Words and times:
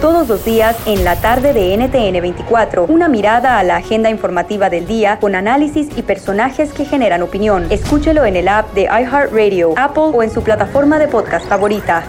Todos 0.00 0.26
los 0.28 0.42
días 0.44 0.74
en 0.86 1.04
la 1.04 1.20
tarde 1.20 1.52
de 1.52 1.76
NTN 1.76 2.22
24, 2.22 2.84
una 2.84 3.08
mirada 3.08 3.58
a 3.58 3.62
la 3.62 3.76
agenda 3.76 4.08
informativa 4.08 4.70
del 4.70 4.86
día 4.86 5.18
con 5.18 5.34
análisis 5.34 5.88
y 5.96 6.02
personajes 6.02 6.72
que 6.72 6.86
generan 6.86 7.20
opinión. 7.22 7.66
Escúchelo 7.70 8.24
en 8.24 8.36
el 8.36 8.48
app 8.48 8.72
de 8.72 8.84
iHeartRadio, 8.84 9.74
Apple 9.76 10.12
o 10.14 10.22
en 10.22 10.30
su 10.30 10.42
plataforma 10.42 10.98
de 10.98 11.08
podcast 11.08 11.46
favorita. 11.46 12.04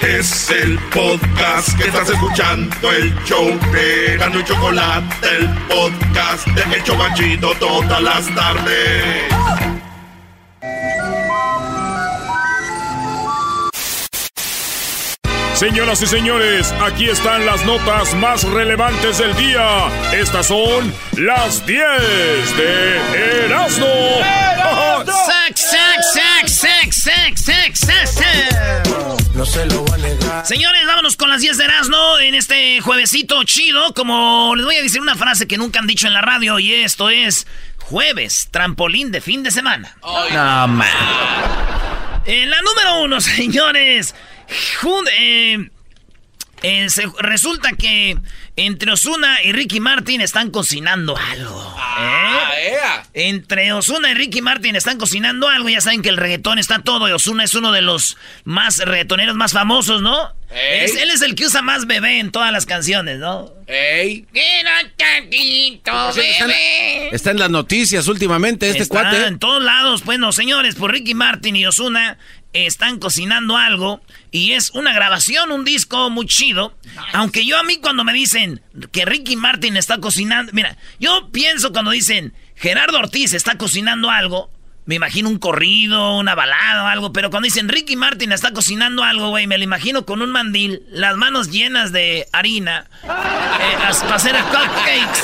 Es 0.00 0.50
el 0.50 0.76
podcast 0.92 1.76
que 1.78 1.88
estás 1.88 2.10
escuchando, 2.10 2.90
el 2.90 3.14
show 3.24 3.46
de 3.72 4.14
y 4.16 4.44
Chocolate, 4.44 5.14
el 5.38 5.48
podcast 5.68 6.46
de 6.48 6.76
El 6.76 6.82
Chocachito 6.82 7.52
todas 7.60 8.02
las 8.02 8.34
tardes. 8.34 9.67
Señoras 15.58 16.00
y 16.02 16.06
señores, 16.06 16.72
aquí 16.80 17.08
están 17.08 17.44
las 17.44 17.64
notas 17.64 18.14
más 18.14 18.44
relevantes 18.44 19.18
del 19.18 19.34
día. 19.34 19.88
Estas 20.12 20.46
son 20.46 20.94
las 21.16 21.66
10 21.66 21.82
de 22.56 23.44
Erasmo. 23.46 23.86
¡Sac, 25.04 25.56
sac, 25.56 26.00
sac, 26.14 26.46
sac, 26.46 26.92
sac, 26.92 27.36
sac, 27.36 27.74
sac, 27.74 28.06
sac! 28.06 28.88
No 29.34 29.44
se 29.44 29.66
lo 29.66 29.84
va 29.86 29.96
a 29.96 29.98
negar. 29.98 30.46
Señores, 30.46 30.86
vámonos 30.86 31.16
con 31.16 31.28
las 31.28 31.40
10 31.40 31.58
de 31.58 31.64
Erasmo 31.64 32.18
en 32.20 32.36
este 32.36 32.80
juevesito 32.80 33.42
chido. 33.42 33.92
Como 33.94 34.54
les 34.54 34.64
voy 34.64 34.76
a 34.76 34.82
decir 34.82 35.00
una 35.00 35.16
frase 35.16 35.48
que 35.48 35.58
nunca 35.58 35.80
han 35.80 35.88
dicho 35.88 36.06
en 36.06 36.14
la 36.14 36.20
radio 36.20 36.60
y 36.60 36.72
esto 36.72 37.10
es 37.10 37.48
jueves, 37.78 38.46
trampolín 38.52 39.10
de 39.10 39.20
fin 39.20 39.42
de 39.42 39.50
semana. 39.50 39.96
No, 40.02 40.68
man. 40.68 40.86
En 42.26 42.48
la 42.48 42.62
número 42.62 43.00
uno, 43.00 43.20
señores. 43.20 44.14
Eh, 45.18 45.68
eh, 46.62 46.90
se- 46.90 47.06
resulta 47.20 47.72
que 47.72 48.16
entre 48.56 48.90
Osuna 48.92 49.42
y 49.44 49.52
Ricky 49.52 49.78
Martin 49.78 50.20
están 50.20 50.50
cocinando 50.50 51.16
algo. 51.16 51.76
¿eh? 52.56 52.76
Entre 53.14 53.72
Osuna 53.72 54.10
y 54.10 54.14
Ricky 54.14 54.42
Martin 54.42 54.74
están 54.74 54.98
cocinando 54.98 55.48
algo. 55.48 55.68
Ya 55.68 55.80
saben 55.80 56.02
que 56.02 56.08
el 56.08 56.16
reggaetón 56.16 56.58
está 56.58 56.80
todo. 56.80 57.08
Y 57.08 57.12
Osuna 57.12 57.44
es 57.44 57.54
uno 57.54 57.70
de 57.70 57.82
los 57.82 58.16
más 58.44 58.78
reggaetoneros 58.78 59.36
más 59.36 59.52
famosos, 59.52 60.02
¿no? 60.02 60.34
Es- 60.50 60.96
él 60.96 61.10
es 61.10 61.20
el 61.22 61.34
que 61.34 61.44
usa 61.46 61.60
más 61.62 61.86
bebé 61.86 62.18
en 62.20 62.32
todas 62.32 62.50
las 62.50 62.64
canciones, 62.66 63.18
¿no? 63.18 63.52
Ey. 63.68 64.26
Quiero 64.32 64.70
tantito, 64.96 66.08
Está 66.08 66.22
en, 66.22 66.46
bebé. 66.48 67.08
está 67.14 67.30
en 67.32 67.38
las 67.38 67.50
noticias 67.50 68.08
últimamente 68.08 68.70
este 68.70 68.82
Está 68.84 69.02
cuate. 69.02 69.26
en 69.26 69.38
todos 69.38 69.62
lados. 69.62 70.02
Pues 70.04 70.18
no, 70.18 70.32
señores, 70.32 70.74
por 70.74 70.90
Ricky 70.90 71.14
Martin 71.14 71.54
y 71.54 71.66
Osuna 71.66 72.18
están 72.52 72.98
cocinando 72.98 73.56
algo 73.56 74.00
y 74.30 74.52
es 74.52 74.70
una 74.70 74.92
grabación, 74.92 75.52
un 75.52 75.64
disco 75.64 76.10
muy 76.10 76.26
chido. 76.26 76.74
Aunque 77.12 77.44
yo 77.46 77.58
a 77.58 77.62
mí 77.62 77.78
cuando 77.78 78.04
me 78.04 78.12
dicen 78.12 78.62
que 78.92 79.04
Ricky 79.04 79.36
Martin 79.36 79.76
está 79.76 79.98
cocinando, 79.98 80.52
mira, 80.54 80.76
yo 80.98 81.28
pienso 81.30 81.72
cuando 81.72 81.90
dicen 81.90 82.32
Gerardo 82.56 82.98
Ortiz 82.98 83.32
está 83.34 83.56
cocinando 83.58 84.10
algo, 84.10 84.50
me 84.86 84.94
imagino 84.94 85.28
un 85.28 85.38
corrido, 85.38 86.16
una 86.16 86.34
balada 86.34 86.84
o 86.84 86.86
algo, 86.86 87.12
pero 87.12 87.28
cuando 87.28 87.44
dicen 87.44 87.68
Ricky 87.68 87.94
Martin 87.94 88.32
está 88.32 88.52
cocinando 88.52 89.04
algo, 89.04 89.28
güey, 89.28 89.46
me 89.46 89.58
lo 89.58 89.64
imagino 89.64 90.06
con 90.06 90.22
un 90.22 90.30
mandil, 90.30 90.82
las 90.90 91.16
manos 91.16 91.50
llenas 91.50 91.92
de 91.92 92.26
harina, 92.32 92.86
eh, 93.04 93.76
las- 93.82 93.98
para 94.02 94.16
hacer 94.16 94.34
cupcakes. 94.44 95.22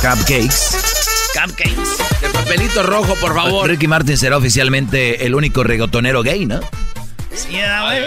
Cupcakes. 0.00 0.76
Cupcakes. 1.34 2.21
De 2.44 2.56
papelito 2.56 2.82
rojo, 2.82 3.14
por 3.20 3.34
favor. 3.34 3.68
Ricky 3.68 3.86
Martin 3.86 4.16
será 4.18 4.36
oficialmente 4.36 5.26
el 5.26 5.34
único 5.34 5.62
reggaetonero 5.62 6.22
gay, 6.22 6.44
¿no? 6.44 6.60
Sí, 7.34 7.48
güey. 7.52 8.04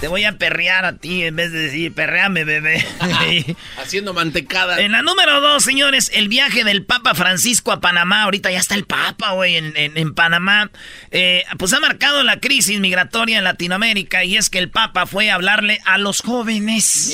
Te 0.00 0.06
voy 0.08 0.24
a 0.24 0.38
perrear 0.38 0.84
a 0.84 0.96
ti 0.96 1.24
en 1.24 1.34
vez 1.36 1.50
de 1.50 1.58
decir 1.60 1.92
perreame, 1.92 2.44
bebé. 2.44 2.86
Haciendo 3.82 4.14
mantecada. 4.14 4.80
en 4.80 4.92
la 4.92 5.02
número 5.02 5.40
dos, 5.40 5.64
señores, 5.64 6.10
el 6.14 6.28
viaje 6.28 6.62
del 6.62 6.84
Papa 6.84 7.14
Francisco 7.14 7.72
a 7.72 7.80
Panamá. 7.80 8.22
Ahorita 8.22 8.50
ya 8.50 8.58
está 8.58 8.74
el 8.76 8.84
Papa, 8.84 9.32
güey, 9.32 9.56
en, 9.56 9.76
en- 9.76 9.96
en 9.98 10.14
Panamá. 10.14 10.70
Eh, 11.10 11.42
pues 11.58 11.72
ha 11.72 11.80
marcado 11.80 12.22
la 12.22 12.38
crisis 12.38 12.78
migratoria 12.80 13.38
en 13.38 13.44
Latinoamérica 13.44 14.24
y 14.24 14.36
es 14.36 14.50
que 14.50 14.58
el 14.58 14.70
Papa 14.70 15.06
fue 15.06 15.30
a 15.30 15.34
hablarle 15.34 15.80
a 15.84 15.98
los 15.98 16.20
jóvenes. 16.22 17.12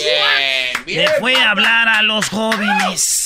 Le 0.87 1.09
fue 1.21 1.37
a 1.37 1.51
hablar 1.53 1.89
a 1.89 2.03
los 2.03 2.29
jóvenes. 2.29 3.26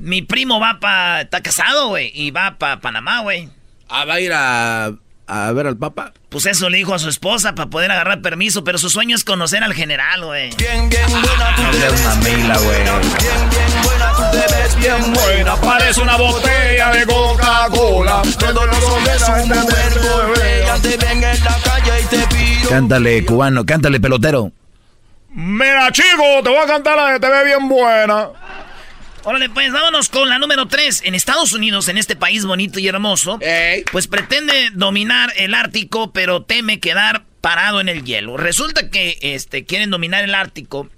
Mi 0.00 0.22
primo 0.22 0.58
va 0.60 0.78
para... 0.80 1.20
Está 1.22 1.42
casado, 1.42 1.88
güey, 1.88 2.10
y 2.14 2.30
va 2.30 2.56
para 2.58 2.80
Panamá, 2.80 3.20
güey. 3.20 3.48
Ah, 3.88 4.04
va 4.04 4.14
a 4.14 4.20
ir 4.20 4.32
a, 4.32 4.92
a 5.26 5.52
ver 5.52 5.66
al 5.66 5.76
Papa. 5.76 6.12
Pues 6.28 6.46
eso 6.46 6.70
le 6.70 6.78
dijo 6.78 6.94
a 6.94 6.98
su 6.98 7.08
esposa 7.08 7.54
para 7.54 7.68
poder 7.70 7.90
agarrar 7.90 8.22
permiso, 8.22 8.64
pero 8.64 8.78
su 8.78 8.88
sueño 8.88 9.16
es 9.16 9.24
conocer 9.24 9.62
al 9.62 9.74
general, 9.74 10.24
güey. 10.24 10.54
Bien, 10.56 10.88
bien 10.88 11.06
buena, 11.10 11.56
tú 11.56 11.62
te 11.78 11.90
ves. 11.90 12.04
mamila, 12.04 12.58
güey. 12.58 12.82
Bien, 12.82 13.50
bien 13.50 13.82
buena, 13.82 14.12
tú 14.14 14.22
te 14.30 14.54
ves 14.54 14.76
bien 14.76 15.12
buena. 15.12 15.56
Parece 15.56 16.00
una 16.00 16.16
botella 16.16 16.90
de 16.92 17.06
Coca-Cola. 17.06 18.22
Todos 18.38 18.66
los 18.66 18.82
hombres 18.84 19.20
son 19.20 19.48
mujeres. 19.48 20.62
Ellas 20.62 20.82
te 20.82 20.96
ven 20.96 21.24
en 21.24 21.44
la 21.44 21.56
calle 21.64 22.00
y 22.00 22.06
te 22.06 22.26
piden. 22.28 22.68
Cántale, 22.68 23.24
cubano, 23.24 23.66
cántale, 23.66 24.00
pelotero. 24.00 24.52
Mira, 25.32 25.90
chico, 25.92 26.24
te 26.42 26.48
voy 26.48 26.58
a 26.58 26.66
cantar 26.66 26.96
la 26.96 27.12
de 27.12 27.20
te 27.20 27.28
ve 27.28 27.44
bien 27.44 27.68
buena. 27.68 28.30
Órale, 29.24 29.50
pues 29.50 29.70
vámonos 29.70 30.08
con 30.08 30.28
la 30.28 30.38
número 30.38 30.66
3. 30.66 31.02
En 31.04 31.14
Estados 31.14 31.52
Unidos, 31.52 31.88
en 31.88 31.98
este 31.98 32.16
país 32.16 32.46
bonito 32.46 32.78
y 32.80 32.88
hermoso, 32.88 33.38
Ey. 33.42 33.84
pues 33.92 34.06
pretende 34.06 34.70
dominar 34.72 35.32
el 35.36 35.54
Ártico, 35.54 36.12
pero 36.12 36.42
teme 36.42 36.80
quedar 36.80 37.24
parado 37.42 37.80
en 37.80 37.88
el 37.88 38.04
hielo. 38.04 38.38
Resulta 38.38 38.90
que 38.90 39.18
este, 39.20 39.64
quieren 39.64 39.90
dominar 39.90 40.24
el 40.24 40.34
Ártico 40.34 40.88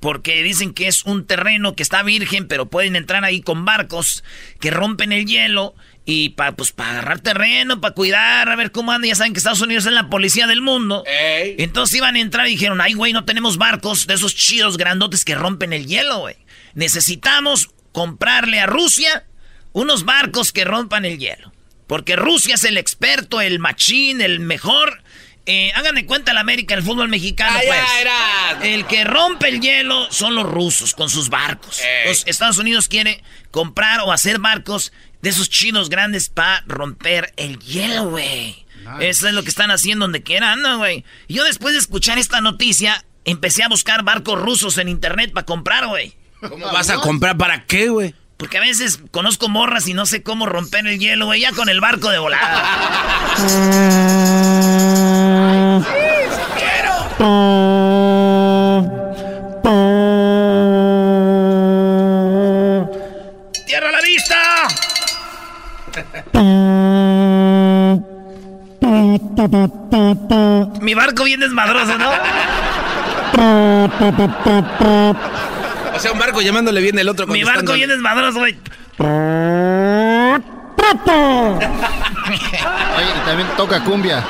porque 0.00 0.42
dicen 0.42 0.74
que 0.74 0.86
es 0.86 1.04
un 1.04 1.26
terreno 1.26 1.74
que 1.74 1.82
está 1.82 2.02
virgen, 2.02 2.46
pero 2.46 2.66
pueden 2.66 2.94
entrar 2.94 3.24
ahí 3.24 3.40
con 3.40 3.64
barcos 3.64 4.22
que 4.60 4.70
rompen 4.70 5.12
el 5.12 5.24
hielo 5.24 5.74
y 6.04 6.30
para 6.30 6.52
pues, 6.52 6.72
pa 6.72 6.90
agarrar 6.90 7.20
terreno, 7.20 7.80
para 7.80 7.94
cuidar, 7.94 8.50
a 8.50 8.56
ver 8.56 8.70
cómo 8.70 8.92
anda. 8.92 9.08
Ya 9.08 9.14
saben 9.14 9.32
que 9.32 9.38
Estados 9.38 9.62
Unidos 9.62 9.86
es 9.86 9.92
la 9.92 10.10
policía 10.10 10.46
del 10.46 10.60
mundo. 10.60 11.04
Ey. 11.06 11.56
Entonces 11.58 11.96
iban 11.96 12.16
a 12.16 12.20
entrar 12.20 12.46
y 12.46 12.50
dijeron, 12.50 12.82
ay, 12.82 12.92
güey, 12.92 13.14
no 13.14 13.24
tenemos 13.24 13.56
barcos 13.56 14.06
de 14.06 14.14
esos 14.14 14.34
chidos 14.34 14.76
grandotes 14.76 15.24
que 15.24 15.34
rompen 15.34 15.72
el 15.72 15.86
hielo, 15.86 16.18
güey. 16.18 16.36
Necesitamos 16.76 17.70
comprarle 17.90 18.60
a 18.60 18.66
Rusia 18.66 19.24
unos 19.72 20.04
barcos 20.04 20.52
que 20.52 20.66
rompan 20.66 21.06
el 21.06 21.18
hielo. 21.18 21.50
Porque 21.86 22.16
Rusia 22.16 22.56
es 22.56 22.64
el 22.64 22.76
experto, 22.76 23.40
el 23.40 23.58
machín, 23.58 24.20
el 24.20 24.40
mejor. 24.40 25.02
Eh, 25.46 25.72
hagan 25.74 25.94
de 25.94 26.04
cuenta 26.04 26.32
el 26.32 26.38
América, 26.38 26.74
el 26.74 26.82
fútbol 26.82 27.08
mexicano, 27.08 27.58
pues. 27.66 27.80
era. 27.98 28.58
El 28.62 28.86
que 28.86 29.04
rompe 29.04 29.48
el 29.48 29.62
hielo 29.62 30.12
son 30.12 30.34
los 30.34 30.44
rusos 30.44 30.92
con 30.92 31.08
sus 31.08 31.30
barcos. 31.30 31.80
Entonces, 31.80 32.24
Estados 32.26 32.58
Unidos 32.58 32.88
quiere 32.88 33.22
comprar 33.50 34.00
o 34.00 34.12
hacer 34.12 34.38
barcos 34.38 34.92
de 35.22 35.30
esos 35.30 35.48
chinos 35.48 35.88
grandes 35.88 36.28
para 36.28 36.62
romper 36.66 37.32
el 37.38 37.58
hielo, 37.60 38.10
güey. 38.10 38.66
Eso 39.00 39.28
es 39.28 39.34
lo 39.34 39.42
que 39.44 39.48
están 39.48 39.70
haciendo 39.70 40.04
donde 40.04 40.22
quiera, 40.22 40.52
anda, 40.52 40.74
güey. 40.74 41.04
Yo 41.26 41.42
después 41.44 41.72
de 41.72 41.80
escuchar 41.80 42.18
esta 42.18 42.42
noticia, 42.42 43.02
empecé 43.24 43.62
a 43.62 43.68
buscar 43.68 44.02
barcos 44.02 44.38
rusos 44.38 44.76
en 44.76 44.90
internet 44.90 45.32
para 45.32 45.46
comprar, 45.46 45.86
güey. 45.86 46.14
¿Cómo 46.40 46.66
vas 46.72 46.90
a 46.90 46.96
comprar 46.96 47.36
para 47.36 47.64
qué, 47.64 47.88
güey? 47.88 48.14
Porque 48.36 48.58
a 48.58 48.60
veces 48.60 49.00
conozco 49.10 49.48
morras 49.48 49.88
y 49.88 49.94
no 49.94 50.04
sé 50.04 50.22
cómo 50.22 50.44
romper 50.46 50.86
el 50.86 50.98
hielo, 50.98 51.26
güey, 51.26 51.40
ya 51.40 51.52
con 51.52 51.68
el 51.70 51.80
barco 51.80 52.10
de 52.10 52.18
volada. 52.18 52.64
¡Tierra 63.66 63.88
a 63.88 63.92
la 63.92 64.00
vista! 64.02 64.36
Mi 70.82 70.94
barco 70.94 71.24
bien 71.24 71.40
desmadroso, 71.40 71.96
¿no? 71.96 72.10
O 75.96 75.98
sea, 75.98 76.12
un 76.12 76.18
barco 76.18 76.42
llamándole 76.42 76.82
bien 76.82 76.98
el 76.98 77.08
otro 77.08 77.26
Mi 77.26 77.42
barco 77.42 77.72
bien 77.72 77.88
desmadroso, 77.88 78.38
güey. 78.38 78.54
Oye, 82.96 83.10
y 83.16 83.26
también 83.26 83.48
toca 83.56 83.82
cumbia. 83.82 84.22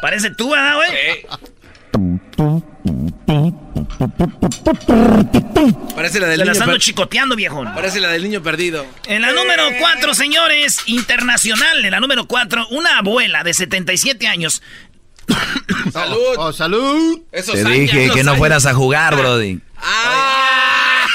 Parece 0.00 0.30
tú, 0.30 0.50
¿verdad, 0.50 0.76
güey? 0.76 1.26
Parece 5.94 6.20
la 6.20 6.26
del 6.28 6.38
Se 6.38 6.44
niño 6.44 6.52
las 6.54 6.60
ando 6.60 6.78
chicoteando, 6.78 7.36
viejón. 7.36 7.72
Parece 7.74 8.00
la 8.00 8.08
del 8.08 8.22
niño 8.22 8.42
perdido. 8.42 8.86
En 9.06 9.22
la 9.22 9.32
número 9.32 9.64
4, 9.78 10.14
señores, 10.14 10.80
internacional, 10.86 11.84
en 11.84 11.90
la 11.90 12.00
número 12.00 12.26
4, 12.26 12.68
una 12.70 12.98
abuela 12.98 13.44
de 13.44 13.54
77 13.54 14.26
años. 14.26 14.62
Salud. 15.92 16.34
Oh, 16.38 16.52
salud. 16.52 17.20
Esos 17.30 17.54
Te 17.54 17.60
años, 17.60 17.72
dije 17.72 18.10
que 18.10 18.24
no 18.24 18.32
años. 18.32 18.38
fueras 18.38 18.66
a 18.66 18.74
jugar, 18.74 19.16
Brody. 19.16 19.60
¡Ah! 19.76 21.06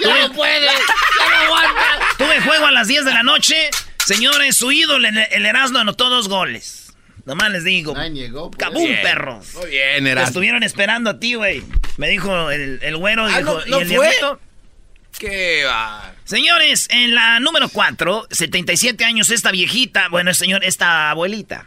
Ya 0.00 0.28
no 0.28 0.32
puede. 0.34 0.66
Ya 0.66 1.30
no 1.30 1.36
aguanta. 1.46 1.82
Tuve 2.18 2.40
juego 2.42 2.66
a 2.66 2.70
las 2.70 2.86
10 2.86 3.04
de 3.04 3.12
la 3.14 3.22
noche. 3.22 3.70
Señores, 4.04 4.56
su 4.56 4.70
ídolo, 4.70 5.08
el, 5.08 5.18
el 5.18 5.46
Erasmo, 5.46 5.78
anotó 5.78 6.08
dos 6.08 6.28
goles. 6.28 6.87
Nomás 7.28 7.50
les 7.50 7.62
digo. 7.64 7.94
Llegó. 7.94 8.50
pues. 8.50 8.58
¡Cabum, 8.58 8.84
Bien. 8.84 9.02
perros! 9.02 9.54
Muy 9.54 9.70
bien, 9.70 10.06
era. 10.06 10.24
estuvieron 10.24 10.62
esperando 10.64 11.10
a 11.10 11.20
ti, 11.20 11.34
güey. 11.34 11.62
Me 11.98 12.08
dijo 12.08 12.50
el, 12.50 12.80
el 12.82 12.96
güero, 12.96 13.26
Ah, 13.26 13.38
dijo, 13.38 13.60
¿no- 13.60 13.66
no 13.66 13.78
¿y 13.78 13.82
el 13.82 13.88
fue? 13.94 14.10
¿Qué 15.18 15.64
va? 15.64 16.14
Señores, 16.24 16.86
en 16.90 17.14
la 17.14 17.40
número 17.40 17.68
4, 17.68 18.28
77 18.30 19.04
años, 19.04 19.30
esta 19.30 19.50
viejita, 19.50 20.08
bueno, 20.08 20.32
señor, 20.32 20.64
esta 20.64 21.10
abuelita, 21.10 21.66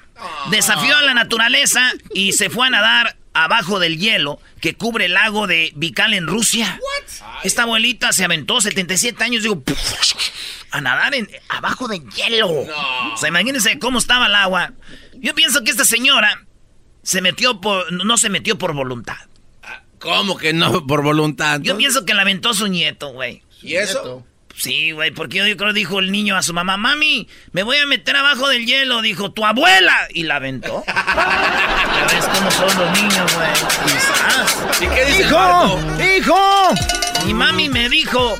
desafió 0.49 0.97
a 0.97 1.01
la 1.01 1.13
naturaleza 1.13 1.91
y 2.13 2.33
se 2.33 2.49
fue 2.49 2.67
a 2.67 2.69
nadar 2.69 3.17
abajo 3.33 3.79
del 3.79 3.97
hielo 3.97 4.39
que 4.59 4.75
cubre 4.75 5.05
el 5.05 5.13
lago 5.13 5.47
de 5.47 5.71
Vikal 5.75 6.13
en 6.13 6.27
Rusia. 6.27 6.79
Esta 7.43 7.63
abuelita 7.63 8.11
se 8.13 8.23
aventó 8.23 8.61
77 8.61 9.23
años, 9.23 9.43
digo, 9.43 9.61
a 10.71 10.81
nadar 10.81 11.15
en, 11.15 11.29
abajo 11.49 11.87
del 11.87 12.03
hielo. 12.11 12.49
O 12.49 13.17
sea, 13.17 13.29
imagínense 13.29 13.79
cómo 13.79 13.99
estaba 13.99 14.27
el 14.27 14.35
agua. 14.35 14.73
Yo 15.13 15.33
pienso 15.35 15.63
que 15.63 15.71
esta 15.71 15.85
señora 15.85 16.45
se 17.03 17.21
metió 17.21 17.61
por, 17.61 17.91
no 17.91 18.17
se 18.17 18.29
metió 18.29 18.57
por 18.57 18.73
voluntad. 18.73 19.17
¿Cómo 19.99 20.37
que 20.37 20.51
no 20.51 20.85
por 20.87 21.03
voluntad? 21.03 21.59
Yo 21.61 21.77
pienso 21.77 22.05
que 22.05 22.13
la 22.13 22.23
aventó 22.23 22.53
su 22.53 22.67
nieto, 22.67 23.09
güey. 23.13 23.43
¿Y 23.61 23.75
eso? 23.75 24.25
Sí, 24.61 24.91
güey, 24.91 25.09
porque 25.09 25.39
yo, 25.39 25.47
yo 25.47 25.57
creo 25.57 25.73
dijo 25.73 25.97
el 25.97 26.11
niño 26.11 26.37
a 26.37 26.43
su 26.43 26.53
mamá, 26.53 26.77
mami, 26.77 27.27
me 27.51 27.63
voy 27.63 27.77
a 27.77 27.87
meter 27.87 28.15
abajo 28.15 28.47
del 28.47 28.67
hielo, 28.67 29.01
dijo, 29.01 29.31
tu 29.31 29.43
abuela, 29.43 29.97
y 30.13 30.21
la 30.21 30.35
aventó. 30.35 30.83
ya 30.87 32.07
ves 32.11 32.25
cómo 32.31 32.51
son 32.51 32.67
los 32.77 33.01
niños, 33.01 33.35
güey. 33.35 33.49
Quizás. 33.85 34.81
¿Y 34.81 34.85
qué 34.85 35.05
dice 35.05 35.21
el 35.23 35.27
¡Hijo! 35.27 35.79
¡Hijo! 36.17 36.69
Mi 37.25 37.33
mami 37.33 37.69
me 37.69 37.89
dijo... 37.89 38.37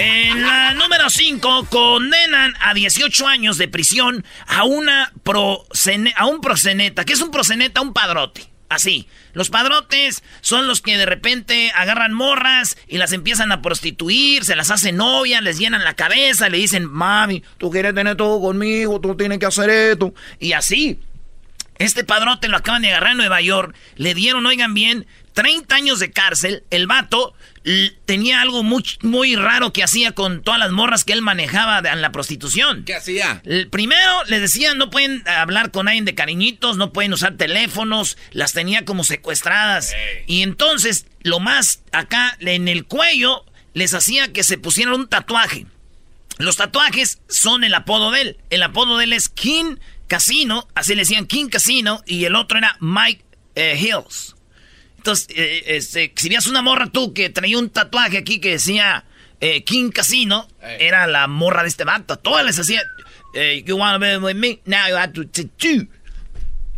En 0.00 0.42
la 0.42 0.74
número 0.74 1.08
5 1.08 1.66
condenan 1.70 2.54
a 2.60 2.74
18 2.74 3.28
años 3.28 3.58
de 3.58 3.68
prisión 3.68 4.24
a 4.48 4.64
una 4.64 5.12
prosene- 5.24 6.14
a 6.16 6.26
un 6.26 6.40
proseneta. 6.40 7.04
¿Qué 7.04 7.12
es 7.12 7.20
un 7.20 7.30
proseneta? 7.30 7.80
Un 7.80 7.92
padrote. 7.92 8.50
Así. 8.68 9.08
Los 9.32 9.50
padrotes 9.50 10.22
son 10.40 10.66
los 10.66 10.80
que 10.80 10.96
de 10.96 11.06
repente 11.06 11.72
agarran 11.74 12.12
morras 12.12 12.76
y 12.88 12.98
las 12.98 13.12
empiezan 13.12 13.52
a 13.52 13.62
prostituir, 13.62 14.44
se 14.44 14.56
las 14.56 14.70
hacen 14.70 14.96
novias, 14.96 15.42
les 15.42 15.58
llenan 15.58 15.84
la 15.84 15.94
cabeza, 15.94 16.48
le 16.48 16.58
dicen, 16.58 16.86
mami, 16.86 17.42
tú 17.58 17.70
quieres 17.70 17.94
tener 17.94 18.16
todo 18.16 18.40
conmigo, 18.40 19.00
tú 19.00 19.16
tienes 19.16 19.38
que 19.38 19.46
hacer 19.46 19.70
esto. 19.70 20.14
Y 20.38 20.52
así. 20.52 21.00
Este 21.78 22.04
padrote 22.04 22.48
lo 22.48 22.58
acaban 22.58 22.82
de 22.82 22.88
agarrar 22.88 23.12
en 23.12 23.16
Nueva 23.16 23.40
York. 23.40 23.74
Le 23.96 24.12
dieron, 24.12 24.44
oigan 24.44 24.74
bien, 24.74 25.06
30 25.32 25.74
años 25.74 25.98
de 25.98 26.10
cárcel. 26.10 26.64
El 26.70 26.86
vato 26.86 27.34
tenía 28.06 28.40
algo 28.40 28.62
muy, 28.62 28.82
muy 29.02 29.36
raro 29.36 29.72
que 29.72 29.82
hacía 29.82 30.12
con 30.12 30.42
todas 30.42 30.58
las 30.58 30.70
morras 30.70 31.04
que 31.04 31.12
él 31.12 31.20
manejaba 31.22 31.82
de- 31.82 31.90
en 31.90 32.00
la 32.00 32.10
prostitución. 32.12 32.84
¿Qué 32.84 32.94
hacía? 32.94 33.42
El 33.44 33.68
primero 33.68 34.24
les 34.28 34.40
decían 34.40 34.78
no 34.78 34.88
pueden 34.90 35.22
hablar 35.28 35.70
con 35.70 35.86
nadie 35.86 36.02
de 36.02 36.14
cariñitos, 36.14 36.76
no 36.78 36.92
pueden 36.92 37.12
usar 37.12 37.36
teléfonos, 37.36 38.16
las 38.32 38.52
tenía 38.54 38.84
como 38.84 39.04
secuestradas. 39.04 39.92
Y 40.26 40.42
entonces, 40.42 41.06
lo 41.22 41.38
más 41.40 41.82
acá 41.92 42.36
en 42.40 42.68
el 42.68 42.86
cuello, 42.86 43.44
les 43.74 43.92
hacía 43.94 44.32
que 44.32 44.42
se 44.42 44.56
pusieran 44.58 44.94
un 44.94 45.08
tatuaje. 45.08 45.66
Los 46.38 46.56
tatuajes 46.56 47.20
son 47.28 47.64
el 47.64 47.74
apodo 47.74 48.10
de 48.10 48.22
él. 48.22 48.36
El 48.48 48.62
apodo 48.62 48.96
de 48.96 49.04
él 49.04 49.12
es 49.12 49.28
King 49.28 49.76
Casino, 50.08 50.66
así 50.74 50.94
le 50.94 51.02
decían 51.02 51.26
King 51.26 51.48
Casino, 51.50 52.02
y 52.06 52.24
el 52.24 52.34
otro 52.34 52.56
era 52.58 52.76
Mike 52.80 53.22
eh, 53.54 53.78
Hills. 53.78 54.34
Entonces, 55.00 55.28
eh, 55.34 55.62
este, 55.66 56.12
si 56.14 56.28
veías 56.28 56.46
una 56.46 56.60
morra 56.60 56.86
tú 56.88 57.14
que 57.14 57.30
traía 57.30 57.56
un 57.58 57.70
tatuaje 57.70 58.18
aquí 58.18 58.38
que 58.38 58.50
decía 58.50 59.06
eh, 59.40 59.64
King 59.64 59.88
Casino, 59.90 60.46
era 60.78 61.06
la 61.06 61.26
morra 61.26 61.62
de 61.62 61.68
este 61.70 61.84
vato. 61.84 62.18
Todas 62.18 62.44
les 62.44 62.58
hacía, 62.58 62.82
eh, 63.34 63.62
you 63.66 63.76
wanna 63.78 63.96
be 63.96 64.18
with 64.18 64.34
me, 64.34 64.60
now 64.66 64.88
you 64.90 64.96
have 64.96 65.14
to 65.14 65.26
tattoo. 65.26 65.88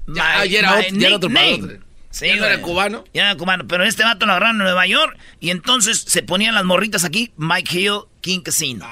Ya, 0.06 0.38
my- 0.42 0.48
ya 0.48 0.58
era 0.60 0.70
my 0.76 0.78
otro- 0.86 0.96
ya 1.00 1.06
era 1.08 1.16
otro 1.16 1.28
nickname". 1.30 1.58
padrote. 1.58 1.80
Sí, 2.10 2.26
¿Ya 2.28 2.36
no 2.36 2.44
era 2.46 2.60
cubano? 2.62 3.04
Ya 3.12 3.22
era 3.22 3.34
cubano, 3.36 3.66
pero 3.66 3.82
este 3.84 4.04
vato 4.04 4.24
lo 4.26 4.32
agarraron 4.32 4.56
en 4.56 4.64
Nueva 4.64 4.86
York 4.86 5.18
y 5.40 5.50
entonces 5.50 5.98
se 6.06 6.22
ponían 6.22 6.54
las 6.54 6.62
morritas 6.64 7.02
aquí, 7.04 7.32
Mike 7.36 7.76
Hill, 7.80 8.00
King 8.20 8.40
Casino. 8.42 8.86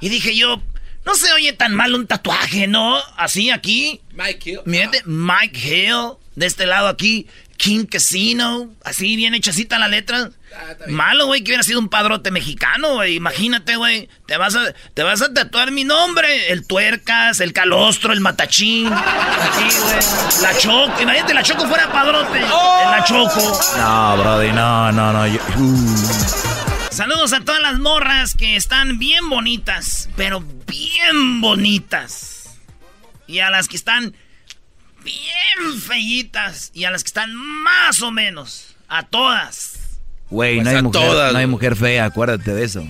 Y 0.00 0.08
dije 0.08 0.34
yo, 0.36 0.60
no 1.04 1.14
se 1.14 1.30
oye 1.34 1.52
tan 1.52 1.74
mal 1.74 1.94
un 1.94 2.08
tatuaje, 2.08 2.66
¿no? 2.66 2.98
Así 3.16 3.50
aquí. 3.50 4.00
Mike 4.14 4.50
Hill. 4.50 4.60
Mírate, 4.64 5.02
Mike 5.04 5.56
Hill, 5.60 6.14
de 6.34 6.46
este 6.46 6.66
lado 6.66 6.88
aquí, 6.88 7.28
King 7.62 7.84
Casino, 7.86 8.70
así 8.84 9.14
bien 9.14 9.34
hechacita 9.36 9.78
la 9.78 9.86
letra. 9.86 10.30
Ah. 10.52 10.74
Malo, 10.88 11.26
güey, 11.26 11.44
que 11.44 11.52
hubiera 11.52 11.62
sido 11.62 11.78
un 11.78 11.88
padrote 11.88 12.32
mexicano, 12.32 12.94
güey. 12.94 13.14
Imagínate, 13.14 13.76
güey. 13.76 14.08
Te 14.26 14.36
vas 14.36 14.56
a, 14.56 14.72
te 14.94 15.04
vas 15.04 15.22
a 15.22 15.32
tatuar 15.32 15.70
mi 15.70 15.84
nombre. 15.84 16.50
El 16.50 16.66
tuercas, 16.66 17.38
el 17.38 17.52
calostro, 17.52 18.12
el 18.12 18.18
matachín. 18.18 18.92
Así, 18.92 19.78
güey. 19.80 20.42
La 20.42 20.58
choco. 20.58 21.00
Imagínate, 21.02 21.34
la 21.34 21.44
choco 21.44 21.64
fuera 21.68 21.92
padrote. 21.92 22.40
La 22.40 23.04
choco. 23.06 23.60
No, 23.78 24.16
Brody, 24.16 24.50
no, 24.50 24.90
no, 24.90 25.12
no. 25.12 25.26
yo- 25.28 25.40
Saludos 26.90 27.32
a 27.32 27.40
todas 27.44 27.62
las 27.62 27.78
morras 27.78 28.34
que 28.34 28.56
están 28.56 28.98
bien 28.98 29.28
bonitas, 29.30 30.08
pero 30.16 30.42
bien 30.66 31.40
bonitas. 31.40 32.58
Y 33.28 33.38
a 33.38 33.50
las 33.50 33.68
que 33.68 33.76
están 33.76 34.16
bien 35.04 35.80
fellitas. 35.80 36.70
Y 36.74 36.84
a 36.84 36.90
las 36.90 37.02
que 37.02 37.08
están 37.08 37.34
más 37.34 38.02
o 38.02 38.10
menos. 38.10 38.74
A 38.88 39.04
todas. 39.04 39.98
Güey, 40.30 40.56
Pues 40.56 40.64
no, 40.64 40.70
hay 40.70 40.76
a 40.76 40.82
mujer, 40.82 41.02
todas, 41.02 41.32
no 41.32 41.38
hay 41.38 41.46
mujer 41.46 41.76
fea, 41.76 42.04
acuérdate 42.06 42.54
de 42.54 42.64
eso. 42.64 42.84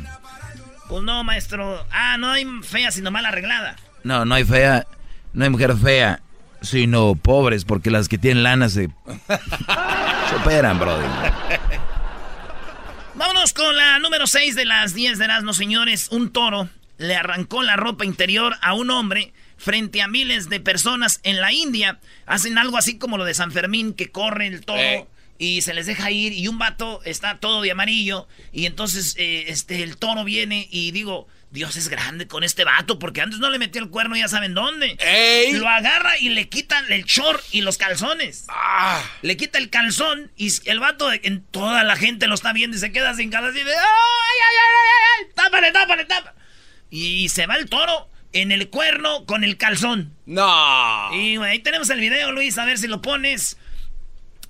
Pues 0.88 1.02
no, 1.02 1.24
maestro. 1.24 1.86
Ah, 1.90 2.16
no 2.18 2.30
hay 2.30 2.44
fea, 2.62 2.90
sino 2.90 3.10
mal 3.10 3.24
arreglada. 3.26 3.76
No, 4.04 4.24
no 4.24 4.34
hay 4.34 4.44
fea, 4.44 4.86
no 5.32 5.44
hay 5.44 5.50
mujer 5.50 5.76
fea, 5.76 6.20
sino 6.60 7.14
pobres, 7.14 7.64
porque 7.64 7.90
las 7.90 8.08
que 8.08 8.18
tienen 8.18 8.42
lana 8.42 8.68
se, 8.68 8.88
se 10.28 10.36
operan, 10.36 10.78
Brody. 10.78 11.06
Vámonos 13.14 13.52
con 13.52 13.76
la 13.76 13.98
número 13.98 14.26
6 14.26 14.54
de 14.54 14.64
las 14.64 14.94
10 14.94 15.18
de 15.18 15.24
Erasmo, 15.24 15.52
señores. 15.52 16.08
Un 16.10 16.32
toro 16.32 16.68
le 16.98 17.14
arrancó 17.16 17.62
la 17.62 17.76
ropa 17.76 18.04
interior 18.04 18.56
a 18.62 18.74
un 18.74 18.90
hombre 18.90 19.32
frente 19.62 20.02
a 20.02 20.08
miles 20.08 20.48
de 20.48 20.58
personas 20.58 21.20
en 21.22 21.40
la 21.40 21.52
India. 21.52 22.00
Hacen 22.26 22.58
algo 22.58 22.76
así 22.76 22.98
como 22.98 23.16
lo 23.16 23.24
de 23.24 23.34
San 23.34 23.52
Fermín, 23.52 23.94
que 23.94 24.10
corre 24.10 24.48
el 24.48 24.64
toro 24.64 24.80
Eh. 24.80 25.06
y 25.38 25.62
se 25.62 25.72
les 25.72 25.86
deja 25.86 26.10
ir 26.10 26.32
y 26.32 26.48
un 26.48 26.58
vato 26.58 27.00
está 27.04 27.38
todo 27.38 27.62
de 27.62 27.70
amarillo 27.70 28.26
y 28.52 28.66
entonces 28.66 29.14
eh, 29.18 29.44
este, 29.48 29.82
el 29.82 29.96
toro 29.96 30.24
viene 30.24 30.68
y 30.70 30.90
digo... 30.90 31.28
Dios 31.52 31.76
es 31.76 31.90
grande 31.90 32.26
con 32.26 32.44
este 32.44 32.64
vato 32.64 32.98
porque 32.98 33.20
antes 33.20 33.38
no 33.38 33.50
le 33.50 33.58
metió 33.58 33.82
el 33.82 33.90
cuerno, 33.90 34.16
ya 34.16 34.26
saben 34.26 34.54
dónde. 34.54 34.96
¡Ey! 35.00 35.52
Lo 35.52 35.68
agarra 35.68 36.16
y 36.18 36.30
le 36.30 36.48
quitan 36.48 36.90
el 36.90 37.04
short 37.04 37.44
y 37.52 37.60
los 37.60 37.76
calzones. 37.76 38.46
Ah, 38.48 39.04
Le 39.20 39.36
quita 39.36 39.58
el 39.58 39.68
calzón 39.68 40.32
y 40.38 40.50
el 40.64 40.80
vato, 40.80 41.12
en 41.12 41.42
toda 41.44 41.84
la 41.84 41.96
gente 41.96 42.26
lo 42.26 42.36
está 42.36 42.54
viendo 42.54 42.78
y 42.78 42.80
se 42.80 42.90
queda 42.90 43.12
sin 43.12 43.28
calzón 43.30 43.54
y 43.54 43.64
de 43.64 43.70
¡ay, 43.70 43.76
ay, 43.76 44.56
ay, 44.62 44.76
ay, 44.78 45.26
ay! 45.26 45.32
¡Tápale, 45.34 45.72
tápale, 45.72 46.04
tápale! 46.06 46.36
Y 46.88 47.28
se 47.28 47.46
va 47.46 47.56
el 47.56 47.68
toro 47.68 48.08
en 48.32 48.52
el 48.52 48.68
cuerno 48.68 49.24
con 49.26 49.44
el 49.44 49.56
calzón. 49.56 50.14
no. 50.26 51.10
Y 51.14 51.36
güey, 51.36 51.50
ahí 51.52 51.58
tenemos 51.60 51.90
el 51.90 52.00
video, 52.00 52.32
Luis, 52.32 52.58
a 52.58 52.64
ver 52.64 52.78
si 52.78 52.86
lo 52.88 53.02
pones. 53.02 53.56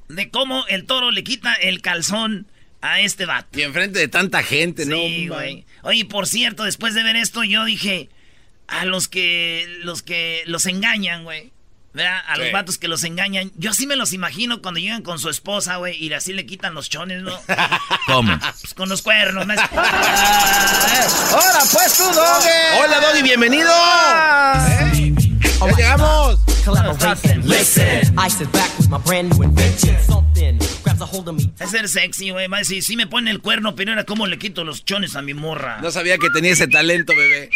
De 0.09 0.31
cómo 0.31 0.67
el 0.69 0.85
toro 0.85 1.11
le 1.11 1.25
quita 1.25 1.55
el 1.55 1.81
calzón 1.81 2.47
a 2.81 3.01
este 3.01 3.25
vato. 3.27 3.59
Y 3.59 3.63
enfrente 3.63 3.99
de 3.99 4.09
tanta 4.09 4.43
gente, 4.43 4.85
¿no? 4.85 4.97
Sí, 4.97 5.29
güey. 5.29 5.65
Oye, 5.83 6.05
por 6.05 6.27
cierto, 6.27 6.65
después 6.65 6.95
de 6.95 7.03
ver 7.03 7.17
esto, 7.17 7.45
yo 7.45 7.65
dije 7.65 8.09
a 8.67 8.85
los 8.85 9.09
que 9.09 9.67
los 9.83 10.03
que 10.03 10.43
los 10.47 10.67
engañan, 10.67 11.25
güey. 11.25 11.52
¿Verdad? 11.95 12.21
A 12.27 12.37
los 12.39 12.47
Sí. 12.47 12.53
vatos 12.53 12.79
que 12.79 12.89
los 12.89 13.05
engañan. 13.05 13.53
Yo 13.57 13.71
así 13.71 13.87
me 13.87 13.97
los 13.97 14.13
imagino 14.15 14.63
cuando 14.63 14.81
llegan 14.81 15.03
con 15.03 15.19
su 15.19 15.29
esposa, 15.29 15.77
güey, 15.77 16.03
y 16.03 16.13
así 16.13 16.33
le 16.33 16.47
quitan 16.47 16.75
los 16.75 16.89
chones, 16.89 17.23
¿no? 17.23 17.33
¿Cómo? 18.07 18.39
Pues 18.39 18.73
con 18.75 18.89
los 18.89 19.03
cuernos, 19.03 19.47
¿no? 19.47 19.55
¡Hola, 21.33 21.61
pues 21.73 21.97
tú, 21.99 22.05
Doge! 22.05 22.81
Hola, 22.83 23.01
Doggy, 23.01 23.23
bienvenido. 23.23 23.71
¿Eh? 23.71 25.13
Ya 25.61 25.77
llegamos. 25.77 26.39
Collaboration. 26.65 27.43
Listen. 27.49 28.15
I 28.19 28.31
sit 28.31 28.51
back 28.53 28.71
with 28.79 28.89
my 28.89 28.99
brand 28.99 29.31
new 29.33 29.43
invention. 29.43 29.97
Something 30.07 30.59
Es 31.61 31.71
ser 31.71 31.89
sexy, 31.89 32.31
güey. 32.31 32.49
Va 32.49 32.59
a 32.59 32.61
decir, 32.61 32.83
sí 32.83 32.97
me 32.97 33.07
pone 33.07 33.31
el 33.31 33.41
cuerno, 33.41 33.75
pero 33.75 33.93
era 33.93 34.05
como 34.05 34.27
le 34.27 34.39
quito 34.39 34.65
los 34.65 34.85
chones 34.85 35.17
a 35.17 35.23
mi 35.23 35.35
morra. 35.35 35.79
No 35.81 35.91
sabía 35.91 36.19
que 36.19 36.29
tenía 36.31 36.53
ese 36.53 36.69
talento, 36.69 37.13
bebé. 37.17 37.51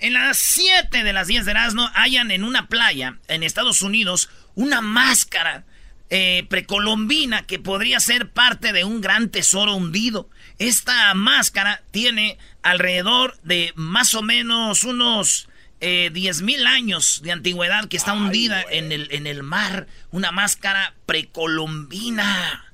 En 0.00 0.12
las 0.12 0.38
7 0.38 1.02
de 1.02 1.12
las 1.12 1.26
10 1.26 1.44
de 1.44 1.50
Erasmo 1.50 1.90
hayan 1.94 2.30
en 2.30 2.44
una 2.44 2.68
playa 2.68 3.18
en 3.26 3.42
Estados 3.42 3.82
Unidos 3.82 4.30
una 4.54 4.80
máscara 4.80 5.64
eh, 6.10 6.46
precolombina 6.48 7.42
que 7.42 7.58
podría 7.58 7.98
ser 7.98 8.30
parte 8.30 8.72
de 8.72 8.84
un 8.84 9.00
gran 9.00 9.28
tesoro 9.28 9.74
hundido. 9.74 10.30
Esta 10.58 11.12
máscara 11.14 11.82
tiene 11.90 12.38
alrededor 12.62 13.36
de 13.42 13.72
más 13.74 14.14
o 14.14 14.22
menos 14.22 14.84
unos 14.84 15.48
eh, 15.80 16.10
10 16.12 16.42
mil 16.42 16.66
años 16.66 17.20
de 17.22 17.32
antigüedad 17.32 17.88
que 17.88 17.96
está 17.96 18.12
hundida 18.12 18.62
en 18.62 18.92
el, 18.92 19.08
en 19.10 19.26
el 19.26 19.42
mar. 19.42 19.88
Una 20.12 20.30
máscara 20.30 20.94
precolombina. 21.06 22.67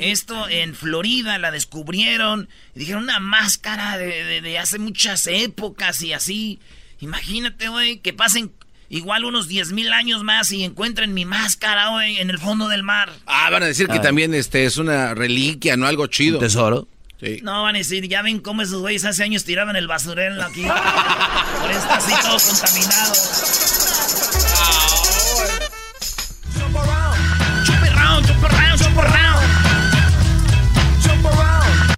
Esto 0.00 0.48
en 0.48 0.74
Florida 0.74 1.38
la 1.38 1.50
descubrieron. 1.50 2.48
Y 2.74 2.80
dijeron 2.80 3.04
una 3.04 3.20
máscara 3.20 3.96
de, 3.98 4.40
de 4.40 4.58
hace 4.58 4.78
muchas 4.78 5.26
épocas 5.26 6.00
y 6.02 6.12
así. 6.12 6.58
Imagínate, 7.00 7.68
güey, 7.68 7.98
que 7.98 8.12
pasen 8.12 8.52
igual 8.88 9.24
unos 9.24 9.46
10 9.48 9.72
mil 9.72 9.92
años 9.92 10.22
más 10.24 10.50
y 10.52 10.64
encuentren 10.64 11.14
mi 11.14 11.24
máscara, 11.24 11.90
güey, 11.90 12.18
en 12.18 12.28
el 12.30 12.38
fondo 12.38 12.68
del 12.68 12.82
mar. 12.82 13.10
Ah, 13.26 13.48
van 13.50 13.62
a 13.62 13.66
decir 13.66 13.86
que 13.86 13.98
Ah. 13.98 14.02
también 14.02 14.34
este 14.34 14.64
es 14.64 14.76
una 14.76 15.14
reliquia, 15.14 15.76
¿no? 15.76 15.86
Algo 15.86 16.06
chido. 16.08 16.38
¿Un 16.38 16.44
tesoro? 16.44 16.88
Sí. 17.20 17.40
No, 17.42 17.62
van 17.62 17.74
a 17.74 17.78
decir, 17.78 18.08
ya 18.08 18.22
ven 18.22 18.40
cómo 18.40 18.62
esos 18.62 18.80
güeyes 18.80 19.04
hace 19.04 19.22
años 19.22 19.44
tiraban 19.44 19.76
el 19.76 19.86
basurero 19.86 20.42
aquí. 20.42 20.62
Por 21.60 21.70
está 21.70 21.96
así 21.96 22.12
todo 22.22 22.38
contaminado. 22.38 23.12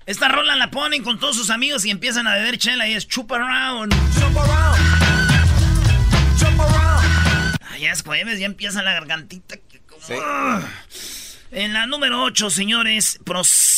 Esta 0.06 0.28
rola 0.28 0.56
la 0.56 0.71
ponen 0.71 1.02
con 1.02 1.18
todos 1.18 1.37
sus 1.37 1.50
amigos 1.50 1.85
y 1.85 1.90
empiezan 1.90 2.26
a 2.26 2.35
beber 2.35 2.59
chela 2.59 2.88
y 2.88 2.94
es 2.94 3.06
chup 3.06 3.32
around. 3.32 3.94
Ah, 7.61 7.78
ya 7.78 7.92
es 7.92 8.02
jueves, 8.02 8.38
ya 8.38 8.47
empieza 8.47 8.82
la 8.82 8.92
gargantita. 8.92 9.56
que 9.56 9.80
como-. 9.80 10.66
En 11.52 11.73
la 11.73 11.87
número 11.87 12.23
8, 12.23 12.50
señores, 12.50 13.21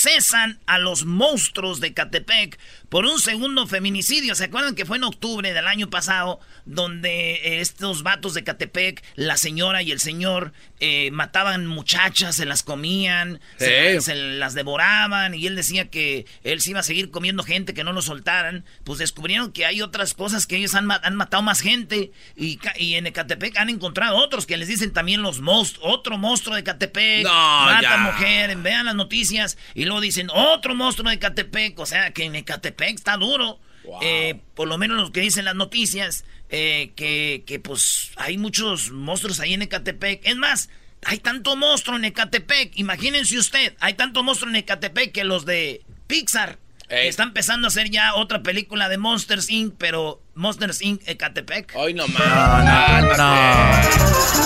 procesan 0.04 0.58
a 0.66 0.78
los 0.78 1.06
monstruos 1.06 1.80
de 1.80 1.94
Catepec 1.94 2.58
por 2.90 3.06
un 3.06 3.18
segundo 3.18 3.66
feminicidio. 3.66 4.34
¿Se 4.34 4.44
acuerdan 4.44 4.74
que 4.74 4.84
fue 4.84 4.98
en 4.98 5.04
octubre 5.04 5.52
del 5.54 5.66
año 5.66 5.88
pasado 5.88 6.40
donde 6.66 7.34
eh, 7.36 7.60
estos 7.60 8.02
vatos 8.02 8.34
de 8.34 8.44
Catepec, 8.44 9.02
la 9.16 9.36
señora 9.36 9.82
y 9.82 9.90
el 9.92 10.00
señor, 10.00 10.52
eh, 10.80 11.10
mataban 11.10 11.66
muchachas, 11.66 12.36
se 12.36 12.44
las 12.44 12.62
comían, 12.62 13.40
se, 13.58 13.94
Sí. 13.94 14.00
se 14.02 14.14
las 14.14 14.54
devoraban 14.54 15.34
y 15.34 15.46
él 15.46 15.56
decía 15.56 15.88
que 15.88 16.26
él 16.44 16.60
se 16.60 16.70
iba 16.70 16.80
a 16.80 16.84
seguir 16.84 17.10
comiendo 17.10 17.42
gente, 17.42 17.72
que 17.74 17.84
no 17.84 17.92
lo 17.92 18.02
soltaran? 18.02 18.64
Pues 18.84 18.98
descubrieron 18.98 19.52
que 19.52 19.64
hay 19.66 19.80
otras 19.82 20.12
cosas 20.14 20.46
que 20.46 20.56
ellos 20.56 20.74
han, 20.74 20.84
ma- 20.86 21.00
han 21.02 21.16
matado 21.16 21.42
más 21.42 21.60
gente 21.60 22.12
y, 22.36 22.58
en 22.78 23.06
Ecatepec 23.06 23.56
han 23.56 23.70
encontrado 23.70 24.16
otros 24.16 24.46
que 24.46 24.56
les 24.58 24.68
dicen 24.68 24.92
también 24.92 25.22
los 25.22 25.40
monstruos, 25.40 25.88
otro 25.94 26.18
monstruo 26.18 26.54
de 26.54 26.60
Ecatepec, 26.60 27.24
No, 27.24 27.64
mata 27.64 27.80
ya. 27.82 27.96
mujer, 27.98 28.56
vean 28.58 28.86
las 28.86 28.94
noticias 28.94 29.56
y 29.74 29.84
luego 29.84 29.93
dicen 30.00 30.28
otro 30.30 30.74
monstruo 30.74 31.08
de 31.08 31.16
Ecatepec, 31.16 31.78
o 31.78 31.86
sea 31.86 32.12
que 32.12 32.24
en 32.24 32.34
Ecatepec 32.34 32.94
está 32.94 33.16
duro. 33.16 33.58
Eh, 34.00 34.40
por 34.54 34.66
lo 34.66 34.78
menos 34.78 34.98
lo 34.98 35.12
que 35.12 35.20
dicen 35.20 35.44
las 35.44 35.54
noticias, 35.54 36.24
eh, 36.48 36.92
que, 36.96 37.44
que 37.46 37.60
pues 37.60 38.12
hay 38.16 38.38
muchos 38.38 38.90
monstruos 38.90 39.40
ahí 39.40 39.52
en 39.52 39.62
Ecatepec. 39.62 40.26
Es 40.26 40.36
más, 40.36 40.70
hay 41.04 41.18
tanto 41.18 41.54
monstruo 41.56 41.96
en 41.96 42.06
Ecatepec, 42.06 42.78
imagínense 42.78 43.36
usted, 43.36 43.74
hay 43.80 43.94
tanto 43.94 44.22
monstruo 44.22 44.50
en 44.50 44.56
Ecatepec 44.56 45.12
que 45.12 45.24
los 45.24 45.44
de 45.44 45.82
Pixar 46.06 46.58
Ey. 46.88 47.08
están 47.08 47.28
empezando 47.28 47.66
a 47.66 47.68
hacer 47.68 47.90
ya 47.90 48.14
otra 48.14 48.42
película 48.42 48.88
de 48.88 48.98
Monsters 48.98 49.50
Inc., 49.50 49.74
pero 49.78 50.22
Monsters 50.34 50.82
Inc. 50.82 51.02
Ecatepec. 51.06 51.72
Hoy 51.74 51.94
no 51.94 52.06
más. 52.08 52.26
No, 52.26 53.00
no, 53.00 53.16
no. 53.16 53.34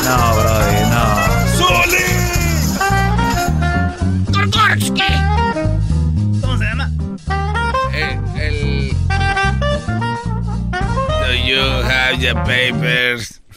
No, 0.04 0.36
brody, 0.36 0.80
no. 0.90 1.18
¿Cómo 4.32 5.17
your 12.20 12.34
papers? 12.44 13.40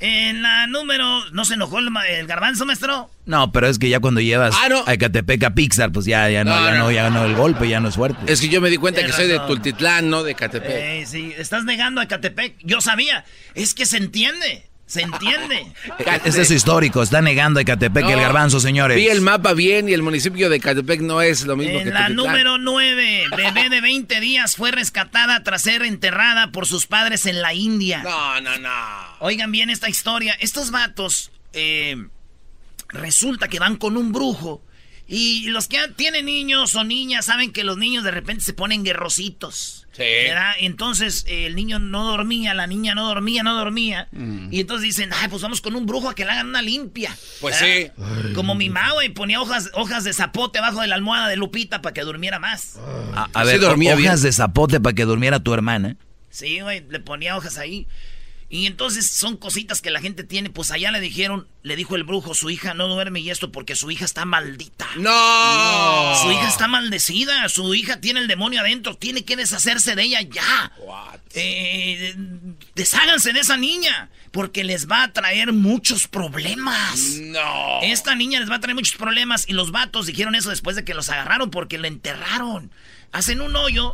En 0.00 0.42
la 0.42 0.68
número. 0.68 1.28
¿No 1.32 1.44
se 1.44 1.54
enojó 1.54 1.80
el, 1.80 1.90
garbanzo, 2.26 2.64
maestro? 2.64 3.10
No, 3.26 3.50
pero 3.50 3.66
es 3.66 3.80
que 3.80 3.88
ya 3.88 3.98
cuando 3.98 4.20
llevas 4.20 4.54
Ah, 4.56 4.68
no. 4.68 4.84
a 4.86 4.94
Ecatepec 4.94 5.42
a 5.42 5.54
Pixar, 5.54 5.90
pues 5.90 6.06
ya, 6.06 6.30
ya 6.30 6.44
no, 6.44 6.52
No, 6.54 6.66
ya 6.66 6.72
no. 6.72 6.78
no, 6.84 6.90
ya 6.92 7.10
no 7.10 7.24
el 7.24 7.34
golpe, 7.34 7.68
ya 7.68 7.80
no 7.80 7.88
es 7.88 7.96
fuerte. 7.96 8.32
Es 8.32 8.40
que 8.40 8.48
yo 8.48 8.60
me 8.60 8.70
di 8.70 8.76
cuenta 8.76 9.04
que 9.04 9.12
soy 9.12 9.26
de. 9.26 9.40
Tultitlán, 9.40 10.08
no 10.08 10.22
de 10.22 10.36
Catepec. 10.36 10.70
Eh, 10.70 11.04
sí, 11.04 11.34
estás 11.36 11.64
negando 11.64 12.00
a 12.00 12.04
Ecatepec. 12.04 12.54
Yo 12.62 12.80
sabía. 12.80 13.24
Es 13.56 13.74
que 13.74 13.86
se 13.86 13.96
entiende. 13.96 14.68
Se 14.88 15.02
entiende. 15.02 15.66
Ese 16.24 16.42
es 16.42 16.50
histórico, 16.50 17.02
está 17.02 17.20
negando 17.20 17.58
a 17.58 17.62
Ecatepec 17.62 18.04
No, 18.04 18.10
el 18.10 18.20
garbanzo, 18.20 18.58
señores. 18.58 18.96
Vi 18.96 19.06
el 19.08 19.20
mapa 19.20 19.52
bien 19.52 19.86
y 19.88 19.92
el 19.92 20.02
municipio 20.02 20.48
de 20.48 20.60
Catepec 20.60 21.02
no 21.02 21.20
es 21.20 21.44
lo 21.44 21.56
mismo 21.56 21.74
que 21.74 21.82
En 21.82 21.94
la 21.94 22.06
Tultitlán. 22.06 22.16
número 22.16 22.58
9, 22.58 23.24
bebé 23.36 23.68
de 23.68 23.80
20 23.82 24.18
días 24.20 24.56
fue 24.56 24.70
rescatada 24.70 25.42
tras 25.44 25.62
ser 25.62 25.82
enterrada 25.82 26.52
por 26.52 26.66
sus 26.66 26.86
padres 26.86 27.26
en 27.26 27.42
la 27.42 27.52
India. 27.52 28.02
No, 28.02 28.40
no, 28.40 28.58
no. 28.58 28.70
Oigan 29.20 29.52
bien 29.52 29.68
esta 29.68 29.90
historia. 29.90 30.34
Estos 30.40 30.70
vatos 30.70 31.30
eh, 31.52 31.96
resulta 32.88 33.48
que 33.48 33.58
van 33.58 33.76
con 33.76 33.98
un 33.98 34.12
brujo. 34.12 34.62
Y 35.10 35.46
los 35.48 35.68
que 35.68 35.78
tienen 35.96 36.26
niños 36.26 36.74
o 36.74 36.84
niñas 36.84 37.24
saben 37.24 37.50
que 37.50 37.64
los 37.64 37.78
niños 37.78 38.04
de 38.04 38.10
repente 38.10 38.44
se 38.44 38.52
ponen 38.52 38.84
guerrositos. 38.84 39.86
Sí. 39.92 40.02
¿verdad? 40.04 40.52
Entonces 40.60 41.24
eh, 41.26 41.46
el 41.46 41.56
niño 41.56 41.78
no 41.80 42.04
dormía, 42.06 42.54
la 42.54 42.66
niña 42.68 42.94
no 42.94 43.06
dormía, 43.08 43.42
no 43.42 43.56
dormía. 43.56 44.06
Y 44.50 44.60
entonces 44.60 44.82
dicen, 44.84 45.10
ay, 45.12 45.28
pues 45.28 45.42
vamos 45.42 45.60
con 45.60 45.74
un 45.74 45.86
brujo 45.86 46.08
a 46.10 46.14
que 46.14 46.24
le 46.24 46.30
hagan 46.30 46.48
una 46.48 46.62
limpia. 46.62 47.16
Pues 47.40 47.60
¿verdad? 47.60 48.32
Como 48.34 48.54
mi 48.54 48.68
mamá, 48.68 49.04
y 49.04 49.08
ponía 49.08 49.40
hojas, 49.40 49.70
hojas 49.74 50.04
de 50.04 50.12
zapote 50.12 50.58
abajo 50.60 50.82
de 50.82 50.86
la 50.86 50.94
almohada 50.94 51.26
de 51.28 51.36
Lupita 51.36 51.82
para 51.82 51.94
que 51.94 52.02
durmiera 52.02 52.38
más. 52.38 52.78
A, 53.14 53.28
a 53.32 53.44
Sí 53.44 53.50
ver, 53.50 53.60
dormía 53.60 53.94
hojas 53.94 54.20
bien. 54.20 54.22
de 54.22 54.32
zapote 54.32 54.78
para 54.78 54.94
que 54.94 55.04
durmiera 55.04 55.40
tu 55.40 55.52
hermana. 55.52 55.96
Sí, 56.30 56.60
güey, 56.60 56.84
le 56.88 57.00
ponía 57.00 57.36
hojas 57.36 57.58
ahí. 57.58 57.88
Y 58.50 58.64
entonces 58.66 59.10
son 59.10 59.36
cositas 59.36 59.82
que 59.82 59.90
la 59.90 60.00
gente 60.00 60.24
tiene. 60.24 60.48
Pues 60.48 60.70
allá 60.70 60.90
le 60.90 61.00
dijeron, 61.00 61.46
le 61.62 61.76
dijo 61.76 61.96
el 61.96 62.04
brujo, 62.04 62.34
su 62.34 62.48
hija 62.48 62.72
no 62.72 62.88
duerme 62.88 63.20
y 63.20 63.30
esto 63.30 63.52
porque 63.52 63.76
su 63.76 63.90
hija 63.90 64.06
está 64.06 64.24
maldita. 64.24 64.88
¡No! 64.96 66.14
Su 66.22 66.32
hija 66.32 66.48
está 66.48 66.66
maldecida, 66.66 67.46
su 67.50 67.74
hija 67.74 68.00
tiene 68.00 68.20
el 68.20 68.28
demonio 68.28 68.60
adentro, 68.60 68.96
tiene 68.96 69.24
que 69.24 69.36
deshacerse 69.36 69.94
de 69.94 70.02
ella 70.02 70.22
ya. 70.22 70.72
Eh, 71.34 72.14
desháganse 72.74 73.34
de 73.34 73.40
esa 73.40 73.58
niña, 73.58 74.08
porque 74.30 74.64
les 74.64 74.90
va 74.90 75.02
a 75.02 75.12
traer 75.12 75.52
muchos 75.52 76.08
problemas. 76.08 77.18
No. 77.20 77.80
Esta 77.82 78.14
niña 78.14 78.40
les 78.40 78.50
va 78.50 78.56
a 78.56 78.60
traer 78.60 78.74
muchos 78.74 78.96
problemas 78.96 79.46
y 79.46 79.52
los 79.52 79.72
vatos 79.72 80.06
dijeron 80.06 80.34
eso 80.34 80.48
después 80.48 80.74
de 80.74 80.84
que 80.84 80.94
los 80.94 81.10
agarraron 81.10 81.50
porque 81.50 81.76
la 81.76 81.88
enterraron. 81.88 82.70
Hacen 83.12 83.40
un 83.40 83.54
hoyo, 83.56 83.92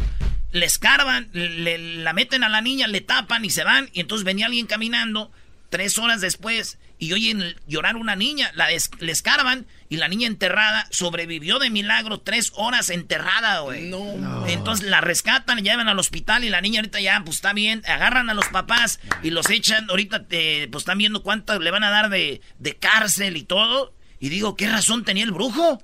le 0.53 0.67
escarban, 0.67 1.29
le, 1.33 1.79
la 1.79 2.13
meten 2.13 2.45
a 2.45 2.49
la 2.49 2.61
niña, 2.61 2.87
le 2.87 3.01
tapan 3.01 3.45
y 3.45 3.51
se 3.51 3.65
van. 3.65 3.89
Y 3.93 4.01
entonces 4.01 4.25
venía 4.25 4.47
alguien 4.47 4.67
caminando 4.67 5.31
tres 5.71 5.99
horas 5.99 6.21
después 6.21 6.79
y 6.99 7.13
oyen 7.13 7.57
llorar 7.67 7.97
una 7.97 8.15
niña, 8.15 8.53
la 8.55 8.71
es- 8.71 8.91
le 9.01 9.11
escarban 9.11 9.67
y 9.89 9.97
la 9.97 10.07
niña 10.07 10.29
enterrada 10.29 10.87
sobrevivió 10.91 11.59
de 11.59 11.69
milagro 11.71 12.21
tres 12.21 12.53
horas 12.55 12.89
enterrada, 12.91 13.61
güey. 13.61 13.89
No. 13.91 14.47
Entonces 14.47 14.87
la 14.89 15.01
rescatan, 15.01 15.57
la 15.57 15.63
llevan 15.63 15.89
al 15.89 15.99
hospital 15.99 16.45
y 16.45 16.51
la 16.51 16.61
niña 16.61 16.81
ahorita 16.81 17.01
ya, 17.01 17.21
pues 17.25 17.37
está 17.39 17.53
bien. 17.53 17.83
Agarran 17.87 18.31
a 18.31 18.35
los 18.35 18.47
papás 18.49 19.01
y 19.25 19.31
los 19.31 19.51
echan. 19.51 19.91
Ahorita, 19.91 20.25
eh, 20.31 20.69
pues 20.71 20.83
están 20.83 20.99
viendo 20.99 21.23
cuánto 21.25 21.59
le 21.59 21.71
van 21.73 21.83
a 21.85 21.91
dar 21.91 22.11
de, 22.11 22.41
de 22.61 22.77
cárcel 22.77 23.37
y 23.37 23.43
todo. 23.43 23.93
Y 24.21 24.29
digo, 24.29 24.55
¿qué 24.57 24.69
razón 24.69 25.05
tenía 25.05 25.25
el 25.25 25.33
brujo? 25.33 25.83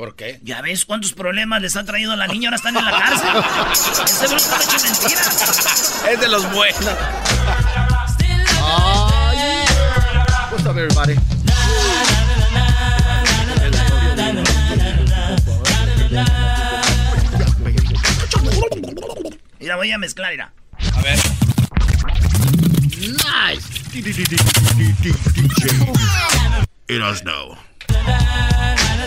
¿Por 0.00 0.16
qué? 0.16 0.40
Ya 0.42 0.62
ves 0.62 0.86
cuántos 0.86 1.12
problemas 1.12 1.60
les 1.60 1.76
ha 1.76 1.84
traído 1.84 2.12
a 2.12 2.16
la 2.16 2.26
niña, 2.26 2.48
ahora 2.48 2.56
están 2.56 2.74
en 2.74 2.86
la 2.86 2.90
cárcel. 2.90 3.28
Ese 4.02 4.28
brujo 4.28 4.48
no 4.48 4.56
ha 4.56 4.62
hecho 4.62 4.82
mentiras. 4.82 6.04
Es 6.10 6.18
de 6.18 6.28
los 6.28 6.50
buenos. 6.54 6.84
What's 10.50 10.64
up, 10.64 10.78
everybody? 10.78 11.16
Mira, 19.58 19.76
voy 19.76 19.92
a 19.92 19.98
mezclar, 19.98 20.30
mira. 20.30 20.50
A 20.94 21.02
ver. 21.02 21.18
Nice. 22.96 23.68
Erasno. 26.88 27.58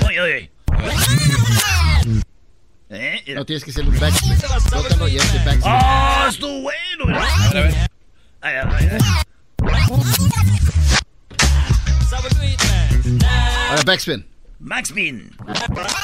Oye, 0.05 0.21
oye. 0.21 0.53
¿Eh? 2.89 3.23
No 3.35 3.45
tienes 3.45 3.63
que 3.63 3.71
hacer 3.71 3.87
un 3.87 3.95
y 3.95 3.99
backspin. 3.99 4.33
¡Oh, 5.63 6.27
estuvo 6.29 6.61
bueno! 6.61 7.05
mira. 7.07 7.23
A 7.23 7.53
ver. 7.53 7.73
Ay, 8.41 8.55
ay, 8.55 8.69
ay, 8.71 8.89
ay. 8.91 8.99
backspin. 13.85 14.32
Backspin. 14.59 15.29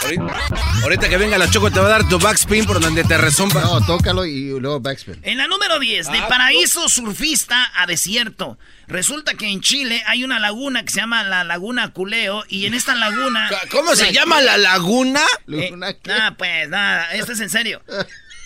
Ahorita, 0.04 0.38
ahorita 0.84 1.10
que 1.10 1.18
venga 1.18 1.38
la 1.38 1.50
Choco 1.50 1.72
te 1.72 1.80
va 1.80 1.86
a 1.86 1.90
dar 1.90 2.10
tu 2.10 2.20
backspin 2.20 2.66
por 2.66 2.82
donde 2.82 3.04
te 3.06 3.18
resumba. 3.18 3.62
No, 3.62 3.86
tócalo 3.86 4.26
y 4.26 4.50
luego 4.60 4.80
backspin. 4.82 5.20
En 5.24 5.38
la 5.38 5.48
número 5.48 5.80
10, 5.80 6.12
de 6.12 6.18
Ah, 6.20 6.28
paraíso 6.28 6.90
surfista 6.90 7.72
a 7.76 7.86
desierto. 7.86 8.58
Resulta 8.88 9.36
que 9.36 9.48
en 9.48 9.62
Chile 9.62 10.04
hay 10.08 10.24
una 10.26 10.40
laguna 10.40 10.84
que 10.84 10.92
se 10.92 11.00
llama 11.00 11.24
la 11.24 11.44
Laguna 11.46 11.94
Culeo 11.94 12.44
y 12.50 12.66
en 12.66 12.74
esta 12.74 12.96
laguna... 12.96 13.50
¿Cómo 13.72 13.96
se 13.96 14.12
llama 14.12 14.42
la 14.42 14.58
laguna? 14.58 15.22
Eh, 15.48 15.72
nada, 16.06 16.36
pues, 16.36 16.68
nada, 16.70 17.14
esto 17.14 17.32
es 17.34 17.40
en 17.40 17.50
serio. 17.50 17.82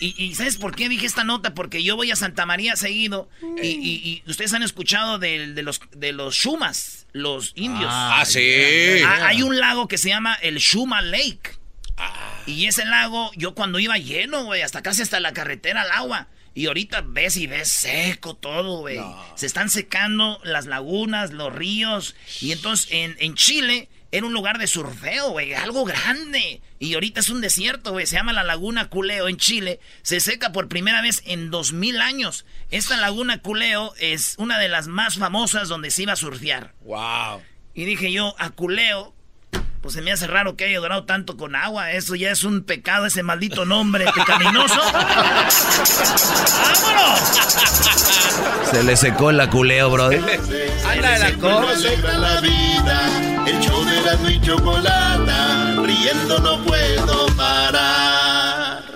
Y, 0.00 0.14
y 0.22 0.34
¿sabes 0.34 0.58
por 0.58 0.76
qué 0.76 0.88
dije 0.88 1.06
esta 1.06 1.24
nota? 1.24 1.54
Porque 1.54 1.82
yo 1.82 1.96
voy 1.96 2.10
a 2.10 2.16
Santa 2.16 2.46
María 2.46 2.76
seguido 2.76 3.28
y, 3.62 3.68
y- 3.68 4.22
y 4.26 4.30
ustedes 4.30 4.52
han 4.52 4.62
escuchado 4.62 5.18
de, 5.18 5.46
los, 5.62 5.80
de 5.96 6.12
los 6.12 6.34
Shumas, 6.34 7.03
los 7.14 7.52
indios. 7.54 7.90
Ah, 7.90 8.24
sí. 8.26 9.00
Ah, 9.06 9.28
hay 9.28 9.42
un 9.42 9.58
lago 9.58 9.88
que 9.88 9.96
se 9.96 10.10
llama 10.10 10.34
el 10.42 10.58
Shuma 10.58 11.00
Lake. 11.00 11.56
Y 12.46 12.66
ese 12.66 12.84
lago, 12.84 13.30
yo 13.36 13.54
cuando 13.54 13.78
iba 13.78 13.96
lleno, 13.96 14.44
güey, 14.44 14.60
hasta 14.60 14.82
casi 14.82 15.00
hasta 15.00 15.20
la 15.20 15.32
carretera 15.32 15.82
al 15.82 15.90
agua. 15.92 16.28
Y 16.52 16.66
ahorita 16.66 17.02
ves 17.06 17.36
y 17.36 17.46
ves 17.46 17.68
seco 17.68 18.34
todo, 18.34 18.80
güey. 18.80 19.00
Se 19.36 19.46
están 19.46 19.70
secando 19.70 20.40
las 20.44 20.66
lagunas, 20.66 21.32
los 21.32 21.52
ríos. 21.54 22.14
Y 22.40 22.52
entonces 22.52 22.88
en, 22.90 23.16
en 23.20 23.34
Chile 23.34 23.88
era 24.14 24.26
un 24.26 24.32
lugar 24.32 24.58
de 24.58 24.68
surfeo, 24.68 25.30
güey, 25.30 25.54
algo 25.54 25.84
grande. 25.84 26.62
Y 26.78 26.94
ahorita 26.94 27.18
es 27.18 27.30
un 27.30 27.40
desierto, 27.40 27.90
güey. 27.90 28.06
Se 28.06 28.14
llama 28.14 28.32
la 28.32 28.44
Laguna 28.44 28.88
Culeo 28.88 29.26
en 29.26 29.38
Chile. 29.38 29.80
Se 30.02 30.20
seca 30.20 30.52
por 30.52 30.68
primera 30.68 31.02
vez 31.02 31.20
en 31.26 31.50
2000 31.50 32.00
años. 32.00 32.46
Esta 32.70 32.96
Laguna 32.96 33.42
Culeo 33.42 33.92
es 33.98 34.36
una 34.38 34.60
de 34.60 34.68
las 34.68 34.86
más 34.86 35.18
famosas 35.18 35.68
donde 35.68 35.90
se 35.90 36.04
iba 36.04 36.12
a 36.12 36.16
surfear. 36.16 36.74
Wow. 36.82 37.42
Y 37.74 37.86
dije 37.86 38.12
yo, 38.12 38.36
a 38.38 38.50
Culeo, 38.50 39.16
pues 39.82 39.94
se 39.94 40.00
me 40.00 40.12
hace 40.12 40.28
raro 40.28 40.54
que 40.56 40.66
haya 40.66 40.78
durado 40.78 41.06
tanto 41.06 41.36
con 41.36 41.56
agua. 41.56 41.90
Eso 41.90 42.14
ya 42.14 42.30
es 42.30 42.44
un 42.44 42.62
pecado, 42.62 43.06
ese 43.06 43.24
maldito 43.24 43.64
nombre 43.64 44.04
pecaminoso. 44.14 44.80
¡Vámonos! 46.62 47.20
Se 48.70 48.84
le 48.84 48.96
secó 48.96 49.32
la 49.32 49.50
culeo, 49.50 49.90
brother. 49.90 50.20
Anda 50.86 51.10
de 51.10 51.18
la 51.18 51.26
Alegra 51.26 52.18
la 52.18 52.40
vida, 52.40 53.33
el 53.46 53.60
show 53.60 53.84
de 53.84 54.00
la 54.02 54.30
y 54.30 54.40
chocolata, 54.40 55.82
riendo 55.82 56.38
no 56.38 56.64
puedo 56.64 57.26
parar. 57.36 58.94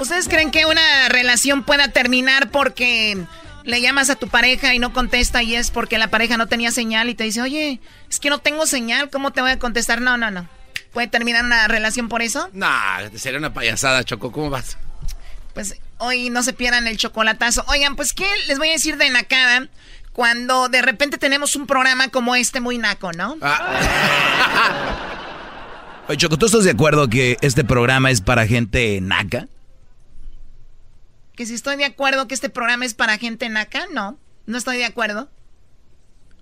¿Ustedes 0.00 0.28
creen 0.28 0.50
que 0.50 0.66
una 0.66 1.08
relación 1.08 1.62
pueda 1.62 1.88
terminar 1.88 2.50
porque 2.50 3.24
le 3.64 3.80
llamas 3.80 4.10
a 4.10 4.16
tu 4.16 4.28
pareja 4.28 4.74
y 4.74 4.78
no 4.78 4.92
contesta 4.92 5.42
y 5.42 5.54
es 5.54 5.70
porque 5.70 5.96
la 5.96 6.08
pareja 6.08 6.36
no 6.36 6.48
tenía 6.48 6.70
señal 6.70 7.08
y 7.08 7.14
te 7.14 7.24
dice, 7.24 7.40
oye, 7.40 7.80
es 8.10 8.18
que 8.18 8.28
no 8.28 8.38
tengo 8.38 8.66
señal, 8.66 9.10
¿cómo 9.10 9.30
te 9.30 9.40
voy 9.40 9.52
a 9.52 9.58
contestar? 9.58 10.00
No, 10.00 10.16
no, 10.16 10.30
no. 10.30 10.48
¿Puede 10.92 11.06
terminar 11.06 11.44
una 11.44 11.68
relación 11.68 12.08
por 12.08 12.20
eso? 12.20 12.50
Nah, 12.52 13.08
sería 13.16 13.38
una 13.38 13.54
payasada, 13.54 14.04
Choco. 14.04 14.32
¿Cómo 14.32 14.50
vas? 14.50 14.76
Pues 15.54 15.76
hoy 15.98 16.28
no 16.28 16.42
se 16.42 16.52
pierdan 16.52 16.86
el 16.86 16.96
chocolatazo. 16.96 17.64
Oigan, 17.68 17.96
pues 17.96 18.12
¿qué 18.12 18.26
les 18.48 18.58
voy 18.58 18.68
a 18.68 18.72
decir 18.72 18.96
de 18.96 19.08
Nakada? 19.08 19.68
Cuando 20.12 20.68
de 20.68 20.82
repente 20.82 21.16
tenemos 21.18 21.56
un 21.56 21.66
programa 21.66 22.08
como 22.08 22.34
este 22.34 22.60
muy 22.60 22.78
naco, 22.78 23.12
¿no? 23.12 23.36
Oye, 26.08 26.16
Choco, 26.18 26.36
¿tú 26.36 26.46
estás 26.46 26.64
de 26.64 26.70
acuerdo 26.70 27.08
que 27.08 27.38
este 27.40 27.64
programa 27.64 28.10
es 28.10 28.20
para 28.20 28.46
gente 28.46 29.00
naca? 29.00 29.48
Que 31.34 31.46
si 31.46 31.54
estoy 31.54 31.76
de 31.76 31.86
acuerdo 31.86 32.28
que 32.28 32.34
este 32.34 32.50
programa 32.50 32.84
es 32.84 32.92
para 32.94 33.16
gente 33.16 33.48
naca, 33.48 33.86
no. 33.92 34.18
No 34.46 34.58
estoy 34.58 34.76
de 34.76 34.84
acuerdo. 34.84 35.30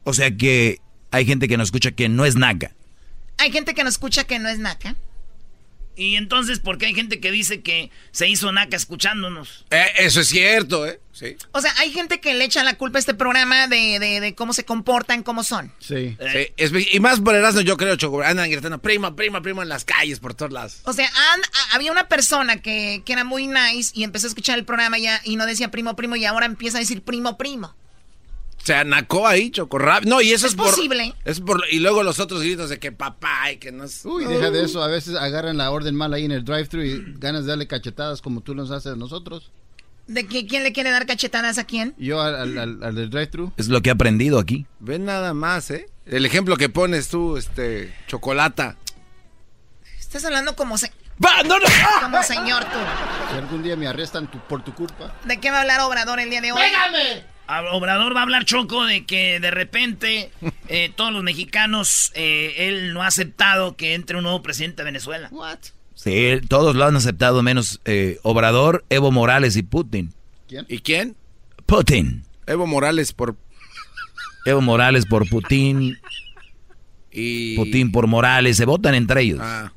O 0.05 0.15
sea 0.15 0.37
que 0.37 0.81
hay 1.11 1.27
gente 1.27 1.47
que 1.47 1.57
nos 1.57 1.69
escucha 1.69 1.93
que 1.93 2.09
no 2.09 2.25
es 2.25 2.35
naca. 2.35 2.73
Hay 3.39 3.53
gente 3.53 3.75
que 3.75 3.85
nos 3.85 3.95
escucha 3.95 4.25
que 4.25 4.39
no 4.39 4.49
es 4.49 4.59
naca. 4.59 4.97
Y 5.97 6.17
entonces, 6.17 6.61
¿por 6.61 6.79
qué 6.79 6.87
hay 6.87 6.95
gente 6.95 7.21
que 7.21 7.31
dice 7.31 7.61
que 7.61 7.91
se 8.11 8.27
hizo 8.29 8.51
naca 8.53 8.77
escuchándonos? 8.77 9.67
Eh, 9.71 9.85
eso 9.99 10.21
es 10.21 10.29
cierto, 10.29 10.87
¿eh? 10.87 11.01
Sí. 11.13 11.37
O 11.53 11.61
sea, 11.61 11.75
hay 11.79 11.93
gente 11.93 12.21
que 12.21 12.33
le 12.33 12.45
echa 12.45 12.65
la 12.65 12.79
culpa 12.79 12.99
a 12.99 13.01
este 13.01 13.13
programa 13.13 13.67
de, 13.67 13.99
de- 13.99 14.21
de 14.21 14.35
cómo 14.35 14.55
se 14.55 14.65
comportan, 14.65 15.23
cómo 15.23 15.43
son. 15.45 15.73
Sí. 15.79 16.17
Sí, 16.33 16.47
es- 16.57 16.73
y 16.95 17.01
más 17.01 17.21
por 17.21 17.35
Erasmo, 17.35 17.61
yo 17.61 17.77
creo, 17.77 17.97
Choco. 17.97 18.23
Andan 18.23 18.51
gritando, 18.51 18.79
prima, 18.81 19.15
prima, 19.15 19.43
prima 19.43 19.63
en 19.63 19.69
las 19.69 19.85
calles, 19.85 20.21
por 20.21 20.33
todos 20.35 20.53
lados. 20.53 20.81
O 20.85 20.93
sea, 20.95 21.07
han- 21.09 21.43
a- 21.43 21.75
había 21.77 21.93
una 21.93 22.09
persona 22.09 22.63
que, 22.63 23.03
que 23.05 23.13
era 23.13 23.25
muy 23.25 23.47
nice 23.47 23.91
y 23.95 24.05
empezó 24.05 24.27
a 24.27 24.31
escuchar 24.31 24.59
el 24.59 24.65
programa 24.65 24.97
ya 24.99 25.21
y 25.25 25.37
no 25.37 25.45
decía 25.45 25.71
primo, 25.71 25.97
primo 25.97 26.17
y 26.17 26.25
ahora 26.25 26.47
empieza 26.47 26.79
a 26.79 26.81
decir 26.81 27.03
primo, 27.03 27.37
primo. 27.37 27.75
Se 28.63 28.75
anacó 28.75 29.27
ahí, 29.27 29.51
Choco. 29.51 29.79
rap- 29.79 30.05
No, 30.05 30.21
y 30.21 30.33
eso 30.33 30.47
es, 30.47 30.53
Es 30.53 30.57
por- 30.57 30.67
posible. 30.75 31.15
Es 31.25 31.41
por, 31.41 31.63
y 31.71 31.79
luego 31.79 32.03
los 32.03 32.21
otros 32.21 32.43
gritos 32.43 32.69
de 32.69 32.79
que 32.79 32.93
papá 32.93 33.51
y 33.53 33.57
que 33.57 33.73
no 33.73 33.85
es... 33.85 34.05
Uy, 34.05 34.25
deja 34.27 34.51
de 34.51 34.65
eso. 34.65 34.83
A 34.83 34.87
veces 34.89 35.17
agarran 35.17 35.57
la 35.57 35.71
orden 35.71 35.95
mal 35.95 36.13
ahí 36.13 36.27
en 36.27 36.33
el 36.33 36.45
drive-thru 36.45 36.83
y 36.83 37.15
ganas 37.19 37.45
de 37.45 37.49
darle 37.51 37.67
cachetadas 37.67 38.21
como 38.21 38.43
tú 38.43 38.55
nos 38.55 38.71
haces 38.71 38.93
a 38.93 38.97
nosotros. 38.97 39.51
¿De 40.07 40.27
que, 40.27 40.47
quién 40.47 40.63
le 40.65 40.73
quiere 40.73 40.91
dar 40.91 41.07
cachetadas 41.07 41.57
a 41.59 41.65
quién? 41.65 41.95
Yo 41.97 42.21
al, 42.21 42.35
al, 42.35 42.59
al- 42.59 42.83
al 42.85 42.95
del 42.95 43.09
drive-thru. 43.11 43.53
Es 43.57 43.69
lo 43.69 43.81
que 43.81 43.89
he 43.89 43.93
aprendido 43.93 44.39
aquí. 44.39 44.67
Ven 44.81 45.05
nada 45.07 45.33
más, 45.35 45.71
¿eh? 45.71 45.89
El 46.05 46.27
ejemplo 46.27 46.57
que 46.57 46.69
pones 46.69 47.09
tú, 47.09 47.37
este, 47.39 47.95
chocolata. 48.09 48.77
Estás 49.99 50.25
hablando 50.25 50.57
como, 50.57 50.77
se- 50.79 50.93
¡Va, 51.25 51.43
no, 51.45 51.59
no! 51.59 51.67
como 52.03 52.23
señor 52.23 52.65
tú. 52.65 52.79
Si 53.31 53.39
algún 53.39 53.63
día 53.63 53.77
me 53.77 53.87
arrestan 53.87 54.31
tu- 54.31 54.41
por 54.41 54.63
tu 54.65 54.75
culpa. 54.75 55.15
¿De 55.25 55.39
qué 55.39 55.51
va 55.51 55.59
a 55.59 55.61
hablar 55.63 55.81
Obrador 55.81 56.19
el 56.21 56.29
día 56.31 56.41
de 56.41 56.53
hoy? 56.53 56.61
A- 56.61 57.23
Obrador 57.73 58.15
va 58.15 58.21
a 58.21 58.23
hablar 58.23 58.45
Choco 58.45 58.85
de 58.85 59.05
que 59.05 59.41
de 59.41 59.51
repente 59.51 60.31
eh, 60.69 60.93
todos 60.95 61.13
los 61.13 61.23
mexicanos, 61.23 62.13
eh, 62.15 62.55
él 62.69 62.93
no 62.95 63.03
ha 63.03 63.07
aceptado 63.07 63.77
que 63.77 63.95
entre 63.95 64.17
un 64.17 64.23
nuevo 64.23 64.43
presidente 64.43 64.83
de 64.83 64.85
Venezuela. 64.85 65.29
What? 65.33 65.59
Sí, 65.95 66.41
todos 66.49 66.77
lo 66.77 66.85
han 66.87 66.97
aceptado, 66.97 67.43
menos 67.43 67.81
eh, 67.85 68.19
Obrador, 68.23 68.85
Evo 68.89 69.11
Morales 69.11 69.57
y 69.57 69.63
Putin. 69.63 70.15
¿Y 70.69 70.79
quién? 70.79 71.17
Putin. 71.67 72.25
Evo 72.47 72.67
Morales 72.67 73.13
por... 73.13 73.37
Evo 74.47 74.61
Morales 74.63 75.05
por 75.05 75.29
Putin, 75.29 75.99
Y... 77.13 77.57
Putin 77.57 77.93
por 77.93 78.07
Morales, 78.07 78.57
se 78.57 78.65
votan 78.65 78.95
entre 78.95 79.23
ellos. 79.23 79.41
Ah. 79.43 79.73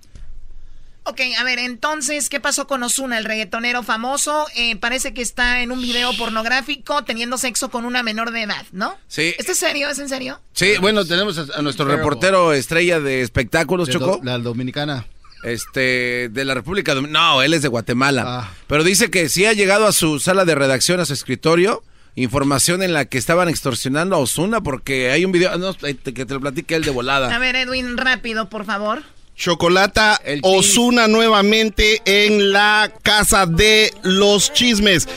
Ok, 1.05 1.19
a 1.37 1.43
ver, 1.43 1.59
entonces, 1.59 2.29
¿qué 2.29 2.39
pasó 2.39 2.65
con 2.65 2.81
Osuna, 2.81 3.17
el 3.17 3.25
reggaetonero 3.25 3.83
famoso? 3.83 4.45
Eh, 4.55 4.77
parece 4.77 5.13
que 5.13 5.21
está 5.21 5.61
en 5.61 5.71
un 5.73 5.81
video 5.81 6.15
pornográfico 6.17 7.03
teniendo 7.03 7.37
sexo 7.37 7.69
con 7.69 7.83
una 7.85 8.03
menor 8.03 8.31
de 8.31 8.43
edad, 8.43 8.65
¿no? 8.71 8.95
Sí. 9.09 9.33
¿Esto 9.37 9.51
es 9.51 9.57
serio? 9.57 9.89
¿Es 9.89 9.99
en 9.99 10.07
serio? 10.07 10.39
Sí, 10.53 10.73
bueno, 10.79 11.03
tenemos 11.05 11.37
a, 11.37 11.45
a 11.57 11.61
nuestro 11.61 11.85
reportero 11.85 12.53
estrella 12.53 13.01
de 13.01 13.21
espectáculos, 13.21 13.87
De 13.87 13.93
Choco. 13.93 14.05
do- 14.05 14.19
la 14.23 14.37
dominicana. 14.37 15.05
Este, 15.43 16.29
de 16.31 16.45
la 16.45 16.53
República 16.53 16.93
Dominicana. 16.95 17.27
No, 17.33 17.41
él 17.41 17.53
es 17.53 17.61
de 17.61 17.67
Guatemala. 17.67 18.23
Ah. 18.25 18.51
Pero 18.67 18.85
dice 18.85 19.11
que 19.11 19.27
sí 19.27 19.45
ha 19.45 19.51
llegado 19.51 19.85
a 19.87 19.91
su 19.91 20.21
sala 20.21 20.45
de 20.45 20.55
redacción, 20.55 21.01
a 21.01 21.05
su 21.05 21.11
escritorio, 21.11 21.83
información 22.15 22.81
en 22.81 22.93
la 22.93 23.03
que 23.05 23.17
estaban 23.17 23.49
extorsionando 23.49 24.15
a 24.15 24.19
Osuna 24.19 24.61
porque 24.61 25.11
hay 25.11 25.25
un 25.25 25.33
video, 25.33 25.51
ah, 25.51 25.57
no, 25.57 25.73
que 25.73 25.93
te 25.95 26.33
lo 26.33 26.39
platique 26.39 26.75
él 26.75 26.85
de 26.85 26.91
volada. 26.91 27.35
A 27.35 27.39
ver, 27.39 27.57
Edwin, 27.57 27.97
rápido, 27.97 28.47
por 28.47 28.63
favor. 28.65 29.03
Chocolata 29.35 30.21
Osuna 30.43 31.07
nuevamente 31.07 32.01
en 32.05 32.51
la 32.51 32.91
casa 33.01 33.45
de 33.45 33.91
los 34.03 34.53
chismes. 34.53 35.07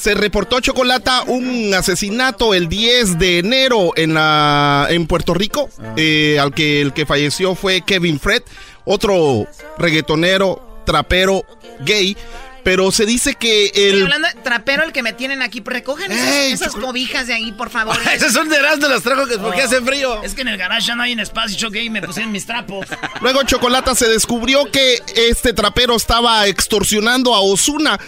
Se 0.00 0.14
reportó 0.14 0.60
Chocolata 0.60 1.22
un 1.26 1.72
asesinato 1.72 2.54
el 2.54 2.68
10 2.68 3.18
de 3.18 3.38
enero 3.38 3.92
en 3.96 4.14
la 4.14 4.88
en 4.90 5.06
Puerto 5.06 5.32
Rico, 5.32 5.70
eh, 5.96 6.38
al 6.40 6.52
que 6.52 6.80
el 6.80 6.92
que 6.92 7.06
falleció 7.06 7.54
fue 7.54 7.82
Kevin 7.82 8.18
Fred, 8.18 8.42
otro 8.84 9.46
reggaetonero, 9.78 10.82
trapero, 10.84 11.44
gay. 11.84 12.16
Pero 12.64 12.92
se 12.92 13.06
dice 13.06 13.34
que 13.34 13.66
Estoy 13.66 13.82
el 13.84 14.02
hablando 14.02 14.28
de 14.28 14.34
trapero, 14.34 14.84
el 14.84 14.92
que 14.92 15.02
me 15.02 15.12
tienen 15.12 15.42
aquí. 15.42 15.60
Recogen 15.64 16.12
esas, 16.12 16.28
Ey, 16.28 16.52
esas 16.52 16.74
cobijas 16.74 17.26
de 17.26 17.34
ahí, 17.34 17.50
por 17.52 17.70
favor. 17.70 17.96
Esos 18.14 18.32
son 18.32 18.48
de 18.48 18.56
Erasmo, 18.56 18.86
las 18.88 19.02
trajo 19.02 19.26
que 19.26 19.38
porque 19.38 19.62
hace 19.62 19.80
frío. 19.80 20.22
Es 20.22 20.34
que 20.34 20.42
en 20.42 20.48
el 20.48 20.56
garage 20.58 20.86
ya 20.86 20.94
no 20.94 21.02
hay 21.02 21.12
en 21.12 21.20
espacio, 21.20 21.56
Choque, 21.58 21.82
y 21.82 21.90
me 21.90 22.00
pusieron 22.02 22.30
mis 22.30 22.46
trapos. 22.46 22.86
Luego 23.20 23.42
Chocolata 23.42 23.94
se 23.94 24.08
descubrió 24.08 24.70
que 24.70 24.98
este 25.16 25.52
trapero 25.52 25.96
estaba 25.96 26.46
extorsionando 26.46 27.34
a 27.34 27.40
Osuna, 27.40 27.98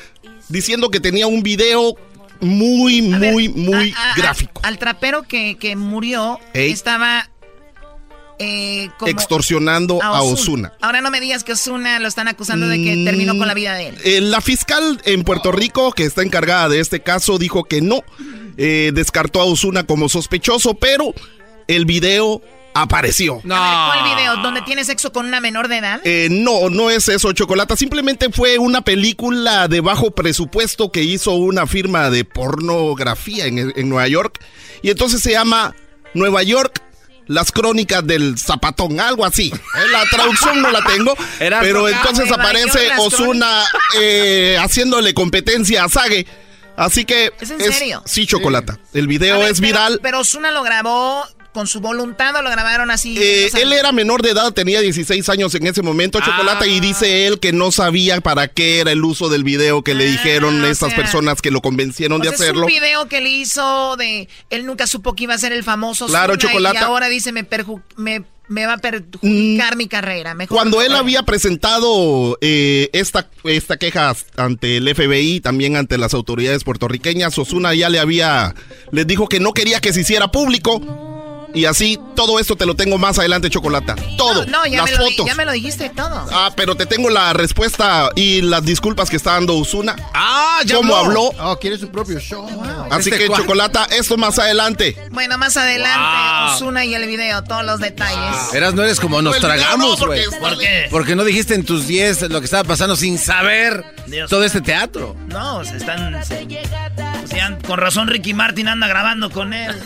diciendo 0.49 0.91
que 0.91 1.01
tenía 1.01 1.27
un 1.27 1.43
video 1.43 1.97
muy, 2.41 3.01
muy, 3.03 3.49
muy 3.49 3.93
A- 3.97 4.13
a- 4.13 4.17
gráfico. 4.17 4.61
Al 4.65 4.79
trapero 4.79 5.23
que, 5.23 5.57
que 5.59 5.75
murió 5.77 6.39
Ey. 6.53 6.71
estaba 6.73 7.29
eh, 8.39 8.91
como 8.99 9.11
extorsionando 9.11 10.03
a 10.03 10.23
Osuna. 10.23 10.73
Ahora 10.81 11.01
no 11.01 11.11
me 11.11 11.21
digas 11.21 11.45
que 11.45 11.53
Osuna 11.53 11.99
lo 11.99 12.09
están 12.09 12.29
acusando 12.29 12.69
de 12.69 12.83
que 12.83 13.05
terminó 13.05 13.37
con 13.39 13.47
la 13.47 13.55
vida 13.55 13.75
de 13.75 13.89
él. 13.89 13.99
Eh, 14.05 14.21
la 14.21 14.41
fiscal 14.41 15.01
en 15.05 15.25
Puerto 15.25 15.53
Rico, 15.53 15.93
que 15.93 16.05
está 16.05 16.23
encargada 16.23 16.69
de 16.69 16.81
este 16.81 17.01
caso, 17.01 17.39
dijo 17.39 17.65
que 17.65 17.81
no. 17.81 18.03
Eh, 18.57 18.93
descartó 18.95 19.41
a 19.41 19.45
Osuna 19.45 19.85
como 19.85 20.09
sospechoso, 20.09 20.75
pero 20.75 21.13
el 21.67 21.85
video 21.87 22.41
apareció. 22.75 23.37
Ver, 23.37 23.45
¿Cuál 23.47 24.17
video? 24.17 24.37
¿Donde 24.39 24.63
tiene 24.63 24.85
sexo 24.85 25.13
con 25.13 25.27
una 25.27 25.41
menor 25.41 25.69
de 25.69 25.79
edad? 25.79 26.01
Eh, 26.05 26.29
no, 26.31 26.69
no 26.71 26.91
es 26.91 27.09
eso, 27.09 27.33
Chocolata. 27.33 27.77
Simplemente 27.77 28.31
fue 28.31 28.59
una 28.59 28.83
película 28.83 29.69
de 29.69 29.81
bajo 29.81 30.11
presupuesto 30.11 30.91
que 30.91 31.03
hizo 31.03 31.33
una 31.33 31.67
firma 31.67 32.11
de 32.11 32.25
pornografía 32.25 33.47
en, 33.47 33.73
en 33.75 33.89
Nueva 33.89 34.09
York. 34.09 34.41
Y 34.83 34.91
entonces 34.91 35.23
se 35.23 35.33
llama 35.33 35.75
Nueva 36.13 36.43
York, 36.43 36.83
las 37.27 37.53
crónicas 37.53 38.07
del 38.07 38.39
zapatón, 38.39 39.01
algo 39.01 39.25
así. 39.25 39.53
Eh, 39.55 39.89
La 39.91 40.05
traducción 40.07 40.61
no 40.63 40.71
la 40.71 40.83
tengo, 40.85 41.15
pero 41.39 41.89
entonces 41.89 42.31
aparece 42.31 42.91
Osuna 42.99 43.65
eh, 44.01 44.57
haciéndole 44.61 45.15
competencia 45.15 45.85
a 45.85 45.89
Sage. 45.89 46.27
Así 46.77 47.05
que 47.05 47.33
¿Es 47.41 47.51
en 47.51 47.61
serio? 47.73 48.03
sí, 48.05 48.27
chocolata. 48.27 48.79
El 48.93 49.07
video 49.07 49.39
ver, 49.39 49.53
es 49.53 49.61
pero- 49.61 49.69
viral. 49.69 50.01
Pero 50.03 50.21
Osuna 50.21 50.51
lo 50.51 50.63
grabó 50.65 51.25
con 51.55 51.67
su 51.69 51.81
voluntad 51.81 52.35
o 52.37 52.43
lo 52.43 52.51
grabaron 52.51 52.91
así. 52.91 53.17
Eh, 53.17 53.49
él 53.55 53.73
era 53.73 53.93
menor 53.93 54.23
de 54.23 54.31
edad, 54.31 54.53
tenía 54.53 54.81
16 54.81 55.29
años 55.29 55.55
en 55.55 55.67
ese 55.69 55.83
momento, 55.83 56.19
Chocolata, 56.21 56.67
y 56.67 56.81
dice 56.81 57.27
él 57.29 57.39
que 57.39 57.53
no 57.53 57.71
sabía 57.71 58.21
para 58.21 58.49
qué 58.49 58.81
era 58.81 58.91
el 58.91 59.05
uso 59.05 59.29
del 59.29 59.45
video 59.45 59.83
que 59.83 59.95
le 59.95 60.05
dijeron 60.05 60.61
o 60.63 60.67
estas 60.67 60.91
sea, 60.91 60.99
personas 60.99 61.41
que 61.41 61.53
lo 61.53 61.63
convencieron 61.63 62.21
de 62.21 62.29
sea, 62.29 62.35
hacerlo. 62.35 62.67
Es 62.67 62.75
un 62.75 62.81
video 62.81 63.09
que 63.09 63.21
le 63.21 63.31
hizo 63.31 63.97
de. 63.97 64.29
Él 64.51 64.67
nunca 64.67 64.87
supo 64.89 65.15
que 65.15 65.25
iba 65.25 65.35
a 65.35 65.39
ser 65.39 65.53
el 65.53 65.63
famoso. 65.63 66.07
Claro, 66.07 66.37
Chocolata. 66.37 66.81
Y 66.81 66.83
ahora 66.83 67.09
dice: 67.09 67.31
Me, 67.31 67.49
perju- 67.49 67.83
me, 67.97 68.25
me 68.49 68.67
va 68.67 68.73
a 68.75 68.79
perjudicar 68.79 69.77
mi 69.77 69.87
carrera. 69.87 70.35
Mejor 70.35 70.57
Cuando 70.57 70.83
él 70.83 70.93
había 70.95 71.23
presentado 71.23 72.37
eh, 72.41 72.91
esta, 72.93 73.29
esta 73.45 73.77
queja 73.77 74.15
ante 74.37 74.79
el 74.79 74.93
FBI, 74.93 75.41
también 75.41 75.77
ante 75.77 75.99
las 75.99 76.15
autoridades 76.15 76.65
puertorriqueñas, 76.65 77.39
Osuna 77.39 77.75
ya 77.75 77.89
le 77.89 78.01
había, 78.01 78.55
les 78.91 79.07
dijo 79.07 79.29
que 79.29 79.39
no 79.39 79.53
quería 79.53 79.81
que 79.81 79.93
se 79.93 80.01
hiciera 80.01 80.33
público. 80.33 81.13
Y 81.55 81.67
así, 81.67 81.99
todo 82.17 82.39
esto 82.41 82.57
te 82.57 82.67
lo 82.67 82.75
tengo 82.75 82.99
más 82.99 83.19
adelante, 83.19 83.49
Chocolata. 83.49 83.95
Todo. 84.19 84.45
No, 84.47 84.67
ya 84.67 84.79
las 84.83 84.91
me, 84.91 84.97
lo, 84.97 85.05
fotos. 85.05 85.27
ya 85.27 85.35
me 85.37 85.45
lo 85.45 85.53
dijiste 85.53 85.89
todo. 85.91 86.27
Ah, 86.33 86.51
pero 86.57 86.75
te 86.77 86.85
tengo 86.87 87.11
la 87.11 87.33
respuesta 87.33 88.11
y 88.17 88.43
las 88.43 88.65
disculpas 88.65 89.09
que 89.09 89.17
está 89.17 89.33
dando 89.35 89.57
Osuna. 89.57 89.95
Ah, 90.13 90.61
ya 90.65 90.77
¿Cómo 90.77 90.97
habló? 90.97 91.31
Oh, 91.39 91.57
quiere 91.59 91.79
su 91.79 91.89
propio 91.91 92.19
show. 92.19 92.45
Así 92.91 93.11
Este 93.11 93.23
que, 93.23 93.27
cuate. 93.29 93.43
Chocolata, 93.45 93.87
esto 93.97 94.17
más 94.17 94.39
adelante. 94.39 94.97
Bueno, 95.13 95.39
más 95.39 95.57
adelante, 95.57 95.95
Wow. 95.95 96.55
Osuna 96.57 96.85
y 96.85 96.95
el 96.95 97.07
video, 97.07 97.43
todos 97.45 97.65
los 97.65 97.79
detalles. 97.81 98.53
Eras, 98.53 98.75
no 98.75 98.83
eres 98.83 98.99
como 98.99 99.23
nos 99.23 99.39
tragamos, 99.39 100.01
no, 100.01 100.07
güey. 100.07 100.25
porque- 100.25 100.39
¿Por 100.41 100.59
qué? 100.59 100.87
Porque 100.91 101.15
no 101.17 101.23
dijiste 101.25 101.55
en 101.55 101.65
tus 101.65 101.87
10 101.87 102.23
lo 102.31 102.41
que 102.41 102.47
estaba 102.47 102.65
pasando 102.65 102.97
sin 102.97 103.17
saber 103.19 103.85
Dios. 104.07 104.29
todo 104.29 104.43
este 104.45 104.61
teatro. 104.61 105.15
No, 105.29 105.65
se 105.65 105.77
están. 105.77 106.25
se- 106.25 106.47
o 107.25 107.27
sea, 107.29 107.57
con 107.67 107.79
razón 107.79 108.09
Ricky 108.09 108.35
Martin 108.35 108.69
anda 108.69 108.87
grabando 108.89 109.31
con 109.31 109.53
él. 109.55 109.73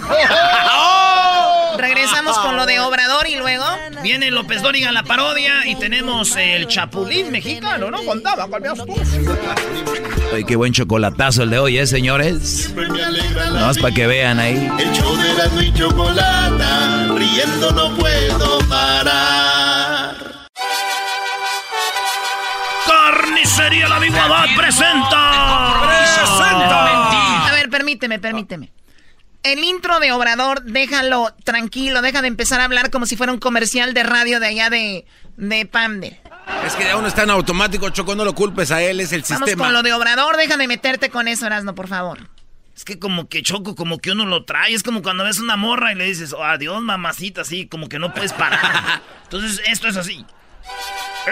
Regresamos 1.78 2.36
con 2.38 2.56
lo 2.56 2.66
de 2.66 2.80
Obrador 2.80 3.28
y 3.28 3.36
luego. 3.36 3.64
Viene 4.02 4.30
López 4.30 4.62
Dóriga 4.62 4.90
la 4.92 5.04
parodia 5.04 5.66
y 5.66 5.76
tenemos 5.76 6.34
el 6.36 6.66
Chapulín 6.66 7.30
mexicano, 7.30 7.90
¿no? 7.90 8.02
Contaba, 8.04 8.50
cambiaste 8.50 8.84
tú. 8.84 8.94
Ay, 10.34 10.44
qué 10.44 10.56
buen 10.56 10.72
chocolatazo 10.72 11.44
el 11.44 11.50
de 11.50 11.58
hoy, 11.58 11.78
¿eh, 11.78 11.86
señores? 11.86 12.74
Nada 12.74 13.66
más 13.66 13.78
para 13.78 13.94
que 13.94 14.06
vean 14.06 14.40
ahí. 14.40 14.70
El 14.78 14.92
show 14.92 15.16
de 15.16 15.34
la 15.34 15.62
y 15.62 15.72
chocolata, 15.72 17.06
riendo 17.16 17.70
no 17.70 17.96
puedo 17.96 18.58
parar. 18.68 20.16
Carnicería 22.86 23.88
La 23.88 23.98
Biguabad 23.98 24.46
presenta. 24.56 25.38
A 27.48 27.52
ver, 27.52 27.70
permíteme, 27.70 28.18
permíteme. 28.18 28.77
El 29.42 29.62
intro 29.64 30.00
de 30.00 30.12
Obrador, 30.12 30.62
déjalo 30.62 31.32
tranquilo, 31.44 32.02
deja 32.02 32.22
de 32.22 32.28
empezar 32.28 32.60
a 32.60 32.64
hablar 32.64 32.90
como 32.90 33.06
si 33.06 33.16
fuera 33.16 33.32
un 33.32 33.38
comercial 33.38 33.94
de 33.94 34.02
radio 34.02 34.40
de 34.40 34.46
allá 34.48 34.68
de, 34.70 35.06
de 35.36 35.66
Pamdel. 35.66 36.18
Es 36.66 36.74
que 36.74 36.84
ya 36.84 36.96
uno 36.96 37.06
está 37.08 37.22
en 37.22 37.30
automático, 37.30 37.88
Choco, 37.90 38.14
no 38.14 38.24
lo 38.24 38.34
culpes 38.34 38.70
a 38.72 38.82
él, 38.82 39.00
es 39.00 39.12
el 39.12 39.22
Vamos 39.22 39.38
sistema. 39.38 39.64
con 39.64 39.72
lo 39.72 39.82
de 39.82 39.92
Obrador, 39.92 40.36
deja 40.36 40.56
de 40.56 40.66
meterte 40.66 41.10
con 41.10 41.28
eso, 41.28 41.46
Erasno, 41.46 41.74
por 41.74 41.88
favor. 41.88 42.18
Es 42.74 42.84
que 42.84 42.98
como 42.98 43.28
que 43.28 43.42
choco, 43.42 43.74
como 43.74 43.98
que 43.98 44.12
uno 44.12 44.24
lo 44.24 44.44
trae. 44.44 44.72
Es 44.72 44.84
como 44.84 45.02
cuando 45.02 45.24
ves 45.24 45.40
una 45.40 45.56
morra 45.56 45.92
y 45.92 45.96
le 45.96 46.04
dices, 46.04 46.32
oh, 46.32 46.44
adiós, 46.44 46.80
mamacita, 46.80 47.40
así, 47.40 47.66
como 47.66 47.88
que 47.88 47.98
no 47.98 48.14
puedes 48.14 48.32
parar. 48.32 49.02
Entonces, 49.24 49.60
esto 49.66 49.88
es 49.88 49.96
así. 49.96 50.24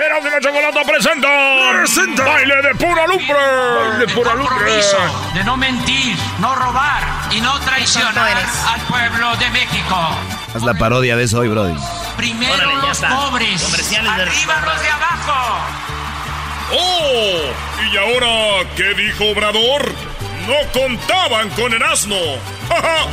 Eras 0.05 0.23
de 0.25 0.31
la 0.31 0.41
Chocolata 0.41 0.81
presenta, 0.85 2.25
baile 2.25 2.57
de 2.63 2.75
pura 2.75 3.07
lumbre. 3.07 3.35
Baile 3.37 4.07
de 4.07 4.15
pura 4.15 4.35
lumbre. 4.35 4.73
de 5.35 5.45
no 5.45 5.57
mentir, 5.57 6.17
no 6.39 6.55
robar 6.55 7.03
y 7.31 7.41
no 7.41 7.59
traicionar 7.61 8.37
al 8.69 8.81
pueblo 8.83 9.35
de 9.37 9.51
México. 9.51 9.97
Haz 10.55 10.63
la 10.63 10.75
parodia 10.75 11.17
de 11.17 11.25
eso 11.25 11.39
hoy, 11.39 11.49
Brody. 11.49 11.75
Primero 12.17 12.53
Órale, 12.55 12.75
los 12.77 12.91
está. 12.91 13.09
pobres, 13.09 13.63
Comerciales 13.63 14.17
de- 14.17 14.23
arriba 14.23 14.55
los 14.65 14.83
de 14.83 14.89
abajo. 14.91 15.59
¡Oh! 16.73 17.41
¿Y 17.93 17.97
ahora 17.97 18.69
qué 18.77 18.95
dijo 18.95 19.25
Obrador? 19.31 19.93
No 20.47 20.73
contaban 20.81 21.49
con 21.51 21.73
el 21.73 21.83
asno. 21.83 22.17
¡Ja, 22.69 22.83
ja! 22.83 23.07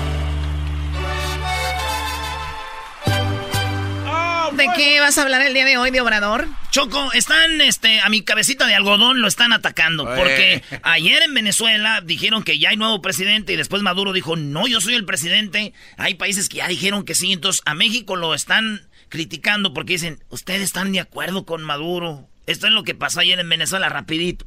¿De 4.64 4.70
qué 4.78 5.02
vas 5.02 5.18
a 5.18 5.24
hablar 5.24 5.42
el 5.42 5.54
día 5.54 5.66
de 5.66 5.76
hoy 5.78 5.92
de 5.92 6.00
Obrador? 6.00 6.48
Choco, 6.72 7.12
están, 7.12 7.60
este, 7.60 8.00
a 8.00 8.08
mi 8.08 8.22
cabecita 8.22 8.66
de 8.66 8.74
algodón 8.74 9.20
lo 9.20 9.28
están 9.28 9.52
atacando. 9.52 10.06
Porque 10.06 10.64
ayer 10.84 11.22
en 11.22 11.34
Venezuela 11.34 12.00
dijeron 12.00 12.44
que 12.44 12.58
ya 12.60 12.70
hay 12.70 12.78
nuevo 12.78 13.02
presidente 13.02 13.52
y 13.52 13.58
después 13.58 13.82
Maduro 13.82 14.14
dijo, 14.14 14.38
no, 14.38 14.66
yo 14.66 14.80
soy 14.80 14.94
el 14.96 15.04
presidente. 15.04 15.74
Hay 15.98 16.14
países 16.14 16.48
que 16.48 16.60
ya 16.60 16.70
dijeron 16.70 17.04
que 17.04 17.14
sí, 17.14 17.34
entonces 17.34 17.62
a 17.66 17.74
México 17.74 18.16
lo 18.16 18.34
están 18.34 18.88
criticando 19.10 19.74
porque 19.74 19.94
dicen, 19.94 20.24
ustedes 20.30 20.62
están 20.62 20.94
de 20.94 21.02
acuerdo 21.02 21.46
con 21.46 21.62
Maduro. 21.62 22.30
Esto 22.46 22.68
es 22.68 22.72
lo 22.72 22.86
que 22.86 22.96
pasó 22.96 23.20
ayer 23.20 23.38
en 23.40 23.50
Venezuela, 23.50 23.90
rapidito. 23.90 24.46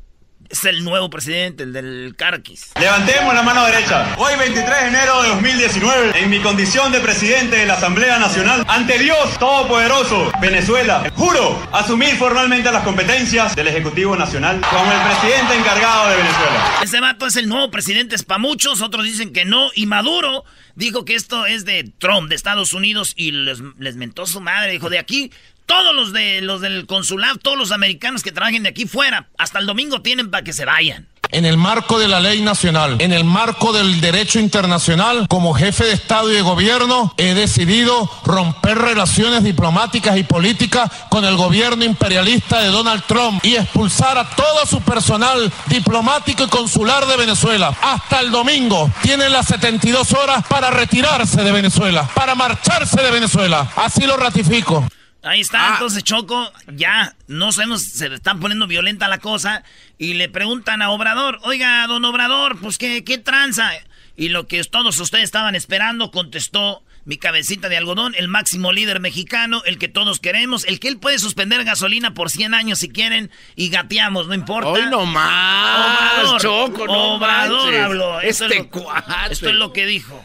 Es 0.49 0.65
el 0.65 0.85
nuevo 0.85 1.11
presidente, 1.11 1.65
el 1.65 1.73
del 1.73 2.15
Carquis. 2.17 2.71
Levantemos 2.81 3.35
la 3.35 3.43
mano 3.43 3.65
derecha. 3.67 4.15
Hoy 4.17 4.35
23 4.39 4.83
de 4.83 4.89
enero 4.89 5.23
de 5.23 5.29
2019, 5.31 6.19
en 6.21 6.31
mi 6.31 6.41
condición 6.41 6.93
de 6.93 7.01
presidente 7.01 7.57
de 7.57 7.67
la 7.67 7.75
Asamblea 7.75 8.19
Nacional, 8.19 8.65
ante 8.69 8.99
Dios 8.99 9.39
Todopoderoso, 9.39 10.31
Venezuela, 10.41 11.11
juro 11.17 11.61
asumir 11.73 12.17
formalmente 12.17 12.71
las 12.71 12.85
competencias 12.85 13.57
del 13.57 13.69
Ejecutivo 13.69 14.15
Nacional 14.15 14.61
como 14.71 14.93
el 14.93 15.01
presidente 15.01 15.55
encargado 15.57 16.11
de 16.11 16.17
Venezuela. 16.17 16.79
Ese 16.83 17.01
vato 17.01 17.27
es 17.27 17.37
el 17.37 17.49
nuevo 17.49 17.71
presidente, 17.71 18.15
es 18.15 18.23
para 18.23 18.39
muchos, 18.39 18.83
otros 18.83 19.05
dicen 19.05 19.33
que 19.33 19.45
no. 19.45 19.71
Y 19.75 19.87
Maduro 19.87 20.45
dijo 20.77 21.05
que 21.05 21.15
esto 21.15 21.47
es 21.47 21.65
de 21.65 21.91
Trump, 21.99 22.29
de 22.29 22.37
Estados 22.37 22.73
Unidos, 22.73 23.15
y 23.17 23.33
les, 23.33 23.61
les 23.79 23.97
mentó 23.97 24.27
su 24.27 24.41
madre. 24.41 24.73
Dijo, 24.73 24.91
de 24.91 24.99
aquí, 24.99 25.33
todos 25.67 25.95
los, 25.95 26.13
de, 26.13 26.41
los 26.41 26.61
del 26.61 26.87
consulado, 26.87 27.37
todos 27.37 27.59
los 27.59 27.73
americanos 27.73 28.23
que 28.23 28.33
trabajen 28.33 28.63
de 28.63 28.71
aquí 28.71 28.87
fuera, 28.87 29.29
hasta 29.37 29.59
el 29.59 29.67
domingo 29.67 30.01
tienen 30.01 30.31
para 30.31 30.45
que 30.45 30.53
se 30.53 30.65
vayan. 30.65 31.07
En 31.33 31.45
el 31.45 31.57
marco 31.57 31.99
de 31.99 32.07
la 32.07 32.21
ley 32.21 32.41
nacional, 32.41 32.97
en 33.01 33.13
el 33.13 33.25
marco 33.25 33.73
del 33.73 34.01
derecho 34.01 34.39
internacional, 34.39 35.27
como 35.29 35.55
jefe 35.55 35.85
de 35.85 35.93
Estado 35.93 36.31
y 36.31 36.35
de 36.35 36.41
gobierno, 36.41 37.13
he 37.17 37.35
decidido 37.35 38.09
romper 38.25 38.79
relaciones 38.79 39.43
diplomáticas 39.43 40.17
y 40.17 40.23
políticas 40.23 40.89
con 41.11 41.25
el 41.25 41.37
gobierno 41.37 41.85
imperialista 41.85 42.61
de 42.61 42.69
Donald 42.69 43.03
Trump 43.07 43.45
y 43.45 43.57
expulsar 43.57 44.17
a 44.19 44.31
todo 44.31 44.67
su 44.67 44.81
personal 44.83 45.53
diplomático 45.67 46.45
y 46.45 46.49
consular 46.49 47.05
de 47.07 47.17
Venezuela. 47.17 47.77
Hasta 47.83 48.21
el 48.21 48.31
domingo 48.31 48.89
tienen 49.03 49.33
las 49.33 49.47
72 49.47 50.13
horas 50.13 50.45
para 50.49 50.71
retirarse 50.71 51.43
de 51.43 51.51
Venezuela, 51.51 52.09
para 52.15 52.37
marcharse 52.37 53.03
de 53.03 53.11
Venezuela. 53.11 53.69
Así 53.75 54.07
lo 54.07 54.17
ratifico. 54.17 54.87
Ahí 55.27 55.41
está, 55.41 55.71
entonces 55.75 56.05
Choco, 56.05 56.51
ya, 56.73 57.15
no 57.27 57.51
sabemos, 57.53 57.83
se 57.83 58.09
le 58.09 58.15
están 58.15 58.39
poniendo 58.41 58.67
violenta 58.67 59.09
la 59.09 59.19
cosa. 59.19 59.65
Y 59.99 60.15
le 60.15 60.29
preguntan 60.29 60.83
a 60.83 60.91
Obrador, 60.91 61.41
oiga, 61.43 61.87
don 61.87 62.05
Obrador, 62.05 62.59
pues 62.61 62.79
qué, 62.79 63.03
qué 63.05 63.19
tranza. 63.19 63.71
Y 64.17 64.29
lo 64.29 64.47
que 64.47 64.63
todos 64.65 64.99
ustedes 65.01 65.25
estaban 65.25 65.55
esperando, 65.55 66.11
contestó 66.11 66.83
mi 67.05 67.19
cabecita 67.19 67.69
de 67.69 67.77
algodón, 67.77 68.15
el 68.17 68.29
máximo 68.29 68.73
líder 68.73 68.99
mexicano, 69.01 69.63
el 69.65 69.79
que 69.79 69.89
todos 69.89 70.19
queremos, 70.19 70.65
el 70.65 70.81
que 70.81 70.89
él 70.89 70.99
puede 70.99 71.19
suspender 71.19 71.63
gasolina 71.65 72.15
por 72.15 72.31
100 72.31 72.53
años 72.55 72.81
si 72.81 72.89
quieren 72.89 73.31
y 73.55 73.69
gateamos, 73.69 74.27
no 74.27 74.35
importa. 74.35 74.69
Hoy 74.71 74.83
no 74.91 75.07
más, 75.07 76.19
Obrador, 76.25 76.41
Choco, 76.41 76.87
no 76.87 77.15
Obrador 77.15 77.65
manches. 77.67 77.81
habló. 77.85 78.21
Esto, 78.21 78.45
Este 78.47 78.57
es 78.59 78.65
lo, 78.65 78.71
cuate. 78.71 79.13
esto 79.33 79.49
es 79.49 79.55
lo 79.55 79.73
que 79.73 79.87
dijo. 79.87 80.25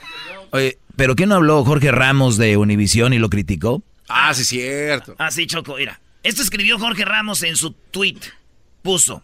Oye, 0.51 0.79
¿pero 0.95 1.15
qué 1.15 1.25
no 1.27 1.35
habló 1.35 1.63
Jorge 1.63 1.91
Ramos 1.91 2.37
de 2.37 2.57
Univisión 2.57 3.13
y 3.13 3.19
lo 3.19 3.29
criticó? 3.29 3.83
Ah, 4.13 4.33
sí, 4.33 4.45
cierto. 4.45 5.15
Ah, 5.17 5.31
sí, 5.31 5.47
Choco, 5.47 5.75
mira. 5.77 5.99
Esto 6.23 6.41
escribió 6.41 6.77
Jorge 6.77 7.05
Ramos 7.05 7.43
en 7.43 7.55
su 7.57 7.71
tweet. 7.71 8.19
Puso. 8.81 9.23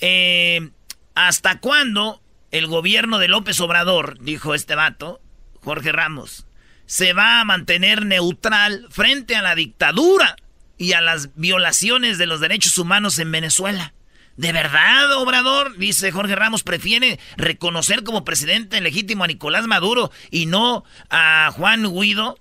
eh, 0.00 0.70
¿Hasta 1.14 1.60
cuándo 1.60 2.22
el 2.50 2.66
gobierno 2.66 3.18
de 3.18 3.28
López 3.28 3.60
Obrador, 3.60 4.18
dijo 4.20 4.54
este 4.54 4.74
vato, 4.74 5.20
Jorge 5.62 5.92
Ramos, 5.92 6.46
se 6.86 7.12
va 7.12 7.40
a 7.40 7.44
mantener 7.44 8.06
neutral 8.06 8.86
frente 8.90 9.36
a 9.36 9.42
la 9.42 9.54
dictadura 9.54 10.36
y 10.78 10.92
a 10.94 11.00
las 11.00 11.34
violaciones 11.36 12.16
de 12.18 12.26
los 12.26 12.40
derechos 12.40 12.78
humanos 12.78 13.18
en 13.18 13.30
Venezuela? 13.30 13.92
¿De 14.36 14.52
verdad, 14.52 15.12
Obrador? 15.18 15.76
Dice 15.76 16.10
Jorge 16.12 16.34
Ramos, 16.34 16.62
prefiere 16.62 17.18
reconocer 17.36 18.02
como 18.04 18.24
presidente 18.24 18.80
legítimo 18.80 19.24
a 19.24 19.26
Nicolás 19.26 19.66
Maduro 19.66 20.10
y 20.30 20.46
no 20.46 20.84
a 21.10 21.50
Juan 21.54 21.92
Guido. 21.92 22.38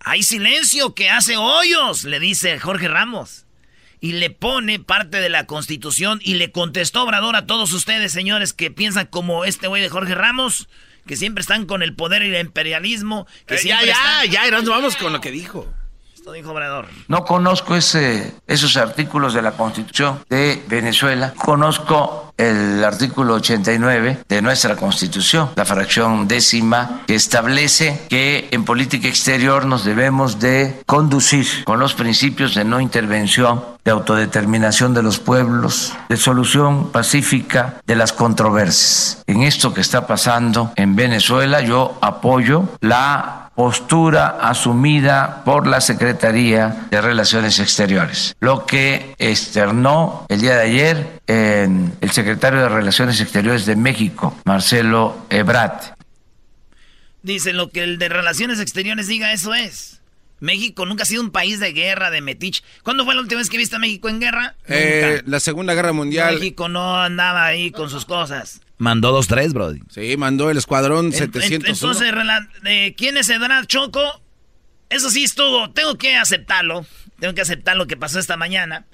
Hay 0.00 0.22
silencio 0.22 0.94
que 0.94 1.10
hace 1.10 1.36
hoyos, 1.36 2.04
le 2.04 2.20
dice 2.20 2.58
Jorge 2.58 2.88
Ramos. 2.88 3.44
Y 4.02 4.12
le 4.12 4.30
pone 4.30 4.78
parte 4.78 5.20
de 5.20 5.28
la 5.28 5.44
constitución 5.44 6.20
y 6.22 6.34
le 6.34 6.50
contestó 6.52 7.02
Obrador 7.02 7.36
a 7.36 7.44
todos 7.46 7.72
ustedes, 7.74 8.12
señores, 8.12 8.54
que 8.54 8.70
piensan 8.70 9.06
como 9.06 9.44
este 9.44 9.66
güey 9.68 9.82
de 9.82 9.88
Jorge 9.90 10.14
Ramos. 10.14 10.68
que 11.06 11.16
siempre 11.16 11.40
están 11.40 11.64
con 11.66 11.82
el 11.82 11.94
poder 11.96 12.22
y 12.22 12.26
el 12.34 12.40
imperialismo. 12.40 13.26
Que 13.46 13.54
Eh, 13.56 13.60
ya, 13.64 13.82
ya, 13.82 13.92
están- 13.92 14.30
ya, 14.30 14.46
Erasmo, 14.46 14.70
vamos 14.70 14.96
con 14.96 15.12
lo 15.12 15.20
que 15.20 15.30
dijo. 15.32 15.66
No 17.08 17.24
conozco 17.24 17.76
esos 17.76 18.76
artículos 18.76 19.34
de 19.34 19.42
la 19.42 19.52
Constitución 19.52 20.20
de 20.28 20.62
Venezuela. 20.68 21.34
Conozco 21.36 22.32
el 22.36 22.82
artículo 22.82 23.34
89 23.34 24.24
de 24.28 24.42
nuestra 24.42 24.76
Constitución, 24.76 25.50
la 25.56 25.64
fracción 25.64 26.26
décima, 26.26 27.02
que 27.06 27.14
establece 27.14 28.06
que 28.08 28.48
en 28.50 28.64
política 28.64 29.08
exterior 29.08 29.66
nos 29.66 29.84
debemos 29.84 30.40
de 30.40 30.82
conducir 30.86 31.46
con 31.64 31.78
los 31.78 31.94
principios 31.94 32.54
de 32.54 32.64
no 32.64 32.80
intervención, 32.80 33.62
de 33.84 33.90
autodeterminación 33.90 34.94
de 34.94 35.02
los 35.02 35.18
pueblos, 35.18 35.92
de 36.08 36.16
solución 36.16 36.90
pacífica 36.90 37.80
de 37.86 37.96
las 37.96 38.12
controversias. 38.12 39.22
En 39.26 39.42
esto 39.42 39.74
que 39.74 39.80
está 39.80 40.06
pasando 40.06 40.72
en 40.76 40.96
Venezuela, 40.96 41.60
yo 41.60 41.98
apoyo 42.00 42.64
la 42.80 43.39
postura 43.60 44.38
asumida 44.40 45.44
por 45.44 45.66
la 45.66 45.82
Secretaría 45.82 46.86
de 46.90 46.98
Relaciones 47.02 47.58
Exteriores. 47.58 48.34
Lo 48.40 48.64
que 48.64 49.14
externó 49.18 50.24
el 50.30 50.40
día 50.40 50.56
de 50.56 50.62
ayer 50.62 51.20
el 51.26 52.10
secretario 52.10 52.62
de 52.62 52.70
Relaciones 52.70 53.20
Exteriores 53.20 53.66
de 53.66 53.76
México, 53.76 54.34
Marcelo 54.46 55.26
Ebrard. 55.28 55.94
Dice, 57.22 57.52
lo 57.52 57.68
que 57.68 57.82
el 57.82 57.98
de 57.98 58.08
Relaciones 58.08 58.60
Exteriores 58.60 59.08
diga, 59.08 59.30
eso 59.34 59.52
es. 59.52 59.99
México 60.40 60.86
nunca 60.86 61.02
ha 61.04 61.06
sido 61.06 61.22
un 61.22 61.30
país 61.30 61.60
de 61.60 61.72
guerra, 61.72 62.10
de 62.10 62.20
metich. 62.20 62.62
¿Cuándo 62.82 63.04
fue 63.04 63.14
la 63.14 63.20
última 63.20 63.38
vez 63.40 63.48
que 63.50 63.58
viste 63.58 63.76
a 63.76 63.78
México 63.78 64.08
en 64.08 64.20
guerra? 64.20 64.56
Eh, 64.66 65.22
la 65.26 65.38
Segunda 65.40 65.74
Guerra 65.74 65.92
Mundial. 65.92 66.34
México 66.34 66.68
no 66.68 67.00
andaba 67.00 67.44
ahí 67.46 67.70
con 67.70 67.90
sus 67.90 68.04
cosas. 68.06 68.60
Mandó 68.78 69.12
dos, 69.12 69.28
tres, 69.28 69.52
Brody. 69.52 69.80
Sí, 69.90 70.16
mandó 70.16 70.50
el 70.50 70.56
escuadrón 70.56 71.06
En- 71.06 71.12
700. 71.12 71.68
en- 71.68 71.74
Entonces, 71.74 72.12
eh, 72.64 72.94
¿quién 72.96 73.16
es 73.18 73.28
Ebrard 73.28 73.66
Choco? 73.66 74.22
Eso 74.88 75.10
sí 75.10 75.22
estuvo, 75.22 75.70
tengo 75.70 75.96
que 75.98 76.16
aceptarlo. 76.16 76.86
Tengo 77.20 77.34
que 77.34 77.42
aceptar 77.42 77.76
lo 77.76 77.86
que 77.86 77.96
pasó 77.98 78.18
esta 78.18 78.36
mañana. 78.38 78.86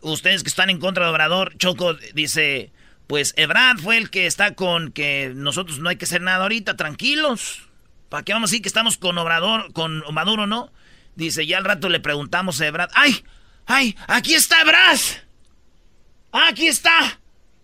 Ustedes 0.00 0.42
que 0.42 0.48
están 0.48 0.70
en 0.70 0.78
contra 0.78 1.04
de 1.04 1.10
Obrador, 1.10 1.56
Choco 1.58 1.94
dice, 2.14 2.72
pues 3.08 3.34
Ebrard 3.36 3.78
fue 3.80 3.98
el 3.98 4.08
que 4.10 4.26
está 4.26 4.54
con 4.54 4.92
que 4.92 5.32
nosotros 5.34 5.80
no 5.80 5.88
hay 5.88 5.96
que 5.96 6.04
hacer 6.04 6.22
nada 6.22 6.42
ahorita, 6.44 6.76
tranquilos. 6.76 7.62
¿Para 8.08 8.22
qué 8.24 8.32
vamos 8.32 8.48
a 8.48 8.52
decir 8.52 8.62
que 8.62 8.68
estamos 8.68 8.96
con 8.98 9.18
Obrador, 9.18 9.72
con 9.72 10.02
Maduro, 10.12 10.46
no? 10.46 10.72
Dice, 11.14 11.46
ya 11.46 11.58
al 11.58 11.64
rato 11.64 11.88
le 11.88 12.00
preguntamos 12.00 12.60
a 12.60 12.66
Ebrard, 12.66 12.90
¡ay! 12.94 13.24
¡ay! 13.66 13.96
¡Aquí 14.06 14.34
está 14.34 14.60
Ebrard! 14.62 15.00
¡Ah, 16.32 16.48
aquí 16.48 16.66
está! 16.66 17.20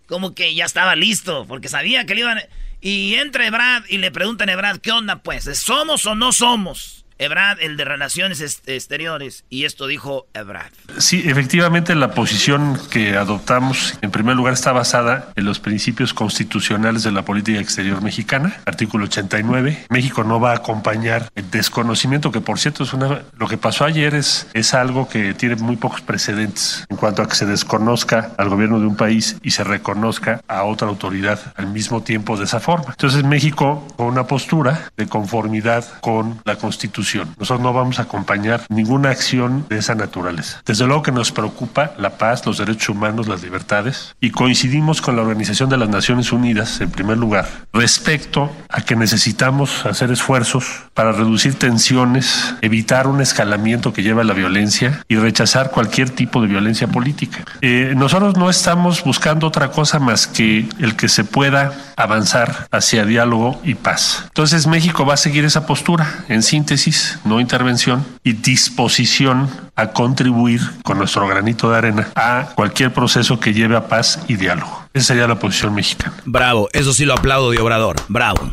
Como 0.07 0.35
que 0.35 0.55
ya 0.55 0.65
estaba 0.65 0.97
listo, 0.97 1.47
porque 1.47 1.69
sabía 1.69 2.07
que 2.07 2.15
le 2.15 2.21
iban... 2.21 2.41
Y 2.81 3.15
entra 3.17 3.47
Ebrad 3.47 3.85
y 3.89 3.99
le 3.99 4.11
preguntan 4.11 4.49
a 4.49 4.53
Ebrad, 4.53 4.79
¿qué 4.79 4.93
onda 4.93 5.23
pues? 5.23 5.45
¿Somos 5.59 6.07
o 6.07 6.15
no 6.15 6.33
somos? 6.33 6.98
Ebrad, 7.19 7.61
el 7.61 7.77
de 7.77 7.85
Relaciones 7.85 8.41
Exteriores. 8.67 9.45
Y 9.51 9.65
esto 9.65 9.87
dijo 9.87 10.27
Ebrad. 10.35 10.71
Sí, 10.99 11.25
efectivamente 11.27 11.95
la 11.95 12.13
posición 12.13 12.79
que 12.91 13.17
adoptamos 13.17 13.99
en 14.03 14.11
primer 14.11 14.37
lugar 14.37 14.55
está 14.55 14.73
basada 14.73 15.33
en 15.37 15.45
los 15.45 15.59
principios 15.59 16.15
constitucionales 16.15 17.03
de 17.03 17.13
la 17.13 17.23
política 17.23 17.61
exterior 17.61 18.03
mexicana, 18.03 18.57
artículo 18.67 19.05
89. 19.07 19.87
México 19.91 20.25
no 20.25 20.41
va 20.41 20.53
a 20.53 20.57
acompañar 20.57 21.29
el 21.35 21.51
desconocimiento, 21.51 22.31
que 22.31 22.41
por 22.41 22.59
cierto 22.59 22.85
es 22.85 22.93
una 22.93 23.23
lo 23.37 23.49
que 23.49 23.57
pasó 23.57 23.85
ayer 23.85 24.15
es, 24.15 24.47
es 24.55 24.75
algo 24.75 25.09
que 25.09 25.35
tiene 25.35 25.57
muy 25.57 25.77
pocos 25.77 26.01
precedentes 26.01 26.87
en 26.89 26.97
cuanto 26.97 27.23
a 27.23 27.29
que 27.29 27.35
se 27.35 27.47
desconozca 27.47 28.33
al 28.37 28.49
gobierno 28.49 28.81
de 28.81 28.87
un 28.87 28.97
país 28.97 29.37
y 29.43 29.51
se 29.51 29.65
reconozca 29.65 30.43
a 30.47 30.65
otra 30.65 30.89
autoridad 30.89 31.53
al 31.57 31.69
mismo 31.69 32.03
tiempo 32.03 32.37
de 32.37 32.45
esa 32.45 32.61
forma. 32.61 32.91
Entonces 32.91 33.25
México 33.25 33.87
con 33.97 34.07
una 34.07 34.27
postura 34.27 34.91
de 34.97 35.07
conformidad 35.07 35.85
con 36.01 36.41
la 36.45 36.57
Constitución. 36.57 37.08
Nosotros 37.17 37.61
no 37.61 37.73
vamos 37.73 37.99
a 37.99 38.03
acompañar 38.03 38.63
ninguna 38.69 39.11
acción 39.11 39.65
de 39.69 39.79
esa 39.79 39.95
naturaleza. 39.95 40.63
Desde 40.67 40.87
luego 40.87 41.03
que 41.03 41.13
nos 41.13 41.33
preocupa 41.33 41.93
la 41.99 42.11
paz, 42.19 42.45
los 42.47 42.59
derechos 42.59 42.91
humanos, 42.91 43.29
las 43.29 43.43
libertades 43.43 44.15
y 44.21 44.31
coincidimos 44.31 45.01
con 45.01 45.17
la 45.17 45.23
Organización 45.23 45.71
de 45.71 45.79
las 45.79 45.89
Naciones 45.89 46.33
Unidas 46.33 46.81
en 46.81 46.91
primer 46.91 47.17
lugar 47.19 47.49
respecto 47.73 48.51
a 48.69 48.83
que 48.83 48.97
necesitamos 48.97 49.87
hacer 49.87 50.11
esfuerzos 50.11 50.65
para 50.95 51.13
reducir 51.13 51.55
tensiones, 51.55 52.55
evitar 52.61 53.07
un 53.07 53.21
escalamiento 53.21 53.93
que 53.93 54.03
lleva 54.03 54.23
a 54.23 54.25
la 54.25 54.35
violencia 54.35 55.05
y 55.09 55.17
rechazar 55.17 55.71
cualquier 55.71 56.11
tipo 56.11 56.43
de 56.43 56.49
violencia 56.49 56.89
política. 56.89 57.45
Eh, 57.61 57.95
nosotros 57.97 58.37
no 58.37 58.51
estamos 58.51 59.03
buscando 59.05 59.47
otra 59.47 59.71
cosa 59.71 59.99
más 59.99 60.27
que 60.27 60.69
el 60.79 60.97
que 60.97 61.09
se 61.09 61.25
pueda 61.25 61.73
avanzar 61.97 62.69
hacia 62.71 63.05
diálogo 63.05 63.61
y 63.65 63.75
paz. 63.75 64.25
Entonces 64.27 64.67
México 64.67 65.05
va 65.05 65.15
a 65.15 65.17
seguir 65.17 65.45
esa 65.45 65.67
postura, 65.67 66.25
en 66.29 66.43
síntesis, 66.43 66.98
no 67.25 67.41
intervención 67.41 68.05
y 68.23 68.33
disposición 68.33 69.49
a 69.77 69.93
contribuir 69.93 70.61
con 70.83 70.99
nuestro 70.99 71.27
granito 71.27 71.71
de 71.71 71.79
arena 71.79 72.09
a 72.15 72.53
cualquier 72.55 72.93
proceso 72.93 73.39
que 73.41 73.53
lleve 73.53 73.77
a 73.77 73.89
paz 73.89 74.21
y 74.29 74.37
diálogo. 74.37 74.89
Esa 74.95 75.07
sería 75.09 75.27
la 75.27 75.39
posición 75.39 75.75
mexicana. 75.75 76.17
Bravo, 76.25 76.69
eso 76.73 76.93
sí 76.93 77.05
lo 77.05 77.15
aplaudo 77.15 77.51
de 77.51 77.59
Obrador. 77.59 77.97
Bravo. 78.09 78.51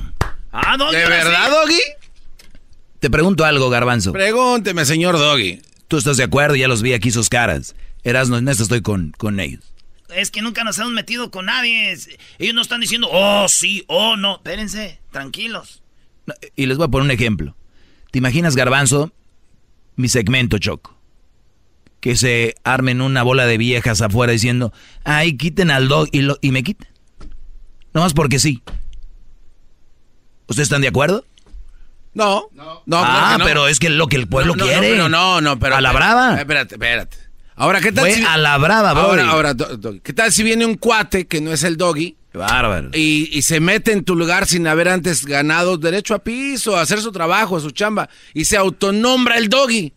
Ah, 0.51 0.77
¿De 0.77 1.05
verdad, 1.07 1.49
Doggy? 1.49 1.79
Te 2.99 3.09
pregunto 3.09 3.45
algo, 3.45 3.69
Garbanzo. 3.69 4.13
Pregúnteme, 4.13 4.85
señor 4.85 5.17
Doggy. 5.17 5.61
Tú 5.87 5.97
estás 5.97 6.17
de 6.17 6.23
acuerdo, 6.23 6.55
ya 6.55 6.67
los 6.67 6.81
vi 6.81 6.93
aquí 6.93 7.11
sus 7.11 7.29
caras. 7.29 7.75
Erasno, 8.03 8.37
en 8.37 8.47
esto 8.47 8.63
estoy 8.63 8.81
con, 8.81 9.11
con 9.17 9.39
ellos. 9.39 9.63
Es 10.15 10.31
que 10.31 10.41
nunca 10.41 10.63
nos 10.63 10.77
hemos 10.79 10.93
metido 10.93 11.31
con 11.31 11.47
nadie. 11.47 11.97
Ellos 12.39 12.55
no 12.55 12.61
están 12.61 12.79
diciendo, 12.79 13.09
oh, 13.11 13.47
sí, 13.49 13.83
oh, 13.87 14.15
no. 14.15 14.35
Espérense, 14.37 14.99
tranquilos. 15.11 15.81
Y 16.55 16.67
les 16.67 16.77
voy 16.77 16.85
a 16.85 16.87
poner 16.87 17.05
un 17.05 17.11
ejemplo. 17.11 17.55
¿Te 18.15 18.19
imaginas, 18.19 18.55
Garbanzo, 18.55 19.11
mi 19.97 20.07
segmento, 20.07 20.57
Choco? 20.57 20.97
Que 21.99 22.15
se 22.15 22.55
armen 22.63 23.01
una 23.01 23.23
bola 23.23 23.45
de 23.45 23.57
viejas 23.57 23.99
afuera 23.99 24.31
diciendo, 24.31 24.71
ay, 25.03 25.35
quiten 25.35 25.69
al 25.69 25.89
dog 25.89 26.07
y, 26.13 26.21
lo, 26.21 26.37
y 26.39 26.51
me 26.51 26.63
quiten. 26.63 26.87
Nomás 27.93 28.13
porque 28.13 28.39
sí. 28.39 28.63
¿Ustedes 30.47 30.67
están 30.67 30.79
de 30.79 30.87
acuerdo? 30.87 31.25
No. 32.13 32.47
No, 32.53 32.99
ah, 32.99 33.33
claro 33.33 33.39
no. 33.39 33.43
pero 33.43 33.67
es 33.67 33.79
que 33.79 33.89
lo 33.89 34.07
que 34.07 34.15
el 34.15 34.29
pueblo 34.29 34.55
No, 34.55 34.63
no, 34.63 34.71
quiere. 34.71 34.95
No, 34.95 35.09
no, 35.09 35.41
no, 35.41 35.59
pero. 35.59 35.75
A 35.75 35.81
la 35.81 35.91
brava. 35.91 36.39
Espérate, 36.39 36.75
espérate. 36.75 37.17
Ahora, 37.57 37.81
¿qué 37.81 37.91
tal 37.91 38.09
Fue 38.09 38.25
a 38.25 38.37
la 38.37 38.57
brava. 38.57 38.91
Ahora, 38.91 39.29
ahora, 39.29 39.55
¿qué 40.01 40.13
tal 40.13 40.31
si 40.31 40.43
viene 40.43 40.65
un 40.65 40.75
cuate 40.75 41.27
que 41.27 41.41
no 41.41 41.51
es 41.51 41.63
el 41.63 41.75
Doggy? 41.75 42.15
Bárbaro. 42.35 42.89
Y, 42.93 43.29
y 43.31 43.41
se 43.41 43.59
mete 43.59 43.91
en 43.91 44.03
tu 44.03 44.15
lugar 44.15 44.45
sin 44.47 44.67
haber 44.67 44.87
antes 44.89 45.25
ganado 45.25 45.77
derecho 45.77 46.13
a 46.15 46.19
piso, 46.23 46.75
a 46.77 46.81
hacer 46.81 46.99
su 47.01 47.11
trabajo, 47.11 47.57
a 47.57 47.61
su 47.61 47.71
chamba, 47.71 48.09
y 48.33 48.45
se 48.45 48.57
autonombra 48.57 49.37
el 49.37 49.49
Doggy. 49.49 49.93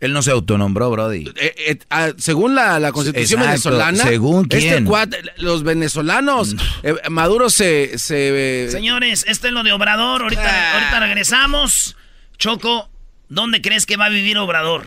Él 0.00 0.12
no 0.12 0.22
se 0.22 0.30
autonombró, 0.30 0.90
Brody. 0.92 1.24
Eh, 1.34 1.54
eh, 1.58 1.78
ah, 1.90 2.10
según 2.18 2.54
la, 2.54 2.78
la 2.78 2.92
constitución 2.92 3.40
Exacto, 3.42 3.70
venezolana, 3.70 4.04
¿según 4.04 4.42
este 4.44 4.58
quién? 4.60 4.84
cuate, 4.84 5.18
los 5.38 5.64
venezolanos, 5.64 6.54
eh, 6.84 6.94
Maduro 7.10 7.50
se... 7.50 7.98
se 7.98 8.66
eh, 8.66 8.70
Señores, 8.70 9.24
esto 9.26 9.48
es 9.48 9.52
lo 9.52 9.64
de 9.64 9.72
Obrador. 9.72 10.22
Ahorita, 10.22 10.44
Ah. 10.46 10.74
ahorita 10.74 11.00
regresamos. 11.00 11.96
Choco, 12.38 12.88
¿dónde 13.28 13.60
crees 13.60 13.86
que 13.86 13.96
va 13.96 14.04
a 14.04 14.08
vivir 14.10 14.38
Obrador? 14.38 14.86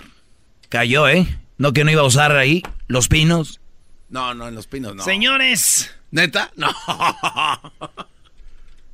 Cayó, 0.70 1.10
¿eh? 1.10 1.28
No 1.58 1.74
que 1.74 1.84
no 1.84 1.92
iba 1.92 2.04
a 2.04 2.06
usar 2.06 2.34
ahí 2.38 2.64
los 2.88 3.10
pinos. 3.10 3.60
No, 4.08 4.34
no, 4.34 4.48
en 4.48 4.56
los 4.56 4.68
pinos 4.68 4.96
no. 4.96 5.04
Señores. 5.04 5.92
¿Neta? 6.12 6.52
No. 6.56 6.70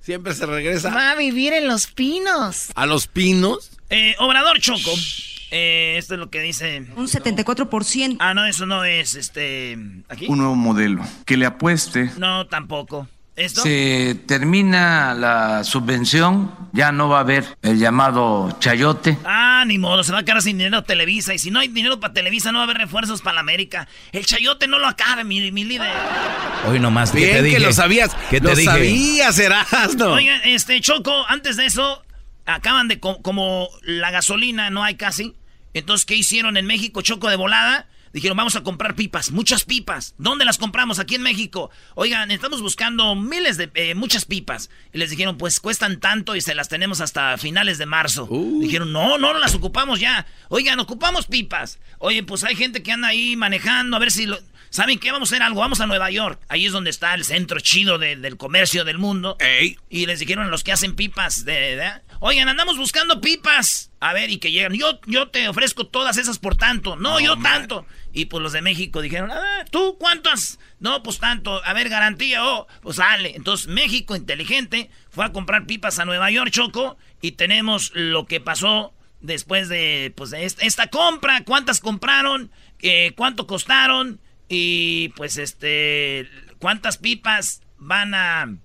Siempre 0.01 0.33
se 0.33 0.45
regresa 0.45 0.89
Va 0.93 1.11
a 1.11 1.15
vivir 1.15 1.51
en 1.53 1.67
Los 1.67 1.87
Pinos. 1.87 2.69
a 2.75 2.85
los 2.85 3.07
pinos. 3.07 3.71
Eh, 3.89 4.15
Obrador 4.19 4.59
Choco. 4.59 4.91
Eh, 5.51 5.95
esto 5.97 6.13
es 6.13 6.19
lo 6.19 6.29
que 6.29 6.41
dice. 6.41 6.85
Un 6.95 7.07
74%. 7.07 8.17
Ah, 8.19 8.33
no, 8.33 8.45
eso 8.45 8.65
no 8.65 8.83
es 8.83 9.15
este. 9.15 9.77
¿Aquí? 10.07 10.27
un 10.29 10.37
nuevo 10.39 10.55
modelo 10.55 11.03
que 11.25 11.35
le 11.37 11.45
apueste. 11.45 12.11
No, 12.17 12.47
tampoco. 12.47 13.07
¿Esto? 13.37 13.61
Se 13.61 14.15
termina 14.25 15.13
la 15.13 15.63
subvención, 15.63 16.51
ya 16.73 16.91
no 16.91 17.07
va 17.07 17.17
a 17.17 17.21
haber 17.21 17.45
el 17.61 17.77
llamado 17.77 18.57
chayote. 18.59 19.17
Ah, 19.23 19.63
ni 19.67 19.77
modo, 19.77 20.03
se 20.03 20.11
va 20.11 20.19
a 20.19 20.23
quedar 20.23 20.41
sin 20.41 20.57
dinero 20.57 20.83
Televisa. 20.83 21.35
Y 21.35 21.39
si 21.39 21.51
no 21.51 21.59
hay 21.59 21.67
dinero 21.67 21.99
para 21.99 22.13
Televisa, 22.13 22.51
no 22.51 22.57
va 22.57 22.63
a 22.63 22.65
haber 22.65 22.77
refuerzos 22.77 23.21
para 23.21 23.35
la 23.35 23.41
América. 23.41 23.87
El 24.11 24.25
chayote 24.25 24.67
no 24.67 24.79
lo 24.79 24.87
acabe, 24.87 25.23
mi, 25.23 25.51
mi 25.51 25.63
líder. 25.65 25.91
Hoy 26.67 26.79
nomás, 26.79 27.11
¿qué 27.11 27.17
Bien 27.19 27.31
te 27.37 27.43
dije? 27.43 27.57
que 27.57 27.63
lo 27.63 27.73
sabías. 27.73 28.15
¿Qué 28.31 28.41
te 28.41 28.47
lo 28.47 28.55
dije? 28.55 28.65
sabías. 28.71 29.39
Oigan, 30.01 30.41
este, 30.45 30.81
Choco, 30.81 31.13
antes 31.27 31.57
de 31.57 31.67
eso, 31.67 32.03
acaban 32.47 32.87
de, 32.87 32.99
co- 32.99 33.21
como 33.21 33.69
la 33.83 34.09
gasolina 34.09 34.71
no 34.71 34.83
hay 34.83 34.95
casi. 34.95 35.35
Entonces, 35.75 36.05
¿qué 36.07 36.15
hicieron 36.15 36.57
en 36.57 36.65
México, 36.65 37.03
Choco, 37.03 37.29
de 37.29 37.35
volada? 37.35 37.85
Dijeron, 38.17 38.35
vamos 38.35 38.55
a 38.55 38.63
comprar 38.63 38.95
pipas, 38.95 39.29
muchas 39.29 39.63
pipas. 39.63 40.15
¿Dónde 40.17 40.43
las 40.43 40.57
compramos? 40.57 40.97
Aquí 40.97 41.13
en 41.13 41.21
México. 41.21 41.69
Oigan, 41.93 42.31
estamos 42.31 42.63
buscando 42.63 43.13
miles 43.13 43.57
de, 43.57 43.69
eh, 43.75 43.93
muchas 43.93 44.25
pipas. 44.25 44.71
Y 44.91 44.97
les 44.97 45.11
dijeron, 45.11 45.37
pues 45.37 45.59
cuestan 45.59 45.99
tanto 45.99 46.35
y 46.35 46.41
se 46.41 46.55
las 46.55 46.67
tenemos 46.67 46.99
hasta 46.99 47.37
finales 47.37 47.77
de 47.77 47.85
marzo. 47.85 48.27
Dijeron, 48.59 48.91
no, 48.91 49.19
no 49.19 49.35
las 49.35 49.53
ocupamos 49.53 49.99
ya. 49.99 50.25
Oigan, 50.49 50.79
ocupamos 50.79 51.27
pipas. 51.27 51.77
Oye, 51.99 52.23
pues 52.23 52.43
hay 52.43 52.55
gente 52.55 52.81
que 52.81 52.91
anda 52.91 53.09
ahí 53.09 53.35
manejando, 53.35 53.95
a 53.95 53.99
ver 53.99 54.11
si 54.11 54.25
lo... 54.25 54.39
¿saben 54.69 54.99
qué? 54.99 55.11
Vamos 55.11 55.31
a 55.31 55.35
hacer 55.35 55.43
algo, 55.43 55.61
vamos 55.61 55.79
a 55.79 55.87
Nueva 55.87 56.09
York. 56.09 56.41
Ahí 56.49 56.65
es 56.65 56.71
donde 56.71 56.89
está 56.89 57.13
el 57.13 57.23
centro 57.23 57.59
chido 57.59 57.97
del 57.97 58.37
comercio 58.37 58.83
del 58.83 58.97
mundo. 58.97 59.37
Y 59.89 60.05
les 60.07 60.19
dijeron 60.19 60.47
a 60.47 60.49
los 60.49 60.63
que 60.63 60.71
hacen 60.71 60.95
pipas, 60.95 61.45
de, 61.45 61.91
oigan, 62.19 62.49
andamos 62.49 62.77
buscando 62.77 63.21
pipas. 63.21 63.91
A 63.99 64.13
ver, 64.13 64.29
y 64.29 64.37
que 64.37 64.51
llegan, 64.51 64.73
yo, 64.73 64.99
yo 65.07 65.29
te 65.29 65.47
ofrezco 65.49 65.87
todas 65.87 66.17
esas 66.17 66.39
por 66.39 66.55
tanto. 66.55 66.95
No, 66.95 67.19
yo 67.19 67.37
tanto. 67.37 67.85
Y 68.13 68.25
pues 68.25 68.43
los 68.43 68.53
de 68.53 68.61
México 68.61 69.01
dijeron, 69.01 69.31
a 69.31 69.39
ver, 69.39 69.69
¿tú 69.69 69.97
cuántas? 69.99 70.59
No, 70.79 71.03
pues 71.03 71.19
tanto. 71.19 71.63
A 71.65 71.73
ver, 71.73 71.89
garantía, 71.89 72.45
oh, 72.45 72.67
pues 72.81 72.97
sale. 72.97 73.35
Entonces 73.35 73.67
México, 73.67 74.15
inteligente, 74.15 74.89
fue 75.09 75.25
a 75.25 75.31
comprar 75.31 75.65
pipas 75.65 75.99
a 75.99 76.05
Nueva 76.05 76.29
York, 76.31 76.51
Choco. 76.51 76.97
Y 77.21 77.33
tenemos 77.33 77.91
lo 77.95 78.25
que 78.25 78.39
pasó 78.39 78.93
después 79.21 79.69
de, 79.69 80.13
pues, 80.15 80.33
esta, 80.33 80.87
compra. 80.87 81.43
¿Cuántas 81.43 81.79
compraron? 81.79 82.51
Eh, 82.81 83.13
¿Cuánto 83.15 83.47
costaron? 83.47 84.19
Y 84.49 85.09
pues 85.09 85.37
este, 85.37 86.29
¿cuántas 86.59 86.97
pipas 86.97 87.61
van 87.77 88.13
a... 88.13 88.57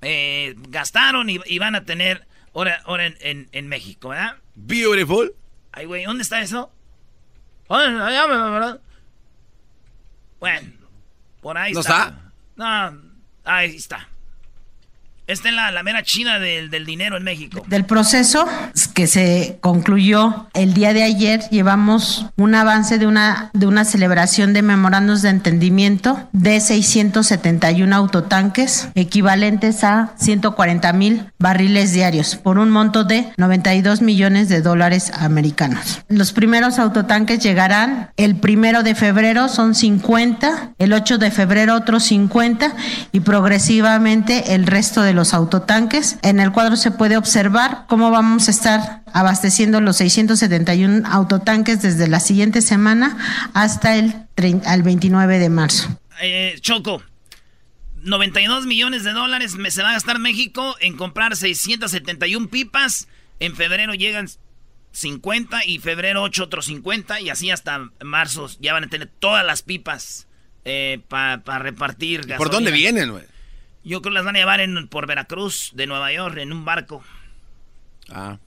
Eh, 0.00 0.54
gastaron 0.68 1.28
y, 1.28 1.58
van 1.58 1.74
a 1.74 1.84
tener 1.84 2.26
ahora, 2.54 2.80
ahora 2.84 3.06
en, 3.06 3.48
en, 3.52 3.68
México, 3.68 4.10
¿verdad? 4.10 4.36
Beautiful. 4.54 5.34
Ay, 5.72 5.86
güey, 5.86 6.04
¿dónde 6.04 6.22
está 6.22 6.40
eso? 6.40 6.70
Bueno, 10.40 10.70
por 11.40 11.58
ahí 11.58 11.72
¿No 11.72 11.80
está. 11.80 12.32
No, 12.56 13.02
ahí 13.44 13.76
está. 13.76 14.08
Esta 15.28 15.50
es 15.50 15.54
la, 15.54 15.70
la 15.70 15.82
mera 15.82 16.02
china 16.02 16.38
del, 16.38 16.70
del, 16.70 16.86
dinero 16.86 17.18
en 17.18 17.22
México. 17.22 17.62
Del 17.66 17.84
proceso 17.84 18.48
que 18.94 19.06
se 19.06 19.58
concluyó 19.60 20.48
el 20.54 20.72
día 20.72 20.94
de 20.94 21.02
ayer, 21.02 21.42
llevamos 21.50 22.24
un 22.38 22.54
avance 22.54 22.96
de 22.96 23.06
una, 23.06 23.50
de 23.52 23.66
una 23.66 23.84
celebración 23.84 24.54
de 24.54 24.62
memorandos 24.62 25.20
de 25.20 25.28
entendimiento 25.28 26.18
de 26.32 26.58
671 26.60 27.94
autotanques, 27.94 28.88
equivalentes 28.94 29.84
a 29.84 30.14
140 30.16 30.94
mil 30.94 31.26
barriles 31.38 31.92
diarios, 31.92 32.36
por 32.36 32.58
un 32.58 32.70
monto 32.70 33.04
de 33.04 33.30
92 33.36 34.00
millones 34.00 34.48
de 34.48 34.62
dólares 34.62 35.12
americanos. 35.12 36.00
Los 36.08 36.32
primeros 36.32 36.78
autotanques 36.78 37.40
llegarán 37.40 38.12
el 38.16 38.36
primero 38.36 38.82
de 38.82 38.94
febrero, 38.94 39.50
son 39.50 39.74
50, 39.74 40.72
el 40.78 40.94
8 40.94 41.18
de 41.18 41.30
febrero 41.30 41.74
otros 41.74 42.04
50 42.04 42.72
y 43.12 43.20
progresivamente 43.20 44.54
el 44.54 44.66
resto 44.66 45.02
de 45.02 45.12
los 45.12 45.17
autotanques. 45.34 46.18
En 46.22 46.40
el 46.40 46.52
cuadro 46.52 46.76
se 46.76 46.90
puede 46.90 47.16
observar 47.16 47.84
cómo 47.88 48.10
vamos 48.10 48.48
a 48.48 48.50
estar 48.50 49.02
abasteciendo 49.12 49.80
los 49.80 49.96
671 49.96 51.08
autotanques 51.08 51.82
desde 51.82 52.08
la 52.08 52.20
siguiente 52.20 52.62
semana 52.62 53.16
hasta 53.54 53.96
el 53.96 54.14
29 54.36 55.38
de 55.38 55.48
marzo. 55.48 55.88
Eh, 56.20 56.56
Choco, 56.60 57.02
92 58.02 58.66
millones 58.66 59.04
de 59.04 59.12
dólares 59.12 59.56
se 59.68 59.82
va 59.82 59.90
a 59.90 59.92
gastar 59.92 60.18
México 60.18 60.76
en 60.80 60.96
comprar 60.96 61.36
671 61.36 62.48
pipas. 62.48 63.08
En 63.40 63.54
febrero 63.54 63.94
llegan 63.94 64.28
50 64.92 65.64
y 65.64 65.78
febrero 65.78 66.22
8 66.22 66.44
otros 66.44 66.66
50 66.66 67.20
y 67.20 67.30
así 67.30 67.50
hasta 67.50 67.90
marzo 68.02 68.48
ya 68.60 68.72
van 68.72 68.84
a 68.84 68.88
tener 68.88 69.08
todas 69.18 69.44
las 69.44 69.62
pipas 69.62 70.26
eh, 70.64 71.00
para 71.08 71.58
repartir. 71.58 72.34
¿Por 72.36 72.50
dónde 72.50 72.70
vienen, 72.70 73.10
güey? 73.10 73.24
Yo 73.84 74.02
creo 74.02 74.10
que 74.12 74.16
las 74.16 74.24
van 74.24 74.36
a 74.36 74.38
llevar 74.40 74.60
en, 74.60 74.88
por 74.88 75.06
Veracruz, 75.06 75.72
de 75.74 75.86
Nueva 75.86 76.12
York, 76.12 76.38
en 76.38 76.52
un 76.52 76.64
barco. 76.64 77.02
Ah. 78.10 78.38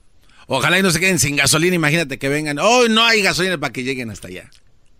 Ojalá 0.46 0.78
y 0.78 0.82
no 0.82 0.90
se 0.90 1.00
queden 1.00 1.18
sin 1.18 1.36
gasolina, 1.36 1.74
imagínate 1.74 2.18
que 2.18 2.28
vengan. 2.28 2.58
Oh, 2.58 2.88
no 2.88 3.04
hay 3.04 3.22
gasolina 3.22 3.58
para 3.58 3.72
que 3.72 3.84
lleguen 3.84 4.10
hasta 4.10 4.28
allá. 4.28 4.50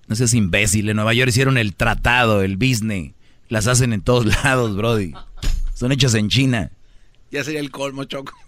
No 0.07 0.17
seas 0.17 0.35
imbécil, 0.35 0.89
en 0.89 0.97
Nueva 0.97 1.15
York 1.15 1.29
hicieron 1.31 1.59
el 1.59 1.75
tratado, 1.75 2.43
el 2.43 2.57
business. 2.57 3.13
Las 3.49 3.67
hacen 3.67 3.93
en 3.93 4.03
todos 4.03 4.25
lados, 4.45 4.77
Brody. 4.77 5.15
Son 5.75 5.93
hechas 5.93 6.15
en 6.15 6.29
China. 6.29 6.71
Ya 7.31 7.45
sería 7.45 7.61
el 7.61 7.71
colmo, 7.71 8.05
Choco. 8.05 8.33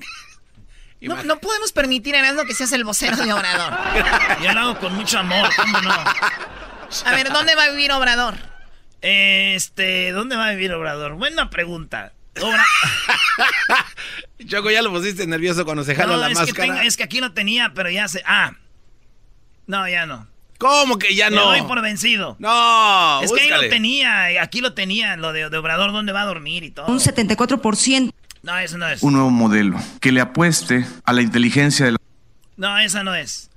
No, 1.01 1.23
no, 1.23 1.39
podemos 1.39 1.71
permitir, 1.73 2.15
Erasmo, 2.15 2.45
que 2.45 2.55
seas 2.55 2.73
el 2.73 2.83
vocero 2.83 3.15
de 3.19 3.31
Obrador. 3.31 3.75
Yo 4.43 4.53
lo 4.55 4.61
hago 4.61 4.79
con 4.79 4.95
mucho 4.95 5.19
amor, 5.19 5.51
¿cómo 5.55 5.79
no? 5.83 5.91
A 5.93 7.11
ver, 7.11 7.31
¿dónde 7.31 7.55
va 7.55 7.65
a 7.65 7.71
vivir 7.71 7.93
Obrador? 7.93 8.37
Este, 9.07 10.13
¿dónde 10.13 10.35
va 10.35 10.47
a 10.47 10.51
vivir 10.53 10.73
Obrador? 10.73 11.13
Buena 11.13 11.51
pregunta. 11.51 12.15
Choco, 14.47 14.71
ya 14.71 14.81
lo 14.81 14.91
pusiste 14.91 15.27
nervioso 15.27 15.67
cuando 15.67 15.85
se 15.85 15.95
jaló 15.95 16.17
la 16.17 16.31
es 16.31 16.39
máscara. 16.39 16.81
Que 16.81 16.87
es 16.87 16.97
que 16.97 17.03
aquí 17.03 17.21
lo 17.21 17.33
tenía, 17.33 17.73
pero 17.75 17.91
ya 17.91 18.09
se. 18.09 18.23
Ah. 18.25 18.53
No, 19.67 19.87
ya 19.87 20.07
no. 20.07 20.27
¿Cómo 20.57 20.99
que 20.99 21.15
ya 21.15 21.29
no? 21.29 21.51
Me 21.51 21.59
doy 21.59 21.69
por 21.69 21.83
vencido. 21.83 22.37
No, 22.39 23.21
Es 23.21 23.31
que 23.31 23.43
ahí 23.43 23.51
lo 23.51 23.69
tenía, 23.69 24.43
aquí 24.43 24.63
lo 24.63 24.73
tenía, 24.73 25.17
lo 25.19 25.35
de, 25.35 25.45
Obrador, 25.45 25.93
dónde 25.93 26.13
va 26.13 26.23
a 26.23 26.27
dormir 26.27 26.65
y 26.65 26.71
todo. 26.71 26.87
Un 26.87 26.99
74%. 26.99 28.11
No, 28.43 28.59
eso 28.59 28.79
no 28.79 28.89
es. 28.89 29.03
Un 29.03 29.13
nuevo 29.13 29.29
modelo 29.29 29.79
que 30.01 30.13
le 30.13 30.23
apueste 30.23 30.87
a 31.05 31.13
la 31.13 31.21
inteligencia 31.21 31.85
de 31.85 31.93
la... 31.93 31.99
No, 32.57 32.79
esa 32.79 33.05
no 33.05 33.15
es. 33.15 33.51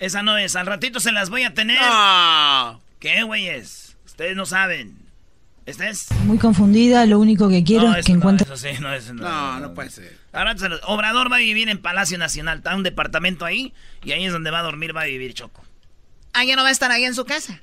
Esa 0.00 0.24
no 0.24 0.36
es. 0.36 0.56
Al 0.56 0.66
ratito 0.66 0.98
se 0.98 1.12
las 1.12 1.30
voy 1.30 1.44
a 1.44 1.54
tener. 1.54 1.80
No. 1.80 2.80
¿Qué, 2.98 3.22
güeyes? 3.22 3.79
Ustedes 4.20 4.36
no 4.36 4.44
saben. 4.44 4.98
¿Esta 5.64 5.88
es? 5.88 6.10
Muy 6.26 6.36
confundida, 6.36 7.06
lo 7.06 7.18
único 7.18 7.48
que 7.48 7.64
quiero 7.64 7.94
es 7.94 8.04
que 8.04 8.12
encuentre... 8.12 8.46
No, 9.14 9.60
no, 9.60 9.72
puede 9.72 9.88
ser. 9.88 10.14
Ahora, 10.34 10.54
Obrador 10.82 11.32
va 11.32 11.36
a 11.36 11.38
vivir 11.38 11.70
en 11.70 11.78
Palacio 11.78 12.18
Nacional, 12.18 12.58
está 12.58 12.76
un 12.76 12.82
departamento 12.82 13.46
ahí, 13.46 13.72
y 14.04 14.12
ahí 14.12 14.26
es 14.26 14.32
donde 14.34 14.50
va 14.50 14.58
a 14.58 14.62
dormir, 14.62 14.94
va 14.94 15.00
a 15.00 15.06
vivir 15.06 15.32
Choco. 15.32 15.64
Ah, 16.34 16.44
ya 16.44 16.54
no 16.54 16.62
va 16.62 16.68
a 16.68 16.70
estar 16.70 16.90
ahí 16.90 17.04
en 17.04 17.14
su 17.14 17.24
casa. 17.24 17.62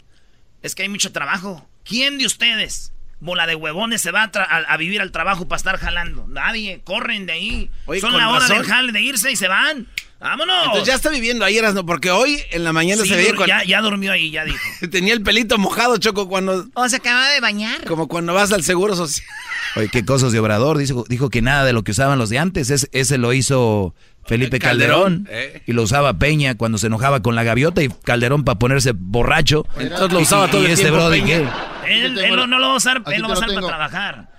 Es 0.63 0.73
que 0.73 0.81
hay 0.81 0.89
mucho 0.89 1.11
trabajo. 1.11 1.69
¿Quién 1.83 2.17
de 2.17 2.25
ustedes, 2.25 2.91
bola 3.19 3.45
de 3.45 3.53
huevones, 3.53 4.01
se 4.01 4.09
va 4.09 4.23
a, 4.23 4.77
vivir 4.77 4.99
al 4.99 5.11
trabajo 5.11 5.47
para 5.47 5.57
estar 5.57 5.77
jalando? 5.77 6.27
Nadie, 6.27 6.81
corren 6.83 7.27
de 7.27 7.33
ahí. 7.33 7.71
Son 8.01 8.17
la 8.17 8.31
hora 8.31 8.47
de, 8.47 8.91
de 8.93 9.01
irse 9.01 9.31
y 9.31 9.35
se 9.35 9.47
van. 9.47 9.85
¡Vámonos! 10.19 10.65
Entonces 10.65 10.87
ya 10.87 10.95
está 10.95 11.09
viviendo 11.09 11.45
ahí, 11.45 11.59
no 11.73 11.85
porque 11.85 12.09
hoy 12.09 12.39
en 12.51 12.63
la 12.63 12.73
mañana 12.73 13.03
se 13.03 13.15
veía 13.15 13.33
ya, 13.45 13.63
ya 13.63 13.81
durmió 13.81 14.11
ahí, 14.11 14.31
ya 14.31 14.45
dijo. 14.45 14.57
Tenía 14.91 15.13
el 15.13 15.21
pelito 15.21 15.57
mojado, 15.57 15.97
Choco, 15.97 16.27
cuando... 16.27 16.67
O 16.73 16.89
se 16.89 16.95
acaba 16.95 17.29
de 17.29 17.39
bañar. 17.39 17.83
Como 17.85 18.07
cuando 18.07 18.33
vas 18.33 18.51
al 18.51 18.63
Seguro 18.63 18.95
Social. 18.95 19.27
Oye, 19.75 19.89
qué 19.89 20.05
cosas 20.05 20.31
de 20.31 20.39
Obrador. 20.39 20.77
Dijo, 20.77 21.05
dijo 21.07 21.29
que 21.29 21.41
nada 21.41 21.65
de 21.65 21.73
lo 21.73 21.83
que 21.83 21.91
usaban 21.91 22.17
los 22.17 22.29
de 22.29 22.39
antes. 22.39 22.71
ese 22.71 23.17
lo 23.17 23.33
hizo 23.33 23.93
Felipe 24.25 24.59
Calderón. 24.59 25.27
¿eh? 25.29 25.61
Y 25.67 25.73
lo 25.73 25.83
usaba 25.83 26.17
Peña 26.17 26.55
cuando 26.55 26.77
se 26.77 26.87
enojaba 26.87 27.21
con 27.21 27.35
la 27.35 27.43
gaviota 27.43 27.83
y 27.83 27.89
Calderón 27.89 28.43
para 28.43 28.57
ponerse 28.57 28.93
borracho. 28.95 29.65
Entonces 29.77 30.13
lo 30.13 30.19
usaba 30.19 30.49
todo 30.49 30.65
el 30.65 30.71
este 30.71 30.85
tiempo. 30.85 30.99
Brody, 30.99 31.21
¿qué? 31.21 31.47
Él, 31.87 32.15
no, 32.35 32.47
lo 32.47 32.67
va 32.67 32.73
a 32.73 32.77
usar, 32.77 33.03
él 33.07 33.21
lo 33.21 33.29
va 33.29 33.35
a 33.35 33.37
usar 33.37 33.53
para 33.53 33.67
trabajar. 33.67 34.36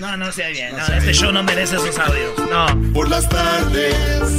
No, 0.00 0.16
no 0.16 0.32
sea 0.32 0.48
bien. 0.48 0.76
No, 0.76 0.84
este 0.84 1.12
show 1.12 1.30
no 1.30 1.44
merece 1.44 1.76
esos 1.76 1.96
audios. 1.98 2.36
No. 2.50 2.92
Por 2.92 3.08
las 3.08 3.28
tardes 3.28 3.94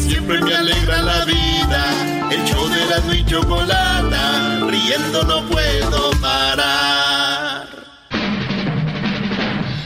siempre 0.06 0.42
me 0.42 0.54
alegra 0.54 1.02
la 1.02 1.24
vida. 1.24 2.30
El 2.30 2.44
show 2.44 2.68
de 2.68 2.86
la 2.86 3.16
y 3.16 3.26
chocolata. 3.26 4.60
Riendo 4.68 5.24
no 5.24 5.48
puedo 5.48 6.12
parar. 6.20 7.68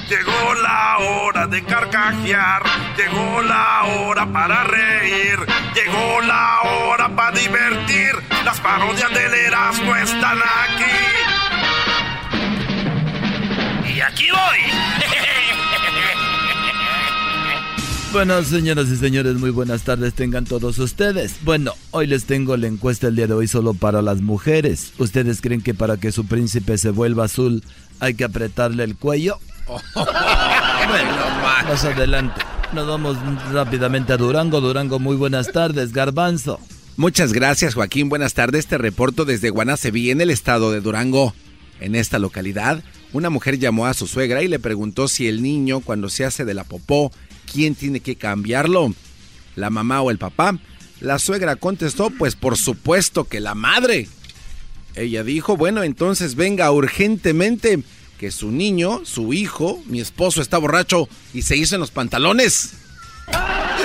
Llegó 0.10 0.56
la 0.56 0.98
hora 0.98 1.46
de 1.46 1.64
carcajear. 1.64 2.64
Llegó 2.98 3.44
la 3.44 3.84
hora 3.84 4.26
para 4.26 4.64
reír. 4.64 5.38
Llegó 5.76 6.22
la 6.22 6.62
hora 6.62 7.10
para 7.10 7.38
divertir. 7.38 8.16
Las 8.44 8.60
parodias 8.60 9.14
del 9.14 9.34
Erasmo 9.36 9.96
están 9.96 10.40
aquí. 10.40 10.86
Y 13.94 14.02
aquí 14.02 14.32
voy. 14.32 14.60
Bueno, 18.12 18.44
señoras 18.44 18.88
y 18.90 18.98
señores, 18.98 19.36
muy 19.36 19.52
buenas 19.52 19.84
tardes 19.84 20.16
tengan 20.16 20.44
todos 20.44 20.80
ustedes. 20.80 21.36
Bueno, 21.44 21.74
hoy 21.92 22.08
les 22.08 22.26
tengo 22.26 22.58
la 22.58 22.66
encuesta 22.66 23.08
el 23.08 23.16
día 23.16 23.28
de 23.28 23.36
hoy 23.36 23.48
solo 23.48 23.76
para 23.76 24.02
las 24.02 24.22
mujeres. 24.22 24.94
¿Ustedes 24.98 25.42
creen 25.42 25.62
que 25.62 25.76
para 25.76 25.98
que 25.98 26.12
su 26.12 26.26
príncipe 26.26 26.80
se 26.80 26.90
vuelva 26.90 27.26
azul 27.26 27.64
hay 28.00 28.16
que 28.16 28.24
apretarle 28.24 28.84
el 28.84 28.96
cuello? 28.96 29.38
bueno, 29.94 31.12
más 31.68 31.86
adelante. 31.86 32.42
Nos 32.74 32.88
vamos 32.88 33.16
rápidamente 33.52 34.14
a 34.14 34.18
Durango. 34.18 34.60
Durango, 34.60 34.98
muy 34.98 35.16
buenas 35.16 35.52
tardes, 35.52 35.94
Garbanzo. 35.94 36.60
Muchas 36.98 37.32
gracias, 37.32 37.76
Joaquín. 37.76 38.10
Buenas 38.10 38.34
tardes. 38.34 38.66
Te 38.66 38.80
reporto 38.80 39.24
desde 39.24 39.52
Guanaceví, 39.52 40.10
en 40.10 40.22
el 40.22 40.32
estado 40.32 40.72
de 40.72 40.82
Durango. 40.82 41.36
En 41.80 41.94
esta 41.96 42.18
localidad, 42.18 42.84
una 43.14 43.30
mujer 43.30 43.60
llamó 43.60 43.86
a 43.86 43.94
su 43.94 44.08
suegra 44.08 44.42
y 44.42 44.48
le 44.48 44.60
preguntó 44.60 45.08
si 45.08 45.28
el 45.28 45.42
niño, 45.42 45.80
cuando 45.80 46.10
se 46.10 46.26
hace 46.26 46.44
de 46.44 46.54
la 46.54 46.64
popó, 46.64 47.12
quién 47.52 47.76
tiene 47.76 48.00
que 48.00 48.16
cambiarlo, 48.16 48.94
la 49.56 49.70
mamá 49.70 50.02
o 50.02 50.12
el 50.12 50.18
papá. 50.18 50.58
La 51.00 51.18
suegra 51.20 51.56
contestó, 51.56 52.10
pues 52.10 52.36
por 52.36 52.58
supuesto 52.58 53.24
que 53.24 53.40
la 53.40 53.56
madre. 53.56 54.08
Ella 54.96 55.24
dijo, 55.24 55.56
bueno, 55.56 55.84
entonces 55.84 56.36
venga 56.36 56.72
urgentemente, 56.72 57.84
que 58.18 58.32
su 58.32 58.52
niño, 58.52 59.02
su 59.06 59.34
hijo, 59.34 59.82
mi 59.86 60.02
esposo 60.02 60.42
está 60.42 60.58
borracho 60.58 61.08
y 61.34 61.44
se 61.44 61.56
hizo 61.56 61.76
en 61.76 61.82
los 61.82 61.92
pantalones. 61.92 62.74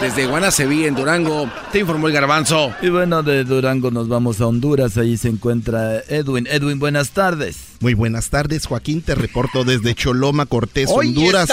Desde 0.00 0.26
Guanaceví, 0.26 0.86
en 0.86 0.94
Durango, 0.94 1.50
te 1.72 1.80
informó 1.80 2.06
el 2.06 2.14
garbanzo. 2.14 2.72
Y 2.80 2.88
bueno, 2.88 3.22
de 3.22 3.44
Durango 3.44 3.90
nos 3.90 4.08
vamos 4.08 4.40
a 4.40 4.46
Honduras. 4.46 4.96
Ahí 4.96 5.18
se 5.18 5.28
encuentra 5.28 5.98
Edwin. 6.08 6.46
Edwin, 6.46 6.78
buenas 6.78 7.10
tardes. 7.10 7.58
Muy 7.80 7.92
buenas 7.92 8.30
tardes, 8.30 8.64
Joaquín. 8.64 9.02
Te 9.02 9.14
reporto 9.14 9.62
desde 9.62 9.94
Choloma, 9.94 10.46
Cortés, 10.46 10.88
Honduras. 10.90 11.50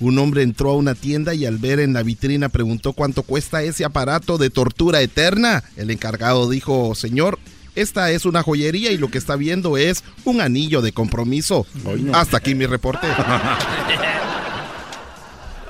Un 0.00 0.18
hombre 0.18 0.42
entró 0.42 0.70
a 0.70 0.76
una 0.76 0.94
tienda 0.94 1.34
y 1.34 1.46
al 1.46 1.58
ver 1.58 1.80
en 1.80 1.92
la 1.92 2.02
vitrina 2.02 2.48
preguntó 2.48 2.92
cuánto 2.92 3.22
cuesta 3.22 3.62
ese 3.62 3.84
aparato 3.84 4.38
de 4.38 4.50
tortura 4.50 5.00
eterna. 5.00 5.62
El 5.76 5.90
encargado 5.90 6.48
dijo, 6.48 6.94
señor, 6.94 7.38
esta 7.74 8.10
es 8.10 8.24
una 8.24 8.42
joyería 8.42 8.92
y 8.92 8.98
lo 8.98 9.10
que 9.10 9.18
está 9.18 9.36
viendo 9.36 9.76
es 9.76 10.04
un 10.24 10.40
anillo 10.40 10.82
de 10.82 10.92
compromiso. 10.92 11.66
Hasta 12.12 12.38
aquí 12.38 12.54
mi 12.54 12.66
reporte. 12.66 13.06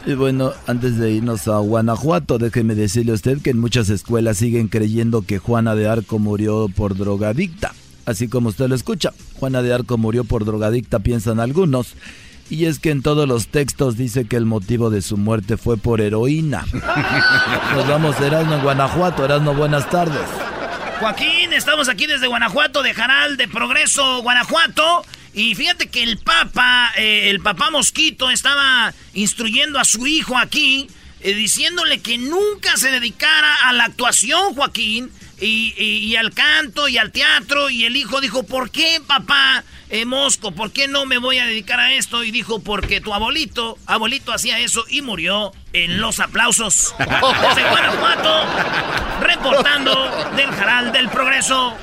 Y 0.06 0.12
bueno, 0.12 0.52
antes 0.66 0.98
de 0.98 1.12
irnos 1.12 1.48
a 1.48 1.56
Guanajuato, 1.60 2.36
déjeme 2.36 2.74
decirle 2.74 3.12
a 3.12 3.14
usted 3.14 3.40
que 3.40 3.48
en 3.48 3.58
muchas 3.58 3.88
escuelas 3.88 4.36
siguen 4.36 4.68
creyendo 4.68 5.22
que 5.22 5.38
Juana 5.38 5.74
de 5.74 5.88
Arco 5.88 6.18
murió 6.18 6.68
por 6.68 6.94
drogadicta. 6.94 7.72
Así 8.04 8.28
como 8.28 8.50
usted 8.50 8.68
lo 8.68 8.74
escucha, 8.74 9.14
Juana 9.40 9.62
de 9.62 9.72
Arco 9.72 9.96
murió 9.96 10.24
por 10.24 10.44
drogadicta, 10.44 10.98
piensan 10.98 11.40
algunos. 11.40 11.94
Y 12.50 12.66
es 12.66 12.78
que 12.78 12.90
en 12.90 13.02
todos 13.02 13.26
los 13.26 13.48
textos 13.48 13.96
dice 13.96 14.26
que 14.26 14.36
el 14.36 14.44
motivo 14.44 14.90
de 14.90 15.02
su 15.02 15.16
muerte 15.16 15.56
fue 15.56 15.76
por 15.76 16.00
heroína. 16.00 16.64
Nos 17.74 17.88
vamos 17.88 18.20
Erasmo 18.20 18.56
en 18.56 18.62
Guanajuato. 18.62 19.24
Erasmo, 19.24 19.54
buenas 19.54 19.88
tardes. 19.88 20.20
Joaquín, 21.00 21.52
estamos 21.52 21.88
aquí 21.88 22.06
desde 22.06 22.28
Guanajuato, 22.28 22.82
de 22.82 22.94
Jaral, 22.94 23.36
de 23.36 23.48
Progreso, 23.48 24.22
Guanajuato. 24.22 25.04
Y 25.32 25.54
fíjate 25.54 25.88
que 25.88 26.02
el 26.02 26.18
Papa, 26.18 26.92
eh, 26.96 27.30
el 27.30 27.40
Papá 27.40 27.70
Mosquito, 27.70 28.30
estaba 28.30 28.94
instruyendo 29.14 29.80
a 29.80 29.84
su 29.84 30.06
hijo 30.06 30.38
aquí, 30.38 30.86
eh, 31.20 31.34
diciéndole 31.34 32.00
que 32.00 32.18
nunca 32.18 32.76
se 32.76 32.90
dedicara 32.92 33.54
a 33.64 33.72
la 33.72 33.84
actuación, 33.84 34.54
Joaquín, 34.54 35.10
y, 35.40 36.14
al 36.16 36.32
canto 36.32 36.88
y 36.88 36.98
al 36.98 37.10
teatro. 37.10 37.70
Y 37.70 37.84
el 37.84 37.96
hijo 37.96 38.20
dijo, 38.20 38.44
¿por 38.44 38.70
qué, 38.70 39.00
papá 39.06 39.64
eh, 39.94 40.04
Mosco? 40.06 40.50
¿Por 40.50 40.72
qué 40.72 40.88
no 40.88 41.06
me 41.06 41.18
voy 41.18 41.38
a 41.38 41.46
dedicar 41.46 41.78
a 41.78 41.94
esto? 41.94 42.24
Y 42.24 42.32
dijo, 42.32 42.58
porque 42.58 43.00
tu 43.00 43.14
abuelito, 43.14 43.78
abuelito 43.86 44.32
hacía 44.32 44.58
eso 44.58 44.84
y 44.88 45.02
murió 45.02 45.52
en 45.72 46.00
los 46.00 46.18
aplausos. 46.18 46.94
Desde 46.98 47.68
Guanajuato, 47.70 48.44
reportando 49.20 49.94
del 50.36 50.50
Jaral 50.50 50.92
del 50.92 51.08
Progreso. 51.08 51.74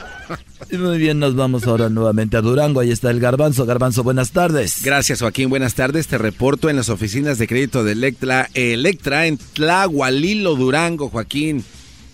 Muy 0.71 0.97
bien, 0.97 1.19
nos 1.19 1.35
vamos 1.35 1.65
ahora 1.67 1.89
nuevamente 1.89 2.35
a 2.35 2.41
Durango. 2.41 2.81
Ahí 2.81 2.91
está 2.91 3.09
el 3.11 3.21
Garbanzo. 3.21 3.65
Garbanzo, 3.65 4.03
buenas 4.03 4.31
tardes. 4.31 4.83
Gracias, 4.83 5.21
Joaquín. 5.21 5.49
Buenas 5.49 5.75
tardes. 5.75 6.07
Te 6.07 6.17
reporto 6.17 6.69
en 6.69 6.75
las 6.75 6.89
oficinas 6.89 7.37
de 7.37 7.47
crédito 7.47 7.83
de 7.83 7.93
Electra, 7.93 8.49
Electra 8.53 9.25
en 9.25 9.37
Tlahualilo, 9.37 10.55
Durango, 10.55 11.09
Joaquín. 11.09 11.63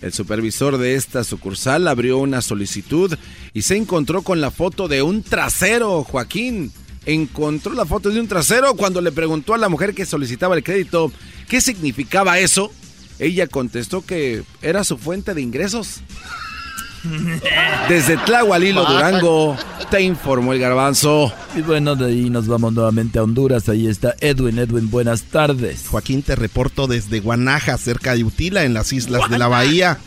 El 0.00 0.12
supervisor 0.12 0.78
de 0.78 0.94
esta 0.94 1.24
sucursal 1.24 1.88
abrió 1.88 2.18
una 2.18 2.40
solicitud 2.40 3.16
y 3.52 3.62
se 3.62 3.76
encontró 3.76 4.22
con 4.22 4.40
la 4.40 4.50
foto 4.50 4.86
de 4.86 5.02
un 5.02 5.22
trasero, 5.22 6.04
Joaquín. 6.04 6.70
Encontró 7.04 7.72
la 7.72 7.86
foto 7.86 8.10
de 8.10 8.20
un 8.20 8.28
trasero 8.28 8.74
cuando 8.74 9.00
le 9.00 9.10
preguntó 9.10 9.54
a 9.54 9.58
la 9.58 9.68
mujer 9.68 9.94
que 9.94 10.06
solicitaba 10.06 10.54
el 10.54 10.62
crédito 10.62 11.10
qué 11.48 11.60
significaba 11.60 12.38
eso. 12.38 12.70
Ella 13.18 13.48
contestó 13.48 14.04
que 14.04 14.44
era 14.62 14.84
su 14.84 14.98
fuente 14.98 15.34
de 15.34 15.42
ingresos. 15.42 16.00
Desde 17.88 18.16
Tlahualilo, 18.18 18.84
Durango, 18.84 19.56
te 19.90 20.02
informó 20.02 20.52
el 20.52 20.58
garbanzo. 20.58 21.32
Y 21.56 21.62
bueno, 21.62 21.96
de 21.96 22.06
ahí 22.06 22.30
nos 22.30 22.46
vamos 22.46 22.72
nuevamente 22.72 23.18
a 23.18 23.22
Honduras. 23.22 23.68
Ahí 23.68 23.86
está 23.86 24.14
Edwin. 24.20 24.58
Edwin, 24.58 24.90
buenas 24.90 25.22
tardes. 25.22 25.86
Joaquín, 25.88 26.22
te 26.22 26.36
reporto 26.36 26.86
desde 26.86 27.20
Guanaja, 27.20 27.76
cerca 27.78 28.14
de 28.14 28.24
Utila, 28.24 28.64
en 28.64 28.74
las 28.74 28.92
islas 28.92 29.30
de 29.30 29.38
la 29.38 29.48
Bahía. 29.48 29.98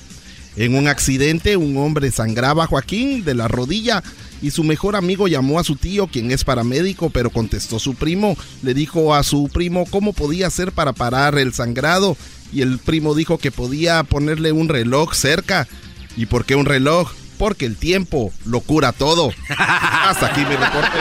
En 0.58 0.76
un 0.76 0.88
accidente, 0.88 1.56
un 1.56 1.78
hombre 1.78 2.12
sangraba 2.12 2.66
a 2.66 2.68
Joaquín 2.68 3.24
de 3.24 3.36
la 3.36 3.48
rodilla 3.48 4.04
y 4.42 4.52
su 4.52 4.64
mejor 4.64 4.96
amigo 4.96 5.28
llamó 5.28 5.60
a 5.60 5.64
su 5.64 5.76
tío, 5.76 6.08
quien 6.08 6.32
es 6.32 6.44
paramédico, 6.44 7.10
pero 7.10 7.30
contestó 7.30 7.80
su 7.80 7.96
primo. 7.96 8.36
Le 8.62 8.74
dijo 8.74 9.16
a 9.16 9.24
su 9.24 9.50
primo 9.52 9.86
cómo 9.90 10.14
podía 10.14 10.48
hacer 10.48 10.74
para 10.74 10.94
parar 10.94 11.38
el 11.38 11.54
sangrado 11.54 12.18
y 12.52 12.62
el 12.62 12.80
primo 12.80 13.16
dijo 13.16 13.38
que 13.38 13.52
podía 13.52 14.04
ponerle 14.04 14.52
un 14.52 14.68
reloj 14.68 15.14
cerca. 15.14 15.68
¿Y 16.16 16.26
por 16.26 16.46
qué 16.46 16.56
un 16.56 16.66
reloj? 16.66 17.12
Porque 17.38 17.66
el 17.66 17.76
tiempo 17.76 18.32
lo 18.46 18.62
cura 18.62 18.92
todo. 18.92 19.34
Hasta 19.58 20.28
aquí 20.28 20.42
mi 20.42 20.56
reporte. 20.56 20.98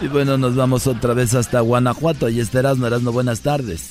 Y 0.00 0.06
bueno, 0.06 0.38
nos 0.38 0.54
vamos 0.54 0.86
otra 0.86 1.14
vez 1.14 1.34
hasta 1.34 1.60
Guanajuato. 1.60 2.28
Y 2.28 2.40
este 2.40 2.58
Erasmo, 2.58 2.86
Erasmo, 2.86 3.10
buenas 3.12 3.40
tardes. 3.40 3.90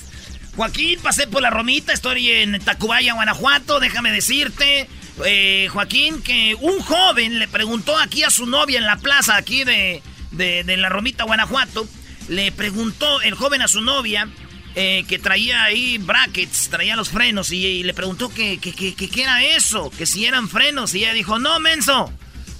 Joaquín, 0.56 0.98
pasé 1.00 1.26
por 1.26 1.42
la 1.42 1.50
Romita, 1.50 1.92
estoy 1.92 2.30
en 2.30 2.58
Tacubaya, 2.60 3.14
Guanajuato. 3.14 3.78
Déjame 3.78 4.10
decirte, 4.10 4.88
eh, 5.24 5.68
Joaquín, 5.70 6.22
que 6.22 6.56
un 6.60 6.80
joven 6.80 7.38
le 7.38 7.46
preguntó 7.46 7.96
aquí 7.98 8.24
a 8.24 8.30
su 8.30 8.46
novia 8.46 8.78
en 8.78 8.86
la 8.86 8.96
plaza 8.96 9.36
aquí 9.36 9.64
de, 9.64 10.02
de 10.32 10.76
la 10.76 10.88
Romita, 10.88 11.24
Guanajuato. 11.24 11.86
Le 12.28 12.50
preguntó 12.52 13.20
el 13.20 13.34
joven 13.34 13.62
a 13.62 13.68
su 13.68 13.82
novia 13.82 14.28
eh, 14.74 15.04
que 15.08 15.18
traía 15.18 15.64
ahí 15.64 15.98
brackets, 15.98 16.68
traía 16.68 16.96
los 16.96 17.08
frenos 17.08 17.50
y, 17.52 17.82
le 17.82 17.94
preguntó 17.94 18.28
que, 18.28 18.58
qué 18.58 19.22
era 19.22 19.42
eso, 19.44 19.90
que 19.90 20.06
si 20.06 20.24
eran 20.24 20.48
frenos 20.48 20.94
y 20.94 20.98
ella 20.98 21.12
dijo, 21.12 21.38
no, 21.38 21.58
menso, 21.60 22.12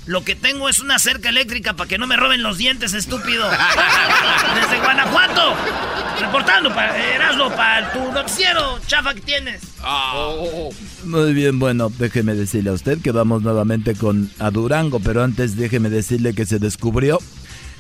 lo 0.09 0.25
que 0.25 0.35
tengo 0.35 0.71
es 0.71 0.81
una 0.81 0.99
cerca 0.99 1.29
eléctrica 1.29 1.75
para 1.75 1.87
que 1.87 1.99
no 1.99 2.07
me 2.07 2.17
roben 2.17 2.43
los 2.43 2.57
dientes, 2.57 2.95
estúpido. 2.95 3.47
Desde 4.55 4.81
Guanajuato, 4.81 5.55
reportando 6.19 6.75
para 6.75 6.97
Erasmo, 7.15 7.51
para 7.51 7.93
tu 7.93 8.11
noticiero 8.11 8.81
chafa 8.87 9.13
que 9.13 9.21
tienes. 9.21 9.61
Muy 11.05 11.35
bien, 11.35 11.59
bueno, 11.59 11.93
déjeme 11.99 12.35
decirle 12.35 12.71
a 12.71 12.73
usted 12.73 13.03
que 13.03 13.13
vamos 13.13 13.43
nuevamente 13.43 13.95
con 13.95 14.31
a 14.39 14.51
Durango, 14.51 14.99
pero 14.99 15.23
antes 15.23 15.57
déjeme 15.57 15.91
decirle 15.91 16.33
que 16.33 16.47
se 16.47 16.59
descubrió 16.59 17.19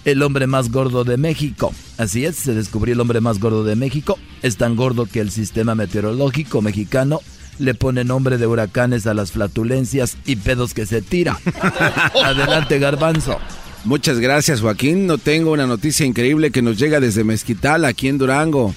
el 0.04 0.22
hombre 0.22 0.46
más 0.46 0.70
gordo 0.70 1.04
de 1.04 1.16
México. 1.16 1.72
Así 1.96 2.24
es, 2.24 2.36
se 2.36 2.54
descubrió 2.54 2.94
el 2.94 3.00
hombre 3.00 3.20
más 3.20 3.40
gordo 3.40 3.64
de 3.64 3.76
México. 3.76 4.18
Es 4.42 4.56
tan 4.56 4.76
gordo 4.76 5.06
que 5.06 5.20
el 5.20 5.30
sistema 5.30 5.74
meteorológico 5.74 6.62
mexicano 6.62 7.20
le 7.58 7.74
pone 7.74 8.04
nombre 8.04 8.38
de 8.38 8.46
huracanes 8.46 9.06
a 9.06 9.14
las 9.14 9.32
flatulencias 9.32 10.16
y 10.24 10.36
pedos 10.36 10.74
que 10.74 10.86
se 10.86 11.02
tira. 11.02 11.38
Adelante, 12.24 12.78
garbanzo. 12.78 13.38
Muchas 13.84 14.18
gracias, 14.18 14.60
Joaquín. 14.60 15.06
No 15.06 15.18
tengo 15.18 15.52
una 15.52 15.66
noticia 15.66 16.06
increíble 16.06 16.50
que 16.50 16.62
nos 16.62 16.78
llega 16.78 17.00
desde 17.00 17.24
Mezquital, 17.24 17.84
aquí 17.84 18.08
en 18.08 18.18
Durango. 18.18 18.74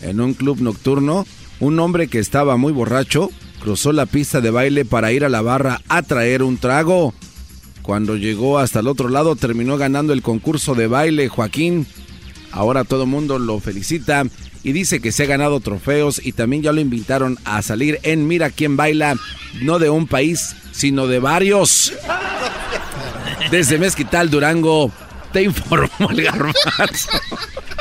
En 0.00 0.20
un 0.20 0.34
club 0.34 0.60
nocturno, 0.60 1.26
un 1.60 1.78
hombre 1.80 2.08
que 2.08 2.18
estaba 2.18 2.56
muy 2.56 2.72
borracho 2.72 3.30
cruzó 3.58 3.92
la 3.92 4.06
pista 4.06 4.40
de 4.40 4.50
baile 4.50 4.84
para 4.84 5.12
ir 5.12 5.24
a 5.24 5.28
la 5.28 5.42
barra 5.42 5.80
a 5.88 6.02
traer 6.02 6.42
un 6.42 6.58
trago. 6.58 7.12
Cuando 7.88 8.16
llegó 8.16 8.58
hasta 8.58 8.80
el 8.80 8.86
otro 8.86 9.08
lado 9.08 9.34
terminó 9.34 9.78
ganando 9.78 10.12
el 10.12 10.20
concurso 10.20 10.74
de 10.74 10.88
baile 10.88 11.30
Joaquín. 11.30 11.86
Ahora 12.52 12.84
todo 12.84 13.04
el 13.04 13.08
mundo 13.08 13.38
lo 13.38 13.60
felicita 13.60 14.24
y 14.62 14.72
dice 14.72 15.00
que 15.00 15.10
se 15.10 15.22
ha 15.22 15.26
ganado 15.26 15.58
trofeos 15.60 16.20
y 16.22 16.32
también 16.32 16.62
ya 16.62 16.72
lo 16.72 16.82
invitaron 16.82 17.38
a 17.46 17.62
salir 17.62 17.98
en 18.02 18.28
Mira 18.28 18.50
quién 18.50 18.76
baila, 18.76 19.16
no 19.62 19.78
de 19.78 19.88
un 19.88 20.06
país, 20.06 20.54
sino 20.70 21.06
de 21.06 21.18
varios. 21.18 21.94
Desde 23.50 23.78
Mezquital, 23.78 24.28
Durango, 24.28 24.92
te 25.32 25.44
informó 25.44 26.10
el 26.10 26.24
garbanzo. 26.24 27.08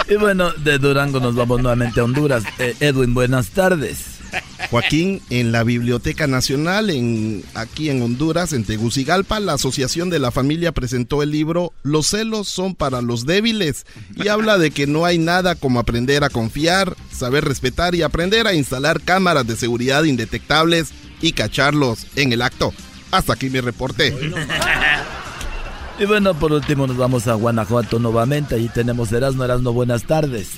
Y 0.07 0.15
bueno, 0.15 0.53
de 0.53 0.79
Durango 0.79 1.19
nos 1.19 1.35
vamos 1.35 1.59
nuevamente 1.61 1.99
a 1.99 2.05
Honduras. 2.05 2.45
Eh, 2.59 2.77
Edwin, 2.79 3.13
buenas 3.13 3.49
tardes. 3.49 4.16
Joaquín, 4.69 5.21
en 5.29 5.51
la 5.51 5.63
Biblioteca 5.63 6.27
Nacional, 6.27 6.89
en, 6.89 7.43
aquí 7.53 7.89
en 7.89 8.01
Honduras, 8.01 8.53
en 8.53 8.63
Tegucigalpa, 8.63 9.39
la 9.39 9.53
Asociación 9.53 10.09
de 10.09 10.19
la 10.19 10.31
Familia 10.31 10.71
presentó 10.71 11.23
el 11.23 11.31
libro 11.31 11.73
Los 11.83 12.07
celos 12.07 12.47
son 12.47 12.75
para 12.75 13.01
los 13.01 13.25
débiles 13.25 13.85
y 14.15 14.27
habla 14.27 14.57
de 14.57 14.71
que 14.71 14.87
no 14.87 15.05
hay 15.05 15.17
nada 15.17 15.55
como 15.55 15.79
aprender 15.79 16.23
a 16.23 16.29
confiar, 16.29 16.95
saber 17.11 17.45
respetar 17.45 17.95
y 17.95 18.01
aprender 18.01 18.47
a 18.47 18.53
instalar 18.53 19.01
cámaras 19.01 19.47
de 19.47 19.55
seguridad 19.55 20.03
indetectables 20.03 20.89
y 21.21 21.31
cacharlos 21.31 22.07
en 22.15 22.33
el 22.33 22.41
acto. 22.41 22.73
Hasta 23.11 23.33
aquí 23.33 23.49
mi 23.49 23.61
reporte. 23.61 24.13
Y 25.99 26.05
bueno, 26.05 26.35
por 26.35 26.53
último 26.53 26.85
nos 26.85 26.95
vamos 26.95 27.27
a 27.27 27.33
Guanajuato 27.33 27.97
nuevamente. 27.97 28.53
Ahí 28.53 28.69
tenemos 28.69 29.11
Erasmo, 29.11 29.43
Erasmo, 29.43 29.73
buenas 29.73 30.03
tardes. 30.03 30.49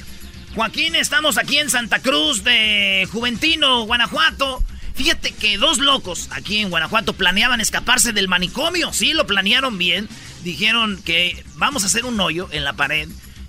Joaquín, 0.60 0.94
estamos 0.96 1.38
aquí 1.38 1.58
en 1.58 1.70
Santa 1.70 2.00
Cruz 2.02 2.44
de 2.44 3.08
Juventino, 3.14 3.86
Guanajuato. 3.86 4.62
Fíjate 4.94 5.32
que 5.32 5.58
dos 5.58 5.78
locos 5.78 6.28
aquí 6.32 6.58
en 6.58 6.70
Guanajuato 6.70 7.14
planeaban 7.14 7.62
escaparse 7.62 8.12
del 8.12 8.28
manicomio. 8.28 8.92
Sí, 8.92 9.14
lo 9.14 9.26
planearon 9.26 9.78
bien. 9.78 10.10
Dijeron 10.44 11.02
que 11.02 11.46
vamos 11.56 11.84
a 11.84 11.86
hacer 11.86 12.04
un 12.04 12.20
hoyo 12.20 12.50
en 12.52 12.66
la 12.66 12.74
pared. 12.74 13.08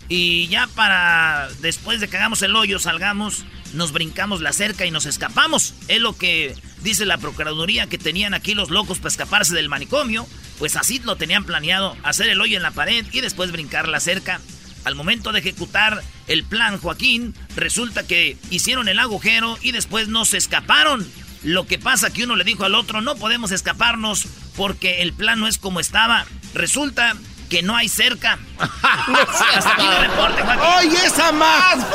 Y 0.09 0.47
ya 0.47 0.69
para 0.69 1.49
después 1.61 1.99
de 1.99 2.07
que 2.07 2.17
hagamos 2.17 2.43
el 2.43 2.55
hoyo, 2.55 2.79
salgamos, 2.79 3.45
nos 3.75 3.91
brincamos 3.91 4.41
la 4.41 4.53
cerca 4.53 4.87
y 4.87 4.93
nos 4.93 5.05
escapamos. 5.05 5.75
Es 5.89 6.01
lo 6.01 6.17
que 6.17 6.55
dice 6.85 7.07
la 7.07 7.19
Procuraduría 7.19 7.89
que 7.89 7.99
tenían 7.99 8.35
aquí 8.35 8.55
los 8.55 8.71
locos 8.71 8.99
para 8.99 9.09
escaparse 9.09 9.53
del 9.53 9.69
manicomio. 9.69 10.29
Pues 10.61 10.77
así 10.77 11.01
lo 11.01 11.17
tenían 11.17 11.43
planeado, 11.43 11.97
hacer 12.05 12.29
el 12.29 12.41
hoyo 12.41 12.57
en 12.57 12.63
la 12.63 12.71
pared 12.71 13.05
y 13.11 13.21
después 13.21 13.51
brincar 13.51 13.89
la 13.89 13.99
cerca. 13.99 14.41
Al 14.85 14.95
momento 14.95 15.33
de 15.33 15.41
ejecutar 15.41 16.03
el 16.27 16.45
plan, 16.45 16.79
Joaquín, 16.79 17.35
resulta 17.57 18.07
que 18.07 18.37
hicieron 18.51 18.89
el 18.89 18.99
agujero 18.99 19.59
y 19.63 19.73
después 19.73 20.09
no 20.09 20.25
se 20.25 20.39
escaparon. 20.39 21.07
Lo 21.43 21.67
que 21.67 21.79
pasa 21.79 22.11
que 22.11 22.25
uno 22.25 22.37
le 22.37 22.45
dijo 22.45 22.65
al 22.65 22.75
otro, 22.75 23.01
no 23.01 23.17
podemos 23.17 23.51
escaparnos 23.51 24.27
porque 24.57 25.03
el 25.03 25.13
plan 25.13 25.41
no 25.41 25.49
es 25.49 25.59
como 25.59 25.81
estaba. 25.81 26.27
Resulta 26.55 27.17
que 27.51 27.63
no 27.63 27.77
hay 27.77 27.89
cerca. 27.89 28.39
hasta 28.59 29.73
aquí 29.73 29.85
el 29.85 30.09
reporte, 30.09 30.43
¡Oye, 30.79 30.97
esa 31.05 31.33
más! 31.33 31.87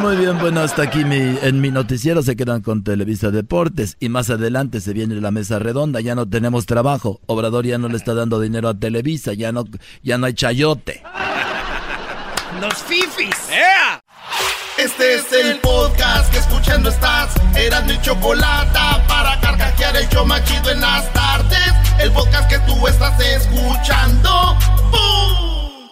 Muy 0.00 0.16
bien, 0.16 0.38
bueno, 0.38 0.60
hasta 0.60 0.82
aquí 0.82 1.04
mi, 1.04 1.36
en 1.42 1.60
mi 1.60 1.70
noticiero 1.70 2.22
se 2.22 2.34
quedan 2.34 2.62
con 2.62 2.82
Televisa 2.82 3.30
Deportes 3.30 3.96
y 4.00 4.08
más 4.08 4.30
adelante 4.30 4.80
se 4.80 4.92
viene 4.92 5.20
la 5.20 5.30
mesa 5.30 5.58
redonda, 5.58 6.00
ya 6.00 6.14
no 6.14 6.26
tenemos 6.28 6.66
trabajo. 6.66 7.20
Obrador 7.26 7.66
ya 7.66 7.78
no 7.78 7.88
le 7.88 7.96
está 7.96 8.14
dando 8.14 8.40
dinero 8.40 8.68
a 8.68 8.74
Televisa, 8.74 9.34
ya 9.34 9.52
no, 9.52 9.66
ya 10.02 10.18
no 10.18 10.26
hay 10.26 10.34
chayote. 10.34 11.02
Los 12.60 12.82
fifis. 12.84 13.36
Este 14.78 15.14
es 15.14 15.32
el 15.32 15.58
podcast 15.58 16.32
que 16.32 16.38
escuchando 16.38 16.88
estás. 16.88 17.34
Eran 17.56 17.86
mi 17.86 18.00
chocolate 18.00 18.78
para 19.08 19.40
carcajear 19.40 19.96
el 19.96 20.08
yo 20.08 20.24
machido 20.24 20.70
en 20.70 20.80
las 20.80 21.12
tardes. 21.12 21.72
El 21.98 22.12
podcast 22.12 22.48
que 22.48 22.58
tú 22.60 22.86
estás 22.86 23.18
escuchando. 23.20 24.56
¡Bum! 24.90 25.88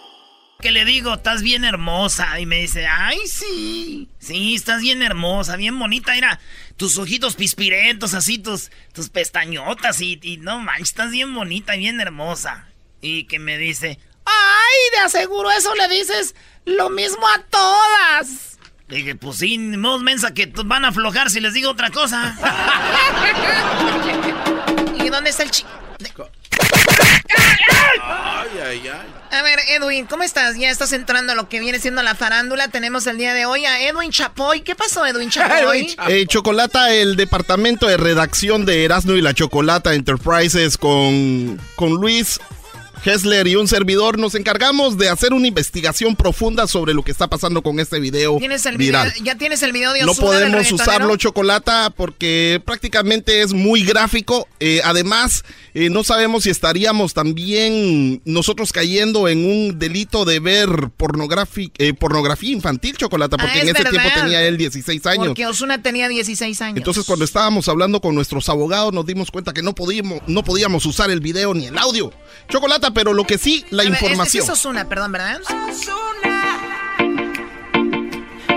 Que 0.61 0.71
le 0.71 0.85
digo, 0.85 1.15
estás 1.15 1.41
bien 1.41 1.65
hermosa. 1.65 2.39
Y 2.39 2.45
me 2.45 2.61
dice, 2.61 2.87
ay, 2.87 3.19
sí. 3.27 4.09
Sí, 4.19 4.55
estás 4.55 4.81
bien 4.81 5.01
hermosa, 5.01 5.57
bien 5.57 5.77
bonita. 5.77 6.13
Mira, 6.13 6.39
tus 6.77 6.97
ojitos 6.97 7.35
pispirentos, 7.35 8.13
así, 8.13 8.37
tus, 8.37 8.71
tus 8.93 9.09
pestañotas. 9.09 9.99
Y, 9.99 10.17
y 10.21 10.37
no 10.37 10.59
manches, 10.59 10.89
estás 10.89 11.11
bien 11.11 11.33
bonita 11.35 11.75
y 11.75 11.79
bien 11.79 11.99
hermosa. 11.99 12.69
Y 13.01 13.25
que 13.25 13.37
me 13.37 13.57
dice, 13.57 13.99
ay, 14.25 14.91
de 14.91 14.97
aseguro 14.99 15.51
eso 15.51 15.73
le 15.75 15.87
dices 15.87 16.35
lo 16.65 16.89
mismo 16.89 17.27
a 17.27 17.39
todas. 17.49 18.57
Dije, 18.87 19.15
pues 19.15 19.37
sí, 19.37 19.57
modo 19.57 19.99
mensa 19.99 20.33
que 20.33 20.51
van 20.65 20.85
a 20.85 20.89
aflojar 20.89 21.29
si 21.29 21.39
les 21.39 21.53
digo 21.53 21.71
otra 21.71 21.89
cosa. 21.89 22.37
¿Y 25.03 25.09
dónde 25.09 25.29
está 25.29 25.43
el 25.43 25.51
chico? 25.51 25.69
Ay, 28.03 28.49
ay, 28.63 28.87
ay. 28.87 29.13
A 29.31 29.41
ver, 29.41 29.59
Edwin, 29.69 30.05
¿cómo 30.05 30.23
estás? 30.23 30.57
Ya 30.57 30.69
estás 30.69 30.93
entrando 30.93 31.33
a 31.33 31.35
lo 31.35 31.49
que 31.49 31.59
viene 31.59 31.79
siendo 31.79 32.03
la 32.03 32.13
farándula. 32.13 32.67
Tenemos 32.67 33.07
el 33.07 33.17
día 33.17 33.33
de 33.33 33.45
hoy 33.45 33.65
a 33.65 33.81
Edwin 33.81 34.11
Chapoy. 34.11 34.61
¿Qué 34.61 34.75
pasó, 34.75 35.05
Edwin 35.05 35.29
Chapoy? 35.29 35.95
Eh, 36.07 36.27
Chocolata, 36.27 36.93
el 36.93 37.15
departamento 37.15 37.87
de 37.87 37.97
redacción 37.97 38.65
de 38.65 38.85
Erasmo 38.85 39.13
y 39.13 39.21
la 39.21 39.33
Chocolata 39.33 39.95
Enterprises 39.95 40.77
con, 40.77 41.59
con 41.75 41.93
Luis 41.93 42.39
Hessler 43.03 43.47
y 43.47 43.55
un 43.55 43.67
servidor 43.67 44.17
nos 44.17 44.33
encargamos 44.35 44.97
de 44.97 45.09
hacer 45.09 45.33
una 45.33 45.47
investigación 45.47 46.15
profunda 46.15 46.67
sobre 46.67 46.93
lo 46.93 47.03
que 47.03 47.11
está 47.11 47.27
pasando 47.27 47.61
con 47.61 47.79
este 47.79 47.99
video 47.99 48.37
¿Tienes 48.37 48.65
el 48.65 48.77
viral. 48.77 49.11
video? 49.11 49.25
¿Ya 49.25 49.35
tienes 49.37 49.61
el 49.63 49.73
video 49.73 49.91
de 49.91 50.03
No 50.03 50.11
Ozuna 50.11 50.31
del 50.31 50.51
podemos 50.51 50.71
usarlo 50.71 51.17
chocolata 51.17 51.89
porque 51.89 52.61
prácticamente 52.65 53.41
es 53.41 53.53
muy 53.53 53.83
gráfico. 53.83 54.47
Eh, 54.59 54.81
además, 54.85 55.43
eh, 55.73 55.89
no 55.89 56.03
sabemos 56.03 56.43
si 56.43 56.49
estaríamos 56.49 57.13
también 57.13 58.21
nosotros 58.25 58.71
cayendo 58.71 59.27
en 59.27 59.45
un 59.45 59.79
delito 59.79 60.23
de 60.23 60.39
ver 60.39 60.69
eh, 60.69 61.93
pornografía 61.93 62.51
infantil 62.51 62.95
chocolata, 62.95 63.37
porque 63.37 63.59
Ah, 63.59 63.61
en 63.63 63.69
es 63.69 63.75
ese 63.75 63.89
tiempo 63.89 64.09
tenía 64.15 64.41
él 64.43 64.57
16 64.57 65.05
años. 65.07 65.27
Porque 65.27 65.45
Osuna 65.45 65.81
tenía 65.81 66.07
16 66.07 66.61
años. 66.61 66.77
Entonces 66.77 67.03
cuando 67.05 67.25
estábamos 67.25 67.67
hablando 67.67 67.99
con 67.99 68.15
nuestros 68.15 68.47
abogados 68.49 68.93
nos 68.93 69.05
dimos 69.05 69.29
cuenta 69.29 69.53
que 69.53 69.61
no 69.61 69.75
podíamos, 69.75 70.21
no 70.27 70.43
podíamos 70.43 70.85
usar 70.85 71.11
el 71.11 71.19
video 71.19 71.53
ni 71.53 71.65
el 71.65 71.77
audio. 71.77 72.11
Chocolata, 72.49 72.92
pero 72.93 73.13
lo 73.13 73.23
que 73.25 73.37
sí, 73.37 73.65
la 73.69 73.83
ver, 73.83 73.91
información. 73.93 74.43
Es, 74.43 74.49
es 74.49 74.53
Ozuna, 74.53 74.87
perdón, 74.87 75.11
¿verdad? 75.11 75.39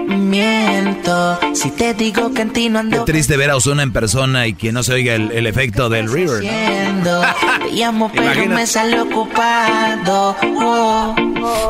Miento 0.08 1.38
si 1.54 1.70
te 1.70 1.94
digo 1.94 2.32
que 2.32 2.42
en 2.42 2.52
ti 2.52 2.68
no 2.68 2.80
Qué 2.80 2.86
ando 2.96 3.04
triste 3.04 3.36
ver 3.36 3.50
a 3.50 3.56
Ozuna 3.56 3.82
en 3.82 3.92
persona 3.92 4.46
y 4.46 4.54
que 4.54 4.72
no 4.72 4.82
se 4.82 4.92
oiga 4.94 5.14
el, 5.14 5.30
el 5.32 5.46
efecto 5.46 5.88
del 5.88 6.10
river. 6.10 6.44
¿no? 6.44 7.20
Te 7.66 7.72
llamo 7.72 8.10
pero 8.12 8.24
Imagínate. 8.24 8.54
me 8.54 8.66
sale 8.66 9.00
ocupado. 9.00 10.36
Oh. 10.42 11.14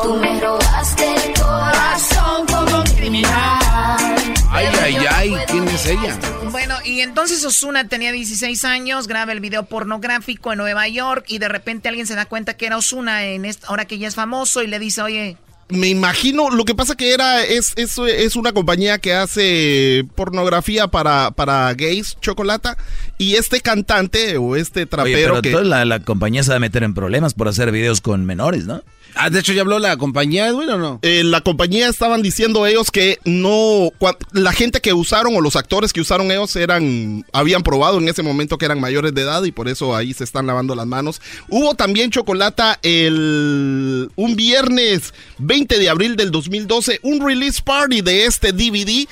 Tú 0.03 0.15
me 0.15 0.39
robaste 0.39 1.05
el 1.15 1.33
corazón 1.33 2.45
como 2.47 2.77
un 2.77 2.83
criminal. 2.95 4.16
Ay, 4.49 4.65
ay, 4.81 4.95
ay, 5.09 5.33
¿quién 5.49 5.67
es 5.67 5.85
ella? 5.85 6.17
Bueno, 6.51 6.75
y 6.83 7.01
entonces 7.01 7.43
Osuna 7.45 7.87
tenía 7.87 8.11
16 8.11 8.63
años, 8.65 9.07
graba 9.07 9.31
el 9.33 9.39
video 9.39 9.63
pornográfico 9.65 10.51
en 10.51 10.57
Nueva 10.59 10.87
York 10.87 11.25
y 11.27 11.37
de 11.37 11.47
repente 11.49 11.89
alguien 11.89 12.07
se 12.07 12.15
da 12.15 12.25
cuenta 12.25 12.55
que 12.55 12.65
era 12.65 12.77
Osuna 12.77 13.25
en 13.25 13.45
esta, 13.45 13.67
ahora 13.67 13.85
que 13.85 13.97
ya 13.97 14.07
es 14.07 14.15
famoso 14.15 14.63
y 14.63 14.67
le 14.67 14.79
dice, 14.79 15.01
oye, 15.01 15.37
Me 15.69 15.89
imagino, 15.89 16.49
lo 16.49 16.63
que 16.63 16.73
pasa 16.75 16.95
que 16.95 17.13
era, 17.13 17.43
es, 17.43 17.73
es, 17.75 17.97
es 17.97 18.35
una 18.37 18.53
compañía 18.53 18.99
que 18.99 19.13
hace 19.13 20.05
pornografía 20.15 20.87
para, 20.87 21.31
para 21.31 21.73
gays, 21.73 22.17
Chocolata, 22.21 22.77
y 23.17 23.35
este 23.35 23.59
cantante 23.59 24.37
o 24.37 24.55
este 24.55 24.81
Oye, 24.81 24.85
trapero 24.87 25.33
pero 25.33 25.41
que... 25.41 25.51
toda 25.51 25.63
la, 25.65 25.83
la 25.85 25.99
compañía 25.99 26.41
se 26.43 26.51
va 26.51 26.55
a 26.55 26.59
meter 26.59 26.83
en 26.83 26.93
problemas 26.93 27.33
por 27.33 27.47
hacer 27.49 27.71
videos 27.71 27.99
con 28.01 28.25
menores, 28.25 28.65
¿no? 28.65 28.81
Ah, 29.15 29.29
de 29.29 29.39
hecho 29.39 29.53
ya 29.53 29.61
habló 29.61 29.79
la 29.79 29.97
compañía, 29.97 30.47
Edwin, 30.47 30.69
¿o 30.69 30.77
no? 30.77 30.99
Eh, 31.01 31.23
la 31.23 31.41
compañía 31.41 31.87
estaban 31.89 32.21
diciendo 32.21 32.65
ellos 32.67 32.91
que 32.91 33.17
no, 33.25 33.91
la 34.31 34.53
gente 34.53 34.79
que 34.79 34.93
usaron 34.93 35.35
o 35.35 35.41
los 35.41 35.55
actores 35.55 35.93
que 35.93 36.01
usaron 36.01 36.31
ellos 36.31 36.55
eran, 36.55 37.25
habían 37.33 37.63
probado 37.63 37.97
en 37.97 38.07
ese 38.07 38.21
momento 38.23 38.57
que 38.57 38.65
eran 38.65 38.79
mayores 38.79 39.13
de 39.13 39.21
edad 39.21 39.43
y 39.43 39.51
por 39.51 39.67
eso 39.67 39.95
ahí 39.95 40.13
se 40.13 40.23
están 40.23 40.45
lavando 40.45 40.75
las 40.75 40.85
manos. 40.85 41.21
Hubo 41.49 41.73
también 41.73 42.11
chocolata 42.11 42.79
el, 42.83 44.11
un 44.15 44.35
viernes 44.35 45.13
20 45.39 45.79
de 45.79 45.89
abril 45.89 46.15
del 46.15 46.31
2012, 46.31 46.99
un 47.03 47.25
release 47.25 47.61
party 47.61 48.01
de 48.01 48.25
este 48.25 48.51
DVD. 48.51 49.07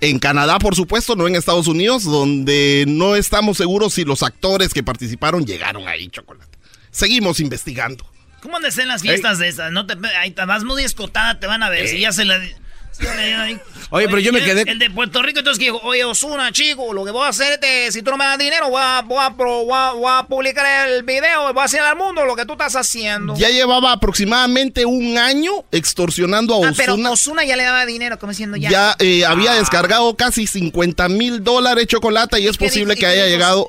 En 0.00 0.18
Canadá, 0.18 0.58
por 0.58 0.74
supuesto, 0.74 1.14
no 1.14 1.28
en 1.28 1.36
Estados 1.36 1.68
Unidos, 1.68 2.02
donde 2.02 2.84
no 2.88 3.14
estamos 3.14 3.56
seguros 3.56 3.94
si 3.94 4.04
los 4.04 4.24
actores 4.24 4.74
que 4.74 4.82
participaron 4.82 5.46
llegaron 5.46 5.86
ahí, 5.86 6.08
chocolate. 6.08 6.58
Seguimos 6.90 7.38
investigando. 7.38 8.11
¿Cómo 8.42 8.56
han 8.56 8.62
de 8.62 8.72
ser 8.72 8.86
las 8.88 9.02
fiestas 9.02 9.38
de 9.38 9.48
esas? 9.48 9.70
No 9.72 9.86
te, 9.86 9.94
ahí 10.18 10.32
te 10.32 10.44
vas 10.44 10.64
muy 10.64 10.82
escotada, 10.82 11.38
te 11.38 11.46
van 11.46 11.62
a 11.62 11.70
ver. 11.70 11.86
Si 11.88 12.00
ya 12.00 12.12
se 12.12 12.24
la. 12.24 12.34
ahí. 13.40 13.58
Oye, 13.90 14.06
pero 14.06 14.18
yo 14.18 14.32
me 14.32 14.40
quedé- 14.44 14.68
El 14.70 14.78
de 14.78 14.90
Puerto 14.90 15.22
Rico, 15.22 15.38
entonces 15.40 15.58
que 15.58 15.66
dijo, 15.66 15.80
oye, 15.82 16.04
Osuna, 16.04 16.50
chico, 16.52 16.92
lo 16.92 17.04
que 17.04 17.10
voy 17.10 17.24
a 17.24 17.28
hacer 17.28 17.58
es, 17.62 17.94
si 17.94 18.02
tú 18.02 18.10
no 18.10 18.16
me 18.16 18.24
das 18.24 18.38
dinero, 18.38 18.68
voy 18.68 18.80
a, 18.82 19.02
voy 19.02 19.18
a, 19.20 19.28
voy 19.30 19.70
a- 19.72 19.92
voy 19.92 20.10
a 20.10 20.22
publicar 20.24 20.88
el 20.88 21.02
video, 21.02 21.52
voy 21.52 21.60
a 21.62 21.64
hacer 21.64 21.80
al 21.80 21.96
mundo 21.96 22.24
lo 22.24 22.34
que 22.36 22.44
tú 22.46 22.52
estás 22.52 22.74
haciendo. 22.76 23.34
Ya 23.36 23.48
llevaba 23.48 23.92
aproximadamente 23.92 24.84
un 24.86 25.16
año 25.18 25.64
extorsionando 25.72 26.64
a 26.64 26.68
ah, 26.68 26.72
pero. 26.76 26.94
Osuna 26.94 27.44
ya 27.44 27.56
le 27.56 27.64
daba 27.64 27.84
dinero, 27.86 28.18
como 28.18 28.30
diciendo 28.32 28.56
ya. 28.56 28.70
ya 28.70 28.96
eh, 28.98 29.24
había 29.26 29.52
Ah. 29.52 29.56
descargado 29.56 30.14
casi 30.16 30.46
50 30.46 31.08
mil 31.08 31.42
dólares 31.44 31.86
chocolate 31.86 32.40
y 32.40 32.46
es 32.48 32.56
posible 32.56 32.96
que 32.96 33.06
haya 33.06 33.26
llegado. 33.26 33.68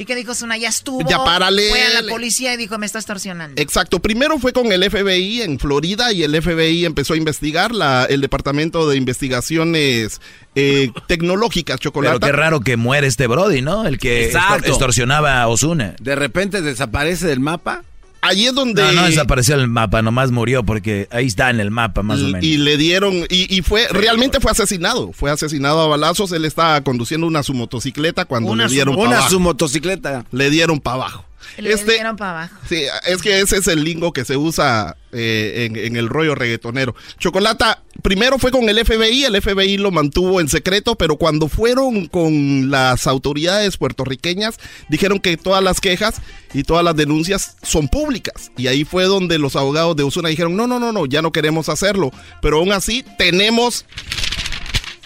¿Y 0.00 0.04
qué 0.04 0.14
dijo 0.14 0.30
Osuna? 0.32 0.56
Ya 0.56 0.68
estuvo. 0.68 1.06
Ya 1.10 1.18
párale. 1.24 1.68
Fue 1.70 1.82
a 1.82 2.00
la 2.02 2.08
policía 2.08 2.54
y 2.54 2.56
dijo, 2.56 2.78
me 2.78 2.86
está 2.86 2.98
extorsionando. 3.00 3.60
Exacto, 3.60 3.98
primero 3.98 4.38
fue 4.38 4.52
con 4.52 4.70
el 4.70 4.88
FBI 4.88 5.42
en 5.42 5.58
Florida 5.58 6.12
y 6.12 6.22
el 6.22 6.40
FBI 6.40 6.84
empezó 6.84 7.14
a 7.14 7.16
investigar 7.16 7.72
la, 7.74 8.04
el 8.08 8.20
Departamento 8.20 8.88
de 8.88 8.96
Investigaciones 8.96 10.20
eh, 10.54 10.90
Tecnológicas 11.08 11.80
Chocolate. 11.80 12.20
Pero 12.20 12.32
qué 12.32 12.36
raro 12.36 12.60
que 12.60 12.76
muere 12.76 13.06
este 13.08 13.26
Brody, 13.26 13.60
¿no? 13.60 13.86
El 13.86 13.98
que 13.98 14.26
Exacto. 14.26 14.54
extor- 14.58 14.68
extorsionaba 14.68 15.42
a 15.42 15.48
Osuna. 15.48 15.96
De 16.00 16.14
repente 16.14 16.62
desaparece 16.62 17.26
del 17.26 17.40
mapa. 17.40 17.82
Ahí 18.20 18.46
es 18.46 18.54
donde... 18.54 18.82
No, 18.82 18.92
no 18.92 19.06
desapareció 19.06 19.54
el 19.54 19.68
mapa, 19.68 20.02
nomás 20.02 20.30
murió 20.32 20.64
porque 20.64 21.06
ahí 21.10 21.26
está 21.26 21.50
en 21.50 21.60
el 21.60 21.70
mapa 21.70 22.02
más 22.02 22.20
o 22.20 22.24
menos. 22.24 22.42
Y 22.44 22.56
le 22.58 22.76
dieron, 22.76 23.14
y, 23.30 23.54
y 23.56 23.62
fue, 23.62 23.86
realmente 23.90 24.40
fue 24.40 24.50
asesinado, 24.50 25.12
fue 25.12 25.30
asesinado 25.30 25.80
a 25.80 25.86
balazos, 25.86 26.32
él 26.32 26.44
estaba 26.44 26.80
conduciendo 26.82 27.26
una 27.26 27.42
su 27.42 27.54
motocicleta 27.54 28.24
cuando 28.24 28.50
Una 28.50 28.64
le 28.66 28.70
dieron 28.72 28.94
su- 28.94 28.98
para 28.98 29.08
una 29.08 29.16
abajo. 29.18 29.30
su 29.30 29.40
motocicleta. 29.40 30.24
Le 30.32 30.50
dieron 30.50 30.80
para 30.80 30.96
abajo. 30.96 31.24
Le 31.56 31.72
Este- 31.72 31.92
dieron 31.94 32.16
para 32.16 32.30
abajo. 32.42 32.56
Sí, 32.68 32.82
es 33.06 33.22
que 33.22 33.40
ese 33.40 33.56
es 33.58 33.66
el 33.68 33.84
lingo 33.84 34.12
que 34.12 34.24
se 34.24 34.36
usa 34.36 34.96
eh, 35.12 35.66
en, 35.66 35.76
en 35.76 35.96
el 35.96 36.08
rollo 36.08 36.34
reggaetonero. 36.34 36.94
Chocolata, 37.18 37.82
primero 38.02 38.38
fue 38.38 38.50
con 38.50 38.68
el 38.68 38.84
FBI, 38.84 39.24
el 39.24 39.40
FBI 39.40 39.78
lo 39.78 39.90
mantuvo 39.90 40.40
en 40.40 40.48
secreto, 40.48 40.96
pero 40.96 41.16
cuando 41.16 41.48
fueron 41.48 42.06
con 42.06 42.70
las 42.70 43.06
autoridades 43.06 43.76
puertorriqueñas, 43.78 44.58
dijeron 44.88 45.18
que 45.18 45.36
todas 45.36 45.62
las 45.64 45.80
quejas 45.80 46.16
y 46.52 46.62
todas 46.64 46.84
las 46.84 46.94
denuncias 46.96 47.56
son 47.62 47.88
públicas. 47.88 48.50
Y 48.56 48.66
ahí 48.66 48.84
fue 48.84 49.04
donde 49.04 49.38
los 49.38 49.56
abogados 49.56 49.96
de 49.96 50.02
Osuna 50.02 50.28
dijeron, 50.28 50.56
no, 50.56 50.66
no, 50.66 50.78
no, 50.78 50.92
no, 50.92 51.06
ya 51.06 51.22
no 51.22 51.32
queremos 51.32 51.68
hacerlo. 51.68 52.10
Pero 52.42 52.58
aún 52.58 52.72
así 52.72 53.04
tenemos 53.16 53.84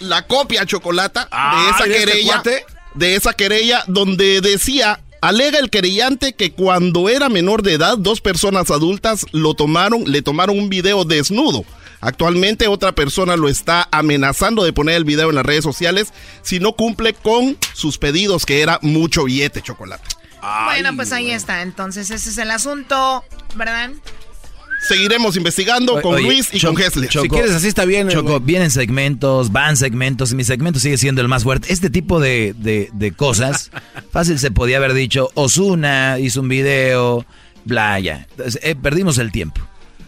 la 0.00 0.26
copia, 0.26 0.66
Chocolata, 0.66 1.20
de 1.24 1.28
Ah, 1.30 1.72
esa 1.74 1.84
¿de 1.88 1.96
este 1.96 2.10
querella. 2.12 2.42
de 2.94 3.14
esa 3.14 3.32
querella 3.34 3.84
donde 3.86 4.40
decía, 4.40 5.00
alega 5.22 5.58
el 5.58 5.70
querellante 5.70 6.34
que 6.34 6.52
cuando 6.52 7.08
era 7.08 7.30
menor 7.30 7.62
de 7.62 7.74
edad, 7.74 7.96
dos 7.96 8.20
personas 8.20 8.70
adultas 8.70 9.24
lo 9.32 9.54
tomaron, 9.54 10.04
le 10.04 10.20
tomaron 10.20 10.58
un 10.58 10.68
video 10.68 11.04
desnudo. 11.04 11.64
Actualmente 12.00 12.66
otra 12.66 12.92
persona 12.92 13.36
lo 13.36 13.48
está 13.48 13.88
amenazando 13.92 14.64
de 14.64 14.72
poner 14.72 14.96
el 14.96 15.04
video 15.04 15.30
en 15.30 15.36
las 15.36 15.46
redes 15.46 15.62
sociales 15.62 16.12
si 16.42 16.58
no 16.58 16.72
cumple 16.72 17.14
con 17.14 17.56
sus 17.72 17.96
pedidos, 17.96 18.44
que 18.44 18.60
era 18.60 18.80
mucho 18.82 19.24
billete, 19.24 19.62
chocolate. 19.62 20.02
bueno, 20.64 20.96
pues 20.96 21.12
ahí 21.12 21.30
está. 21.30 21.62
Entonces, 21.62 22.10
ese 22.10 22.30
es 22.30 22.38
el 22.38 22.50
asunto, 22.50 23.24
¿verdad? 23.54 23.90
Seguiremos 24.82 25.36
investigando 25.36 26.00
con 26.02 26.20
Luis 26.22 26.48
y 26.52 26.60
con 26.60 26.78
Hessler. 26.78 27.10
si 27.10 27.28
quieres, 27.28 27.52
así 27.52 27.68
está 27.68 27.84
bien. 27.84 28.08
Choco, 28.08 28.40
vienen 28.40 28.70
segmentos, 28.70 29.52
van 29.52 29.76
segmentos, 29.76 30.32
y 30.32 30.36
mi 30.36 30.44
segmento 30.44 30.80
sigue 30.80 30.98
siendo 30.98 31.20
el 31.22 31.28
más 31.28 31.44
fuerte. 31.44 31.72
Este 31.72 31.90
tipo 31.90 32.20
de, 32.20 32.54
de, 32.54 33.12
cosas, 33.12 33.70
fácil 34.12 34.38
se 34.38 34.50
podía 34.50 34.78
haber 34.78 34.94
dicho, 34.94 35.30
Osuna 35.34 36.18
hizo 36.18 36.40
un 36.40 36.48
video, 36.48 37.24
bla, 37.64 37.98
ya. 38.00 38.26
Eh, 38.62 38.74
perdimos 38.74 39.18
el 39.18 39.32
tiempo. 39.32 39.60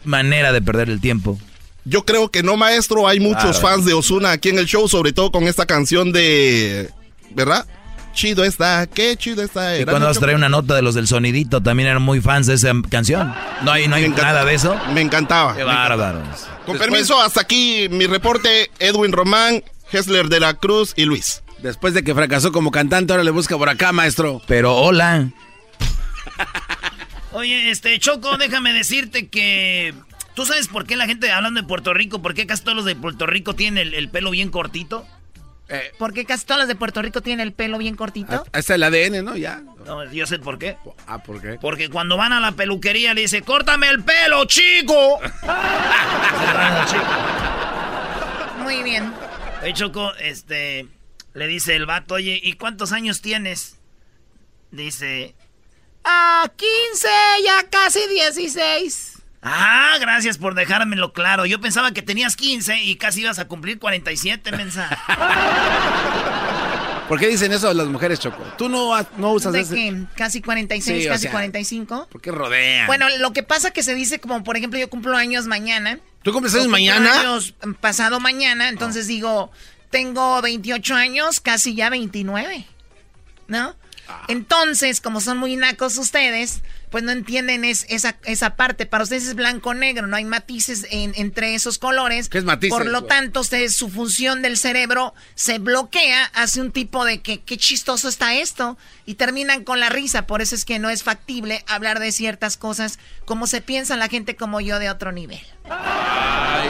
Manera 0.05 0.53
de 0.53 0.61
perder 0.61 0.91
el 0.91 1.01
tiempo. 1.01 1.39
Yo 1.87 2.05
creo 2.05 2.31
que 2.31 2.43
no, 2.43 2.57
maestro. 2.57 3.09
Hay 3.09 3.21
muchos 3.21 3.61
fans 3.61 3.85
de 3.85 3.95
Osuna 3.95 4.33
aquí 4.33 4.51
en 4.51 4.59
el 4.59 4.67
show, 4.67 4.89
sobre 4.89 5.13
todo 5.13 5.31
con 5.31 5.45
esta 5.45 5.67
canción 5.67 6.13
de. 6.13 6.91
¿Verdad? 7.35 7.67
Chido 8.15 8.45
está, 8.45 8.87
qué 8.87 9.17
chido 9.17 9.43
está. 9.43 9.79
Y 9.79 9.85
cuando 9.85 10.07
vas 10.07 10.17
a 10.17 10.21
traer 10.21 10.37
una 10.37 10.49
nota 10.49 10.75
de 10.75 10.83
los 10.83 10.95
del 10.95 11.07
sonidito, 11.07 11.63
también 11.63 11.89
eran 11.89 12.03
muy 12.03 12.21
fans 12.21 12.47
de 12.47 12.55
esa 12.55 12.73
canción. 12.89 13.35
No 13.63 13.73
hay, 13.73 13.89
no 13.89 13.97
hay 13.97 14.09
nada 14.09 14.45
de 14.45 14.55
eso. 14.55 14.77
Me 14.95 15.03
encantaba. 15.03 15.55
Qué 15.55 15.65
bárbaros. 15.65 16.47
Con 16.65 16.79
permiso, 16.79 17.21
hasta 17.21 17.43
aquí 17.43 17.89
mi 17.91 18.07
reporte. 18.07 18.71
Edwin 18.79 19.13
Román, 19.13 19.63
Hessler 19.93 20.29
de 20.29 20.41
la 20.41 20.55
Cruz 20.55 20.95
y 20.97 21.05
Luis. 21.05 21.43
Después 21.59 21.93
de 21.95 22.05
que 22.05 22.15
fracasó 22.15 22.53
como 22.53 22.71
cantante, 22.71 23.13
ahora 23.13 23.25
le 23.25 23.31
busca 23.31 23.59
por 23.59 23.69
acá, 23.69 23.93
maestro. 23.93 24.41
Pero 24.47 24.77
hola. 24.77 25.31
Oye, 27.33 27.71
este, 27.71 27.99
Choco, 27.99 28.39
déjame 28.39 28.73
decirte 28.73 29.29
que. 29.29 29.95
¿Tú 30.35 30.47
sabes 30.47 30.67
por 30.67 30.85
qué 30.85 30.97
la 30.97 31.07
gente 31.07 31.31
hablando 31.31 31.61
de 31.61 31.67
Puerto 31.67 31.95
Rico, 31.95 32.21
por 32.21 32.35
qué 32.35 32.47
casi 32.47 32.65
todos 32.65 32.77
los 32.77 32.85
de 32.85 32.97
Puerto 32.97 33.27
Rico 33.27 33.55
tienen 33.55 33.95
el 33.95 34.09
pelo 34.09 34.31
bien 34.31 34.51
cortito? 34.51 35.07
Eh, 35.69 35.93
Porque 35.99 36.27
casi 36.27 36.45
todas 36.45 36.61
las 36.61 36.69
de 36.69 36.75
Puerto 36.75 37.01
Rico 37.01 37.23
tienen 37.23 37.47
el 37.47 37.53
pelo 37.53 37.79
bien 37.79 37.97
cortito. 37.97 38.45
Ah, 38.53 38.59
es 38.59 38.69
el 38.69 38.83
ADN, 38.83 39.25
¿no? 39.25 39.37
Ya. 39.37 39.63
No, 39.87 40.05
yo 40.13 40.27
sé 40.27 40.39
por 40.39 40.59
qué. 40.59 40.77
Ah, 41.07 41.23
¿por 41.23 41.41
qué? 41.41 41.59
Porque 41.61 41.89
cuando 41.89 42.17
van 42.17 42.33
a 42.33 42.41
la 42.41 42.53
peluquería 42.53 43.15
le 43.15 43.23
dice, 43.23 43.43
córtame 43.43 43.89
el 43.89 44.03
pelo, 44.05 44.45
chico. 44.45 45.21
Muy 48.63 48.83
bien. 48.83 49.13
Oye, 49.63 49.73
Choco, 49.73 50.15
este, 50.17 50.87
le 51.33 51.47
dice 51.47 51.77
el 51.77 51.87
vato, 51.87 52.15
oye, 52.15 52.39
¿y 52.43 52.55
cuántos 52.55 52.93
años 52.93 53.23
tienes? 53.23 53.79
Dice, 54.71 55.35
ah, 56.05 56.51
15, 56.57 57.09
ya 57.45 57.69
casi 57.71 58.07
16. 58.09 59.14
Ah, 59.47 59.99
gracias 60.01 60.39
por 60.39 60.55
dejármelo 60.55 61.13
claro. 61.13 61.45
Yo 61.45 61.61
pensaba 61.61 61.93
que 61.93 62.01
tenías 62.01 62.35
15 62.35 62.83
y 62.83 62.97
casi 62.97 63.21
ibas 63.21 63.39
a 63.39 63.47
cumplir 63.47 63.79
47, 63.79 64.53
mensa. 64.53 64.89
¿Por 67.09 67.21
qué 67.21 67.29
dicen 67.29 67.53
eso 67.53 67.73
las 67.75 67.89
mujeres, 67.89 68.19
Choco? 68.19 68.43
¿Tú 68.57 68.71
no, 68.71 68.97
no 69.19 69.33
usas 69.33 69.53
¿De 69.53 69.67
qué? 69.67 70.05
¿Casi 70.17 70.41
46, 70.41 71.07
casi 71.07 71.29
45? 71.29 72.09
¿Por 72.11 72.23
qué 72.23 72.31
rodean? 72.31 72.87
Bueno, 72.87 73.07
lo 73.19 73.35
que 73.35 73.43
pasa 73.43 73.71
que 73.71 73.83
se 73.83 73.95
dice 73.95 74.19
como, 74.19 74.43
por 74.43 74.57
ejemplo, 74.57 74.79
yo 74.79 74.89
cumplo 74.89 75.15
años 75.15 75.47
mañana. 75.47 75.99
¿Tú 76.23 76.33
cumples 76.33 76.55
años 76.55 76.69
mañana? 76.69 77.21
años 77.21 77.53
pasado 77.83 78.21
mañana, 78.21 78.71
entonces 78.71 79.07
digo, 79.07 79.53
tengo 79.91 80.41
28 80.41 80.95
años, 80.95 81.41
casi 81.41 81.75
ya 81.75 81.91
29, 81.91 82.65
¿no? 83.49 83.77
Ah. 84.09 84.25
Entonces, 84.29 85.03
como 85.03 85.21
son 85.21 85.37
muy 85.37 85.57
nacos 85.57 85.99
ustedes, 85.99 86.63
pues 86.95 87.03
no 87.03 87.11
entienden 87.11 87.65
es, 87.65 87.87
esa, 87.89 88.15
esa 88.23 88.55
parte. 88.55 88.87
Para 88.87 89.03
ustedes 89.03 89.27
es 89.27 89.35
blanco-negro, 89.35 90.07
no 90.07 90.15
hay 90.15 90.25
matices 90.25 90.87
entre 90.93 91.57
esos 91.57 91.81
colores. 91.81 92.29
¿Qué 92.29 92.39
es 92.39 92.45
matices? 92.45 92.73
Por 92.73 92.87
lo 92.87 93.03
tanto, 93.03 93.41
ustedes, 93.41 93.75
su 93.75 93.91
función 93.91 94.43
del 94.43 94.57
cerebro 94.57 95.13
se 95.35 95.59
bloquea, 95.59 96.27
hace 96.35 96.61
un 96.61 96.71
tipo 96.71 97.05
de 97.05 97.21
que 97.21 97.43
qué 97.43 97.57
chistoso 97.57 98.09
está 98.09 98.35
esto 98.35 98.79
y 99.07 99.15
terminan 99.15 99.65
con 99.65 99.81
la 99.81 99.89
risa. 99.89 100.29
Por 100.29 100.41
eso 100.41 100.55
es 100.55 100.65
que 100.65 100.79
no 100.79 100.89
es 100.89 101.03
factible 101.03 101.65
hablar 101.67 101.99
de 101.99 102.13
ciertas 102.13 102.57
cosas 102.57 103.01
como 103.25 103.49
se 103.49 103.61
piensa 103.61 103.97
la 103.97 104.07
gente 104.07 104.37
como 104.37 104.61
yo 104.61 104.79
de 104.79 104.89
otro 104.89 105.11
nivel. 105.11 105.43
Ay, 105.69 106.69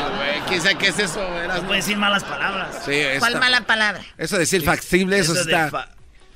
güey, 0.49 0.63
¿qué, 0.63 0.75
¿qué 0.79 0.89
es 0.89 1.01
eso? 1.01 1.21
No 1.49 1.67
puede 1.67 1.81
decir 1.81 1.99
malas 1.99 2.25
palabras. 2.25 2.83
Sí, 2.87 2.99
¿Cuál 3.19 3.39
mala 3.39 3.67
palabra? 3.67 4.03
Eso 4.17 4.37
de 4.37 4.41
decir 4.41 4.65
factible, 4.65 5.19
eso, 5.19 5.39
está... 5.39 5.91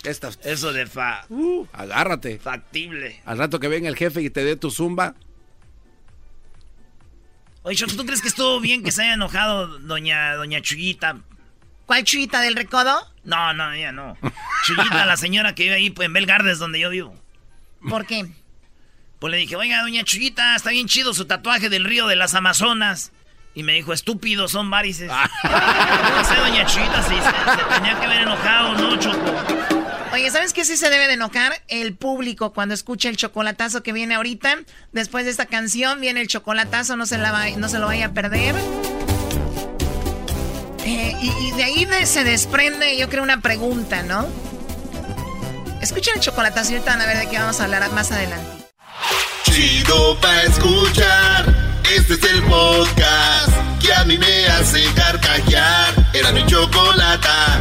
Eso 0.05 0.72
de 0.72 0.86
fa. 0.86 1.24
Uh, 1.28 1.66
agárrate. 1.72 2.38
Factible. 2.38 3.20
Al 3.24 3.38
rato 3.38 3.61
que 3.61 3.68
venga 3.68 3.88
el 3.88 3.96
jefe 3.96 4.22
y 4.22 4.30
te 4.30 4.44
dé 4.44 4.57
tu 4.57 4.70
zumba. 4.70 5.14
Oye, 7.62 7.84
¿tú 7.86 8.07
crees 8.07 8.22
que 8.22 8.28
estuvo 8.28 8.61
bien 8.61 8.82
que 8.82 8.92
se 8.92 9.03
haya 9.03 9.14
enojado 9.14 9.78
doña, 9.80 10.34
doña 10.34 10.62
Chuyita? 10.62 11.18
¿Cuál 11.86 12.05
Chuyita 12.05 12.40
del 12.40 12.55
recodo? 12.55 12.96
No, 13.24 13.53
no, 13.53 13.72
ella 13.72 13.92
no. 13.92 14.16
Chuyita, 14.64 15.05
la 15.05 15.16
señora 15.16 15.55
que 15.55 15.64
vive 15.64 15.74
ahí 15.74 15.90
pues, 15.90 16.07
en 16.07 16.12
Belgardes, 16.12 16.59
donde 16.59 16.80
yo 16.80 16.90
vivo. 16.90 17.14
¿Por 17.88 18.07
qué? 18.07 18.26
Pues 19.18 19.30
le 19.30 19.36
dije, 19.36 19.57
oiga, 19.57 19.82
doña 19.82 20.05
Chuyita, 20.05 20.55
está 20.55 20.70
bien 20.70 20.86
chido 20.86 21.12
su 21.12 21.24
tatuaje 21.24 21.68
del 21.68 21.84
río 21.84 22.07
de 22.07 22.16
las 22.16 22.34
Amazonas. 22.34 23.12
Y 23.55 23.64
me 23.64 23.72
dijo, 23.72 23.92
estúpido, 23.92 24.49
son 24.49 24.70
varices. 24.70 25.11
no 25.11 26.24
sé, 26.24 26.36
doña 26.36 26.64
Chuyita, 26.66 27.03
si 27.03 27.16
se, 27.16 27.74
tenía 27.74 27.99
que 27.99 28.07
haber 28.07 28.20
enojado, 28.20 28.74
¿no, 28.76 28.96
Choco? 28.99 29.88
Oye, 30.18 30.32
¿sabes 30.32 30.52
qué 30.52 30.64
sí 30.64 30.76
se 30.76 30.90
debe 30.90 31.06
de 31.06 31.12
enojar? 31.12 31.62
El 31.68 31.94
público 31.94 32.52
cuando 32.52 32.74
escucha 32.74 33.08
el 33.08 33.16
chocolatazo 33.16 33.84
que 33.84 33.92
viene 33.92 34.16
ahorita. 34.16 34.56
Después 34.90 35.24
de 35.24 35.30
esta 35.30 35.46
canción 35.46 36.00
viene 36.00 36.20
el 36.20 36.26
chocolatazo, 36.26 36.96
no 36.96 37.06
se, 37.06 37.18
no 37.18 37.68
se 37.68 37.78
lo 37.78 37.86
vaya 37.86 38.06
a 38.06 38.12
perder. 38.12 38.56
Eh, 40.84 41.14
y, 41.22 41.52
de 41.52 41.62
ahí 41.62 41.88
se 42.04 42.24
desprende, 42.24 42.98
yo 42.98 43.08
creo, 43.08 43.22
una 43.22 43.42
pregunta, 43.42 44.02
¿no? 44.02 44.26
Escuchen 45.80 46.14
el 46.16 46.20
chocolatazo 46.20 46.72
y 46.72 46.74
ahorita 46.74 46.96
van 46.96 47.02
a 47.02 47.06
ver 47.06 47.18
de 47.18 47.28
qué 47.28 47.38
vamos 47.38 47.60
a 47.60 47.64
hablar 47.64 47.88
más 47.92 48.10
adelante. 48.10 48.66
Chido 49.44 50.18
pa' 50.20 50.42
escuchar. 50.42 51.78
Este 51.94 52.14
es 52.14 52.22
el 52.24 52.42
podcast 52.42 53.52
que 53.80 53.94
a 53.94 54.04
mí 54.04 54.18
me 54.18 54.46
hace 54.48 54.82
carcajear. 54.94 55.94
Era 56.12 56.32
mi 56.32 56.44
chocolata. 56.44 57.60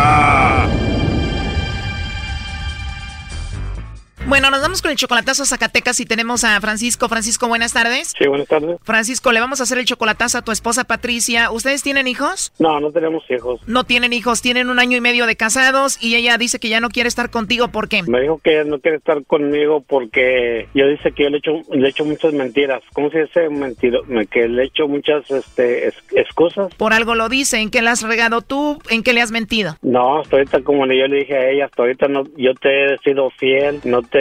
Bueno, 4.31 4.49
nos 4.49 4.61
vamos 4.61 4.81
con 4.81 4.91
el 4.91 4.95
chocolatazo 4.95 5.43
a 5.43 5.45
Zacatecas 5.45 5.99
y 5.99 6.05
tenemos 6.05 6.45
a 6.45 6.57
Francisco. 6.61 7.09
Francisco, 7.09 7.49
buenas 7.49 7.73
tardes. 7.73 8.13
Sí, 8.17 8.29
buenas 8.29 8.47
tardes. 8.47 8.77
Francisco, 8.81 9.33
le 9.33 9.41
vamos 9.41 9.59
a 9.59 9.63
hacer 9.63 9.77
el 9.77 9.83
chocolatazo 9.83 10.37
a 10.37 10.41
tu 10.41 10.53
esposa 10.53 10.85
Patricia. 10.85 11.51
¿Ustedes 11.51 11.83
tienen 11.83 12.07
hijos? 12.07 12.53
No, 12.57 12.79
no 12.79 12.93
tenemos 12.93 13.29
hijos. 13.29 13.59
No 13.67 13.83
tienen 13.83 14.13
hijos, 14.13 14.41
tienen 14.41 14.69
un 14.69 14.79
año 14.79 14.95
y 14.95 15.01
medio 15.01 15.25
de 15.25 15.35
casados 15.35 16.01
y 16.01 16.15
ella 16.15 16.37
dice 16.37 16.59
que 16.59 16.69
ya 16.69 16.79
no 16.79 16.87
quiere 16.87 17.09
estar 17.09 17.29
contigo. 17.29 17.73
¿Por 17.73 17.89
qué? 17.89 18.03
Me 18.03 18.21
dijo 18.21 18.39
que 18.41 18.63
no 18.63 18.79
quiere 18.79 18.99
estar 18.99 19.21
conmigo 19.25 19.83
porque 19.85 20.69
yo 20.73 20.87
dice 20.87 21.11
que 21.11 21.23
yo 21.23 21.29
le 21.29 21.39
hecho 21.39 21.51
le 21.69 21.89
hecho 21.89 22.05
muchas 22.05 22.31
mentiras. 22.31 22.81
¿Cómo 22.93 23.09
se 23.09 23.23
dice 23.23 23.49
mentiro? 23.49 24.03
Que 24.29 24.47
le 24.47 24.61
he 24.61 24.65
hecho 24.67 24.87
muchas 24.87 25.29
este, 25.29 25.89
excusas. 26.15 26.73
Por 26.75 26.93
algo 26.93 27.15
lo 27.15 27.27
dice. 27.27 27.57
¿En 27.57 27.69
qué 27.69 27.81
le 27.81 27.89
has 27.89 28.01
regado 28.01 28.39
tú? 28.39 28.79
¿En 28.89 29.03
qué 29.03 29.11
le 29.11 29.19
has 29.19 29.33
mentido? 29.33 29.75
No, 29.81 30.21
hasta 30.21 30.37
ahorita 30.37 30.61
como 30.61 30.85
yo 30.85 31.05
le 31.07 31.17
dije 31.17 31.35
a 31.35 31.49
ella, 31.49 31.65
hasta 31.65 31.81
ahorita 31.81 32.07
no, 32.07 32.23
yo 32.37 32.53
te 32.55 32.93
he 32.93 32.97
sido 32.99 33.29
fiel, 33.31 33.81
no 33.83 34.01
te 34.03 34.20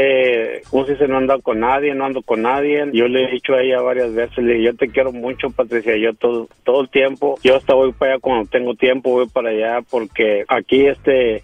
¿cómo 0.71 0.87
se 0.87 0.93
dice? 0.93 1.09
No 1.09 1.19
ando 1.19 1.41
con 1.41 1.61
nadie, 1.61 1.95
no 1.95 2.05
ando 2.05 2.23
con 2.23 2.43
nadie. 2.43 2.89
Yo 2.93 3.09
le 3.09 3.25
he 3.25 3.31
dicho 3.33 3.55
a 3.55 3.63
ella 3.63 3.81
varias 3.81 4.15
veces, 4.15 4.39
le 4.39 4.55
dije, 4.55 4.65
yo 4.67 4.77
te 4.77 4.89
quiero 4.89 5.13
mucho, 5.13 5.51
Patricia, 5.51 5.97
yo 5.97 6.15
todo, 6.15 6.49
todo 6.65 6.83
el 6.83 6.89
tiempo, 6.89 7.39
yo 7.43 7.57
hasta 7.57 7.75
voy 7.75 7.93
para 7.93 8.13
allá 8.13 8.21
cuando 8.21 8.49
tengo 8.49 8.75
tiempo, 8.75 9.11
voy 9.11 9.29
para 9.29 9.51
allá 9.51 9.81
porque 9.91 10.45
aquí, 10.49 10.87
este, 10.87 11.43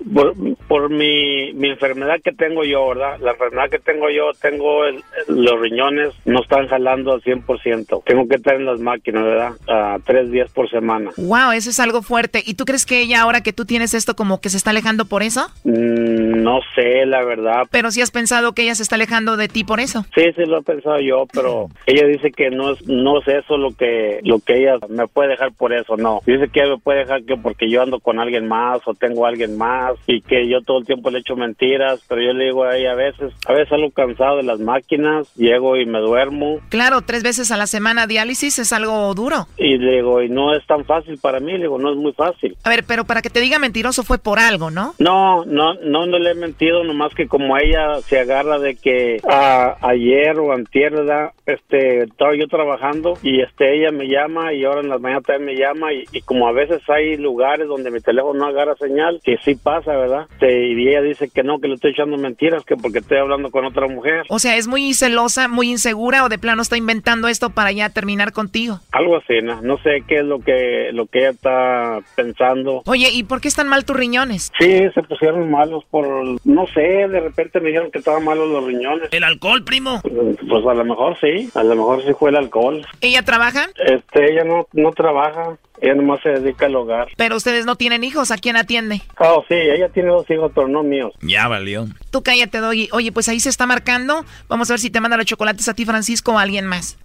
por, 0.68 0.90
mi, 0.90 1.52
mi 1.54 1.70
enfermedad 1.70 2.20
que 2.22 2.32
tengo 2.32 2.64
yo, 2.64 2.88
¿verdad? 2.88 3.18
La 3.20 3.32
enfermedad 3.32 3.70
que 3.70 3.78
tengo 3.78 4.08
yo, 4.10 4.32
tengo 4.40 4.82
los 5.28 5.60
riñones, 5.60 6.14
no 6.24 6.40
están 6.42 6.68
jalando 6.68 7.12
al 7.12 7.22
100%. 7.22 8.02
Tengo 8.04 8.28
que 8.28 8.36
estar 8.36 8.54
en 8.54 8.66
las 8.66 8.80
máquinas, 8.80 9.24
¿verdad? 9.24 9.52
A 9.68 9.98
tres 10.04 10.30
días 10.30 10.50
por 10.52 10.70
semana. 10.70 11.10
Wow, 11.16 11.52
eso 11.52 11.70
es 11.70 11.80
algo 11.80 12.02
fuerte. 12.02 12.42
¿Y 12.44 12.54
tú 12.54 12.64
crees 12.64 12.86
que 12.86 13.00
ella, 13.00 13.22
ahora 13.22 13.42
que 13.42 13.52
tú 13.52 13.64
tienes 13.64 13.94
esto, 13.94 14.14
como 14.16 14.40
que 14.40 14.48
se 14.48 14.56
está 14.56 14.70
alejando 14.70 15.04
por 15.06 15.22
eso? 15.22 15.48
Mm, 15.64 16.42
No 16.42 16.60
sé, 16.74 17.06
la 17.06 17.24
verdad. 17.24 17.64
Pero 17.70 17.90
si 17.90 18.00
has 18.00 18.10
pensado 18.10 18.45
que 18.52 18.62
ella 18.62 18.74
se 18.74 18.82
está 18.82 18.96
alejando 18.96 19.36
de 19.36 19.48
ti 19.48 19.64
por 19.64 19.80
eso. 19.80 20.04
Sí, 20.14 20.22
sí 20.34 20.44
lo 20.46 20.58
he 20.58 20.62
pensado 20.62 21.00
yo, 21.00 21.26
pero 21.32 21.68
ella 21.86 22.06
dice 22.06 22.30
que 22.32 22.50
no 22.50 22.72
es, 22.72 22.86
no 22.86 23.20
es 23.20 23.28
eso 23.28 23.56
lo 23.56 23.74
que, 23.74 24.20
lo 24.22 24.40
que 24.40 24.62
ella 24.62 24.78
me 24.88 25.06
puede 25.06 25.30
dejar 25.30 25.52
por 25.52 25.72
eso, 25.72 25.96
no. 25.96 26.20
Dice 26.26 26.48
que 26.48 26.64
me 26.66 26.78
puede 26.78 27.00
dejar 27.00 27.24
que 27.24 27.36
porque 27.36 27.70
yo 27.70 27.82
ando 27.82 28.00
con 28.00 28.18
alguien 28.18 28.46
más 28.48 28.80
o 28.86 28.94
tengo 28.94 29.26
a 29.26 29.28
alguien 29.28 29.56
más 29.56 29.94
y 30.06 30.20
que 30.20 30.48
yo 30.48 30.60
todo 30.62 30.78
el 30.78 30.86
tiempo 30.86 31.10
le 31.10 31.20
echo 31.20 31.36
mentiras, 31.36 32.00
pero 32.08 32.22
yo 32.22 32.32
le 32.32 32.46
digo 32.46 32.64
a 32.64 32.76
ella 32.76 32.92
a 32.92 32.96
veces, 32.96 33.32
a 33.46 33.52
veces 33.52 33.72
algo 33.72 33.90
cansado 33.90 34.36
de 34.38 34.42
las 34.42 34.60
máquinas, 34.60 35.32
llego 35.34 35.76
y 35.76 35.86
me 35.86 36.00
duermo. 36.00 36.60
Claro, 36.68 37.02
tres 37.02 37.22
veces 37.22 37.50
a 37.50 37.56
la 37.56 37.66
semana 37.66 38.06
diálisis 38.06 38.58
es 38.58 38.72
algo 38.72 39.14
duro. 39.14 39.46
Y 39.56 39.78
le 39.78 39.96
digo, 39.96 40.22
y 40.22 40.28
no 40.28 40.54
es 40.54 40.66
tan 40.66 40.84
fácil 40.84 41.18
para 41.18 41.40
mí, 41.40 41.52
le 41.52 41.60
digo, 41.60 41.78
no 41.78 41.90
es 41.90 41.96
muy 41.96 42.12
fácil. 42.12 42.56
A 42.64 42.70
ver, 42.70 42.84
pero 42.86 43.04
para 43.04 43.22
que 43.22 43.30
te 43.30 43.40
diga 43.40 43.58
mentiroso 43.58 44.02
fue 44.02 44.18
por 44.18 44.38
algo, 44.38 44.70
¿no? 44.70 44.94
No, 44.98 45.44
no, 45.44 45.74
no, 45.74 46.06
no 46.06 46.18
le 46.18 46.30
he 46.30 46.34
mentido, 46.34 46.84
nomás 46.84 47.14
que 47.14 47.26
como 47.26 47.56
ella 47.56 48.00
se 48.02 48.20
agarra 48.20 48.35
de 48.44 48.76
que 48.76 49.20
a, 49.28 49.76
ayer 49.80 50.38
o 50.38 50.52
antier, 50.52 50.92
¿verdad? 50.92 51.30
Este, 51.46 52.02
estaba 52.02 52.36
yo 52.36 52.46
trabajando 52.48 53.14
y 53.22 53.40
este, 53.40 53.78
ella 53.78 53.92
me 53.92 54.08
llama 54.08 54.52
y 54.52 54.64
ahora 54.64 54.80
en 54.80 54.90
las 54.90 55.00
mañanas 55.00 55.24
también 55.24 55.46
me 55.46 55.60
llama 55.60 55.92
y, 55.92 56.04
y 56.12 56.20
como 56.20 56.46
a 56.46 56.52
veces 56.52 56.82
hay 56.88 57.16
lugares 57.16 57.66
donde 57.66 57.90
mi 57.90 58.00
teléfono 58.00 58.38
no 58.38 58.46
agarra 58.46 58.74
señal, 58.76 59.20
que 59.24 59.38
sí 59.38 59.54
pasa, 59.54 59.96
¿verdad? 59.96 60.26
Este, 60.32 60.66
y 60.66 60.88
ella 60.88 61.00
dice 61.00 61.30
que 61.30 61.42
no, 61.42 61.60
que 61.60 61.68
le 61.68 61.74
estoy 61.74 61.92
echando 61.92 62.18
mentiras, 62.18 62.64
que 62.64 62.76
porque 62.76 62.98
estoy 62.98 63.18
hablando 63.18 63.50
con 63.50 63.64
otra 63.64 63.86
mujer. 63.86 64.24
O 64.28 64.38
sea, 64.38 64.56
es 64.56 64.68
muy 64.68 64.92
celosa, 64.92 65.48
muy 65.48 65.70
insegura 65.70 66.24
o 66.24 66.28
de 66.28 66.38
plano 66.38 66.60
está 66.62 66.76
inventando 66.76 67.28
esto 67.28 67.50
para 67.50 67.72
ya 67.72 67.88
terminar 67.90 68.32
contigo. 68.32 68.80
Algo 68.92 69.16
así, 69.16 69.40
¿no? 69.42 69.62
No 69.62 69.78
sé 69.78 70.02
qué 70.06 70.18
es 70.18 70.24
lo 70.24 70.40
que, 70.40 70.90
lo 70.92 71.06
que 71.06 71.20
ella 71.20 71.30
está 71.30 72.00
pensando. 72.14 72.82
Oye, 72.86 73.08
¿y 73.12 73.24
por 73.24 73.40
qué 73.40 73.48
están 73.48 73.68
mal 73.68 73.84
tus 73.84 73.96
riñones? 73.96 74.52
Sí, 74.58 74.84
se 74.94 75.02
pusieron 75.02 75.50
malos 75.50 75.84
por, 75.90 76.06
no 76.44 76.66
sé, 76.68 77.08
de 77.08 77.20
repente 77.20 77.60
me 77.60 77.68
dijeron 77.68 77.90
que 77.90 78.00
estaban 78.16 78.24
malos 78.24 78.48
los 78.50 78.64
riñones. 78.64 79.08
¿El 79.12 79.24
alcohol, 79.24 79.64
primo? 79.64 80.00
Pues 80.02 80.66
a 80.66 80.74
lo 80.74 80.84
mejor 80.84 81.16
sí, 81.20 81.50
a 81.54 81.62
lo 81.62 81.74
mejor 81.74 82.02
sí 82.04 82.12
fue 82.18 82.30
el 82.30 82.36
alcohol. 82.36 82.86
¿Ella 83.00 83.22
trabaja? 83.22 83.66
Este, 83.76 84.32
ella 84.32 84.44
no, 84.44 84.66
no 84.72 84.92
trabaja. 84.92 85.56
Ella 85.78 85.94
nomás 85.94 86.22
se 86.22 86.30
dedica 86.30 86.66
al 86.66 86.76
hogar. 86.76 87.08
Pero 87.18 87.36
ustedes 87.36 87.66
no 87.66 87.76
tienen 87.76 88.02
hijos, 88.02 88.30
¿a 88.30 88.38
quién 88.38 88.56
atiende? 88.56 89.02
Oh, 89.18 89.44
sí, 89.46 89.54
ella 89.54 89.90
tiene 89.90 90.08
dos 90.08 90.28
hijos, 90.30 90.50
pero 90.54 90.68
no 90.68 90.82
míos. 90.82 91.12
Ya 91.20 91.48
valió. 91.48 91.86
Tú 92.10 92.22
cállate, 92.22 92.58
Doggy. 92.58 92.88
Oye, 92.92 93.12
pues 93.12 93.28
ahí 93.28 93.40
se 93.40 93.50
está 93.50 93.66
marcando. 93.66 94.24
Vamos 94.48 94.70
a 94.70 94.72
ver 94.72 94.80
si 94.80 94.88
te 94.88 95.00
manda 95.00 95.18
los 95.18 95.26
chocolates 95.26 95.68
a 95.68 95.74
ti, 95.74 95.84
Francisco, 95.84 96.32
o 96.32 96.38
a 96.38 96.42
alguien 96.42 96.66
más. 96.66 96.98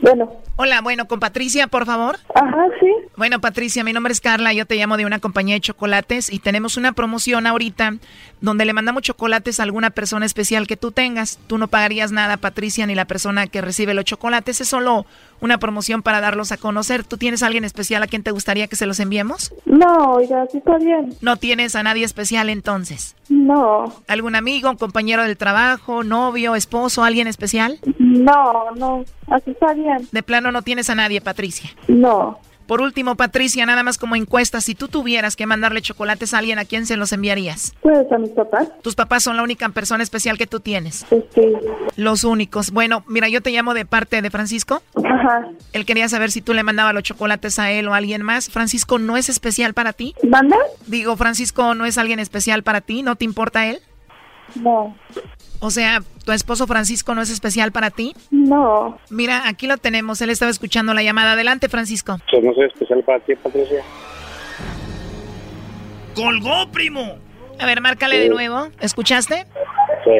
Bueno. 0.00 0.45
Hola, 0.58 0.80
bueno, 0.80 1.06
con 1.06 1.20
Patricia, 1.20 1.66
por 1.66 1.84
favor. 1.84 2.16
Ajá, 2.34 2.64
sí. 2.80 2.86
Bueno, 3.16 3.40
Patricia, 3.42 3.84
mi 3.84 3.92
nombre 3.92 4.12
es 4.12 4.22
Carla, 4.22 4.54
yo 4.54 4.64
te 4.64 4.76
llamo 4.76 4.96
de 4.96 5.04
una 5.04 5.18
compañía 5.18 5.54
de 5.54 5.60
chocolates 5.60 6.32
y 6.32 6.38
tenemos 6.38 6.78
una 6.78 6.92
promoción 6.92 7.46
ahorita 7.46 7.96
donde 8.40 8.64
le 8.64 8.72
mandamos 8.72 9.02
chocolates 9.02 9.60
a 9.60 9.64
alguna 9.64 9.90
persona 9.90 10.24
especial 10.24 10.66
que 10.66 10.76
tú 10.76 10.92
tengas. 10.92 11.38
Tú 11.46 11.58
no 11.58 11.68
pagarías 11.68 12.12
nada, 12.12 12.36
Patricia, 12.36 12.86
ni 12.86 12.94
la 12.94 13.04
persona 13.06 13.46
que 13.46 13.60
recibe 13.60 13.94
los 13.94 14.04
chocolates. 14.04 14.60
Es 14.60 14.68
solo 14.68 15.06
una 15.40 15.58
promoción 15.58 16.02
para 16.02 16.20
darlos 16.20 16.52
a 16.52 16.56
conocer. 16.56 17.04
¿Tú 17.04 17.16
tienes 17.16 17.42
a 17.42 17.46
alguien 17.46 17.64
especial 17.64 18.02
a 18.02 18.06
quien 18.06 18.22
te 18.22 18.30
gustaría 18.30 18.66
que 18.66 18.76
se 18.76 18.86
los 18.86 19.00
enviemos? 19.00 19.52
No, 19.64 20.12
oiga, 20.12 20.46
sí 20.50 20.58
está 20.58 20.78
bien. 20.78 21.14
¿No 21.20 21.36
tienes 21.36 21.74
a 21.76 21.82
nadie 21.82 22.04
especial 22.04 22.48
entonces? 22.50 23.16
No. 23.28 23.92
¿Algún 24.06 24.36
amigo, 24.36 24.70
un 24.70 24.76
compañero 24.76 25.22
del 25.22 25.36
trabajo, 25.36 26.04
novio, 26.04 26.54
esposo, 26.54 27.02
alguien 27.02 27.26
especial? 27.26 27.78
No, 27.98 28.70
no, 28.76 29.04
así 29.28 29.50
está 29.50 29.72
bien. 29.72 30.06
De 30.12 30.22
plano 30.22 30.45
no 30.52 30.62
tienes 30.62 30.90
a 30.90 30.94
nadie, 30.94 31.20
Patricia. 31.20 31.70
No. 31.88 32.38
Por 32.66 32.80
último, 32.80 33.14
Patricia, 33.14 33.64
nada 33.64 33.84
más 33.84 33.96
como 33.96 34.16
encuesta, 34.16 34.60
si 34.60 34.74
tú 34.74 34.88
tuvieras 34.88 35.36
que 35.36 35.46
mandarle 35.46 35.82
chocolates 35.82 36.34
a 36.34 36.38
alguien, 36.38 36.58
¿a 36.58 36.64
quién 36.64 36.84
se 36.84 36.96
los 36.96 37.12
enviarías? 37.12 37.74
Pues 37.80 38.10
a 38.10 38.18
mis 38.18 38.30
papás. 38.30 38.68
¿Tus 38.82 38.96
papás 38.96 39.22
son 39.22 39.36
la 39.36 39.44
única 39.44 39.68
persona 39.68 40.02
especial 40.02 40.36
que 40.36 40.48
tú 40.48 40.58
tienes? 40.58 41.06
Sí. 41.32 41.52
Los 41.96 42.24
únicos. 42.24 42.72
Bueno, 42.72 43.04
mira, 43.06 43.28
yo 43.28 43.40
te 43.40 43.50
llamo 43.50 43.72
de 43.72 43.86
parte 43.86 44.20
de 44.20 44.30
Francisco. 44.30 44.82
Ajá. 44.96 45.48
Él 45.72 45.86
quería 45.86 46.08
saber 46.08 46.32
si 46.32 46.42
tú 46.42 46.54
le 46.54 46.64
mandabas 46.64 46.92
los 46.92 47.04
chocolates 47.04 47.60
a 47.60 47.70
él 47.70 47.86
o 47.86 47.94
a 47.94 47.98
alguien 47.98 48.22
más. 48.22 48.50
Francisco, 48.50 48.98
¿no 48.98 49.16
es 49.16 49.28
especial 49.28 49.72
para 49.72 49.92
ti? 49.92 50.16
¿Manda? 50.28 50.56
Digo, 50.88 51.16
Francisco, 51.16 51.74
¿no 51.76 51.86
es 51.86 51.98
alguien 51.98 52.18
especial 52.18 52.64
para 52.64 52.80
ti? 52.80 53.02
¿No 53.02 53.14
te 53.14 53.24
importa 53.24 53.66
él? 53.66 53.78
No. 54.56 54.96
O 55.60 55.70
sea, 55.70 56.02
¿tu 56.26 56.32
esposo 56.32 56.66
Francisco 56.66 57.14
no 57.14 57.22
es 57.22 57.30
especial 57.30 57.70
para 57.70 57.90
ti? 57.90 58.12
No. 58.30 58.98
Mira, 59.10 59.48
aquí 59.48 59.68
lo 59.68 59.78
tenemos. 59.78 60.20
Él 60.20 60.30
estaba 60.30 60.50
escuchando 60.50 60.92
la 60.92 61.02
llamada. 61.02 61.32
Adelante, 61.32 61.68
Francisco. 61.68 62.18
Pues 62.30 62.44
no 62.44 62.52
soy 62.52 62.66
especial 62.66 63.02
para 63.04 63.20
ti, 63.20 63.34
Patricia. 63.36 63.82
¡Colgó, 66.14 66.70
primo! 66.72 67.18
A 67.60 67.66
ver, 67.66 67.80
márcale 67.80 68.18
de 68.18 68.28
nuevo. 68.28 68.68
¿Escuchaste? 68.80 69.46
Sí. 70.06 70.12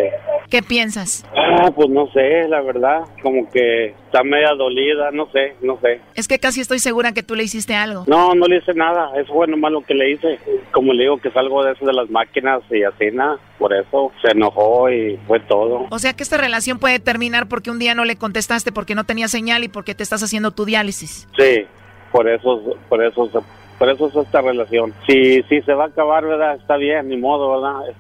¿Qué 0.51 0.62
piensas? 0.62 1.24
Ah, 1.34 1.70
pues 1.74 1.89
no 1.89 2.11
sé, 2.12 2.49
la 2.49 2.61
verdad. 2.61 3.03
Como 3.22 3.49
que 3.51 3.95
está 4.07 4.24
media 4.24 4.53
dolida, 4.55 5.11
no 5.12 5.30
sé, 5.30 5.55
no 5.62 5.78
sé. 5.80 6.01
Es 6.14 6.26
que 6.26 6.39
casi 6.39 6.61
estoy 6.61 6.80
segura 6.80 7.12
que 7.12 7.22
tú 7.22 7.37
le 7.37 7.45
hiciste 7.45 7.74
algo. 7.74 8.05
No, 8.09 8.34
no 8.34 8.47
le 8.47 8.59
hice 8.59 8.74
nada. 8.74 9.11
Eso 9.16 9.32
fue 9.32 9.47
nomás 9.47 9.72
lo 9.72 9.82
que 9.82 9.95
le 9.95 10.11
hice. 10.11 10.39
Como 10.72 10.93
le 10.93 11.05
digo 11.05 11.18
que 11.18 11.30
salgo 11.30 11.64
de 11.64 11.72
eso 11.72 11.87
de 11.87 11.93
las 11.93 12.11
máquinas 12.11 12.62
y 12.70 12.82
así, 12.82 13.11
nada. 13.12 13.39
Por 13.59 13.72
eso 13.72 14.12
se 14.22 14.32
enojó 14.32 14.91
y 14.91 15.18
fue 15.26 15.41
todo. 15.41 15.87
O 15.91 15.99
sea 15.99 16.14
que 16.14 16.22
esta 16.22 16.37
relación 16.37 16.78
puede 16.78 16.99
terminar 16.99 17.49
porque 17.49 17.70
un 17.70 17.78
día 17.78 17.95
no 17.95 18.05
le 18.05 18.16
contestaste 18.16 18.72
porque 18.72 18.95
no 18.97 19.05
tenía 19.05 19.28
señal 19.28 19.62
y 19.62 19.68
porque 19.68 19.95
te 19.95 20.03
estás 20.03 20.22
haciendo 20.22 20.51
tu 20.51 20.64
diálisis. 20.64 21.28
Sí, 21.39 21.64
por 22.12 22.28
eso, 22.28 22.76
por 22.89 23.05
eso, 23.05 23.30
por 23.79 23.89
eso 23.89 24.09
es 24.09 24.16
esta 24.16 24.41
relación. 24.41 24.95
Si, 25.07 25.43
si 25.45 25.61
se 25.62 25.74
va 25.74 25.85
a 25.85 25.89
acabar, 25.89 26.24
¿verdad? 26.24 26.57
Está 26.57 26.77
bien, 26.77 27.09
ni 27.09 27.16
modo, 27.16 27.61
¿verdad? 27.61 27.95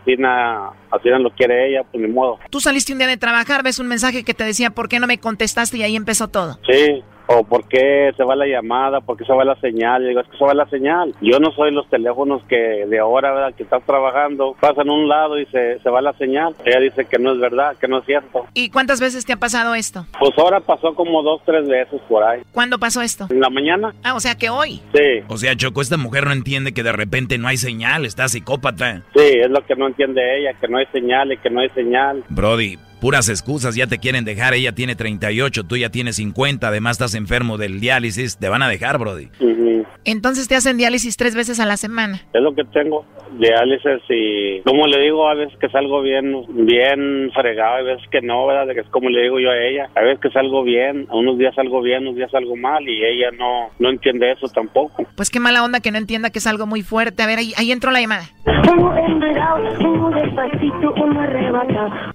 Así, 0.00 0.16
na, 0.16 0.70
así 0.90 1.08
na 1.08 1.18
lo 1.18 1.30
quiere 1.30 1.68
ella, 1.68 1.82
pues 1.90 2.02
ni 2.02 2.12
modo. 2.12 2.38
Tú 2.50 2.60
saliste 2.60 2.92
un 2.92 2.98
día 2.98 3.06
de 3.06 3.16
trabajar, 3.16 3.62
ves 3.62 3.78
un 3.78 3.86
mensaje 3.86 4.24
que 4.24 4.34
te 4.34 4.44
decía 4.44 4.70
por 4.70 4.88
qué 4.88 4.98
no 5.00 5.06
me 5.06 5.18
contestaste 5.18 5.76
y 5.78 5.82
ahí 5.82 5.96
empezó 5.96 6.28
todo. 6.28 6.58
Sí, 6.68 7.02
o 7.32 7.44
por 7.44 7.68
qué 7.68 8.10
se 8.16 8.24
va 8.24 8.34
la 8.34 8.46
llamada, 8.46 9.00
por 9.00 9.16
qué 9.16 9.24
se 9.24 9.32
va 9.32 9.44
la 9.44 9.54
señal. 9.60 10.02
Yo 10.02 10.08
digo, 10.08 10.20
es 10.20 10.28
que 10.28 10.36
se 10.36 10.44
va 10.44 10.52
la 10.52 10.66
señal. 10.68 11.14
Yo 11.20 11.38
no 11.38 11.52
soy 11.52 11.70
los 11.70 11.88
teléfonos 11.88 12.42
que 12.48 12.56
de 12.56 12.98
ahora, 12.98 13.32
¿verdad? 13.32 13.54
Que 13.54 13.62
estás 13.62 13.84
trabajando, 13.84 14.56
pasan 14.60 14.88
a 14.88 14.92
un 14.92 15.08
lado 15.08 15.38
y 15.38 15.46
se, 15.46 15.78
se 15.78 15.90
va 15.90 16.00
la 16.02 16.12
señal. 16.14 16.56
Ella 16.64 16.80
dice 16.80 17.04
que 17.04 17.18
no 17.20 17.32
es 17.32 17.38
verdad, 17.38 17.76
que 17.80 17.86
no 17.86 17.98
es 17.98 18.04
cierto. 18.04 18.46
¿Y 18.54 18.70
cuántas 18.70 19.00
veces 19.00 19.24
te 19.24 19.32
ha 19.32 19.36
pasado 19.36 19.76
esto? 19.76 20.06
Pues 20.18 20.32
ahora 20.38 20.58
pasó 20.60 20.92
como 20.94 21.22
dos, 21.22 21.40
tres 21.46 21.68
veces 21.68 22.00
por 22.08 22.24
ahí. 22.24 22.42
¿Cuándo 22.52 22.78
pasó 22.78 23.00
esto? 23.00 23.26
En 23.30 23.40
la 23.40 23.48
mañana. 23.50 23.94
Ah, 24.02 24.14
o 24.14 24.20
sea 24.20 24.34
que 24.36 24.50
hoy. 24.50 24.80
Sí, 24.92 25.22
O 25.28 25.36
sea, 25.36 25.54
Choco, 25.54 25.82
esta 25.82 25.96
mujer 25.96 26.24
no 26.26 26.32
entiende 26.32 26.72
que 26.74 26.82
de 26.82 26.92
repente 26.92 27.38
no 27.38 27.46
hay 27.46 27.58
señal, 27.58 28.06
está 28.06 28.28
psicópata. 28.28 29.02
sí, 29.14 29.22
es 29.40 29.50
lo 29.50 29.64
que 29.64 29.76
no 29.76 29.86
entiende 29.86 30.20
ella, 30.40 30.58
que 30.60 30.66
no 30.66 30.78
hay 30.78 30.86
señal 30.86 31.32
y 31.32 31.36
que 31.38 31.50
no 31.50 31.60
hay 31.60 31.68
señal. 31.70 32.24
Brody, 32.28 32.76
puras 33.00 33.28
excusas, 33.28 33.74
ya 33.74 33.86
te 33.86 33.98
quieren 33.98 34.24
dejar, 34.24 34.54
ella 34.54 34.72
tiene 34.72 34.94
38, 34.94 35.64
tú 35.64 35.76
ya 35.76 35.90
tienes 35.90 36.16
50, 36.16 36.68
además 36.68 36.92
estás 36.92 37.14
enfermo 37.14 37.58
del 37.58 37.80
diálisis, 37.80 38.36
te 38.36 38.48
van 38.48 38.62
a 38.62 38.68
dejar, 38.68 38.98
Brody. 38.98 39.28
Ujú. 39.40 39.86
Entonces 40.04 40.48
te 40.48 40.54
hacen 40.54 40.76
diálisis 40.76 41.16
tres 41.16 41.34
veces 41.34 41.60
a 41.60 41.66
la 41.66 41.76
semana. 41.76 42.20
Es 42.32 42.42
lo 42.42 42.54
que 42.54 42.64
tengo, 42.64 43.04
diálisis 43.38 44.02
y 44.08 44.60
como 44.62 44.86
le 44.86 45.00
digo, 45.00 45.28
a 45.28 45.34
veces 45.34 45.56
que 45.58 45.68
salgo 45.68 46.02
bien, 46.02 46.34
bien 46.66 47.30
fregado, 47.34 47.76
a 47.76 47.82
veces 47.82 48.06
que 48.10 48.20
no, 48.20 48.46
¿verdad? 48.46 48.72
Que 48.74 48.80
es 48.80 48.88
como 48.88 49.08
le 49.08 49.22
digo 49.22 49.40
yo 49.40 49.50
a 49.50 49.58
ella, 49.58 49.88
a 49.94 50.00
veces 50.02 50.20
que 50.20 50.30
salgo 50.30 50.62
bien, 50.62 51.06
unos 51.10 51.38
días 51.38 51.54
salgo 51.54 51.82
bien, 51.82 52.02
unos 52.02 52.16
días 52.16 52.30
salgo 52.30 52.56
mal 52.56 52.86
y 52.88 53.04
ella 53.04 53.30
no, 53.36 53.70
no 53.78 53.90
entiende 53.90 54.32
eso 54.32 54.48
tampoco. 54.48 55.06
Pues 55.16 55.30
qué 55.30 55.40
mala 55.40 55.64
onda 55.64 55.80
que 55.80 55.90
no 55.90 55.98
entienda 55.98 56.30
que 56.30 56.38
es 56.38 56.46
algo 56.46 56.66
muy 56.66 56.82
fuerte. 56.82 57.22
A 57.22 57.26
ver, 57.26 57.38
ahí, 57.38 57.52
ahí 57.56 57.72
entró 57.72 57.90
la 57.90 58.00
llamada. 58.00 58.24
Como 58.66 58.96
enredado, 58.96 59.74
como 59.78 60.10
despacito, 60.10 60.94
arrebata. 61.20 62.14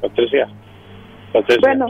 Patricia, 0.00 0.48
Patricia, 1.32 1.60
Bueno, 1.68 1.86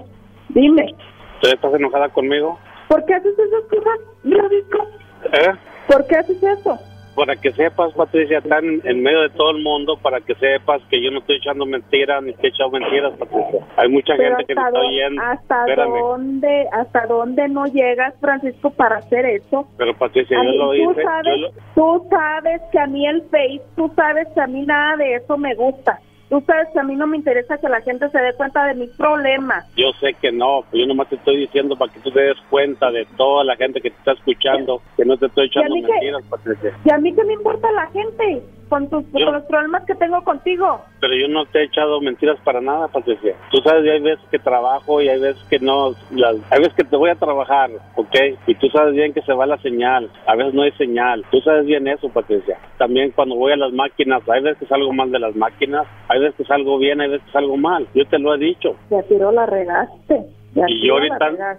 dime, 0.48 0.94
¿tú 1.40 1.48
estás 1.48 1.74
enojada 1.74 2.08
conmigo? 2.08 2.58
¿por 2.88 3.04
qué 3.06 3.14
haces 3.14 3.38
esas 3.38 3.62
cosas, 3.70 3.98
Francisco? 4.22 4.86
¿Eh? 5.32 5.52
¿Por 5.86 6.06
qué 6.08 6.16
haces 6.16 6.42
eso? 6.42 6.76
Para 7.14 7.36
que 7.36 7.52
sepas, 7.52 7.92
Patricia, 7.92 8.38
están 8.38 8.64
en 8.84 9.02
medio 9.02 9.20
de 9.22 9.30
todo 9.30 9.50
el 9.50 9.62
mundo, 9.62 9.96
para 10.00 10.20
que 10.20 10.34
sepas 10.36 10.80
que 10.88 11.02
yo 11.02 11.10
no 11.10 11.18
estoy 11.18 11.36
echando 11.36 11.66
mentiras, 11.66 12.22
ni 12.22 12.32
te 12.34 12.46
he 12.46 12.50
echado 12.50 12.70
mentiras, 12.70 13.12
Patricia. 13.18 13.66
Hay 13.76 13.88
mucha 13.88 14.14
Pero 14.16 14.36
gente 14.36 14.44
que 14.46 14.54
me 14.54 14.62
está 14.66 14.80
oyendo. 14.80 15.22
hasta 15.22 15.60
Espérame. 15.66 15.98
dónde, 16.00 16.66
hasta 16.72 17.06
dónde 17.06 17.48
no 17.48 17.66
llegas, 17.66 18.14
Francisco, 18.20 18.70
para 18.70 18.96
hacer 18.98 19.26
eso. 19.26 19.68
Pero 19.76 19.94
Patricia, 19.98 20.38
A 20.40 20.44
yo 20.44 20.50
mí, 20.50 20.56
lo 20.58 20.66
tú, 20.70 20.90
hice. 20.92 21.02
sabes, 21.02 21.26
yo 21.26 21.36
lo- 21.36 21.50
tú 21.74 22.06
sabes 22.10 22.62
que 22.72 22.78
a 22.78 22.86
mí 22.86 23.06
el 23.06 23.22
Face, 23.22 23.62
tú 23.76 23.92
sabes 23.94 24.28
que 24.34 24.40
a 24.40 24.46
mí 24.46 24.62
nada 24.66 24.96
de 24.96 25.14
eso 25.16 25.36
me 25.36 25.54
gusta. 25.54 26.00
Tú 26.30 26.40
sabes 26.46 26.68
que 26.72 26.78
a 26.78 26.84
mí 26.84 26.94
no 26.94 27.08
me 27.08 27.16
interesa 27.16 27.58
que 27.58 27.68
la 27.68 27.80
gente 27.80 28.08
se 28.08 28.18
dé 28.20 28.32
cuenta 28.34 28.64
de 28.66 28.74
mis 28.76 28.90
problemas. 28.90 29.66
Yo 29.74 29.90
sé 30.00 30.14
que 30.14 30.30
no, 30.30 30.64
yo 30.72 30.86
nomás 30.86 31.08
te 31.08 31.16
estoy 31.16 31.38
diciendo 31.38 31.76
para 31.76 31.92
que 31.92 31.98
tú 31.98 32.12
te 32.12 32.20
des 32.20 32.38
cuenta 32.48 32.88
de 32.92 33.04
toda 33.16 33.42
la 33.42 33.56
gente 33.56 33.80
que 33.80 33.90
te 33.90 33.96
está 33.96 34.12
escuchando, 34.12 34.80
que 34.96 35.04
no 35.04 35.16
te 35.16 35.26
estoy 35.26 35.46
echando 35.46 35.74
mentiras, 35.74 36.22
Patricia. 36.30 36.72
¿Y 36.84 36.92
a 36.92 36.98
mí 36.98 37.12
qué 37.12 37.24
me 37.24 37.32
importa 37.32 37.72
la 37.72 37.88
gente? 37.88 38.44
Con, 38.70 38.88
tus, 38.88 39.04
Yo- 39.12 39.26
con 39.26 39.34
los 39.34 39.42
problemas 39.44 39.84
que 39.84 39.94
tengo 39.96 40.22
contigo. 40.22 40.80
Pero 41.00 41.12
yo 41.14 41.28
no 41.28 41.44
te 41.46 41.58
he 41.58 41.64
echado 41.64 42.00
mentiras 42.00 42.38
para 42.44 42.60
nada, 42.60 42.88
Patricia. 42.88 43.34
Tú 43.50 43.58
sabes, 43.62 43.82
hay 43.90 44.00
veces 44.00 44.24
que 44.30 44.38
trabajo 44.38 45.02
y 45.02 45.08
hay 45.08 45.20
veces 45.20 45.42
que 45.50 45.58
no. 45.58 45.90
las- 46.12 46.36
hay 46.50 46.60
veces 46.60 46.74
que 46.74 46.84
te 46.84 46.96
voy 46.96 47.10
a 47.10 47.16
trabajar, 47.16 47.68
¿ok? 47.96 48.14
Y 48.46 48.54
tú 48.54 48.68
sabes 48.68 48.94
bien 48.94 49.12
que 49.12 49.22
se 49.22 49.32
va 49.34 49.44
la 49.44 49.58
señal. 49.58 50.08
A 50.26 50.36
veces 50.36 50.54
no 50.54 50.62
hay 50.62 50.70
señal. 50.72 51.24
Tú 51.32 51.40
sabes 51.40 51.66
bien 51.66 51.86
eso, 51.88 52.08
Patricia. 52.10 52.58
También 52.78 53.10
cuando 53.10 53.34
voy 53.34 53.52
a 53.52 53.56
las 53.56 53.72
máquinas, 53.72 54.22
hay 54.28 54.40
veces 54.42 54.58
que 54.60 54.66
salgo 54.66 54.92
mal 54.92 55.10
de 55.10 55.18
las 55.18 55.34
máquinas, 55.34 55.86
hay 56.08 56.20
veces 56.20 56.36
que 56.36 56.44
salgo 56.44 56.78
bien, 56.78 57.00
hay 57.00 57.10
veces 57.10 57.26
que 57.26 57.32
salgo 57.32 57.56
mal. 57.56 57.86
Yo 57.94 58.06
te 58.06 58.18
lo 58.20 58.34
he 58.34 58.38
dicho. 58.38 58.76
Ya 58.88 59.02
tiró 59.02 59.32
la 59.32 59.46
regaste. 59.46 60.26
Ya 60.52 60.64
Y 60.68 60.84
yo 60.84 60.94
ahorita, 60.94 61.58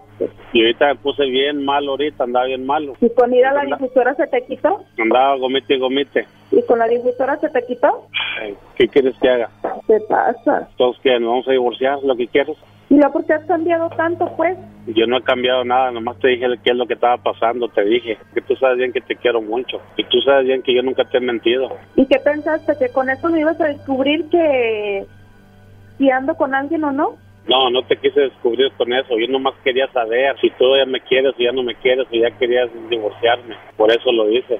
y 0.51 0.59
ahorita 0.62 0.88
me 0.88 0.95
puse 0.95 1.24
bien 1.26 1.64
mal 1.64 1.88
ahorita, 1.88 2.26
andaba 2.26 2.45
bien 2.47 2.66
malo. 2.66 2.93
¿Y 2.99 3.09
con 3.12 3.34
ir 3.34 3.45
a 3.45 3.53
la 3.53 3.64
difusora 3.64 4.14
se 4.16 4.28
te 4.28 4.43
quitó? 4.45 4.82
Andaba 4.99 5.36
gomite 5.38 5.76
y 5.76 5.80
gomite. 5.80 6.26
¿Y 6.52 6.62
con 6.64 6.80
la 6.80 6.88
difusora 6.88 7.38
se 7.38 7.49
te 7.49 7.66
quitó? 7.66 8.08
Ay, 8.39 8.56
¿Qué 8.76 8.88
quieres 8.88 9.16
que 9.22 9.30
haga? 9.30 9.49
¿Qué 9.88 9.99
pasa? 10.08 10.68
Todos 10.78 10.97
nos 11.04 11.22
vamos 11.22 11.47
a 11.47 11.52
divorciar, 11.52 11.99
lo 12.04 12.16
que 12.16 12.28
quieres. 12.28 12.58
¿Y 12.89 12.95
luego 12.95 13.14
por 13.14 13.26
qué 13.26 13.34
has 13.34 13.45
cambiado 13.45 13.89
tanto, 13.91 14.30
pues? 14.36 14.58
Yo 14.88 15.08
no 15.08 15.18
he 15.18 15.24
cambiado 15.24 15.64
nada, 15.64 15.91
nomás 15.91 16.20
te 16.20 16.28
dije 16.28 16.45
qué 16.62 16.72
es 16.72 16.76
lo 16.76 16.86
que 16.86 16.95
estaba 16.95 17.16
pasando, 17.18 17.70
te 17.70 17.86
dije 17.86 18.18
que 18.34 18.41
tú 18.41 18.54
sabes 18.58 18.80
bien 18.80 18.91
que 18.91 18.99
te 18.99 19.16
quiero 19.16 19.41
mucho 19.41 19.80
y 19.95 20.04
tú 20.04 20.20
sabes 20.22 20.45
bien 20.45 20.62
que 20.62 20.76
yo 20.76 20.82
nunca 20.84 21.06
te 21.06 21.18
he 21.18 21.22
mentido. 21.22 21.70
¿Y 21.95 22.06
qué 22.06 22.20
pensaste? 22.20 22.74
¿Que 22.78 22.91
con 22.91 23.10
eso 23.10 23.30
me 23.30 23.39
ibas 23.39 23.62
a 23.62 23.68
descubrir 23.68 24.28
que 24.30 25.06
si 25.97 26.12
ando 26.12 26.36
con 26.36 26.54
alguien 26.54 26.84
o 26.84 26.91
no? 26.91 27.16
No, 27.47 27.70
no 27.70 27.82
te 27.84 27.95
quise 27.95 28.20
descubrir 28.20 28.72
con 28.74 28.91
eso, 28.91 29.18
yo 29.18 29.28
nomás 29.28 29.54
quería 29.64 29.88
saber 29.93 30.36
si 30.41 30.49
tú 30.52 30.76
ya 30.76 30.86
me 30.86 30.99
quieres 30.99 31.34
o 31.34 31.41
ya 31.41 31.54
no 31.54 31.64
me 31.64 31.76
quieres 31.76 32.06
o 32.12 32.16
ya 32.16 32.30
querías 32.38 32.70
divorciarme, 32.89 33.56
por 33.78 33.89
eso 33.89 34.12
lo 34.12 34.30
hice. 34.30 34.60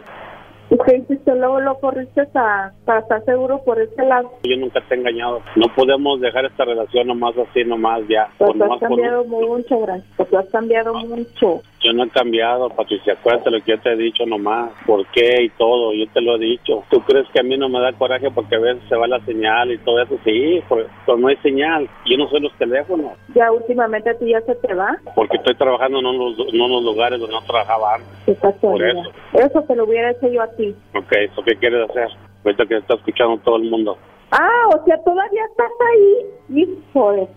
¿Y 0.72 0.78
qué 0.86 0.97
hiciste? 0.97 1.36
Luego 1.36 1.59
lo 1.59 1.78
corriste 1.80 2.22
a, 2.34 2.72
para 2.86 3.01
estar 3.01 3.24
seguro 3.26 3.61
por 3.65 3.80
ese 3.80 4.05
lado. 4.05 4.32
Yo 4.43 4.55
nunca 4.57 4.80
te 4.88 4.95
he 4.95 4.97
engañado, 4.99 5.41
no 5.57 5.65
podemos 5.76 6.22
dejar 6.22 6.45
esta 6.45 6.63
relación 6.63 7.07
nomás 7.07 7.36
así, 7.38 7.63
nomás 7.65 8.01
ya. 8.07 8.30
Pues 8.38 8.51
has 8.51 8.55
nomás 8.57 8.80
por- 8.80 8.88
cambiado 8.89 9.26
mucho, 9.26 9.80
Gracias. 9.82 10.07
Pues 10.15 10.34
has 10.34 10.49
cambiado 10.49 10.93
mucho. 10.93 11.61
Yo 11.84 11.93
no 11.93 12.03
he 12.03 12.09
cambiado, 12.09 12.69
Patricia, 12.69 13.13
acuérdate 13.13 13.49
lo 13.49 13.59
que 13.63 13.71
yo 13.71 13.79
te 13.79 13.91
he 13.91 13.95
dicho 13.95 14.23
nomás, 14.27 14.69
por 14.86 15.05
qué 15.07 15.43
y 15.43 15.49
todo, 15.49 15.93
yo 15.93 16.05
te 16.13 16.21
lo 16.21 16.36
he 16.36 16.39
dicho. 16.39 16.84
¿Tú 16.91 17.01
crees 17.01 17.27
que 17.34 17.39
a 17.39 17.43
mí 17.43 17.57
no 17.57 17.69
me 17.69 17.79
da 17.79 17.91
coraje 17.93 18.29
porque 18.29 18.55
a 18.55 18.59
veces 18.59 18.84
se 18.88 18.95
va 18.95 19.07
la 19.07 19.19
señal 19.25 19.71
y 19.71 19.77
todo 19.79 19.99
eso? 20.01 20.15
Sí, 20.23 20.61
pero, 20.69 20.86
pero 21.05 21.17
no 21.17 21.27
hay 21.27 21.38
señal. 21.38 21.89
Yo 22.05 22.17
no 22.17 22.29
soy 22.29 22.41
los 22.41 22.53
teléfonos, 22.57 23.13
Ya 23.34 23.51
últimamente 23.51 24.11
a 24.11 24.13
ti 24.17 24.29
ya 24.29 24.41
se 24.41 24.53
te 24.55 24.73
va. 24.75 24.95
porque 25.15 25.38
estoy 25.38 25.55
trabajando 25.55 25.99
en 25.99 26.05
unos, 26.05 26.38
en 26.53 26.61
unos 26.61 26.84
lugares 26.84 27.19
donde 27.19 27.34
no 27.36 27.41
trabajaba 27.43 27.95
antes. 27.95 28.38
Por 28.61 28.84
eso. 28.84 29.11
Eso 29.34 29.61
te 29.63 29.75
lo 29.75 29.86
hubiera 29.86 30.11
hecho 30.11 30.27
yo 30.32 30.43
a 30.43 30.47
ti. 30.55 30.75
Ok, 30.95 31.11
¿eso 31.13 31.41
qué 31.43 31.55
quieres 31.55 31.89
hacer? 31.89 32.09
Ahorita 32.45 32.65
que 32.67 32.77
está 32.77 32.93
escuchando 32.93 33.38
todo 33.43 33.55
el 33.57 33.63
mundo. 33.69 33.97
Ah, 34.32 34.67
o 34.75 34.86
sea, 34.86 34.97
todavía 35.03 35.41
estás 35.49 35.71
ahí. 35.91 36.61
Hijo 36.63 37.11
de. 37.13 37.27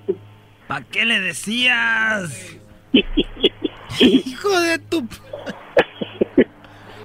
¿Para 0.68 0.84
qué 0.92 1.04
le 1.06 1.20
decías? 1.20 2.60
Hijo 4.00 4.60
de 4.60 4.78
tu... 4.78 5.06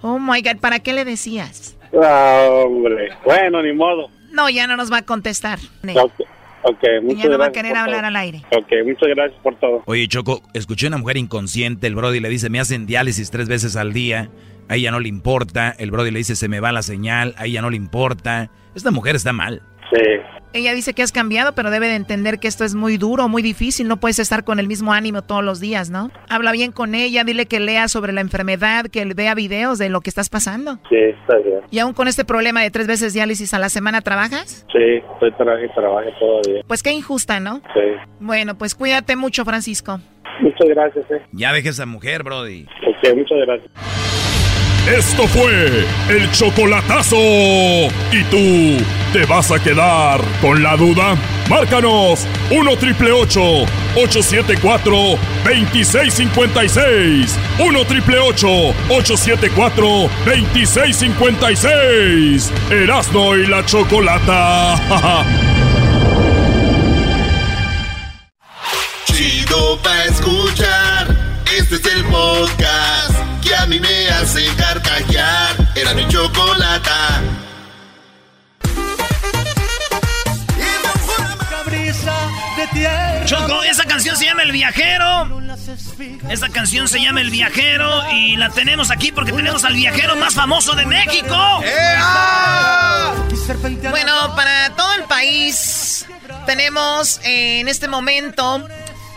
Oh 0.02 0.18
my 0.20 0.42
God, 0.42 0.58
¿para 0.62 0.80
qué 0.80 0.94
le 0.94 1.04
decías? 1.06 1.76
Ah, 2.02 2.48
hombre. 2.66 3.10
Bueno, 3.26 3.62
ni 3.62 3.74
modo. 3.74 4.10
No, 4.32 4.50
ya 4.50 4.68
no 4.68 4.78
nos 4.78 4.92
va 4.92 4.98
a 4.98 5.02
contestar. 5.02 5.60
Ok, 5.96 6.14
okay 6.64 7.02
muchas 7.02 7.24
Ya 7.24 7.30
no 7.30 7.38
va 7.38 7.48
a 7.48 7.52
querer 7.52 7.76
hablar 7.76 8.00
todo. 8.00 8.08
al 8.08 8.16
aire. 8.16 8.42
Ok, 8.56 8.72
muchas 8.86 9.10
gracias 9.10 9.40
por 9.42 9.56
todo. 9.56 9.84
Oye, 9.86 10.08
Choco, 10.08 10.42
escuché 10.54 10.86
a 10.86 10.90
una 10.90 10.98
mujer 11.00 11.18
inconsciente, 11.18 11.88
el 11.88 11.96
Brody 11.96 12.20
le 12.20 12.30
dice, 12.30 12.50
me 12.50 12.60
hacen 12.60 12.86
diálisis 12.86 13.32
tres 13.32 13.50
veces 13.50 13.76
al 13.76 13.92
día, 13.92 14.30
a 14.70 14.76
ella 14.76 14.92
no 14.92 15.00
le 15.00 15.10
importa, 15.10 15.76
el 15.78 15.92
Brody 15.92 16.12
le 16.12 16.20
dice, 16.20 16.36
se 16.36 16.48
me 16.48 16.60
va 16.60 16.72
la 16.72 16.84
señal, 16.84 17.34
a 17.38 17.46
ella 17.48 17.62
no 17.62 17.70
le 17.70 17.78
importa. 17.78 18.52
Esta 18.76 18.92
mujer 18.92 19.16
está 19.16 19.34
mal. 19.34 19.64
Sí. 19.92 20.02
Ella 20.52 20.74
dice 20.74 20.94
que 20.96 21.04
has 21.04 21.12
cambiado, 21.12 21.54
pero 21.54 21.70
debe 21.70 21.88
de 21.88 21.96
entender 21.96 22.40
que 22.40 22.48
esto 22.48 22.66
es 22.66 22.74
muy 22.74 22.98
duro, 22.98 23.28
muy 23.28 23.44
difícil. 23.44 23.88
No 23.88 23.98
puedes 24.00 24.18
estar 24.18 24.44
con 24.44 24.60
el 24.60 24.68
mismo 24.68 24.94
ánimo 24.94 25.22
todos 25.22 25.44
los 25.44 25.60
días, 25.60 25.92
¿no? 25.92 26.10
Habla 26.28 26.52
bien 26.52 26.72
con 26.72 26.96
ella, 26.96 27.24
dile 27.24 27.46
que 27.46 27.60
lea 27.60 27.88
sobre 27.88 28.14
la 28.14 28.22
enfermedad, 28.22 28.86
que 28.86 29.06
vea 29.06 29.36
videos 29.36 29.78
de 29.78 29.90
lo 29.90 30.02
que 30.02 30.10
estás 30.10 30.30
pasando. 30.30 30.80
Sí, 30.90 30.96
está 30.96 31.38
bien. 31.38 31.60
¿Y 31.70 31.78
aún 31.78 31.94
con 31.94 32.08
este 32.08 32.26
problema 32.26 32.62
de 32.62 32.72
tres 32.72 32.88
veces 32.88 33.14
diálisis 33.14 33.54
a 33.54 33.60
la 33.60 33.70
semana 33.70 34.02
trabajas? 34.02 34.66
Sí, 34.72 35.04
estoy 35.14 35.32
trabajando 35.34 35.66
y 35.66 35.76
trabajo 35.76 36.10
todavía. 36.20 36.64
Pues 36.68 36.82
qué 36.82 36.92
injusta, 36.94 37.40
¿no? 37.40 37.62
Sí. 37.76 37.82
Bueno, 38.20 38.58
pues 38.58 38.74
cuídate 38.74 39.16
mucho, 39.16 39.46
Francisco. 39.46 40.00
Muchas 40.42 40.68
gracias, 40.70 41.12
eh. 41.12 41.22
Ya 41.32 41.54
deje 41.54 41.68
a 41.68 41.72
esa 41.72 41.86
mujer, 41.86 42.24
Brody. 42.24 42.66
Ok, 42.88 43.16
muchas 43.16 43.38
gracias. 43.46 44.29
Esto 44.98 45.28
fue 45.28 45.86
el 46.10 46.32
chocolatazo. 46.32 47.16
¿Y 47.16 48.24
tú 48.32 48.84
te 49.14 49.24
vas 49.26 49.52
a 49.52 49.60
quedar 49.60 50.20
con 50.42 50.64
la 50.64 50.76
duda? 50.76 51.16
Márcanos 51.48 52.26
1 52.50 52.78
triple 52.78 53.12
874 53.12 54.92
2656. 55.44 57.38
1 57.60 57.86
triple 57.86 58.18
874 58.18 60.10
2656. 60.26 62.52
Erasno 62.72 63.38
y 63.38 63.46
la 63.46 63.64
chocolata. 63.64 64.76
Chido 69.06 69.78
pa' 69.84 70.06
escuchar. 70.06 71.16
Este 71.56 71.76
es 71.76 71.86
el 71.86 72.04
podcast 72.06 73.09
que 73.50 73.56
a 73.56 73.66
mí 73.66 73.80
me 73.80 74.10
hace 74.10 74.46
carcajear. 74.56 75.56
Era 75.76 75.94
mi 75.96 76.08
chocolata. 76.08 77.22
Choco, 83.26 83.64
esa 83.64 83.86
canción 83.86 84.16
se 84.16 84.26
llama 84.26 84.44
El 84.44 84.52
Viajero. 84.52 85.42
Esta 86.30 86.50
canción 86.50 86.88
se 86.88 87.02
llama 87.02 87.22
El 87.22 87.32
Viajero 87.32 88.12
y 88.12 88.36
la 88.36 88.50
tenemos 88.50 88.92
aquí 88.92 89.12
porque 89.12 89.32
tenemos 89.32 89.64
al 89.64 89.74
viajero 89.74 90.16
más 90.16 90.36
famoso 90.36 90.76
de 90.76 90.86
México. 90.86 91.36
Bueno, 93.90 94.36
para 94.36 94.76
todo 94.76 94.94
el 94.94 95.04
país 95.04 96.06
tenemos 96.46 97.20
eh, 97.24 97.60
en 97.62 97.68
este 97.68 97.88
momento 97.88 98.68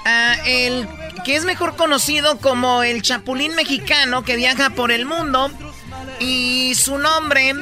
a 0.05 0.35
el 0.45 0.89
que 1.25 1.37
es 1.37 1.45
mejor 1.45 1.77
conocido 1.77 2.39
como 2.39 2.83
el 2.83 3.03
Chapulín 3.03 3.55
mexicano 3.55 4.25
que 4.25 4.37
viaja 4.37 4.71
por 4.71 4.91
el 4.93 5.07
mundo 5.07 5.51
y 6.19 6.75
su 6.75 6.99
nombre, 6.99 7.55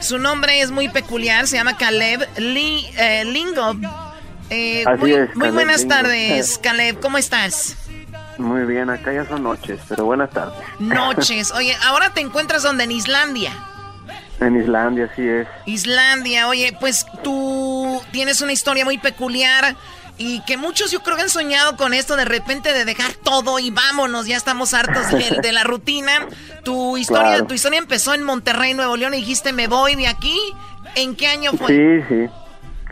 su 0.00 0.18
nombre 0.18 0.60
es 0.60 0.70
muy 0.70 0.88
peculiar, 0.88 1.46
se 1.46 1.56
llama 1.56 1.76
Caleb 1.76 2.26
Li- 2.38 2.86
eh, 2.96 3.24
Lingo. 3.24 3.76
Eh, 4.50 4.84
Así 4.86 5.00
muy, 5.00 5.12
es, 5.12 5.28
muy 5.30 5.38
Caleb 5.40 5.54
buenas 5.54 5.80
Lingo. 5.82 5.94
tardes, 5.94 6.58
Caleb, 6.62 7.00
¿cómo 7.00 7.18
estás? 7.18 7.76
Muy 8.38 8.64
bien, 8.64 8.88
acá 8.90 9.12
ya 9.12 9.26
son 9.26 9.42
noches, 9.42 9.80
pero 9.88 10.06
buenas 10.06 10.30
tardes. 10.30 10.56
Noches. 10.78 11.50
Oye, 11.54 11.76
ahora 11.84 12.10
te 12.14 12.20
encuentras 12.20 12.62
donde 12.62 12.84
en 12.84 12.92
Islandia. 12.92 13.52
En 14.40 14.56
Islandia, 14.58 15.10
así 15.12 15.20
es. 15.28 15.46
Islandia, 15.66 16.48
oye, 16.48 16.74
pues 16.80 17.04
tú 17.22 18.00
tienes 18.10 18.40
una 18.40 18.52
historia 18.52 18.86
muy 18.86 18.96
peculiar 18.96 19.76
y 20.20 20.40
que 20.42 20.58
muchos 20.58 20.90
yo 20.90 21.02
creo 21.02 21.16
que 21.16 21.22
han 21.22 21.30
soñado 21.30 21.76
con 21.78 21.94
esto 21.94 22.14
de 22.14 22.26
repente 22.26 22.74
de 22.74 22.84
dejar 22.84 23.14
todo 23.14 23.58
y 23.58 23.70
vámonos, 23.70 24.26
ya 24.26 24.36
estamos 24.36 24.74
hartos 24.74 25.10
de, 25.10 25.38
de 25.42 25.52
la 25.52 25.64
rutina. 25.64 26.12
Tu 26.62 26.98
historia, 26.98 27.28
Claro. 27.28 27.46
tu 27.46 27.54
historia 27.54 27.78
empezó 27.78 28.12
en 28.12 28.22
Monterrey, 28.22 28.74
Nuevo 28.74 28.96
León 28.98 29.14
y 29.14 29.18
dijiste 29.20 29.52
me 29.54 29.66
voy 29.66 29.94
de 29.96 30.08
aquí. 30.08 30.38
¿En 30.94 31.16
qué 31.16 31.26
año 31.28 31.52
fue? 31.52 31.68
Sí, 31.68 32.04
sí. 32.08 32.30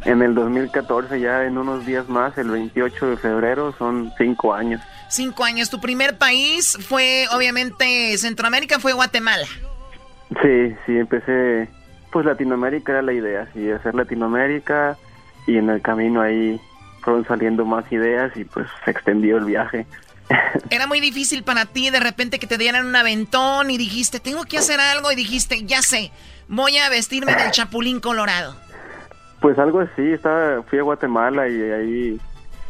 En 0.05 0.23
el 0.23 0.35
2014, 0.35 1.21
ya 1.21 1.45
en 1.45 1.59
unos 1.59 1.85
días 1.85 2.09
más, 2.09 2.39
el 2.39 2.51
28 2.51 3.07
de 3.11 3.17
febrero, 3.19 3.75
son 3.79 4.11
cinco 4.17 4.55
años. 4.55 4.81
Cinco 5.11 5.45
años. 5.45 5.69
Tu 5.69 5.81
primer 5.81 6.17
país 6.17 6.79
fue, 6.89 7.27
obviamente, 7.33 8.17
Centroamérica, 8.17 8.79
fue 8.79 8.93
Guatemala. 8.93 9.47
Sí, 10.43 10.75
sí, 10.87 10.97
empecé, 10.97 11.69
pues 12.13 12.25
Latinoamérica 12.27 12.93
era 12.93 13.03
la 13.03 13.13
idea, 13.13 13.49
sí, 13.53 13.71
hacer 13.71 13.95
Latinoamérica 13.95 14.97
y 15.47 15.57
en 15.57 15.71
el 15.71 15.81
camino 15.83 16.21
ahí 16.21 16.61
fueron 17.09 17.25
saliendo 17.27 17.65
más 17.65 17.91
ideas 17.91 18.37
y 18.37 18.45
pues 18.45 18.67
se 18.85 18.91
extendió 18.91 19.39
el 19.39 19.45
viaje. 19.47 19.87
Era 20.71 20.87
muy 20.87 21.01
difícil 21.01 21.43
para 21.43 21.65
ti 21.65 21.89
de 21.89 22.01
repente 22.01 22.39
que 22.39 22.47
te 22.47 22.59
dieran 22.59 22.85
un 22.87 22.95
aventón 22.95 23.71
y 23.71 23.79
dijiste, 23.79 24.21
tengo 24.21 24.45
que 24.45 24.59
hacer 24.59 24.79
algo 24.79 25.11
y 25.11 25.15
dijiste, 25.17 25.65
ya 25.65 25.81
sé, 25.81 26.13
voy 26.49 26.77
a 26.77 26.91
vestirme 26.91 27.35
del 27.35 27.51
Chapulín 27.51 28.01
Colorado. 28.01 28.55
Pues 29.41 29.59
algo 29.59 29.81
así, 29.81 30.03
estaba, 30.13 30.63
fui 30.65 30.79
a 30.79 30.83
Guatemala 30.83 31.49
y 31.49 31.63
ahí 31.63 32.21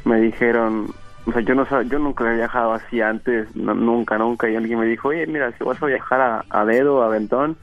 me 0.05 0.21
dijeron, 0.21 0.95
o 1.27 1.33
sea, 1.33 1.41
yo 1.41 1.55
no 1.57 1.67
yo 1.83 1.99
nunca 1.99 2.23
había 2.25 2.37
viajado 2.37 2.75
así 2.75 3.01
antes, 3.01 3.49
no- 3.57 3.75
nunca, 3.75 4.19
nunca, 4.19 4.49
y 4.49 4.55
alguien 4.55 4.79
me 4.79 4.87
dijo, 4.87 5.09
oye, 5.09 5.27
mira, 5.27 5.51
si 5.59 5.65
vas 5.65 5.83
a 5.83 5.87
viajar 5.87 6.21
a, 6.21 6.45
a 6.51 6.65
dedo, 6.65 7.03
a 7.03 7.07
aventón, 7.07 7.57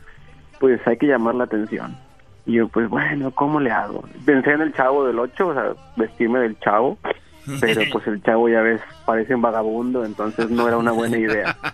pues 0.60 0.86
hay 0.86 0.98
que 0.98 1.06
llamar 1.08 1.36
la 1.36 1.46
atención. 1.46 1.96
Y 2.46 2.54
yo, 2.54 2.68
pues 2.68 2.90
bueno, 2.90 3.32
¿cómo 3.32 3.60
le 3.60 3.72
hago? 3.72 4.04
Pensé 4.26 4.52
en 4.52 4.62
el 4.62 4.74
chavo 4.74 5.06
del 5.06 5.18
8, 5.20 5.48
o 5.48 5.54
sea, 5.54 5.74
vestirme 5.96 6.40
del 6.40 6.60
chavo, 6.60 6.98
pero 7.60 7.82
pues 7.92 8.08
el 8.08 8.22
chavo 8.24 8.50
ya 8.50 8.62
ves, 8.62 8.82
parece 9.06 9.36
un 9.36 9.42
vagabundo, 9.42 10.06
entonces 10.06 10.50
no 10.50 10.68
era 10.68 10.78
una 10.78 10.92
buena 10.92 11.18
idea. 11.18 11.56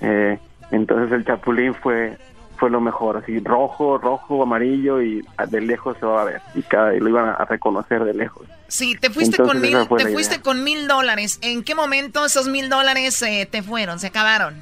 Eh, 0.00 0.38
entonces 0.70 1.12
el 1.12 1.24
chapulín 1.24 1.72
fue 1.72 2.18
fue 2.56 2.70
lo 2.70 2.80
mejor, 2.80 3.16
así 3.16 3.40
rojo, 3.40 3.98
rojo, 3.98 4.42
amarillo 4.42 5.02
y 5.02 5.24
de 5.48 5.60
lejos 5.60 5.96
se 5.98 6.06
va 6.06 6.22
a 6.22 6.24
ver 6.24 6.42
y 6.54 6.62
cada 6.62 6.92
lo 6.92 7.08
iban 7.08 7.28
a 7.28 7.44
reconocer 7.44 8.04
de 8.04 8.14
lejos. 8.14 8.46
Sí, 8.68 8.96
te 8.96 9.10
fuiste 9.10 9.42
con 9.42 9.60
mil, 9.60 9.76
te 9.96 10.12
fuiste 10.12 10.40
con 10.40 10.64
mil 10.64 10.86
dólares. 10.88 11.38
¿En 11.42 11.62
qué 11.62 11.74
momento 11.74 12.24
esos 12.24 12.48
mil 12.48 12.68
dólares 12.68 13.20
eh, 13.22 13.48
te 13.50 13.62
fueron, 13.62 13.98
se 13.98 14.08
acabaron? 14.08 14.54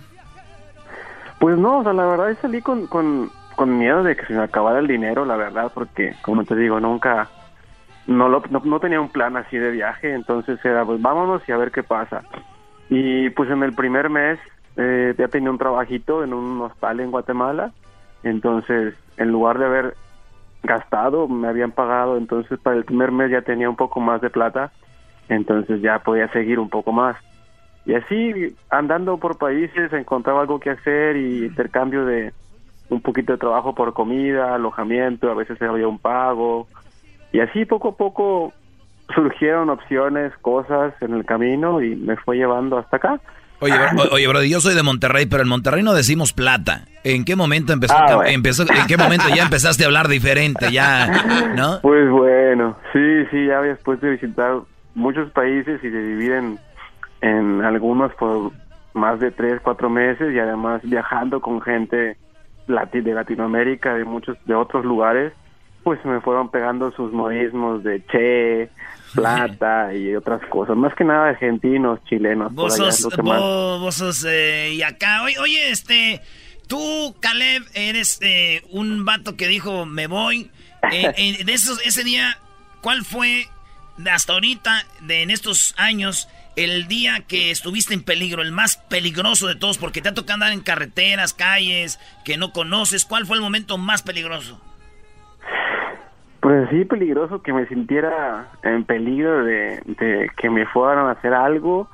Pues 1.39 1.57
no, 1.59 1.79
o 1.79 1.83
sea, 1.83 1.93
la 1.93 2.07
verdad 2.07 2.37
salí 2.41 2.63
con, 2.63 2.87
con, 2.87 3.31
con 3.55 3.79
miedo 3.79 4.03
de 4.03 4.17
que 4.17 4.27
se 4.27 4.35
me 4.35 4.43
acabara 4.43 4.79
el 4.79 4.87
dinero, 4.87 5.25
la 5.25 5.37
verdad, 5.37 5.71
porque 5.75 6.15
como 6.23 6.45
te 6.45 6.57
digo, 6.57 6.81
nunca 6.81 7.29
no, 8.07 8.29
lo, 8.29 8.43
no, 8.51 8.81
tenía 8.81 9.01
un 9.01 9.09
plan 9.09 9.37
así 9.37 9.57
de 9.57 9.71
viaje, 9.71 10.13
entonces 10.13 10.63
era 10.65 10.85
pues 10.85 11.01
vámonos 11.01 11.43
y 11.49 11.53
a 11.53 11.57
ver 11.57 11.71
qué 11.71 11.83
pasa. 11.83 12.23
Y 12.89 13.31
pues 13.31 13.51
en 13.51 13.63
el 13.63 13.73
primer 13.75 14.11
mes 14.11 14.39
eh, 14.77 15.15
ya 15.17 15.29
tenía 15.29 15.51
un 15.51 15.59
trabajito 15.59 16.25
en 16.25 16.35
un 16.35 16.61
hostal 16.61 17.01
en 17.01 17.11
Guatemala, 17.11 17.73
entonces 18.23 18.95
en 19.17 19.29
lugar 19.31 19.59
de 19.59 19.67
haber 19.67 19.95
gastado, 20.63 21.29
me 21.29 21.49
habían 21.49 21.73
pagado, 21.73 22.17
entonces 22.17 22.59
para 22.61 22.77
el 22.77 22.85
primer 22.85 23.13
mes 23.13 23.31
ya 23.31 23.43
tenía 23.43 23.69
un 23.69 23.77
poco 23.77 24.01
más 24.01 24.21
de 24.21 24.31
plata, 24.31 24.73
entonces 25.29 25.81
ya 25.81 26.01
podía 26.01 26.29
seguir 26.29 26.59
un 26.59 26.69
poco 26.69 26.93
más. 26.93 27.17
Y 27.85 27.95
así, 27.95 28.57
andando 28.71 29.19
por 29.19 29.39
países, 29.39 29.93
encontraba 29.93 30.43
algo 30.43 30.61
que 30.61 30.71
hacer 30.71 31.17
y 31.17 31.47
intercambio 31.47 32.05
de 32.05 32.33
un 32.93 33.01
poquito 33.01 33.33
de 33.33 33.39
trabajo 33.39 33.75
por 33.75 33.93
comida, 33.93 34.55
alojamiento, 34.55 35.31
a 35.31 35.35
veces 35.35 35.61
había 35.63 35.89
un 35.89 35.99
pago, 35.99 36.69
y 37.33 37.41
así 37.41 37.65
poco 37.65 37.91
a 37.91 37.97
poco 37.97 38.53
surgieron 39.15 39.71
opciones, 39.71 40.33
cosas 40.41 40.95
en 41.01 41.15
el 41.15 41.25
camino 41.25 41.83
y 41.83 41.97
me 41.97 42.17
fue 42.17 42.37
llevando 42.37 42.79
hasta 42.79 42.97
acá. 42.97 43.21
Oye, 43.61 43.75
bro, 43.79 44.05
oye, 44.11 44.27
Brody, 44.27 44.51
yo 44.51 44.61
soy 44.61 44.75
de 44.75 44.83
Monterrey, 44.83 45.27
pero 45.27 45.45
en 45.45 45.49
Monterrey 45.49 45.85
no 45.85 45.95
decimos 45.95 46.33
plata. 46.33 46.85
¿En 47.05 47.25
qué 47.25 47.37
momento 47.37 47.73
empezó, 47.73 47.95
ah, 47.97 48.25
empezó 48.27 48.63
en 48.63 48.87
qué 48.89 48.97
momento 48.97 49.27
ya 49.35 49.45
empezaste 49.45 49.85
a 49.85 49.87
hablar 49.87 50.09
diferente, 50.09 50.73
ya, 50.73 51.53
no? 51.57 51.81
Pues 51.81 52.11
bueno, 52.11 52.77
sí, 52.93 53.25
sí, 53.31 53.47
ya 53.47 53.61
después 53.61 54.01
de 54.01 54.11
visitar 54.11 54.57
muchos 54.95 55.31
países 55.31 55.83
y 55.83 55.89
de 55.89 56.01
vivir 56.01 56.33
en, 56.33 56.59
en 57.21 57.63
algunos 57.65 58.13
por 58.15 58.51
más 58.95 59.21
de 59.21 59.31
tres, 59.31 59.61
cuatro 59.63 59.89
meses 59.89 60.35
y 60.35 60.39
además 60.39 60.83
viajando 60.83 61.41
con 61.41 61.63
gente 61.63 62.17
de 62.67 63.15
Latinoamérica, 63.15 63.95
de 63.95 64.05
muchos, 64.05 64.37
de 64.47 64.55
otros 64.55 64.85
lugares, 64.85 65.33
pues 65.83 66.05
me 66.05 66.21
fueron 66.21 66.51
pegando 66.51 66.91
sus 66.93 67.13
modismos 67.13 67.83
de 67.83 68.05
che, 68.07 68.71
plata 69.15 69.95
y 69.95 70.15
otras 70.15 70.41
cosas. 70.47 70.77
Más 70.77 70.95
que 70.95 71.05
nada 71.05 71.31
argentinos, 71.31 72.03
chilenos. 72.05 72.53
Vos 72.55 72.77
sos, 73.95 74.25
eh, 74.29 74.75
y 74.75 74.83
acá. 74.83 75.23
Oye, 75.23 75.71
este, 75.71 76.21
tú, 76.67 77.15
Caleb, 77.21 77.63
eres 77.75 78.19
eh, 78.23 78.63
un 78.71 79.05
vato 79.05 79.37
que 79.37 79.49
dijo, 79.49 79.87
me 79.87 80.07
voy. 80.07 80.51
Eh, 80.91 81.43
de 81.45 81.53
esos, 81.53 81.85
ese 81.85 82.05
día, 82.05 82.39
¿cuál 82.81 83.05
fue 83.05 83.47
hasta 84.11 84.33
ahorita, 84.33 84.85
de 85.03 85.23
en 85.23 85.31
estos 85.31 85.75
años, 85.77 86.29
el 86.57 86.87
día 86.87 87.25
que 87.27 87.51
estuviste 87.51 87.95
en 87.95 88.03
peligro, 88.03 88.43
el 88.43 88.53
más 88.53 88.77
peligroso 88.77 89.49
de 89.49 89.57
todos? 89.57 89.79
Porque 89.79 90.01
te 90.01 90.09
ha 90.09 90.15
tocado 90.15 90.35
andar 90.35 90.53
en 90.53 90.61
carreteras, 90.61 91.35
calles, 91.35 91.99
que 92.25 92.37
no 92.37 92.53
conoces. 92.53 93.05
¿Cuál 93.05 93.27
fue 93.27 93.37
el 93.37 93.43
momento 93.43 93.79
más 93.79 94.03
peligroso? 94.03 94.61
Pues 96.41 96.69
sí, 96.71 96.85
peligroso 96.85 97.41
que 97.41 97.53
me 97.53 97.67
sintiera 97.67 98.49
en 98.65 98.83
peligro 98.83 99.45
de, 99.45 99.81
que 100.37 100.51
me 100.51 100.67
fueran 100.67 101.07
a 101.07 101.13
hacer 101.13 101.33
algo. 101.33 101.89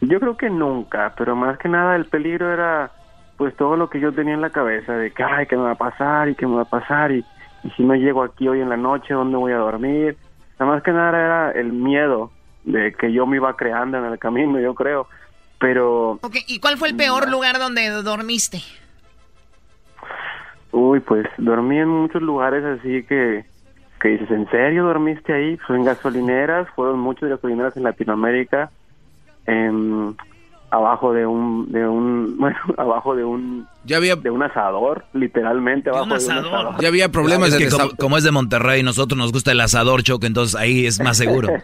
Yo 0.00 0.20
creo 0.20 0.36
que 0.36 0.48
nunca, 0.48 1.14
pero 1.18 1.34
más 1.34 1.58
que 1.58 1.68
nada 1.68 1.96
el 1.96 2.04
peligro 2.04 2.52
era 2.52 2.92
pues 3.36 3.56
todo 3.56 3.76
lo 3.76 3.90
que 3.90 3.98
yo 3.98 4.12
tenía 4.12 4.34
en 4.34 4.40
la 4.40 4.50
cabeza 4.50 4.92
de 4.92 5.10
que, 5.10 5.24
ay, 5.24 5.46
¿qué 5.46 5.56
me 5.56 5.64
va 5.64 5.72
a 5.72 5.78
pasar? 5.78 6.28
¿Y 6.28 6.36
qué 6.36 6.46
me 6.46 6.54
va 6.54 6.62
a 6.62 6.70
pasar? 6.70 7.10
Y, 7.10 7.24
si 7.76 7.82
no 7.82 7.96
llego 7.96 8.22
aquí 8.22 8.46
hoy 8.46 8.60
en 8.60 8.68
la 8.68 8.76
noche, 8.76 9.14
¿dónde 9.14 9.36
voy 9.36 9.50
a 9.50 9.56
dormir? 9.58 10.16
Nada 10.60 10.72
más 10.72 10.82
que 10.84 10.92
nada 10.92 11.08
era 11.08 11.50
el 11.50 11.72
miedo 11.72 12.30
de 12.68 12.92
que 12.92 13.12
yo 13.12 13.26
me 13.26 13.36
iba 13.36 13.56
creando 13.56 13.98
en 13.98 14.04
el 14.04 14.18
camino, 14.18 14.60
yo 14.60 14.74
creo. 14.74 15.08
Pero... 15.58 16.12
Ok, 16.22 16.36
¿y 16.46 16.60
cuál 16.60 16.76
fue 16.78 16.88
el 16.88 16.96
peor 16.96 17.28
lugar 17.28 17.58
donde 17.58 17.88
dormiste? 18.02 18.62
Uy, 20.70 21.00
pues 21.00 21.26
dormí 21.38 21.78
en 21.78 21.88
muchos 21.88 22.22
lugares 22.22 22.64
así 22.64 23.02
que 23.04 23.44
que 24.00 24.08
dices, 24.10 24.30
¿en 24.30 24.48
serio 24.50 24.84
dormiste 24.84 25.32
ahí? 25.32 25.56
Pues 25.56 25.76
en 25.76 25.84
gasolineras, 25.84 26.68
fueron 26.76 27.00
muchas 27.00 27.28
gasolineras 27.28 27.76
en 27.76 27.82
Latinoamérica, 27.82 28.70
en, 29.46 30.16
abajo 30.70 31.12
de 31.12 31.26
un, 31.26 31.70
de 31.70 31.86
un, 31.86 32.36
bueno, 32.38 32.56
abajo 32.76 33.14
de 33.14 33.24
un, 33.24 33.66
ya 33.84 33.96
había, 33.96 34.16
de 34.16 34.30
un 34.30 34.42
asador, 34.42 35.04
literalmente 35.12 35.90
abajo 35.90 36.06
de 36.06 36.10
un 36.10 36.16
asador. 36.16 36.80
Ya 36.80 36.88
había 36.88 37.10
problemas 37.10 37.54
que 37.54 37.68
como, 37.98 38.16
es 38.18 38.24
de 38.24 38.30
Monterrey, 38.30 38.82
nosotros 38.82 39.16
nos 39.16 39.32
gusta 39.32 39.52
el 39.52 39.60
asador, 39.60 40.02
Choque, 40.02 40.26
entonces 40.26 40.54
ahí 40.54 40.86
es 40.86 41.00
más 41.00 41.16
seguro. 41.16 41.48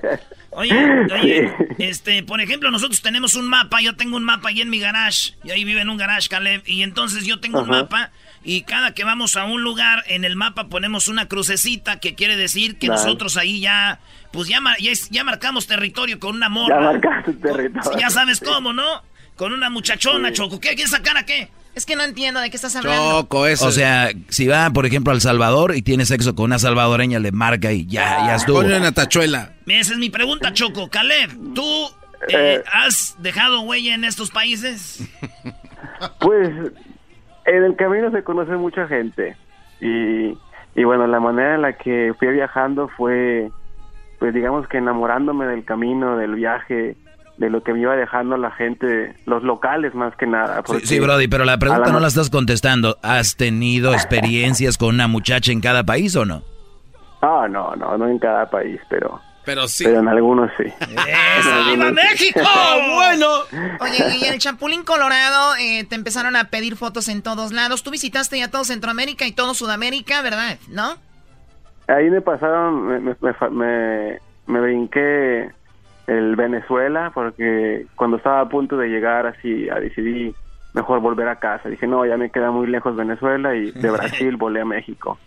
Oye, 0.56 0.72
oye, 1.12 1.52
este, 1.78 2.22
por 2.22 2.40
ejemplo, 2.40 2.70
nosotros 2.70 3.02
tenemos 3.02 3.34
un 3.34 3.48
mapa, 3.48 3.80
yo 3.80 3.96
tengo 3.96 4.16
un 4.16 4.22
mapa 4.22 4.50
ahí 4.50 4.60
en 4.60 4.70
mi 4.70 4.78
garage, 4.78 5.34
y 5.42 5.50
ahí 5.50 5.64
vive 5.64 5.80
en 5.80 5.88
un 5.88 5.96
garage, 5.96 6.28
Caleb, 6.28 6.62
y 6.64 6.82
entonces 6.82 7.26
yo 7.26 7.40
tengo 7.40 7.62
un 7.62 7.68
mapa 7.68 8.12
y 8.44 8.62
cada 8.62 8.92
que 8.92 9.04
vamos 9.04 9.36
a 9.36 9.44
un 9.44 9.62
lugar 9.62 10.04
en 10.06 10.24
el 10.24 10.36
mapa 10.36 10.68
ponemos 10.68 11.08
una 11.08 11.28
crucecita 11.28 11.98
que 11.98 12.14
quiere 12.14 12.36
decir 12.36 12.78
que 12.78 12.88
nosotros 12.88 13.38
ahí 13.38 13.60
ya, 13.60 14.00
pues 14.32 14.48
ya, 14.48 14.60
ya, 15.10 15.24
marcamos 15.24 15.66
territorio 15.66 16.20
con 16.20 16.36
una 16.36 16.50
morra. 16.50 16.76
Ya 16.76 16.92
marcaste 16.92 17.32
territorio. 17.32 17.98
Ya 17.98 18.10
sabes 18.10 18.40
cómo, 18.40 18.74
¿no? 18.74 19.02
Con 19.36 19.52
una 19.52 19.70
muchachona, 19.70 20.30
Choco. 20.32 20.60
¿Qué 20.60 20.68
quieres 20.74 20.90
sacar 20.90 21.16
a 21.16 21.24
qué? 21.24 21.48
Es 21.74 21.86
que 21.86 21.96
no 21.96 22.04
entiendo 22.04 22.38
de 22.38 22.50
qué 22.50 22.56
estás 22.56 22.76
hablando. 22.76 23.22
Choco, 23.22 23.46
eso. 23.46 23.66
O 23.66 23.72
sea, 23.72 24.12
si 24.28 24.46
va, 24.46 24.70
por 24.70 24.86
ejemplo, 24.86 25.12
al 25.12 25.20
Salvador 25.20 25.74
y 25.74 25.82
tiene 25.82 26.04
sexo 26.04 26.34
con 26.34 26.44
una 26.44 26.58
salvadoreña, 26.58 27.18
le 27.18 27.32
marca 27.32 27.72
y 27.72 27.86
ya, 27.86 28.26
ya 28.26 28.34
estuvo. 28.36 28.58
Pone 28.58 28.76
una 28.76 28.92
tachuela. 28.92 29.54
Esa 29.66 29.92
es 29.94 29.98
mi 29.98 30.10
pregunta, 30.10 30.52
Choco. 30.52 30.88
Caleb, 30.88 31.30
¿tú 31.54 31.86
eh, 32.28 32.58
eh. 32.58 32.64
has 32.72 33.16
dejado 33.18 33.62
huella 33.62 33.94
en 33.94 34.04
estos 34.04 34.30
países? 34.30 35.00
Pues 36.20 36.50
en 37.46 37.64
el 37.64 37.76
camino 37.76 38.10
se 38.10 38.22
conoce 38.22 38.52
mucha 38.56 38.86
gente 38.86 39.36
y, 39.80 40.36
y 40.74 40.84
bueno, 40.84 41.06
la 41.06 41.20
manera 41.20 41.54
en 41.54 41.62
la 41.62 41.72
que 41.74 42.14
fui 42.18 42.28
viajando 42.28 42.88
fue, 42.88 43.50
pues 44.18 44.34
digamos 44.34 44.66
que 44.68 44.78
enamorándome 44.78 45.46
del 45.46 45.64
camino, 45.64 46.16
del 46.16 46.34
viaje, 46.34 46.96
de 47.36 47.50
lo 47.50 47.62
que 47.62 47.72
me 47.72 47.80
iba 47.80 47.96
dejando 47.96 48.36
la 48.36 48.50
gente, 48.52 49.14
los 49.26 49.42
locales 49.42 49.94
más 49.94 50.14
que 50.16 50.26
nada. 50.26 50.62
Sí, 50.84 51.00
Brody, 51.00 51.28
pero 51.28 51.44
la 51.44 51.58
pregunta 51.58 51.90
no 51.90 52.00
la 52.00 52.08
estás 52.08 52.30
contestando. 52.30 52.96
¿Has 53.02 53.36
tenido 53.36 53.92
experiencias 53.94 54.78
con 54.78 54.94
una 54.94 55.08
muchacha 55.08 55.52
en 55.52 55.60
cada 55.60 55.84
país 55.84 56.14
o 56.16 56.24
no? 56.24 56.42
Ah, 57.22 57.46
no, 57.50 57.74
no, 57.74 57.96
no 57.96 58.06
en 58.08 58.18
cada 58.18 58.48
país, 58.48 58.80
pero 58.88 59.20
pero 59.44 59.68
sí. 59.68 59.84
Pero 59.84 60.00
en 60.00 60.08
algunos 60.08 60.50
sí. 60.56 60.64
¡Viva 61.70 61.90
México! 61.90 62.40
bueno. 62.94 63.26
Oye, 63.80 64.18
y 64.20 64.24
el 64.24 64.38
Chapulín 64.38 64.84
Colorado 64.84 65.56
eh, 65.56 65.84
te 65.84 65.94
empezaron 65.94 66.36
a 66.36 66.44
pedir 66.44 66.76
fotos 66.76 67.08
en 67.08 67.22
todos 67.22 67.52
lados. 67.52 67.82
Tú 67.82 67.90
visitaste 67.90 68.38
ya 68.38 68.50
todo 68.50 68.64
Centroamérica 68.64 69.26
y 69.26 69.32
todo 69.32 69.54
Sudamérica, 69.54 70.22
¿verdad? 70.22 70.58
¿No? 70.68 70.96
Ahí 71.86 72.10
me 72.10 72.20
pasaron, 72.20 72.86
me, 72.86 72.98
me, 73.00 74.18
me, 74.46 74.60
brinqué 74.60 75.50
el 76.06 76.36
Venezuela 76.36 77.10
porque 77.12 77.86
cuando 77.94 78.16
estaba 78.16 78.40
a 78.40 78.48
punto 78.48 78.78
de 78.78 78.88
llegar 78.88 79.26
así, 79.26 79.68
a 79.68 79.74
decidí 79.74 80.34
mejor 80.72 81.00
volver 81.00 81.28
a 81.28 81.36
casa. 81.36 81.68
Dije, 81.68 81.86
no, 81.86 82.06
ya 82.06 82.16
me 82.16 82.30
queda 82.30 82.50
muy 82.50 82.66
lejos 82.66 82.96
Venezuela 82.96 83.54
y 83.54 83.70
de 83.70 83.90
Brasil 83.92 84.36
volé 84.36 84.62
a 84.62 84.64
México. 84.64 85.18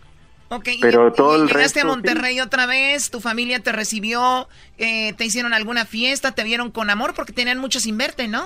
Ok, 0.50 0.68
pero 0.80 1.12
todo 1.12 1.46
llegaste 1.46 1.80
a 1.80 1.84
Monterrey 1.84 2.40
otra 2.40 2.66
vez, 2.66 3.10
tu 3.10 3.20
familia 3.20 3.60
te 3.60 3.70
recibió, 3.70 4.48
eh, 4.78 5.12
te 5.12 5.24
hicieron 5.26 5.52
alguna 5.52 5.84
fiesta, 5.84 6.32
te 6.32 6.42
vieron 6.42 6.70
con 6.70 6.88
amor 6.88 7.12
porque 7.14 7.34
tenían 7.34 7.58
mucho 7.58 7.80
sin 7.80 7.98
verte, 7.98 8.28
¿no? 8.28 8.42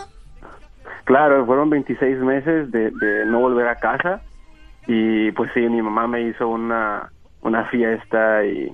Claro, 1.04 1.46
fueron 1.46 1.70
26 1.70 2.18
meses 2.18 2.70
de, 2.72 2.90
de 2.90 3.26
no 3.26 3.40
volver 3.40 3.68
a 3.68 3.76
casa 3.76 4.20
y 4.86 5.30
pues 5.32 5.50
sí, 5.54 5.60
mi 5.60 5.80
mamá 5.80 6.08
me 6.08 6.22
hizo 6.22 6.48
una, 6.48 7.12
una 7.42 7.64
fiesta 7.66 8.44
y, 8.44 8.72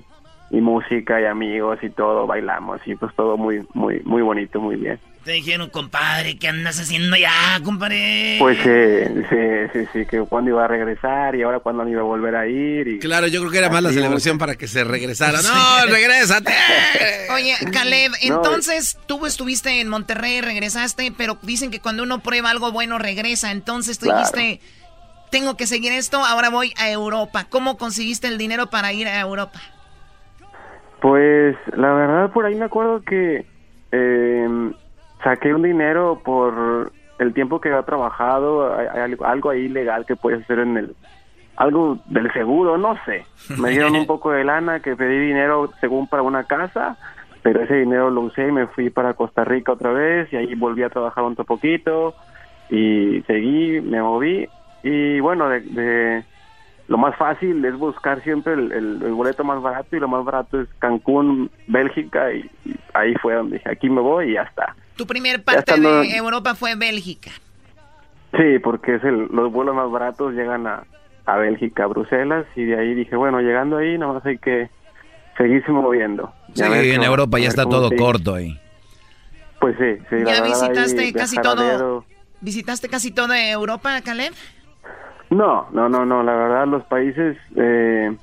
y 0.49 0.61
música 0.61 1.21
y 1.21 1.25
amigos 1.25 1.79
y 1.83 1.89
todo, 1.89 2.25
bailamos 2.25 2.81
y 2.85 2.95
pues 2.95 3.13
todo 3.15 3.37
muy, 3.37 3.65
muy, 3.73 4.01
muy 4.05 4.21
bonito, 4.21 4.59
muy 4.59 4.75
bien. 4.75 4.99
Te 5.23 5.31
dijeron, 5.33 5.69
compadre, 5.69 6.37
¿qué 6.37 6.47
andas 6.47 6.79
haciendo 6.79 7.17
ya, 7.17 7.59
compadre? 7.63 8.37
Pues 8.39 8.57
sí, 8.59 9.23
sí, 9.29 9.37
sí, 9.73 9.89
sí, 9.91 10.05
que 10.05 10.21
cuando 10.21 10.51
iba 10.51 10.63
a 10.63 10.67
regresar 10.67 11.35
y 11.35 11.41
ahora 11.41 11.59
cuando 11.59 11.85
iba 11.87 11.99
a 11.99 12.05
volver 12.05 12.35
a 12.37 12.47
ir. 12.47 12.87
Y... 12.87 12.99
Claro, 12.99 13.27
yo 13.27 13.41
creo 13.41 13.51
que 13.51 13.57
era 13.57 13.69
más 13.69 13.83
la 13.83 13.91
celebración 13.91 14.37
para 14.37 14.55
que 14.55 14.67
se 14.67 14.85
regresara. 14.85 15.41
¡No, 15.41 15.85
regrésate! 15.91 16.53
Oye, 17.33 17.53
Caleb, 17.71 18.13
entonces 18.21 18.97
tú 19.07 19.25
estuviste 19.25 19.81
en 19.81 19.89
Monterrey, 19.89 20.39
regresaste, 20.39 21.13
pero 21.15 21.37
dicen 21.41 21.69
que 21.69 21.81
cuando 21.81 22.03
uno 22.03 22.21
prueba 22.21 22.49
algo 22.49 22.71
bueno 22.71 22.97
regresa. 22.97 23.51
Entonces 23.51 23.99
tú 23.99 24.09
dijiste, 24.09 24.61
tengo 25.31 25.57
que 25.57 25.67
seguir 25.67 25.91
esto, 25.91 26.23
ahora 26.23 26.49
voy 26.49 26.73
a 26.77 26.89
Europa. 26.89 27.45
¿Cómo 27.49 27.77
conseguiste 27.77 28.27
el 28.27 28.37
dinero 28.37 28.67
para 28.67 28.93
ir 28.93 29.07
a 29.07 29.19
Europa? 29.19 29.59
Pues 31.01 31.57
la 31.75 31.93
verdad 31.93 32.31
por 32.31 32.45
ahí 32.45 32.55
me 32.55 32.65
acuerdo 32.65 33.01
que 33.03 33.45
eh, 33.91 34.71
saqué 35.23 35.53
un 35.53 35.63
dinero 35.63 36.21
por 36.23 36.91
el 37.19 37.33
tiempo 37.33 37.59
que 37.59 37.69
había 37.69 37.83
trabajado, 37.83 38.75
hay, 38.77 39.15
algo 39.25 39.49
ahí 39.49 39.67
legal 39.67 40.05
que 40.05 40.15
puedes 40.15 40.41
hacer 40.43 40.59
en 40.59 40.77
el 40.77 40.95
algo 41.57 41.99
del 42.05 42.31
seguro, 42.31 42.77
no 42.77 42.95
sé. 43.03 43.25
Me 43.57 43.69
dieron 43.71 43.95
un 43.95 44.05
poco 44.05 44.31
de 44.31 44.45
lana 44.45 44.79
que 44.79 44.95
pedí 44.95 45.19
dinero 45.19 45.69
según 45.81 46.07
para 46.07 46.23
una 46.23 46.45
casa, 46.45 46.97
pero 47.41 47.61
ese 47.61 47.75
dinero 47.75 48.09
lo 48.09 48.21
usé 48.21 48.47
y 48.47 48.51
me 48.51 48.67
fui 48.67 48.89
para 48.89 49.13
Costa 49.13 49.43
Rica 49.43 49.73
otra 49.73 49.91
vez 49.91 50.31
y 50.31 50.37
ahí 50.37 50.55
volví 50.55 50.83
a 50.83 50.89
trabajar 50.89 51.25
un 51.25 51.35
poquito 51.35 52.15
y 52.69 53.21
seguí, 53.27 53.81
me 53.81 54.01
moví 54.01 54.47
y 54.83 55.19
bueno, 55.19 55.49
de, 55.49 56.23
lo 56.87 56.97
más 56.97 57.15
fácil 57.17 57.63
es 57.65 57.75
buscar 57.77 58.21
siempre 58.21 58.53
el, 58.53 58.97
boleto 59.11 59.43
más 59.43 59.61
barato 59.61 59.95
y 59.95 59.99
lo 59.99 60.07
más 60.07 60.23
barato 60.23 60.61
es 60.61 60.67
Cancún, 60.79 61.51
Bélgica 61.67 62.31
y, 62.33 62.49
ahí 62.93 63.13
fue 63.15 63.35
donde 63.35 63.57
dije, 63.57 63.69
aquí 63.69 63.89
me 63.89 64.01
voy 64.01 64.31
y 64.31 64.33
ya 64.33 64.43
está. 64.43 64.75
Tu 64.99 65.07
primer 65.07 65.41
parte 65.45 65.79
de 65.79 66.17
Europa 66.17 66.55
fue 66.55 66.75
Bélgica. 66.75 67.31
Sí, 68.35 68.59
porque 68.61 68.95
es 68.95 69.03
el, 69.05 69.27
los 69.31 69.49
vuelos 69.49 69.73
más 69.73 69.89
baratos 69.89 70.33
llegan 70.33 70.67
a, 70.67 70.83
a 71.25 71.37
Bélgica, 71.37 71.85
a 71.85 71.87
Bruselas 71.87 72.45
y 72.57 72.65
de 72.65 72.77
ahí 72.77 72.93
dije, 72.95 73.15
bueno, 73.15 73.39
llegando 73.39 73.77
ahí 73.77 73.97
nada 73.97 74.11
más 74.11 74.25
hay 74.25 74.37
que 74.39 74.69
seguirse 75.37 75.71
moviendo. 75.71 76.33
Sí, 76.53 76.63
en 76.65 77.01
Europa 77.01 77.39
ya 77.39 77.47
está 77.47 77.63
todo 77.63 77.89
corto 77.95 78.35
ahí. 78.35 78.59
Pues 79.61 79.77
sí, 79.77 80.03
sí. 80.09 80.17
¿Ya 80.25 80.43
visitaste 80.43 81.13
casi 81.13 81.37
todo? 81.37 82.03
¿Visitaste 82.41 82.89
casi 82.89 83.11
toda 83.11 83.49
Europa, 83.49 84.01
Caleb? 84.01 84.33
No, 85.29 85.69
no, 85.71 85.87
no, 85.87 86.05
no. 86.05 86.23
La 86.23 86.33
verdad, 86.33 86.67
los 86.67 86.83
países 86.83 87.37
eh, 87.55 88.13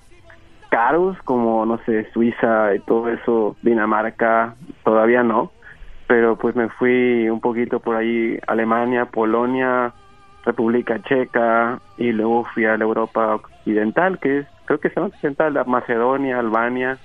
caros 0.69 1.17
como, 1.25 1.65
no 1.65 1.81
sé, 1.87 2.07
Suiza 2.13 2.75
y 2.75 2.81
todo 2.81 3.09
eso, 3.09 3.57
Dinamarca, 3.63 4.57
todavía 4.85 5.23
no. 5.23 5.56
Pero 6.07 6.37
pues 6.37 6.55
me 6.55 6.69
fui 6.69 7.29
un 7.29 7.41
poquito 7.41 7.81
por 7.81 7.97
ahí, 7.97 8.39
Alemania, 8.47 9.07
Polonia, 9.07 9.93
República 10.45 11.03
Checa 11.03 11.81
y 11.99 12.13
luego 12.13 12.45
fui 12.55 12.65
a 12.65 12.77
la 12.77 12.85
Europa 12.85 13.35
Occidental, 13.35 14.19
que 14.21 14.39
es, 14.39 14.47
creo 14.65 14.79
que 14.79 14.89
es 14.89 14.97
occidental, 14.97 15.61
Macedonia, 15.67 16.39
Albania, 16.39 16.99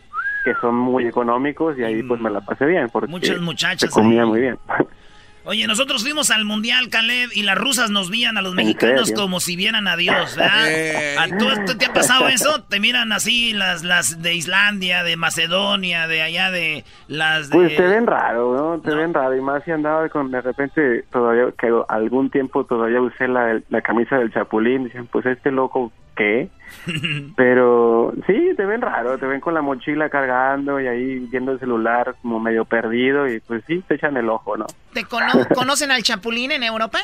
que 0.46 0.54
son 0.62 0.76
muy 0.76 1.08
económicos 1.08 1.78
y 1.78 1.84
ahí 1.84 2.04
pues 2.04 2.22
me 2.22 2.30
la 2.30 2.42
pasé 2.42 2.66
bien 2.66 2.90
porque 2.92 3.10
muchas 3.10 3.40
muchachas 3.42 3.90
comía 3.90 4.26
muy 4.26 4.42
bien. 4.42 4.58
Oye, 5.44 5.66
nosotros 5.66 6.04
fuimos 6.04 6.30
al 6.30 6.46
Mundial, 6.46 6.90
Caleb, 6.90 7.30
y 7.34 7.42
las 7.42 7.58
rusas 7.58 7.90
nos 7.90 8.12
veían 8.12 8.38
a 8.38 8.42
los 8.42 8.54
mexicanos 8.54 9.12
como 9.12 9.40
si 9.40 9.56
vieran 9.56 9.88
a 9.88 9.96
Dios, 9.96 10.36
¿verdad? 10.36 11.30
¿Tú, 11.40 11.78
te 11.78 11.86
ha 11.86 11.94
pasado 11.94 12.28
eso? 12.28 12.64
Te 12.64 12.80
miran 12.80 13.12
así 13.12 13.54
las, 13.54 13.84
las 13.84 14.22
de 14.22 14.36
Islandia, 14.36 15.04
de 15.04 15.18
Macedonia, 15.18 16.08
de 16.08 16.22
allá 16.22 16.52
de 16.52 16.84
las 17.08 17.50
de... 17.50 17.56
Pues 17.56 17.76
te 17.76 17.88
ven 17.88 18.06
raro, 18.06 18.56
¿no? 18.56 18.82
Te 18.82 18.94
ven 18.94 19.14
raro, 19.14 19.36
y 19.36 19.42
más 19.42 19.64
si 19.64 19.72
andaba 19.72 20.08
con, 20.10 20.30
de 20.30 20.42
repente, 20.42 21.06
todavía, 21.12 21.46
que 21.58 21.72
algún 21.88 22.30
tiempo 22.30 22.64
todavía 22.66 23.02
usé 23.02 23.28
la, 23.28 23.60
la 23.70 23.82
camisa 23.82 24.18
del 24.18 24.32
Chapulín, 24.32 24.84
dicen, 24.84 25.08
pues 25.08 25.26
este 25.26 25.52
loco 25.52 25.92
qué. 26.16 26.50
Pero 27.36 28.14
sí, 28.28 28.52
te 28.56 28.66
ven 28.66 28.82
raro, 28.82 29.18
te 29.18 29.26
ven 29.26 29.42
con 29.42 29.54
la 29.54 29.62
mochila 29.62 30.10
cargando 30.10 30.80
y 30.80 30.88
ahí 30.88 31.20
viendo 31.32 31.52
el 31.52 31.60
celular 31.60 32.16
como 32.22 32.40
medio 32.40 32.66
perdido 32.66 33.28
y 33.28 33.40
pues 33.40 33.64
sí, 33.68 33.84
te 33.88 33.96
echan 33.96 34.18
el 34.18 34.30
ojo, 34.30 34.58
¿no? 34.58 34.66
¿Te 34.94 35.04
conocen 35.56 35.92
al 35.92 36.04
Chapulín 36.04 36.52
en 36.52 36.64
Europa? 36.64 37.00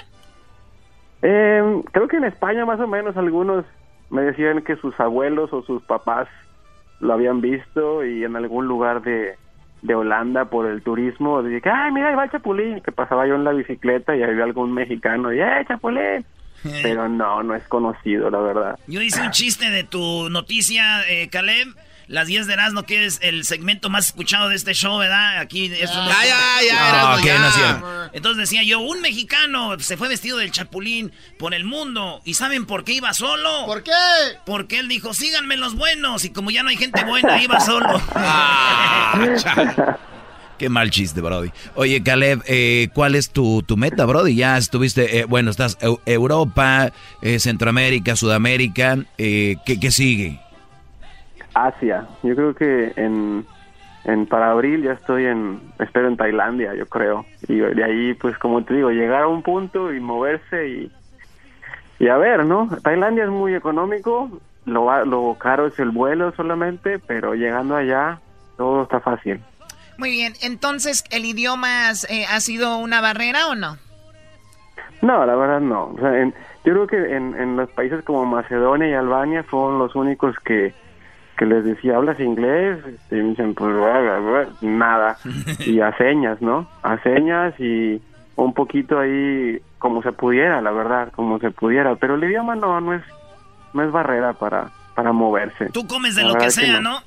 Eh, 1.21 1.81
creo 1.91 2.07
que 2.07 2.17
en 2.17 2.25
España 2.25 2.65
más 2.65 2.79
o 2.79 2.87
menos 2.87 3.17
algunos 3.17 3.65
me 4.09 4.21
decían 4.21 4.61
que 4.61 4.75
sus 4.77 4.97
abuelos 4.99 5.51
o 5.51 5.63
sus 5.63 5.83
papás 5.83 6.27
lo 6.99 7.13
habían 7.13 7.41
visto 7.41 8.05
y 8.05 8.23
en 8.23 8.35
algún 8.35 8.67
lugar 8.67 9.01
de, 9.01 9.35
de 9.81 9.95
Holanda 9.95 10.45
por 10.45 10.65
el 10.65 10.81
turismo, 10.81 11.43
dije, 11.43 11.69
ay, 11.69 11.91
mira, 11.91 12.09
ahí 12.09 12.15
va 12.15 12.25
el 12.25 12.31
Chapulín, 12.31 12.81
que 12.81 12.91
pasaba 12.91 13.27
yo 13.27 13.35
en 13.35 13.43
la 13.43 13.51
bicicleta 13.51 14.15
y 14.15 14.23
había 14.23 14.43
algún 14.43 14.73
mexicano 14.73 15.33
y, 15.33 15.39
¡eh, 15.39 15.65
Chapulín! 15.67 16.25
Pero 16.63 17.07
no, 17.07 17.43
no 17.43 17.55
es 17.55 17.63
conocido, 17.67 18.29
la 18.29 18.39
verdad. 18.39 18.79
Yo 18.87 19.01
hice 19.01 19.21
un 19.21 19.31
chiste 19.31 19.69
de 19.69 19.83
tu 19.83 20.29
noticia, 20.29 21.07
eh, 21.09 21.29
Caleb. 21.29 21.75
Las 22.09 22.27
10 22.27 22.47
de 22.47 22.53
Erasmo, 22.53 22.83
que 22.83 23.05
es 23.05 23.19
el 23.21 23.43
segmento 23.43 23.89
más 23.89 24.07
escuchado 24.07 24.47
de 24.47 24.55
este 24.55 24.73
show, 24.73 24.97
¿verdad? 24.97 25.39
Aquí 25.39 25.65
es 25.65 25.91
ya, 25.91 26.23
ya, 26.23 27.17
ya, 27.21 27.51
ya. 27.57 28.09
Entonces 28.13 28.49
decía 28.49 28.63
yo, 28.63 28.79
un 28.79 29.01
mexicano 29.01 29.77
se 29.79 29.97
fue 29.97 30.07
vestido 30.07 30.37
del 30.37 30.51
chapulín 30.51 31.11
por 31.37 31.53
el 31.53 31.65
mundo. 31.65 32.21
¿Y 32.23 32.35
saben 32.35 32.65
por 32.65 32.85
qué 32.85 32.93
iba 32.93 33.13
solo? 33.13 33.65
¿Por 33.65 33.83
qué? 33.83 33.91
Porque 34.45 34.79
él 34.79 34.87
dijo, 34.87 35.13
síganme 35.13 35.57
los 35.57 35.75
buenos. 35.75 36.23
Y 36.23 36.29
como 36.29 36.49
ya 36.49 36.63
no 36.63 36.69
hay 36.69 36.77
gente 36.77 37.03
buena, 37.03 37.43
iba 37.43 37.59
solo. 37.59 38.01
ah, 38.15 39.19
Qué 40.57 40.69
mal 40.69 40.89
chiste, 40.89 41.21
Brody. 41.21 41.51
Oye, 41.75 42.01
Caleb, 42.01 42.41
eh, 42.47 42.89
¿cuál 42.93 43.13
es 43.13 43.29
tu, 43.29 43.61
tu, 43.61 43.77
meta, 43.77 44.05
Brody? 44.05 44.35
Ya 44.35 44.57
estuviste, 44.57 45.19
eh, 45.19 45.25
bueno, 45.25 45.51
estás 45.51 45.77
Europa, 46.05 46.89
eh, 47.21 47.39
Centroamérica, 47.39 48.15
Sudamérica. 48.15 48.97
¿qué, 49.17 49.57
¿qué, 49.63 49.91
sigue? 49.91 50.39
Asia. 51.53 52.07
Yo 52.23 52.35
creo 52.35 52.55
que 52.55 52.93
en, 52.95 53.45
en 54.05 54.25
para 54.25 54.51
abril 54.51 54.81
ya 54.81 54.93
estoy 54.93 55.25
en, 55.25 55.59
espero 55.77 56.07
en 56.07 56.17
Tailandia, 56.17 56.73
yo 56.73 56.87
creo. 56.87 57.25
Y 57.47 57.57
de 57.57 57.83
ahí, 57.83 58.13
pues 58.15 58.35
como 58.39 58.63
te 58.63 58.73
digo, 58.73 58.89
llegar 58.89 59.23
a 59.23 59.27
un 59.27 59.43
punto 59.43 59.93
y 59.93 59.99
moverse 59.99 60.69
y, 60.69 60.91
y 61.99 62.07
a 62.07 62.17
ver, 62.17 62.45
¿no? 62.45 62.67
Tailandia 62.81 63.25
es 63.25 63.29
muy 63.29 63.53
económico, 63.53 64.31
lo, 64.65 65.05
lo 65.05 65.35
caro 65.39 65.67
es 65.67 65.77
el 65.79 65.91
vuelo 65.91 66.33
solamente, 66.35 66.97
pero 66.97 67.35
llegando 67.35 67.75
allá 67.75 68.19
todo 68.57 68.83
está 68.83 68.99
fácil. 68.99 69.39
Muy 69.97 70.11
bien, 70.11 70.33
entonces, 70.41 71.03
¿el 71.09 71.25
idioma 71.25 71.91
eh, 72.09 72.25
ha 72.29 72.39
sido 72.39 72.77
una 72.77 73.01
barrera 73.01 73.47
o 73.47 73.55
no? 73.55 73.77
No, 75.01 75.25
la 75.25 75.35
verdad 75.35 75.59
no. 75.59 75.95
yo 75.97 76.73
creo 76.73 76.87
que 76.87 77.15
en, 77.15 77.35
en, 77.35 77.55
los 77.55 77.69
países 77.69 78.03
como 78.03 78.25
Macedonia 78.25 78.87
y 78.89 78.93
Albania 78.93 79.43
fueron 79.43 79.79
los 79.79 79.95
únicos 79.95 80.35
que, 80.43 80.73
que 81.37 81.45
les 81.45 81.63
decía, 81.63 81.95
¿hablas 81.95 82.19
inglés? 82.19 82.79
Y 83.11 83.15
me 83.15 83.29
dicen, 83.29 83.53
pues 83.53 83.73
nada. 84.61 85.17
Y 85.59 85.79
a 85.79 85.95
señas, 85.97 86.41
¿no? 86.41 86.67
A 86.81 86.97
señas 87.03 87.53
y 87.59 88.01
un 88.35 88.53
poquito 88.53 88.99
ahí 88.99 89.59
como 89.77 90.01
se 90.01 90.11
pudiera, 90.11 90.61
la 90.61 90.71
verdad, 90.71 91.11
como 91.15 91.39
se 91.39 91.51
pudiera. 91.51 91.95
Pero 91.95 92.15
el 92.15 92.23
idioma 92.23 92.55
no, 92.55 92.81
no 92.81 92.93
es, 92.93 93.03
no 93.73 93.83
es 93.83 93.91
barrera 93.91 94.33
para, 94.33 94.71
para 94.95 95.11
moverse. 95.11 95.69
Tú 95.69 95.85
comes 95.85 96.15
de 96.15 96.23
lo 96.23 96.35
que 96.35 96.49
sea, 96.49 96.79
¿no? 96.79 96.99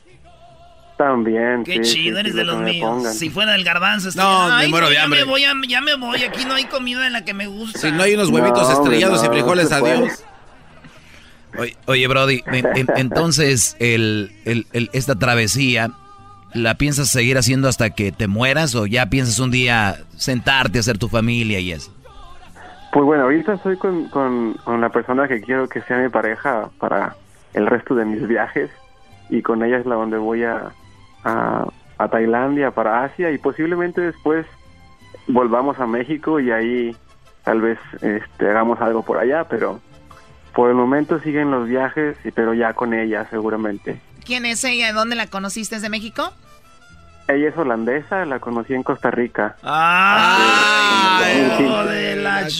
También. 1.01 1.64
Qué 1.64 1.80
chido, 1.80 2.18
eres 2.18 2.34
de 2.34 2.44
los 2.44 2.61
míos. 2.61 3.14
Si 3.14 3.30
fuera 3.30 3.55
el 3.55 3.64
garbanzo, 3.64 4.11
no, 4.16 4.59
me 4.59 4.68
muero 4.68 4.90
de 4.90 4.98
hambre. 4.98 5.20
Ya 5.20 5.24
me, 5.24 5.30
voy 5.30 5.40
ya 5.66 5.80
me 5.80 5.94
voy, 5.94 6.22
aquí 6.22 6.44
no 6.44 6.53
hay 6.53 6.64
comida 6.64 7.07
en 7.07 7.14
la 7.14 7.24
que 7.24 7.32
me 7.32 7.46
gusta. 7.46 7.78
Si 7.78 7.90
no 7.90 8.03
hay 8.03 8.12
unos 8.12 8.28
huevitos 8.28 8.70
estrellados 8.70 9.24
y 9.24 9.28
frijoles, 9.28 9.72
adiós. 9.72 10.22
Oye, 11.57 11.74
oye, 11.86 12.07
Brody, 12.07 12.42
entonces 12.96 13.76
el, 13.78 14.30
el, 14.44 14.90
esta 14.92 15.14
travesía, 15.14 15.90
¿la 16.53 16.74
piensas 16.74 17.09
seguir 17.09 17.38
haciendo 17.38 17.68
hasta 17.68 17.88
que 17.88 18.12
te 18.12 18.26
mueras 18.26 18.74
o 18.74 18.84
ya 18.84 19.07
piensas 19.07 19.38
un 19.38 19.51
día 19.51 20.01
sentarte, 20.18 20.76
a 20.76 20.80
hacer 20.80 20.98
tu 20.98 21.09
familia 21.09 21.61
y 21.61 21.72
eso? 21.72 21.94
Pues 22.92 23.07
bueno, 23.07 23.22
ahorita 23.22 23.55
estoy 23.55 23.78
con, 23.78 24.11
con, 24.11 24.53
con 24.64 24.82
la 24.82 24.90
persona 24.90 25.26
que 25.28 25.40
quiero 25.40 25.66
que 25.66 25.80
sea 25.80 25.96
mi 25.96 26.11
pareja 26.11 26.68
para 26.78 27.16
el 27.55 27.66
resto 27.66 27.94
de 27.94 28.05
mis 28.05 28.28
viajes 28.28 28.68
y 29.30 29.40
con 29.40 29.64
ella 29.64 29.78
es 29.78 29.86
la 29.86 29.94
donde 29.94 30.18
voy 30.18 30.44
a, 30.44 30.72
a, 31.25 31.66
Tailandia, 32.11 32.71
para 32.71 33.05
Asia 33.05 33.31
y 33.31 33.39
posiblemente 33.39 34.01
después 34.01 34.47
volvamos 35.27 35.79
a 35.79 35.87
México 35.87 36.41
y 36.41 36.51
ahí 36.51 36.97
tal 37.45 37.61
vez 37.61 37.79
este, 38.01 38.49
hagamos 38.49 38.81
algo 38.81 39.05
por 39.05 39.18
allá, 39.18 39.45
pero 39.45 39.81
por 40.55 40.71
el 40.71 40.77
momento 40.77 41.21
siguen 41.21 41.51
los 41.51 41.68
viajes, 41.68 42.16
pero 42.35 42.55
ya 42.55 42.73
con 42.73 42.95
ella 42.95 43.27
seguramente. 43.29 44.01
¿Quién 44.25 44.47
es 44.47 44.64
ella? 44.64 44.93
¿Dónde 44.93 45.14
la 45.14 45.27
conociste? 45.27 45.79
¿De 45.79 45.91
México? 45.91 46.33
Ella 47.29 47.51
es 47.51 47.57
holandesa, 47.57 48.25
la 48.25 48.41
conocí 48.41 48.75
en 48.75 48.83
Costa 48.83 49.11
Rica. 49.11 49.57
¡Ah! 49.62 51.21
de 51.23 52.16
la 52.16 52.39
ah, 52.39 52.49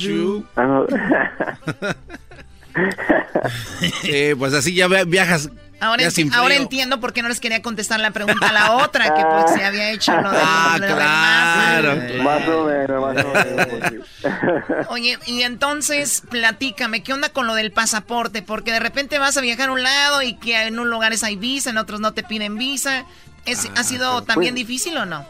sí, 4.03 4.35
pues 4.39 4.55
así 4.55 4.75
ya 4.75 4.87
viajas 4.87 5.51
Ahora, 5.81 6.05
ahora 6.35 6.55
entiendo 6.57 7.01
por 7.01 7.13
qué 7.13 7.23
no 7.23 7.29
les 7.29 7.41
quería 7.41 7.63
contestar 7.63 8.01
la 8.01 8.11
pregunta 8.11 8.49
a 8.49 8.53
la 8.53 8.73
otra, 8.77 9.15
que 9.15 9.23
pues 9.25 9.53
se 9.53 9.65
había 9.65 9.91
hecho 9.91 10.13
lo 10.21 10.31
de... 10.31 10.39
Ah, 10.41 10.77
claro. 10.79 12.23
Más 12.23 12.49
o 12.49 12.65
menos, 12.67 13.01
más 13.01 13.25
o 13.25 13.33
menos. 13.33 13.67
Pues 13.67 14.87
Oye, 14.89 15.19
y 15.27 15.43
entonces, 15.43 16.23
platícame, 16.29 17.03
¿qué 17.03 17.13
onda 17.13 17.31
con 17.31 17.47
lo 17.47 17.55
del 17.55 17.73
pasaporte? 17.73 18.43
Porque 18.43 18.73
de 18.73 18.81
repente 18.81 19.19
vas 19.19 19.37
a 19.37 19.41
viajar 19.41 19.71
a 19.71 19.73
un 19.73 19.83
lado 19.83 20.23
y 20.23 20.35
que 20.35 20.61
en 20.67 20.75
unos 20.75 20.87
lugares 20.87 21.25
hay 21.25 21.37
visa, 21.37 21.71
en 21.71 21.79
otros 21.79 22.01
no 22.01 22.13
te 22.13 22.23
piden 22.23 22.59
visa. 22.59 23.05
¿Es, 23.47 23.71
¿Ha 23.77 23.83
sido 23.83 24.13
pues, 24.13 24.27
también 24.27 24.55
pues, 24.55 24.67
difícil 24.67 24.97
o 24.99 25.07
no? 25.07 25.25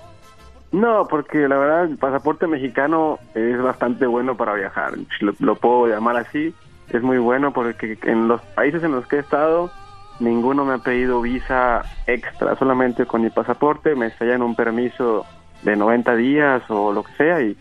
No, 0.72 1.06
porque 1.08 1.48
la 1.48 1.56
verdad 1.56 1.84
el 1.84 1.96
pasaporte 1.96 2.46
mexicano 2.46 3.18
es 3.34 3.60
bastante 3.60 4.06
bueno 4.06 4.36
para 4.36 4.54
viajar, 4.54 4.94
lo 5.20 5.56
puedo 5.56 5.86
llamar 5.88 6.16
así 6.16 6.54
es 6.92 7.02
muy 7.02 7.18
bueno 7.18 7.52
porque 7.52 7.98
en 8.02 8.28
los 8.28 8.40
países 8.42 8.82
en 8.82 8.92
los 8.92 9.06
que 9.06 9.16
he 9.16 9.20
estado 9.20 9.70
ninguno 10.20 10.64
me 10.64 10.74
ha 10.74 10.78
pedido 10.78 11.20
visa 11.20 11.82
extra, 12.06 12.56
solamente 12.56 13.06
con 13.06 13.22
mi 13.22 13.30
pasaporte 13.30 13.94
me 13.94 14.10
sellan 14.12 14.42
un 14.42 14.54
permiso 14.54 15.24
de 15.62 15.76
90 15.76 16.16
días 16.16 16.62
o 16.68 16.92
lo 16.92 17.02
que 17.02 17.12
sea 17.14 17.42
y, 17.42 17.56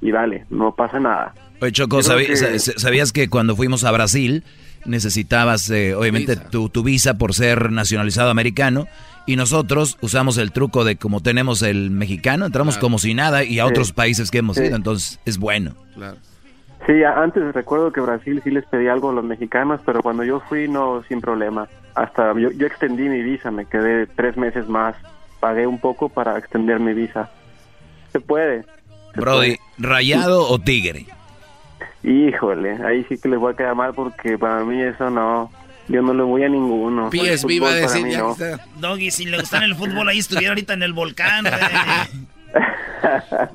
y 0.00 0.10
vale, 0.10 0.44
no 0.50 0.74
pasa 0.74 1.00
nada. 1.00 1.34
Oye, 1.60 1.72
Choco, 1.72 2.02
¿sabías 2.02 3.12
que 3.12 3.28
cuando 3.28 3.56
fuimos 3.56 3.84
a 3.84 3.92
Brasil 3.92 4.44
necesitabas, 4.84 5.70
eh, 5.70 5.94
obviamente, 5.94 6.36
Tu, 6.36 6.68
tu, 6.68 6.82
visa 6.82 7.14
por 7.14 7.34
ser 7.34 7.72
nacionalizado 7.72 8.30
americano? 8.30 8.86
Y 9.26 9.36
nosotros 9.36 9.96
usamos 10.02 10.36
el 10.36 10.52
truco 10.52 10.84
de 10.84 10.96
como 10.96 11.20
tenemos 11.20 11.62
el 11.62 11.90
mexicano, 11.90 12.44
entramos 12.44 12.76
como 12.76 12.98
si 12.98 13.14
nada 13.14 13.42
y 13.42 13.58
a 13.58 13.66
otros 13.66 13.92
países 13.92 14.30
que 14.30 14.38
hemos 14.38 14.58
ido, 14.58 14.76
entonces 14.76 15.18
es 15.24 15.38
bueno. 15.38 15.74
Claro. 15.94 16.18
Sí, 16.86 17.02
antes 17.02 17.54
recuerdo 17.54 17.90
que 17.90 18.02
Brasil 18.02 18.42
sí 18.44 18.50
les 18.50 18.66
pedí 18.66 18.88
algo 18.88 19.08
a 19.08 19.14
los 19.14 19.24
mexicanos, 19.24 19.80
pero 19.86 20.02
cuando 20.02 20.24
yo 20.24 20.40
fui 20.40 20.68
no, 20.68 21.02
sin 21.08 21.22
problema. 21.22 21.66
Hasta 21.94 22.32
yo, 22.38 22.50
yo 22.50 22.66
extendí 22.66 23.08
mi 23.08 23.22
visa, 23.22 23.50
me 23.50 23.66
quedé 23.66 24.06
tres 24.06 24.36
meses 24.36 24.68
más, 24.68 24.96
pagué 25.40 25.66
un 25.66 25.78
poco 25.78 26.08
para 26.08 26.36
extender 26.38 26.80
mi 26.80 26.92
visa. 26.92 27.30
Se 28.12 28.20
puede. 28.20 28.64
Brody, 29.14 29.56
¿rayado 29.78 30.48
o 30.48 30.58
tigre? 30.58 31.06
Híjole, 32.02 32.78
ahí 32.84 33.06
sí 33.08 33.16
que 33.16 33.28
les 33.28 33.38
voy 33.38 33.52
a 33.52 33.56
quedar 33.56 33.74
mal 33.74 33.94
porque 33.94 34.36
para 34.36 34.62
mí 34.64 34.82
eso 34.82 35.08
no, 35.08 35.50
yo 35.88 36.02
no 36.02 36.12
le 36.12 36.22
voy 36.22 36.42
a 36.42 36.48
ninguno. 36.48 37.10
Pies 37.10 37.44
viva 37.44 37.72
decir 37.72 38.06
Doggy, 38.76 39.10
si 39.10 39.26
le 39.26 39.38
gustara 39.38 39.64
el 39.64 39.74
fútbol 39.74 40.08
ahí 40.08 40.18
estuviera 40.18 40.50
ahorita 40.50 40.74
en 40.74 40.82
el 40.82 40.92
volcán. 40.92 41.44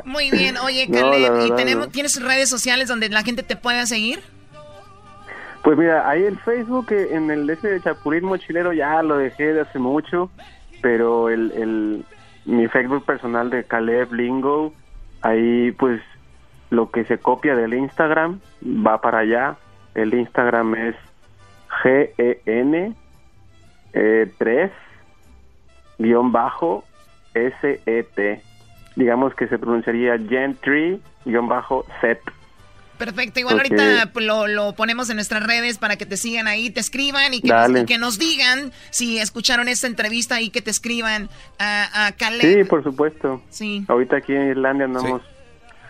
Muy 0.05 0.31
bien, 0.31 0.57
oye, 0.57 0.89
Caleb, 0.91 1.45
¿y 1.45 1.55
tenemos, 1.55 1.89
tienes 1.89 2.21
redes 2.21 2.49
sociales 2.49 2.87
donde 2.87 3.09
la 3.09 3.23
gente 3.23 3.43
te 3.43 3.55
pueda 3.55 3.85
seguir? 3.85 4.21
Pues 5.69 5.77
mira, 5.77 6.09
ahí 6.09 6.23
el 6.23 6.39
Facebook, 6.39 6.87
eh, 6.89 7.09
en 7.11 7.29
el 7.29 7.47
ese 7.47 7.67
de 7.67 7.79
Chapulín 7.79 8.25
Mochilero 8.25 8.73
ya 8.73 9.03
lo 9.03 9.17
dejé 9.17 9.53
de 9.53 9.61
hace 9.61 9.77
mucho, 9.77 10.31
pero 10.81 11.29
el, 11.29 11.51
el 11.51 12.05
mi 12.45 12.67
Facebook 12.67 13.05
personal 13.05 13.51
de 13.51 13.63
Caleb 13.65 14.11
Lingo, 14.11 14.73
ahí 15.21 15.71
pues 15.73 16.01
lo 16.71 16.89
que 16.89 17.05
se 17.05 17.19
copia 17.19 17.55
del 17.55 17.75
Instagram 17.75 18.39
va 18.65 18.99
para 18.99 19.19
allá. 19.19 19.57
El 19.93 20.15
Instagram 20.15 20.73
es 20.73 20.95
G-E-N 21.83 22.95
3 23.91 24.33
eh, 24.41 24.71
guion 25.99 26.31
bajo 26.31 26.83
S-E-T 27.35 28.41
digamos 28.95 29.35
que 29.35 29.47
se 29.47 29.59
pronunciaría 29.59 30.17
Gentry-Set. 30.17 31.01
Perfecto, 32.99 33.39
igual 33.39 33.55
ahorita 33.55 34.11
lo, 34.13 34.73
ponemos 34.73 35.09
en 35.09 35.15
nuestras 35.15 35.41
redes 35.41 35.77
para 35.77 35.95
que 35.95 36.05
te 36.05 36.17
sigan 36.17 36.47
ahí, 36.47 36.69
te 36.69 36.81
escriban 36.81 37.33
y 37.33 37.41
que, 37.41 37.47
nos, 37.47 37.85
que 37.85 37.97
nos 37.97 38.19
digan 38.19 38.73
si 38.89 39.19
escucharon 39.19 39.69
esta 39.69 39.87
entrevista 39.87 40.41
y 40.41 40.49
que 40.49 40.61
te 40.61 40.69
escriban 40.69 41.29
a, 41.57 42.07
a 42.07 42.11
Caleb. 42.11 42.41
Sí, 42.41 42.63
por 42.65 42.83
supuesto. 42.83 43.41
Sí. 43.49 43.85
Ahorita 43.87 44.17
aquí 44.17 44.33
en 44.33 44.49
Irlanda 44.49 44.83
andamos 44.83 45.21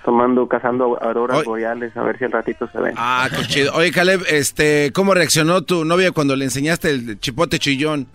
tomando, 0.06 0.48
cazando 0.48 1.02
auroras 1.02 1.44
boreales, 1.44 1.98
a 1.98 2.04
ver 2.04 2.20
si 2.20 2.26
al 2.26 2.32
ratito 2.32 2.70
se 2.72 2.80
ven. 2.80 2.94
Ah, 2.96 3.28
qué 3.36 3.44
chido. 3.48 3.74
Oye, 3.74 3.92
Caleb, 3.92 4.22
este, 4.30 4.92
¿cómo 4.94 5.16
reaccionó 5.16 5.64
tu 5.64 5.86
novia 5.86 6.12
cuando 6.12 6.36
le 6.36 6.46
enseñaste 6.46 6.92
el 6.92 7.20
chipote 7.20 7.58
chillón? 7.58 8.08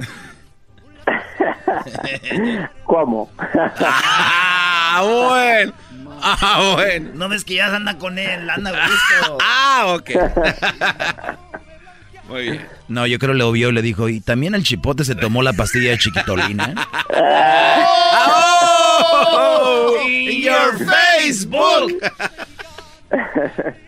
¿Cómo? 2.84 3.28
ah, 3.38 5.02
bueno. 5.04 5.72
Ah, 6.26 6.72
bueno. 6.74 7.10
No 7.14 7.28
ves 7.28 7.44
que 7.44 7.54
ya 7.54 7.74
anda 7.74 7.98
con 7.98 8.18
él, 8.18 8.48
anda 8.48 8.70
gusto. 8.70 9.38
ah, 9.42 9.96
ok. 9.96 10.10
Muy 12.28 12.42
bien. 12.42 12.66
No, 12.88 13.06
yo 13.06 13.18
creo 13.18 13.32
que 13.32 13.38
lo 13.38 13.52
vio 13.52 13.68
y 13.68 13.72
le 13.72 13.82
dijo, 13.82 14.08
y 14.08 14.20
también 14.20 14.54
el 14.54 14.64
chipote 14.64 15.04
se 15.04 15.14
tomó 15.14 15.42
la 15.42 15.52
pastilla 15.52 15.90
de 15.90 15.98
chiquitolina. 15.98 16.74
¡Oh! 17.10 18.34
your 20.44 20.78
Facebook! 20.78 22.00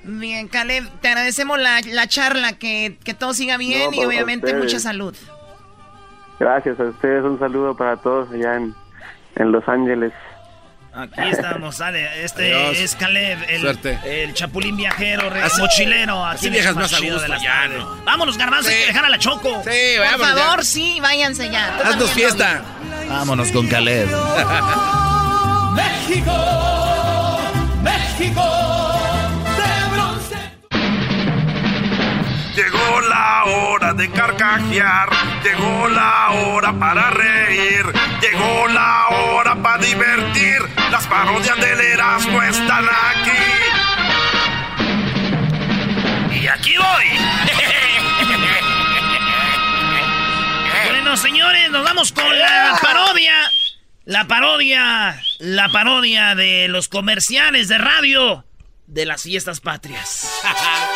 Bien, 0.05 0.49
Caleb, 0.49 0.85
te 1.01 1.09
agradecemos 1.09 1.59
la, 1.59 1.81
la 1.81 2.07
charla, 2.07 2.53
que, 2.53 2.99
que, 3.03 3.15
todo 3.15 3.35
siga 3.35 3.57
bien 3.57 3.93
y 3.95 4.05
obviamente 4.05 4.55
mucha 4.55 4.79
salud. 4.79 5.17
Gracias 6.39 6.79
a 6.79 6.85
ustedes, 6.85 7.25
un 7.25 7.39
saludo 7.39 7.77
para 7.77 7.97
todos 7.97 8.31
allá 8.33 8.57
en, 8.57 8.75
en 9.37 9.53
Los 9.53 9.69
Ángeles. 9.69 10.13
Aquí 10.97 11.29
estamos, 11.31 11.77
sale. 11.77 12.25
Este 12.25 12.83
es 12.83 12.97
Caleb, 12.97 13.39
el, 13.51 13.79
el 14.05 14.33
chapulín 14.33 14.77
viajero, 14.79 15.31
mochilero. 15.59 16.25
Así 16.25 16.49
viajas 16.49 16.75
más 16.75 16.93
a 16.93 17.01
gusto, 17.01 17.35
ya, 17.43 17.69
no. 17.69 17.97
Vámonos, 18.05 18.39
garbanzo, 18.39 18.71
hay 18.71 18.77
que 18.77 18.87
dejar 18.87 19.05
a 19.05 19.11
la 19.11 19.19
Choco. 19.19 19.63
Sí, 19.63 19.97
Por 19.99 20.27
favor, 20.27 20.65
sí, 20.65 20.99
váyanse 21.01 21.51
ya. 21.51 21.77
Haznos 21.85 22.11
fiesta. 22.13 22.63
Vámonos 23.09 23.53
con 23.53 23.69
Caleb. 23.69 24.09
México, 25.75 26.33
México. 27.83 28.67
Llegó 32.55 33.01
la 33.03 33.45
hora 33.45 33.93
de 33.93 34.11
carcajear, 34.11 35.11
llegó 35.45 35.89
la 35.89 36.31
hora 36.31 36.73
para 36.73 37.11
reír, 37.11 37.85
llegó 38.23 38.67
la 38.69 39.09
hora 39.09 39.57
para 39.57 39.77
divertir. 39.85 40.76
Las 40.97 41.09
parodias 41.09 41.61
del 41.61 41.79
Erasmo 41.79 42.43
están 42.43 42.87
aquí. 42.89 43.37
Y 46.41 46.47
aquí 46.47 46.75
voy. 46.79 47.05
bueno, 50.91 51.19
señores, 51.19 51.71
nos 51.71 51.85
vamos 51.85 52.13
con 52.13 52.39
la 52.39 52.79
parodia. 52.81 53.35
La 54.07 54.27
parodia, 54.27 55.21
la 55.39 55.69
parodia 55.69 56.35
de 56.35 56.69
los 56.69 56.89
comerciales 56.89 57.69
de 57.69 57.77
radio 57.77 58.47
de 58.87 59.05
las 59.05 59.25
fiestas 59.25 59.61
patrias. 59.61 60.27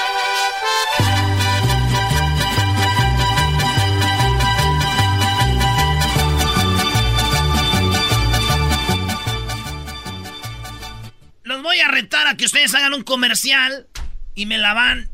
voy 11.80 11.88
a 11.88 11.92
retar 11.92 12.26
a 12.26 12.36
que 12.36 12.44
ustedes 12.44 12.74
hagan 12.74 12.92
un 12.94 13.02
comercial 13.02 13.86
y 14.34 14.46
me 14.46 14.58
la 14.58 14.74
van. 14.74 15.08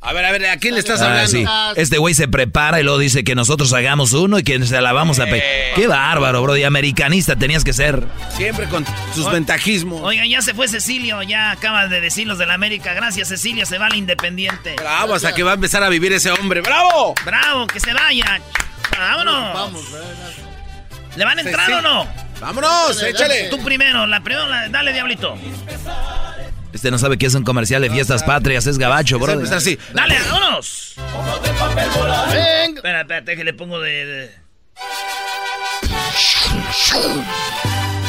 A 0.00 0.12
ver, 0.12 0.24
a 0.24 0.30
ver, 0.30 0.46
¿a 0.46 0.56
quién 0.58 0.74
le 0.74 0.80
estás 0.80 1.02
ah, 1.02 1.08
hablando? 1.08 1.80
Este 1.80 1.98
güey 1.98 2.14
se 2.14 2.28
prepara 2.28 2.80
y 2.80 2.84
luego 2.84 2.98
dice 2.98 3.24
que 3.24 3.34
nosotros 3.34 3.72
hagamos 3.72 4.12
uno 4.12 4.38
y 4.38 4.42
que 4.42 4.64
se 4.64 4.80
la 4.80 4.92
vamos 4.92 5.18
a 5.18 5.24
pedir. 5.24 5.42
Eh. 5.44 5.72
Qué 5.74 5.86
bárbaro, 5.86 6.40
bro. 6.42 6.56
Y 6.56 6.62
americanista 6.62 7.36
tenías 7.36 7.64
que 7.64 7.72
ser. 7.72 8.06
Siempre 8.34 8.68
con 8.68 8.86
sus 9.14 9.30
ventajismos. 9.30 10.00
Oigan, 10.02 10.28
ya 10.28 10.40
se 10.40 10.54
fue 10.54 10.68
Cecilio, 10.68 11.22
ya 11.22 11.50
acaba 11.50 11.88
de 11.88 12.00
decir 12.00 12.26
los 12.26 12.38
de 12.38 12.46
la 12.46 12.54
América. 12.54 12.94
Gracias, 12.94 13.28
Cecilio, 13.28 13.66
se 13.66 13.76
va 13.76 13.86
al 13.86 13.96
Independiente. 13.96 14.76
Bravo, 14.76 15.14
hasta 15.14 15.34
que 15.34 15.42
va 15.42 15.50
a 15.50 15.54
empezar 15.54 15.82
a 15.82 15.88
vivir 15.88 16.12
ese 16.12 16.30
hombre. 16.30 16.62
¡Bravo! 16.62 17.14
¡Bravo, 17.24 17.66
que 17.66 17.80
se 17.80 17.92
vaya! 17.92 18.40
¡Vámonos! 18.96 19.54
Vamos, 19.54 19.84
¿Le 21.16 21.24
van 21.24 21.38
a 21.38 21.42
entrar 21.42 21.72
o 21.72 21.82
no? 21.82 22.27
¡Vámonos! 22.40 23.02
¡Échale! 23.02 23.48
Tú 23.50 23.62
primero, 23.64 24.06
la 24.06 24.22
primera, 24.22 24.68
dale, 24.68 24.92
diablito. 24.92 25.36
Este 26.72 26.90
no 26.90 26.98
sabe 26.98 27.18
que 27.18 27.26
es 27.26 27.34
un 27.34 27.44
comercial 27.44 27.82
de 27.82 27.90
fiestas 27.90 28.22
patrias, 28.22 28.66
es 28.66 28.78
gabacho, 28.78 29.18
bro. 29.18 29.40
así. 29.50 29.78
Dale, 29.92 30.16
vámonos. 30.30 30.94
Venga. 32.30 32.76
Espera, 32.76 33.00
espérate 33.00 33.36
que 33.36 33.44
le 33.44 33.54
pongo 33.54 33.80
de, 33.80 34.30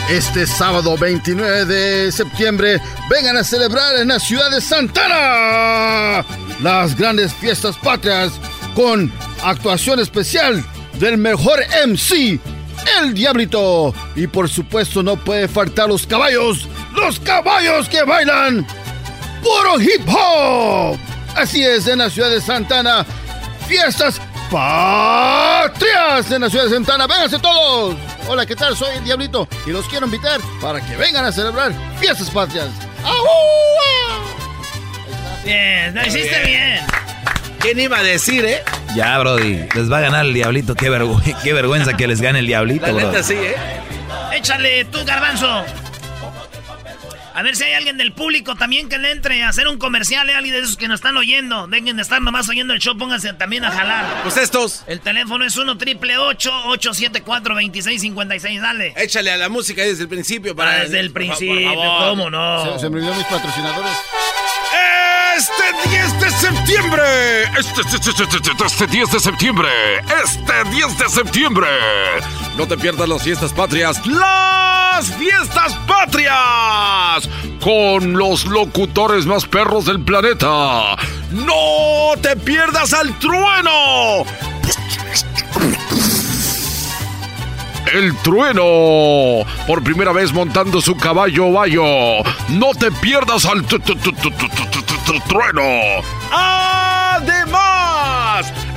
Este 0.09 0.45
sábado 0.45 0.97
29 0.97 1.65
de 1.65 2.11
septiembre, 2.11 2.81
vengan 3.09 3.37
a 3.37 3.43
celebrar 3.43 3.95
en 3.97 4.09
la 4.09 4.19
ciudad 4.19 4.51
de 4.51 4.59
Santana 4.61 6.25
las 6.61 6.95
grandes 6.95 7.33
fiestas 7.33 7.77
patrias 7.77 8.33
con 8.75 9.11
actuación 9.43 9.99
especial 9.99 10.63
del 10.99 11.17
mejor 11.17 11.59
MC 11.87 12.39
el 13.01 13.13
Diablito. 13.13 13.93
Y 14.15 14.27
por 14.27 14.49
supuesto 14.49 15.03
no 15.03 15.15
puede 15.17 15.47
faltar 15.47 15.87
los 15.87 16.05
caballos, 16.05 16.67
los 16.95 17.19
caballos 17.19 17.87
que 17.89 18.03
bailan 18.03 18.65
puro 19.41 19.79
hip 19.79 20.07
hop. 20.07 20.97
Así 21.35 21.63
es, 21.63 21.87
en 21.87 21.99
la 21.99 22.09
ciudad 22.09 22.29
de 22.29 22.41
Santana, 22.41 23.05
fiestas 23.67 24.19
patrias 24.49 26.31
en 26.31 26.41
la 26.41 26.49
ciudad 26.49 26.65
de 26.65 26.71
Santana. 26.71 27.07
Vénganse 27.07 27.39
todos. 27.39 27.95
Hola, 28.27 28.45
¿qué 28.45 28.55
tal? 28.55 28.75
Soy 28.75 28.97
el 28.97 29.03
Diablito 29.03 29.47
y 29.65 29.71
los 29.71 29.87
quiero 29.87 30.05
invitar 30.05 30.41
para 30.61 30.85
que 30.85 30.95
vengan 30.95 31.25
a 31.25 31.31
celebrar 31.31 31.71
fiestas 31.99 32.29
patrias. 32.29 32.69
Bien, 35.43 35.95
lo 35.95 36.05
hiciste 36.05 36.43
bien. 36.45 36.85
¿Quién 37.59 37.79
iba 37.79 37.97
a 37.99 38.03
decir, 38.03 38.45
eh? 38.45 38.63
Ya, 38.95 39.17
Brody, 39.19 39.67
les 39.75 39.91
va 39.91 39.97
a 39.97 40.01
ganar 40.01 40.25
el 40.25 40.33
diablito. 40.33 40.75
Qué, 40.75 40.87
qué 41.43 41.53
vergüenza 41.53 41.95
que 41.95 42.07
les 42.07 42.21
gane 42.21 42.39
el 42.39 42.47
diablito, 42.47 42.87
La 42.87 42.93
neta 42.93 43.21
sí, 43.23 43.33
¿eh? 43.33 43.55
Échale 44.33 44.85
tú, 44.85 44.99
garbanzo. 45.05 45.65
A 47.39 47.41
ver 47.41 47.55
si 47.55 47.63
hay 47.63 47.71
alguien 47.71 47.95
del 47.95 48.11
público 48.11 48.55
también 48.55 48.89
que 48.89 48.97
le 48.97 49.11
entre 49.11 49.43
a 49.43 49.47
hacer 49.47 49.69
un 49.69 49.77
comercial, 49.77 50.29
¿eh? 50.29 50.35
alguien 50.35 50.55
de 50.55 50.59
esos 50.59 50.75
que 50.75 50.89
nos 50.89 50.95
están 50.95 51.15
oyendo. 51.15 51.67
Dejen 51.67 51.95
de 51.95 52.01
estar 52.01 52.21
nomás 52.21 52.49
oyendo 52.49 52.73
el 52.73 52.81
show, 52.81 52.97
pónganse 52.97 53.31
también 53.31 53.63
a 53.63 53.71
jalar. 53.71 54.23
Pues 54.23 54.35
estos. 54.35 54.83
El 54.87 54.99
teléfono 54.99 55.45
es 55.45 55.55
1 55.55 55.77
triple 55.77 56.17
874 56.17 57.53
2656 57.53 58.61
dale. 58.61 58.93
Échale 58.97 59.31
a 59.31 59.37
la 59.37 59.47
música 59.47 59.83
desde 59.83 60.03
el 60.03 60.09
principio 60.09 60.53
para... 60.53 60.71
Ah, 60.71 60.79
desde 60.79 60.99
el 60.99 61.11
principio, 61.11 61.75
¿cómo 61.75 62.29
no? 62.29 62.73
Se, 62.73 62.79
se 62.81 62.89
me 62.89 62.97
olvidó 62.97 63.15
mis 63.15 63.25
patrocinadores. 63.27 63.93
Este 65.37 65.89
10 65.89 66.19
de 66.19 66.31
septiembre, 66.31 67.43
este, 67.57 67.81
este, 67.81 67.95
este, 67.95 68.23
este, 68.35 68.65
este 68.65 68.87
10 68.87 69.11
de 69.13 69.19
septiembre, 69.21 69.69
este 70.25 70.69
10 70.71 70.97
de 70.97 71.07
septiembre, 71.07 71.67
no 72.57 72.67
te 72.67 72.77
pierdas 72.77 73.07
las 73.07 73.23
fiestas 73.23 73.53
patrias, 73.53 74.05
fiestas 75.07 75.75
patrias 75.87 77.29
con 77.63 78.13
los 78.13 78.45
locutores 78.45 79.25
más 79.25 79.45
perros 79.45 79.85
del 79.85 80.01
planeta. 80.01 80.95
No 81.31 82.13
te 82.21 82.35
pierdas 82.35 82.93
al 82.93 83.17
trueno. 83.19 84.25
El 87.93 88.15
trueno, 88.17 89.45
por 89.65 89.83
primera 89.83 90.11
vez 90.11 90.31
montando 90.31 90.81
su 90.81 90.95
caballo 90.95 91.51
bayo. 91.51 91.83
No 92.49 92.71
te 92.77 92.91
pierdas 92.91 93.45
al 93.45 93.65
trueno. 95.27 95.63
Además 96.31 97.78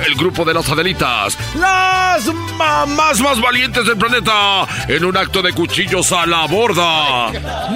el 0.05 0.15
grupo 0.15 0.45
de 0.45 0.53
las 0.53 0.69
Adelitas, 0.69 1.37
las 1.55 2.25
mamás 2.57 3.19
más 3.19 3.41
valientes 3.41 3.85
del 3.85 3.97
planeta, 3.97 4.67
en 4.87 5.05
un 5.05 5.15
acto 5.17 5.41
de 5.41 5.53
cuchillos 5.53 6.11
a 6.11 6.25
la 6.25 6.45
borda. 6.45 7.31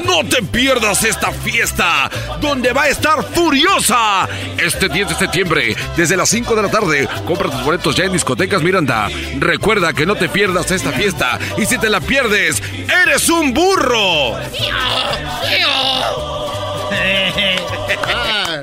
No 0.06 0.24
te 0.30 0.44
pierdas 0.44 1.04
esta 1.04 1.32
fiesta, 1.32 2.10
donde 2.40 2.74
va 2.74 2.84
a 2.84 2.90
estar 2.90 3.24
furiosa. 3.24 4.28
Este 4.58 4.90
10 4.90 5.10
de 5.10 5.16
septiembre, 5.16 5.76
desde 5.96 6.18
las 6.18 6.30
5 6.30 6.56
de 6.56 6.62
la 6.62 6.70
tarde, 6.70 7.08
compra 7.26 7.50
tus 7.50 7.64
boletos 7.64 7.96
ya 7.96 8.06
en 8.06 8.14
discotecas 8.14 8.62
Miranda. 8.62 9.10
Recuerda 9.40 9.94
que 9.94 10.06
no 10.06 10.16
te 10.16 10.30
pierdas 10.30 10.72
esta 10.72 10.92
fiesta, 10.92 11.40
y 11.58 11.66
si 11.66 11.78
te 11.78 11.90
la 11.90 12.02
pierdes, 12.02 12.62
eres 13.04 13.30
un 13.30 13.54
burro. 13.54 14.38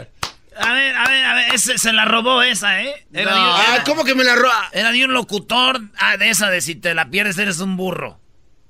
A 0.61 0.73
ver, 0.73 0.95
a 0.97 1.09
ver, 1.09 1.25
a 1.25 1.35
ver, 1.35 1.55
ese, 1.55 1.79
se 1.79 1.93
la 1.93 2.05
robó 2.05 2.43
esa, 2.43 2.81
¿eh? 2.83 3.07
Era 3.13 3.31
No. 3.33 3.37
de 3.37 3.43
un- 3.43 3.49
Ah, 3.57 3.65
era- 3.75 3.85
¿cómo 3.85 4.05
que 4.05 4.15
me 4.15 4.25
la 4.25 4.35
roba? 4.37 4.69
Era 4.73 4.93
de 4.93 5.05
un 5.05 5.13
locutor 5.13 5.81
ah, 5.99 6.17
de 6.17 6.31
esa 6.31 6.51
de 6.51 6.61
si 6.61 6.75
te 6.75 6.95
la 6.95 7.11
pierdes 7.11 7.39
eres 7.39 7.59
un 7.61 7.77
burro. 7.77 8.21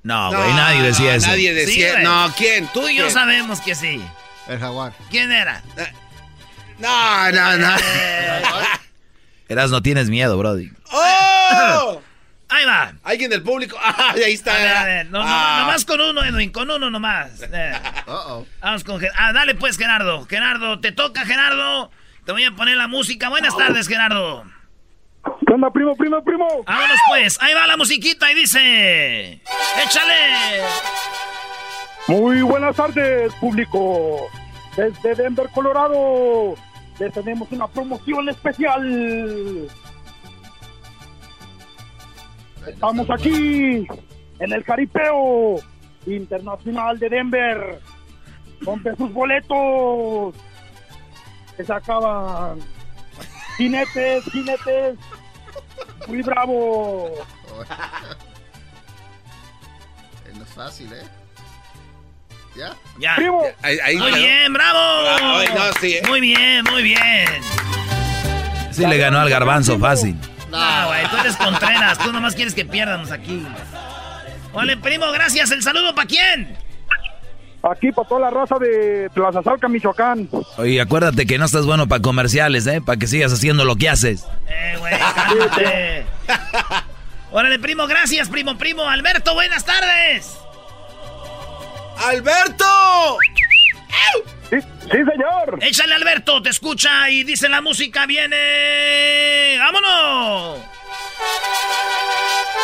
No, 0.03 0.29
güey, 0.35 0.53
nadie 0.55 0.83
decía 0.83 1.15
eso. 1.15 1.27
Nadie 1.29 1.55
decía. 1.55 1.93
güey. 1.93 2.05
no, 2.05 2.33
¿quién? 2.37 2.69
Tú 2.73 2.89
y 2.89 2.97
yo 2.97 3.09
sabemos 3.11 3.61
que 3.61 3.75
sí. 3.75 4.03
El 4.49 4.59
jaguar. 4.59 4.93
¿Quién 5.11 5.33
era? 5.33 5.63
No, 6.79 7.31
no, 7.33 7.57
no. 7.57 7.77
Eras, 9.49 9.71
no 9.71 9.81
tienes 9.83 10.09
miedo, 10.11 10.37
Brody. 10.39 10.71
¡Oh! 10.93 12.03
Ahí 12.55 12.65
va. 12.67 12.93
Alguien 13.03 13.31
del 13.31 13.43
público. 13.43 13.77
Ah, 13.83 14.13
ahí 14.15 14.33
está. 14.35 14.55
A 14.55 14.59
ver, 14.59 14.77
a 14.77 14.85
ver, 14.85 15.07
no, 15.07 15.19
no, 15.19 15.25
Ah. 15.27 15.57
nomás 15.61 15.85
con 15.85 16.01
uno, 16.01 16.23
Edwin, 16.23 16.51
con 16.53 16.71
uno 16.71 16.89
nomás. 16.91 17.43
Eh. 17.53 17.73
Vamos 18.61 18.85
con 18.85 19.01
Gen- 19.01 19.11
Ah, 19.17 19.33
dale 19.33 19.55
pues, 19.55 19.77
Gerardo. 19.77 20.27
Gerardo, 20.27 20.81
te 20.81 20.93
toca, 20.93 21.25
Gerardo. 21.25 21.91
Te 22.25 22.33
voy 22.33 22.45
a 22.45 22.53
poner 22.53 22.77
la 22.77 22.87
música. 22.89 23.29
Buenas 23.29 23.57
tardes, 23.57 23.87
Gerardo. 23.89 24.45
¿Qué 25.47 25.53
onda, 25.55 25.71
primo, 25.71 25.97
primo, 25.97 26.23
primo? 26.23 26.47
Vámonos 26.67 26.99
pues. 27.09 27.41
Ahí 27.43 27.55
va 27.55 27.67
la 27.67 27.77
musiquita 27.77 28.31
y 28.31 28.35
dice... 28.35 29.41
¡Échale! 29.85 30.63
Muy 32.09 32.43
buenas 32.43 32.77
tardes, 32.77 33.33
público. 33.35 34.29
Desde 34.77 35.15
Denver, 35.23 35.49
Colorado, 35.55 36.55
les 36.99 37.13
tenemos 37.13 37.49
una 37.53 37.67
promoción 37.69 38.29
especial. 38.29 39.69
Estamos 42.67 43.09
aquí 43.11 43.87
en 44.39 44.53
el 44.53 44.65
Caripeo 44.65 45.57
Internacional 46.07 46.99
de 46.99 47.09
Denver. 47.09 47.81
Compre 48.65 48.95
sus 48.97 49.13
boletos. 49.13 50.35
Que 51.57 51.65
se 51.65 51.73
acaban. 51.73 52.59
Jinetes, 53.57 54.25
jinetes. 54.33 54.97
Muy 56.09 56.23
bravo. 56.23 57.11
No 60.35 60.43
es 60.43 60.49
fácil, 60.53 60.93
¿eh? 60.93 61.03
¿Ya? 62.57 62.75
Ya. 62.99 63.17
Primo. 63.17 63.43
Ahí- 63.63 63.79
ahí 63.85 63.97
muy 63.97 64.13
bien, 64.13 64.53
bravo. 64.53 64.79
Ay, 65.39 65.49
no, 65.55 65.73
sí, 65.81 65.95
eh. 65.95 66.03
Muy 66.07 66.21
bien, 66.21 66.65
muy 66.71 66.83
bien. 66.83 67.29
Sí 68.71 68.85
le 68.87 68.97
ganó 68.99 69.21
al 69.21 69.31
garbanzo 69.31 69.79
fácil. 69.79 70.17
No, 70.51 70.87
güey, 70.87 71.07
tú 71.09 71.17
eres 71.17 71.37
Contreras. 71.37 71.99
Tú 71.99 72.13
nomás 72.13 72.35
quieres 72.35 72.55
que 72.55 72.65
pierdamos 72.65 73.11
aquí. 73.11 73.47
Vale, 74.53 74.77
primo, 74.77 75.11
gracias. 75.13 75.51
¿El 75.51 75.63
saludo 75.63 75.95
para 75.95 76.07
quién? 76.07 76.57
Aquí 77.63 77.91
para 77.93 78.07
toda 78.07 78.21
la 78.21 78.31
raza 78.31 78.57
de 78.59 79.09
Plaza 79.15 79.43
Salca, 79.43 79.69
Michoacán. 79.69 80.29
Oye, 80.59 80.81
acuérdate 80.81 81.27
que 81.27 81.39
no 81.39 81.47
estás 81.47 81.65
bueno 81.65 81.89
para 81.89 82.03
comerciales, 82.03 82.67
¿eh? 82.67 82.83
Para 82.85 82.99
que 82.99 83.07
sigas 83.07 83.33
haciendo 83.33 83.65
lo 83.65 83.77
que 83.77 83.89
haces. 83.89 84.27
Eh, 84.49 84.77
güey, 84.79 84.93
cálmate. 85.15 86.07
Órale, 87.33 87.59
primo, 87.59 87.87
gracias, 87.87 88.29
primo, 88.29 88.59
primo. 88.59 88.89
Alberto, 88.89 89.33
buenas 89.35 89.65
tardes. 89.65 90.37
¡Alberto! 92.07 92.65
Sí, 94.51 94.61
sí, 94.61 94.89
señor. 94.89 95.59
Échale, 95.61 95.95
Alberto, 95.95 96.43
te 96.43 96.51
escucha 96.51 97.09
y 97.11 97.25
dice 97.25 97.49
la 97.49 97.61
música, 97.61 98.07
viene... 98.07 99.57
¡Vámonos! 99.59 100.61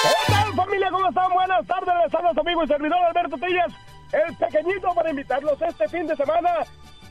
¿Qué 0.02 0.32
tal, 0.32 0.54
familia? 0.54 0.90
¿Cómo 0.90 1.08
están? 1.08 1.32
Buenas 1.32 1.66
tardes. 1.66 1.94
Les 2.04 2.14
habla 2.14 2.34
su 2.34 2.40
amigo 2.40 2.64
y 2.64 2.66
servidor 2.66 2.98
Alberto 3.04 3.36
Tillas, 3.36 3.72
el 4.12 4.36
pequeñito, 4.36 4.94
para 4.94 5.10
invitarlos 5.10 5.60
este 5.62 5.88
fin 5.88 6.06
de 6.06 6.16
semana 6.16 6.50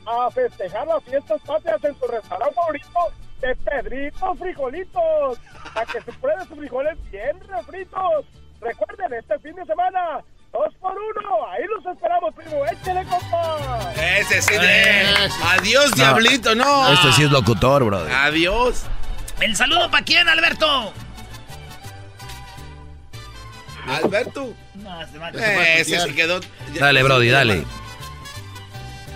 a 0.06 0.32
festejar 0.32 0.88
las 0.88 1.04
fiestas 1.04 1.42
patrias 1.42 1.84
en 1.84 2.00
su 2.00 2.08
restaurante 2.08 2.56
favorito 2.56 3.00
de 3.42 3.56
Pedrito 3.56 4.36
Frijolitos. 4.36 5.40
A 5.76 5.86
que 5.86 6.02
se 6.02 6.12
prueben 6.14 6.48
sus 6.48 6.58
frijoles 6.58 7.12
bien 7.12 7.40
refritos. 7.48 8.26
Recuerden, 8.62 9.14
este 9.14 9.40
fin 9.40 9.56
de 9.56 9.66
semana, 9.66 10.24
dos 10.52 10.74
por 10.80 10.92
uno. 10.94 11.48
Ahí 11.52 11.64
los 11.76 11.86
esperamos, 11.94 12.34
primo. 12.36 12.66
Échale, 12.66 13.04
compa. 13.06 13.94
Ese 13.96 14.42
sí. 14.42 14.54
eh. 14.60 15.30
Adiós, 15.58 15.92
diablito, 15.94 16.56
no. 16.56 16.94
Este 16.94 17.12
sí 17.14 17.24
es 17.24 17.32
locutor, 17.32 17.84
brother. 17.86 18.12
Adiós. 18.12 18.84
¿El 19.40 19.56
saludo 19.56 19.90
para 19.90 20.04
quién, 20.04 20.28
Alberto? 20.28 20.94
Alberto. 23.88 24.54
No, 24.76 25.08
se 25.08 25.18
va 25.18 25.30
Eh, 25.32 25.76
ese 25.80 26.00
se 26.00 26.14
quedó. 26.16 26.40
Dale, 26.80 27.04
Brody, 27.04 27.30
dale. 27.30 27.64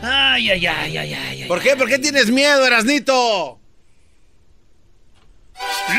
Ay, 0.01 0.49
ay, 0.51 0.65
ay, 0.67 0.97
ay, 0.97 1.13
ay. 1.13 1.41
ay. 1.43 1.47
¿Por 1.47 1.61
qué? 1.61 1.75
¿Por 1.75 1.87
qué 1.87 1.99
tienes 1.99 2.29
miedo, 2.29 2.65
Erasnito? 2.65 3.59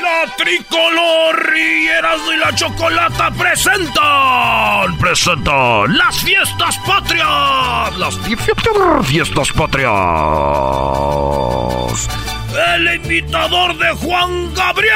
La 0.03 0.27
tricolor 0.37 1.53
y 1.57 1.87
Erasmo 1.89 2.33
y 2.33 2.37
la 2.39 2.55
Chocolata 2.55 3.31
presentan, 3.33 4.97
presentan 4.99 5.97
las 5.97 6.17
fiestas 6.23 6.77
patrias, 6.87 7.97
las 7.99 8.17
fi- 8.21 8.37
fi- 8.37 8.53
fiestas 9.05 9.53
patrias. 9.53 9.93
El 12.77 12.95
imitador 13.05 13.77
de 13.79 13.91
Juan 13.97 14.55
Gabriel. 14.55 14.95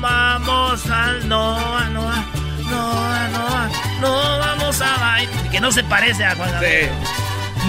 Vamos 0.00 0.86
al 0.90 1.28
Noa, 1.28 1.84
Noa, 1.90 2.24
Noa, 2.70 3.28
Noa, 3.28 3.70
no 4.00 4.38
vamos 4.38 4.80
a 4.80 4.96
bailar. 4.98 5.50
Que 5.50 5.60
no 5.60 5.70
se 5.72 5.82
parece 5.84 6.24
a 6.24 6.34
Juan 6.34 6.50
Gabriel. 6.52 6.90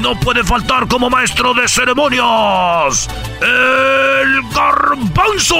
No 0.03 0.19
puede 0.19 0.43
faltar 0.43 0.85
como 0.89 1.09
maestro 1.09 1.53
de 1.53 1.65
ceremonias, 1.65 3.07
el 3.41 4.41
garbanzo. 4.53 5.55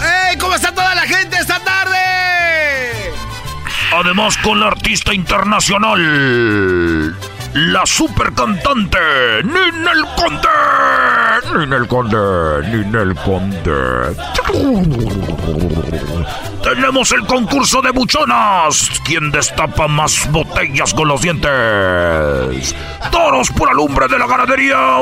¡Ey! 0.00 0.38
¿Cómo 0.38 0.54
está 0.54 0.72
toda 0.72 0.94
la 0.94 1.02
gente 1.02 1.36
esta 1.36 1.58
tarde? 1.58 3.12
Además 3.92 4.38
con 4.38 4.60
la 4.60 4.68
artista 4.68 5.12
internacional, 5.12 7.10
la 7.54 7.86
super 7.86 8.32
cantante 8.34 8.98
Ninel 9.42 10.04
Conde. 10.16 10.48
Ninel 11.58 11.86
Conde, 11.86 12.62
Ninel 12.68 13.14
Conde. 13.14 14.16
Tenemos 16.62 17.12
el 17.12 17.26
concurso 17.26 17.82
de 17.82 17.90
buchonas. 17.90 18.88
¿Quién 19.04 19.30
destapa 19.30 19.88
más 19.88 20.30
botellas 20.30 20.94
con 20.94 21.08
los 21.08 21.20
dientes? 21.20 22.74
Toros 23.10 23.50
por 23.50 23.68
alumbre 23.68 24.08
de 24.08 24.18
la 24.18 24.26
ganadería 24.26 24.98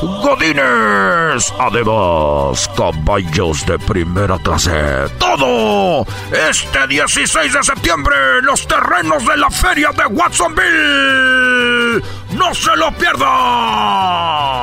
Godines. 0.00 1.52
Además, 1.60 2.68
caballos 2.76 3.64
de 3.66 3.78
primera 3.78 4.38
clase. 4.38 5.08
Todo 5.18 6.04
este 6.50 6.86
16 6.88 7.52
de 7.52 7.62
septiembre 7.62 8.16
los 8.42 8.66
terrenos 8.66 9.24
de 9.26 9.36
la 9.36 9.50
feria 9.50 9.90
de 9.92 10.06
Watsonville. 10.06 12.02
¡No 12.32 12.54
se 12.54 12.74
lo 12.76 12.90
pierdan! 12.92 14.61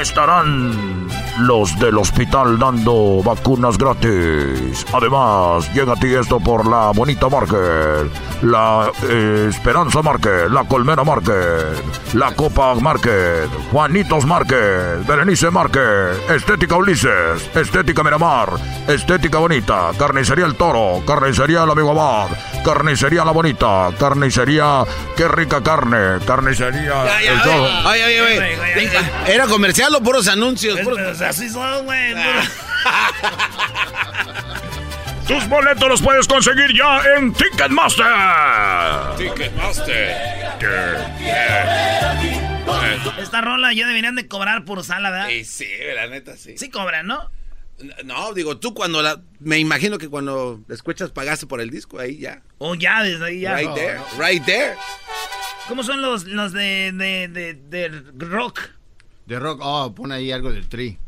Estarán 0.00 1.07
los 1.40 1.78
del 1.78 1.96
hospital 1.98 2.58
dando 2.58 3.22
vacunas 3.22 3.78
gratis. 3.78 4.84
Además, 4.92 5.72
llega 5.72 5.92
a 5.92 5.96
ti 5.96 6.14
esto 6.14 6.40
por 6.40 6.66
la 6.68 6.90
Bonita 6.94 7.28
Market, 7.28 8.10
la 8.42 8.90
eh, 9.08 9.46
Esperanza 9.48 10.02
Market, 10.02 10.50
la 10.50 10.64
Colmena 10.64 11.04
Market, 11.04 12.14
la 12.14 12.32
Copa 12.32 12.74
Market, 12.74 13.48
Juanitos 13.70 14.24
Market, 14.26 15.06
Berenice 15.06 15.50
Market, 15.50 16.30
Estética 16.30 16.76
Ulises, 16.76 17.50
Estética 17.54 18.02
Miramar, 18.02 18.50
Estética 18.86 19.38
Bonita, 19.38 19.90
Carnicería 19.98 20.46
El 20.46 20.56
Toro, 20.56 21.02
Carnicería 21.06 21.64
El 21.64 21.70
Amigo 21.70 21.90
Abad, 21.90 22.36
Carnicería 22.64 23.24
La 23.24 23.32
Bonita, 23.32 23.90
Carnicería 23.98 24.84
Qué 25.16 25.28
Rica 25.28 25.62
Carne, 25.62 26.24
Carnicería 26.26 27.20
El 27.20 27.42
Toro. 27.42 27.66
Ay, 27.84 28.00
ay, 28.00 28.16
ay, 28.16 28.88
¿Era 29.26 29.46
comercial 29.46 29.94
o 29.94 30.02
puros 30.02 30.28
anuncios? 30.28 30.78
Puros... 30.80 31.20
Así 31.28 31.50
son, 31.50 31.84
güey. 31.84 32.14
Tus 35.28 35.46
boletos 35.46 35.86
los 35.86 36.00
puedes 36.00 36.26
conseguir 36.26 36.74
ya 36.74 37.02
en 37.18 37.34
Ticketmaster. 37.34 38.06
Ticketmaster. 39.18 40.16
Esta 43.20 43.42
rola 43.42 43.74
ya 43.74 43.86
deberían 43.86 44.14
de 44.14 44.26
cobrar 44.26 44.64
por 44.64 44.78
usarla, 44.78 45.10
¿verdad? 45.10 45.28
Sí, 45.28 45.44
sí, 45.44 45.66
la 45.94 46.06
neta, 46.06 46.34
sí. 46.38 46.56
Sí 46.56 46.70
cobran, 46.70 47.06
¿no? 47.06 47.30
No, 48.06 48.32
digo, 48.32 48.56
tú 48.56 48.72
cuando 48.72 49.02
la... 49.02 49.20
Me 49.38 49.58
imagino 49.58 49.98
que 49.98 50.08
cuando 50.08 50.62
la 50.66 50.74
escuchas 50.74 51.10
pagaste 51.10 51.46
por 51.46 51.60
el 51.60 51.68
disco, 51.68 52.00
ahí 52.00 52.16
ya. 52.16 52.40
Oh, 52.56 52.74
ya, 52.74 53.02
desde 53.02 53.26
ahí 53.26 53.40
ya. 53.40 53.54
Right 53.54 53.74
there, 53.74 53.98
right 54.18 54.44
there. 54.46 54.76
¿Cómo 55.68 55.82
son 55.82 56.00
los, 56.00 56.24
los 56.24 56.54
de, 56.54 56.90
de, 56.94 57.28
de, 57.28 57.52
de 57.54 57.88
rock? 58.26 58.60
De 59.26 59.38
rock, 59.38 59.60
oh, 59.62 59.94
pone 59.94 60.14
ahí 60.14 60.32
algo 60.32 60.50
del 60.50 60.66
tri. 60.70 60.98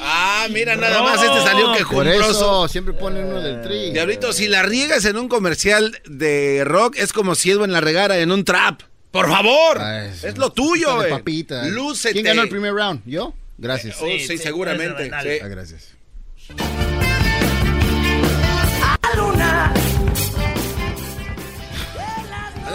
Ah, 0.00 0.48
mira, 0.50 0.74
nada 0.76 1.02
más 1.02 1.22
este 1.22 1.40
salió 1.42 1.66
Por 1.66 1.76
quejumbroso. 1.76 2.30
eso 2.30 2.68
siempre 2.68 2.92
ponen 2.94 3.26
uno 3.26 3.40
del 3.40 3.62
tri. 3.62 3.92
Diablito, 3.92 4.32
si 4.32 4.48
la 4.48 4.62
riegas 4.64 5.04
en 5.04 5.16
un 5.16 5.28
comercial 5.28 6.00
de 6.06 6.62
rock, 6.64 6.96
es 6.98 7.12
como 7.12 7.34
si 7.34 7.52
Edwin 7.52 7.72
la 7.72 7.80
regara 7.80 8.18
en 8.18 8.32
un 8.32 8.44
trap. 8.44 8.82
¡Por 9.12 9.28
favor! 9.28 9.80
Ay, 9.80 10.10
es 10.24 10.36
lo 10.38 10.50
tuyo, 10.50 10.96
güey. 10.96 11.10
papita. 11.10 11.64
Lúcete. 11.66 12.14
¿Quién 12.14 12.24
ganó 12.24 12.42
el 12.42 12.48
primer 12.48 12.72
round? 12.74 13.02
¿Yo? 13.06 13.32
Gracias. 13.56 13.96
Oh, 14.00 14.06
sí, 14.06 14.38
seguramente. 14.38 15.04
sí. 15.04 15.38
Ah, 15.40 15.48
gracias. 15.48 15.94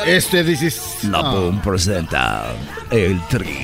Este 0.06 0.44
dices. 0.44 1.04
La 1.04 1.22
Boom 1.22 1.62
presenta 1.62 2.54
el 2.92 3.20
tri. 3.28 3.58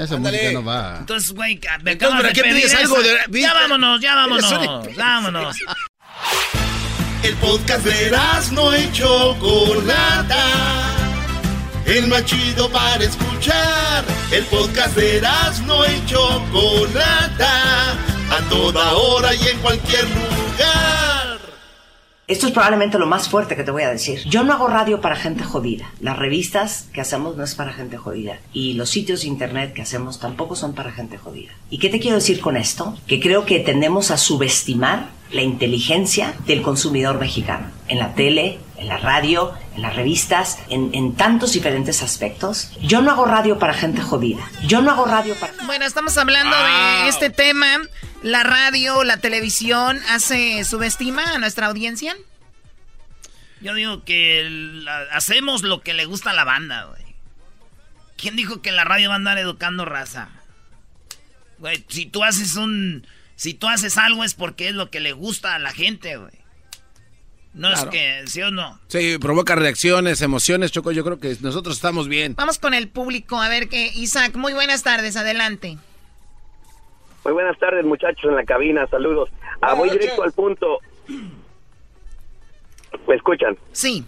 Esa 0.00 0.16
música 0.16 0.52
no 0.52 0.64
va. 0.64 0.96
Entonces, 1.00 1.32
güey, 1.32 1.60
me 1.82 1.92
Entonces, 1.92 1.94
acabas 1.96 2.16
¿para 2.16 2.28
de 2.28 2.34
qué 2.34 2.42
pedir 2.42 2.54
pides 2.56 2.72
esa. 2.72 2.80
algo 2.82 3.02
de- 3.02 3.40
Ya 3.40 3.52
vámonos, 3.54 4.00
ya 4.00 4.14
vámonos. 4.14 4.96
Vámonos. 4.96 5.56
El 7.22 7.34
podcast 7.36 7.84
de 7.84 8.16
no 8.52 8.76
y 8.76 8.90
Chocolata. 8.92 10.44
El 11.84 12.06
más 12.06 12.24
chido 12.24 12.70
para 12.70 13.04
escuchar. 13.04 14.04
El 14.32 14.44
podcast 14.44 14.96
de 14.96 15.20
no 15.66 15.84
y 15.84 16.06
Chocolata. 16.06 17.92
A 18.30 18.38
toda 18.48 18.92
hora 18.94 19.34
y 19.34 19.48
en 19.48 19.58
cualquier 19.58 20.04
lugar. 20.04 21.19
Esto 22.30 22.46
es 22.46 22.52
probablemente 22.52 22.96
lo 22.96 23.08
más 23.08 23.28
fuerte 23.28 23.56
que 23.56 23.64
te 23.64 23.72
voy 23.72 23.82
a 23.82 23.90
decir. 23.90 24.20
Yo 24.24 24.44
no 24.44 24.52
hago 24.52 24.68
radio 24.68 25.00
para 25.00 25.16
gente 25.16 25.42
jodida. 25.42 25.90
Las 26.00 26.16
revistas 26.16 26.86
que 26.92 27.00
hacemos 27.00 27.36
no 27.36 27.42
es 27.42 27.56
para 27.56 27.72
gente 27.72 27.96
jodida. 27.96 28.38
Y 28.52 28.74
los 28.74 28.88
sitios 28.88 29.22
de 29.22 29.26
internet 29.26 29.72
que 29.72 29.82
hacemos 29.82 30.20
tampoco 30.20 30.54
son 30.54 30.72
para 30.72 30.92
gente 30.92 31.18
jodida. 31.18 31.50
¿Y 31.70 31.78
qué 31.78 31.88
te 31.88 31.98
quiero 31.98 32.18
decir 32.18 32.40
con 32.40 32.56
esto? 32.56 32.96
Que 33.08 33.18
creo 33.18 33.46
que 33.46 33.58
tendemos 33.58 34.12
a 34.12 34.16
subestimar 34.16 35.08
la 35.32 35.42
inteligencia 35.42 36.36
del 36.46 36.62
consumidor 36.62 37.18
mexicano. 37.18 37.66
En 37.88 37.98
la 37.98 38.14
tele, 38.14 38.60
en 38.80 38.88
la 38.88 38.96
radio, 38.96 39.52
en 39.76 39.82
las 39.82 39.94
revistas, 39.94 40.58
en, 40.70 40.90
en 40.94 41.14
tantos 41.14 41.52
diferentes 41.52 42.02
aspectos. 42.02 42.72
Yo 42.80 43.02
no 43.02 43.10
hago 43.10 43.26
radio 43.26 43.58
para 43.58 43.74
gente 43.74 44.00
jodida. 44.00 44.42
Yo 44.66 44.80
no 44.82 44.90
hago 44.90 45.04
radio 45.04 45.34
para... 45.38 45.52
Bueno, 45.66 45.84
estamos 45.84 46.16
hablando 46.16 46.56
de 46.56 47.08
este 47.08 47.30
tema. 47.30 47.66
La 48.22 48.42
radio, 48.42 49.04
la 49.04 49.18
televisión, 49.18 50.00
¿hace 50.08 50.64
subestima 50.64 51.22
a 51.34 51.38
nuestra 51.38 51.66
audiencia? 51.66 52.16
Yo 53.60 53.74
digo 53.74 54.04
que 54.04 54.46
la- 54.50 55.02
hacemos 55.12 55.62
lo 55.62 55.82
que 55.82 55.92
le 55.94 56.06
gusta 56.06 56.30
a 56.30 56.34
la 56.34 56.44
banda, 56.44 56.84
güey. 56.84 57.02
¿Quién 58.16 58.34
dijo 58.36 58.62
que 58.62 58.72
la 58.72 58.84
radio 58.84 59.08
va 59.10 59.14
a 59.14 59.16
andar 59.16 59.38
educando 59.38 59.84
raza? 59.84 60.28
Güey, 61.58 61.84
si 61.88 62.06
tú 62.06 62.24
haces 62.24 62.56
un... 62.56 63.06
Si 63.36 63.54
tú 63.54 63.68
haces 63.68 63.96
algo 63.98 64.24
es 64.24 64.34
porque 64.34 64.68
es 64.68 64.74
lo 64.74 64.90
que 64.90 65.00
le 65.00 65.12
gusta 65.12 65.54
a 65.54 65.58
la 65.58 65.72
gente, 65.72 66.16
güey. 66.16 66.39
No 67.52 67.68
Claro. 67.68 67.90
es 67.90 67.90
que, 67.90 68.22
¿sí 68.28 68.42
o 68.42 68.50
no? 68.50 68.78
Sí, 68.86 69.18
provoca 69.18 69.56
reacciones, 69.56 70.22
emociones, 70.22 70.70
Choco. 70.70 70.92
Yo 70.92 71.02
creo 71.04 71.18
que 71.18 71.36
nosotros 71.40 71.74
estamos 71.76 72.06
bien. 72.08 72.34
Vamos 72.36 72.58
con 72.58 72.74
el 72.74 72.88
público, 72.88 73.40
a 73.40 73.48
ver 73.48 73.68
qué. 73.68 73.90
Isaac, 73.94 74.36
muy 74.36 74.52
buenas 74.52 74.82
tardes, 74.84 75.16
adelante. 75.16 75.76
Muy 77.24 77.32
buenas 77.34 77.58
tardes, 77.58 77.84
muchachos 77.84 78.24
en 78.30 78.36
la 78.36 78.44
cabina, 78.44 78.86
saludos. 78.86 79.28
Ah, 79.60 79.74
voy 79.74 79.90
directo 79.90 80.22
al 80.22 80.32
punto. 80.32 80.78
¿Me 83.06 83.14
escuchan? 83.16 83.56
Sí. 83.72 84.04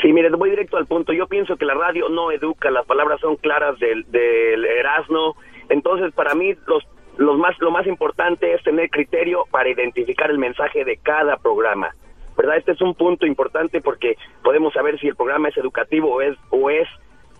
Sí, 0.00 0.12
mire, 0.12 0.30
voy 0.30 0.50
directo 0.50 0.76
al 0.78 0.86
punto. 0.86 1.12
Yo 1.12 1.26
pienso 1.26 1.56
que 1.56 1.64
la 1.64 1.74
radio 1.74 2.08
no 2.08 2.30
educa, 2.32 2.70
las 2.70 2.86
palabras 2.86 3.20
son 3.20 3.36
claras 3.36 3.78
del, 3.78 4.10
del 4.10 4.64
Erasmo. 4.64 5.36
Entonces, 5.68 6.12
para 6.14 6.34
mí, 6.34 6.54
los, 6.66 6.84
los 7.16 7.36
más, 7.38 7.58
lo 7.60 7.70
más 7.70 7.86
importante 7.86 8.52
es 8.54 8.62
tener 8.62 8.88
criterio 8.90 9.44
para 9.50 9.68
identificar 9.68 10.30
el 10.30 10.38
mensaje 10.38 10.84
de 10.84 10.96
cada 10.98 11.36
programa. 11.36 11.94
¿Verdad? 12.36 12.56
Este 12.56 12.72
es 12.72 12.80
un 12.80 12.94
punto 12.94 13.26
importante 13.26 13.80
porque 13.82 14.16
podemos 14.42 14.72
saber 14.72 14.98
si 14.98 15.08
el 15.08 15.16
programa 15.16 15.48
es 15.48 15.56
educativo 15.58 16.14
o 16.14 16.20
es, 16.22 16.36
o 16.50 16.70
es 16.70 16.88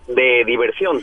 de 0.07 0.43
diversión. 0.45 0.99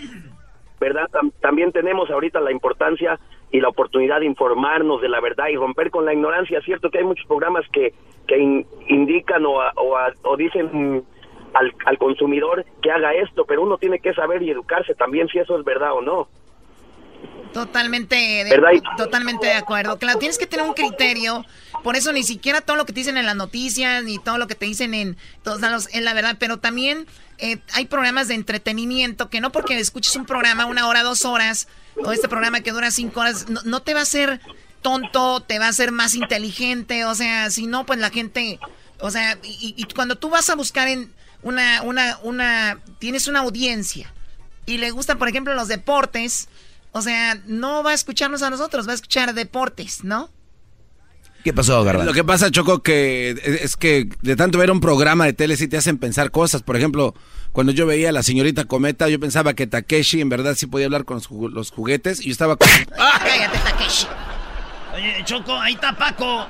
¿verdad? 0.80 1.08
Tam- 1.10 1.32
también 1.40 1.72
tenemos 1.72 2.08
ahorita 2.08 2.38
la 2.40 2.52
importancia 2.52 3.18
y 3.50 3.60
la 3.60 3.68
oportunidad 3.68 4.20
de 4.20 4.26
informarnos 4.26 5.00
de 5.00 5.08
la 5.08 5.20
verdad 5.20 5.48
y 5.48 5.56
romper 5.56 5.90
con 5.90 6.04
la 6.04 6.12
ignorancia. 6.12 6.60
Cierto 6.60 6.90
que 6.90 6.98
hay 6.98 7.04
muchos 7.04 7.26
programas 7.26 7.64
que, 7.72 7.92
que 8.28 8.38
in- 8.38 8.66
indican 8.86 9.44
o, 9.46 9.60
a- 9.60 9.72
o, 9.74 9.96
a- 9.96 10.12
o 10.22 10.36
dicen 10.36 11.02
al, 11.54 11.72
al 11.86 11.98
consumidor 11.98 12.64
que 12.80 12.92
haga 12.92 13.14
esto, 13.14 13.44
pero 13.46 13.62
uno 13.62 13.78
tiene 13.78 13.98
que 13.98 14.12
saber 14.14 14.42
y 14.42 14.50
educarse 14.50 14.94
también 14.94 15.26
si 15.28 15.38
eso 15.40 15.58
es 15.58 15.64
verdad 15.64 15.94
o 15.94 16.02
no. 16.02 16.28
Totalmente 17.52 18.14
de, 18.14 18.82
totalmente 18.96 19.46
de 19.46 19.54
acuerdo. 19.54 19.98
Claro, 19.98 20.18
tienes 20.18 20.38
que 20.38 20.46
tener 20.46 20.66
un 20.66 20.74
criterio. 20.74 21.44
Por 21.82 21.96
eso 21.96 22.12
ni 22.12 22.22
siquiera 22.22 22.60
todo 22.60 22.76
lo 22.76 22.84
que 22.84 22.92
te 22.92 23.00
dicen 23.00 23.16
en 23.16 23.26
las 23.26 23.36
noticias, 23.36 24.04
ni 24.04 24.18
todo 24.18 24.38
lo 24.38 24.46
que 24.46 24.54
te 24.54 24.66
dicen 24.66 24.94
en 24.94 25.16
todos 25.42 25.60
lados 25.60 25.88
es 25.92 26.02
la 26.02 26.12
verdad. 26.14 26.36
Pero 26.38 26.58
también 26.58 27.06
eh, 27.38 27.58
hay 27.72 27.86
programas 27.86 28.28
de 28.28 28.34
entretenimiento 28.34 29.30
que 29.30 29.40
no 29.40 29.50
porque 29.50 29.78
escuches 29.78 30.14
un 30.16 30.26
programa 30.26 30.66
una 30.66 30.86
hora, 30.86 31.02
dos 31.02 31.24
horas, 31.24 31.68
o 31.96 32.12
este 32.12 32.28
programa 32.28 32.60
que 32.60 32.70
dura 32.72 32.90
cinco 32.90 33.20
horas, 33.20 33.48
no, 33.48 33.60
no 33.64 33.80
te 33.80 33.94
va 33.94 34.00
a 34.00 34.02
hacer 34.04 34.40
tonto, 34.82 35.40
te 35.40 35.58
va 35.58 35.66
a 35.66 35.70
hacer 35.70 35.90
más 35.90 36.14
inteligente. 36.14 37.04
O 37.04 37.14
sea, 37.14 37.50
si 37.50 37.66
no, 37.66 37.86
pues 37.86 37.98
la 37.98 38.10
gente... 38.10 38.60
O 39.00 39.10
sea, 39.10 39.38
y, 39.42 39.74
y 39.76 39.84
cuando 39.94 40.16
tú 40.16 40.28
vas 40.28 40.50
a 40.50 40.54
buscar 40.54 40.86
en 40.88 41.12
una, 41.42 41.82
una, 41.82 42.18
una... 42.22 42.78
Tienes 42.98 43.26
una 43.26 43.40
audiencia 43.40 44.12
y 44.66 44.78
le 44.78 44.90
gustan, 44.90 45.18
por 45.18 45.28
ejemplo, 45.28 45.54
los 45.54 45.68
deportes... 45.68 46.48
O 46.98 47.02
sea, 47.02 47.40
no 47.46 47.82
va 47.82 47.90
a 47.92 47.94
escucharnos 47.94 48.42
a 48.42 48.50
nosotros, 48.50 48.86
va 48.86 48.92
a 48.92 48.94
escuchar 48.96 49.34
deportes, 49.34 50.04
¿no? 50.04 50.30
¿Qué 51.44 51.52
pasó, 51.52 51.82
Garbanzo? 51.84 52.06
Lo 52.10 52.14
que 52.14 52.24
pasa, 52.24 52.50
Choco, 52.50 52.82
que 52.82 53.30
es 53.62 53.76
que 53.76 54.08
de 54.22 54.34
tanto 54.36 54.58
ver 54.58 54.70
un 54.70 54.80
programa 54.80 55.24
de 55.24 55.32
tele 55.32 55.56
sí 55.56 55.68
te 55.68 55.76
hacen 55.76 55.96
pensar 55.98 56.30
cosas. 56.32 56.62
Por 56.62 56.76
ejemplo, 56.76 57.14
cuando 57.52 57.72
yo 57.72 57.86
veía 57.86 58.08
a 58.08 58.12
la 58.12 58.22
señorita 58.24 58.64
Cometa, 58.64 59.08
yo 59.08 59.20
pensaba 59.20 59.54
que 59.54 59.66
Takeshi 59.68 60.20
en 60.20 60.28
verdad 60.28 60.56
sí 60.56 60.66
podía 60.66 60.86
hablar 60.86 61.04
con 61.04 61.16
los 61.18 61.30
jugu- 61.30 61.50
los 61.50 61.70
juguetes 61.70 62.20
y 62.20 62.24
yo 62.26 62.32
estaba... 62.32 62.56
con- 62.56 62.68
Cállate, 62.96 63.58
Takeshi. 63.58 64.06
Oye, 64.94 65.22
Choco, 65.24 65.54
ahí 65.58 65.74
está 65.74 65.96
Paco. 65.96 66.46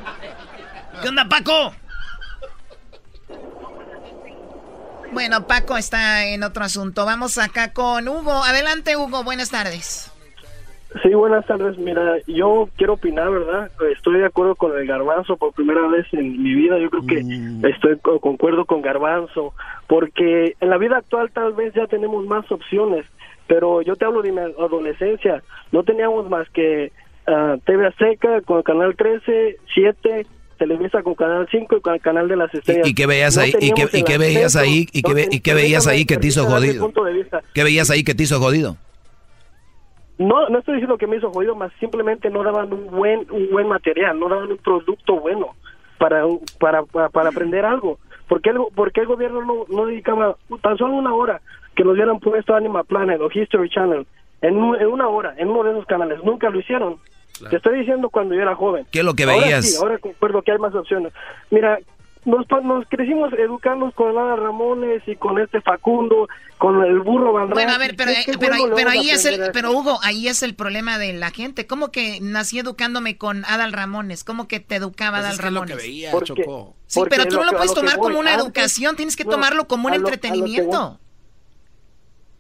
¿Qué 1.03 1.09
onda, 1.09 1.29
Paco? 1.29 1.75
Bueno, 5.13 5.47
Paco 5.47 5.77
está 5.77 6.27
en 6.27 6.43
otro 6.43 6.65
asunto. 6.65 7.05
Vamos 7.05 7.39
acá 7.39 7.73
con 7.73 8.09
Hugo. 8.09 8.43
Adelante, 8.45 8.97
Hugo. 8.97 9.23
Buenas 9.25 9.51
tardes. 9.51 10.11
Sí, 11.03 11.11
buenas 11.13 11.45
tardes. 11.47 11.77
Mira, 11.77 12.17
yo 12.27 12.69
quiero 12.77 12.95
opinar, 12.95 13.31
¿verdad? 13.31 13.71
Estoy 13.95 14.19
de 14.21 14.25
acuerdo 14.27 14.55
con 14.55 14.75
el 14.77 14.87
garbanzo 14.87 15.37
por 15.37 15.53
primera 15.53 15.87
vez 15.87 16.07
en 16.13 16.43
mi 16.43 16.55
vida. 16.55 16.79
Yo 16.79 16.89
creo 16.89 17.07
que 17.07 17.23
Mm. 17.23 17.65
estoy 17.67 17.99
co- 17.99 18.19
concuerdo 18.21 18.65
con 18.65 18.81
garbanzo, 18.81 19.53
porque 19.87 20.55
en 20.61 20.71
la 20.71 20.79
vida 20.79 20.97
actual 20.97 21.31
tal 21.31 21.53
vez 21.53 21.75
ya 21.75 21.87
tenemos 21.87 22.25
más 22.27 22.51
opciones, 22.51 23.05
pero 23.47 23.83
yo 23.83 23.97
te 23.97 24.07
hablo 24.07 24.23
de 24.23 24.33
mi 24.33 24.39
adolescencia. 24.41 25.43
No 25.73 25.83
teníamos 25.85 26.29
más 26.31 26.49
que 26.51 26.91
ah, 27.27 27.57
TV 27.67 27.87
Azteca 27.87 28.41
con 28.41 28.63
Canal 28.63 28.97
13, 28.97 29.57
7, 29.75 30.27
Televisa 30.59 31.03
con 31.03 31.15
Canal 31.15 31.47
5 31.51 31.77
y 31.77 31.81
con 31.83 31.95
el 31.95 32.01
Canal 32.01 32.27
de 32.29 32.37
las 32.37 32.53
Estrellas. 32.55 32.89
¿Y 32.89 32.95
qué 32.95 33.07
veías 33.07 33.37
ahí? 33.37 33.53
¿Y 33.61 33.73
qué, 33.73 33.83
el 34.15 34.19
veías 34.19 34.57
ahí? 34.57 34.87
¿Y 34.93 35.03
qué, 35.03 35.53
veías 35.55 35.87
ahí 35.87 36.07
que 36.07 36.17
te 36.17 36.29
hizo 36.29 36.47
jodido? 36.47 36.91
¿Qué 37.53 37.63
veías 37.63 37.91
ahí 37.91 38.03
que 38.03 38.15
te 38.15 38.23
hizo 38.23 38.41
jodido? 38.41 38.79
No, 40.19 40.49
no 40.49 40.59
estoy 40.59 40.75
diciendo 40.75 40.99
que 40.99 41.07
me 41.07 41.17
hizo 41.17 41.31
jodido, 41.31 41.55
más 41.55 41.73
simplemente 41.79 42.29
no 42.29 42.43
daban 42.43 42.73
un 42.73 42.91
buen 42.91 43.27
un 43.31 43.51
buen 43.51 43.69
material, 43.69 44.19
no 44.19 44.29
daban 44.29 44.51
un 44.51 44.59
producto 44.59 45.21
bueno 45.21 45.55
para 45.99 46.25
para 46.59 46.83
para, 46.85 47.09
para 47.09 47.29
aprender 47.29 47.65
algo. 47.65 47.99
¿Por 48.29 48.43
qué, 48.43 48.51
el, 48.51 48.59
por 48.75 48.93
qué 48.93 49.01
el 49.03 49.07
gobierno 49.07 49.43
no, 49.43 49.65
no 49.69 49.87
dedicaba 49.87 50.37
tan 50.61 50.77
solo 50.77 50.95
una 50.95 51.15
hora 51.15 51.41
que 51.75 51.83
nos 51.85 51.95
hubieran 51.95 52.21
puesto 52.21 52.55
Animal 52.55 52.85
Planet 52.85 53.21
o 53.21 53.31
History 53.33 53.71
Channel 53.71 54.07
en, 54.43 54.55
en 54.57 54.87
una 54.87 55.09
hora, 55.09 55.35
en 55.39 55.49
uno 55.49 55.65
de 55.65 55.71
esos 55.71 55.87
canales? 55.87 56.23
Nunca 56.25 56.51
lo 56.51 56.59
hicieron. 56.59 56.97
Te 57.49 57.57
estoy 57.57 57.79
diciendo 57.79 58.11
cuando 58.11 58.35
yo 58.35 58.43
era 58.43 58.55
joven. 58.57 58.85
¿Qué 58.91 58.99
es 58.99 59.05
lo 59.05 59.15
que 59.15 59.23
Ahora 59.23 59.37
veías? 59.37 59.65
sí, 59.65 59.77
ahora 59.81 59.99
concuerdo 59.99 60.43
que 60.43 60.53
hay 60.53 60.59
más 60.59 60.75
opciones. 60.75 61.13
Mira, 61.51 61.79
nos, 62.25 62.47
pa- 62.47 62.61
nos 62.61 62.87
crecimos 62.89 63.33
educándonos 63.33 63.95
con 63.95 64.15
Lara 64.15 64.37
Ramones 64.37 65.03
y 65.07 65.17
con 65.17 65.39
este 65.39 65.61
Facundo, 65.61 66.29
con 66.59 66.85
el 66.85 67.01
burro 67.01 67.33
Van 67.33 67.51
Bueno, 67.51 67.73
a 67.73 67.79
ver, 67.79 67.95
pero, 67.97 68.11
¿Qué- 68.13 68.21
eh, 68.21 68.25
qué 68.27 68.39
pero, 68.39 68.91
ahí 68.91 69.11
es 69.11 69.25
el, 69.27 69.51
pero? 69.53 69.73
Hugo, 69.73 69.99
ahí 70.03 70.29
es 70.29 70.43
el 70.43 70.55
problema 70.55 70.99
de 70.99 71.13
la 71.13 71.31
gente. 71.31 71.67
¿Cómo 71.67 71.91
que 71.91 72.19
nací 72.21 72.59
educándome 72.59 73.17
con 73.17 73.45
Adal 73.45 73.73
Ramones? 73.73 74.25
¿Cómo 74.25 74.49
que 74.49 74.61
te 74.61 74.77
educaba 74.77 75.19
Pues 75.19 75.25
Adal 75.25 75.33
es 75.35 75.41
que 75.41 75.51
lo 75.51 75.61
Ramones? 75.61 75.77
que 75.77 75.83
veía, 75.83 76.11
Porque- 76.11 76.27
Choco. 76.45 76.75
Sí, 76.87 77.01
pero 77.11 77.27
tú 77.27 77.37
no 77.37 77.45
lo 77.45 77.51
lo 77.53 77.57
puedes 77.59 77.71
lo 77.71 77.81
tomar 77.83 77.97
voy, 77.99 78.07
como 78.09 78.19
una 78.21 78.31
antes- 78.35 78.47
educación, 78.47 78.97
tienes 78.97 79.15
que 79.17 79.25
bueno, 79.25 79.37
tomarlo 79.37 79.67
como 79.67 79.87
un 79.89 79.93
lo- 79.95 79.99
lo 80.01 80.07
entretenimiento. 80.09 80.99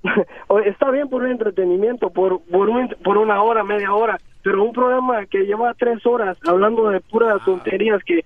Está 0.64 0.90
bien 0.90 1.09
por 1.09 1.22
un 1.22 1.30
entretenimiento, 1.30 2.10
por 2.10 2.40
por, 2.42 2.68
un- 2.68 2.94
por 3.05 3.18
una 3.18 3.42
hora, 3.42 3.64
media 3.64 3.92
hora, 3.92 4.18
pero 4.42 4.62
un 4.62 4.72
programa 4.72 5.26
que 5.26 5.40
lleva 5.40 5.74
tres 5.74 6.05
horas 6.06 6.38
hablando 6.46 6.88
de 6.90 7.00
puras 7.00 7.44
tonterías 7.44 8.02
que 8.05 8.24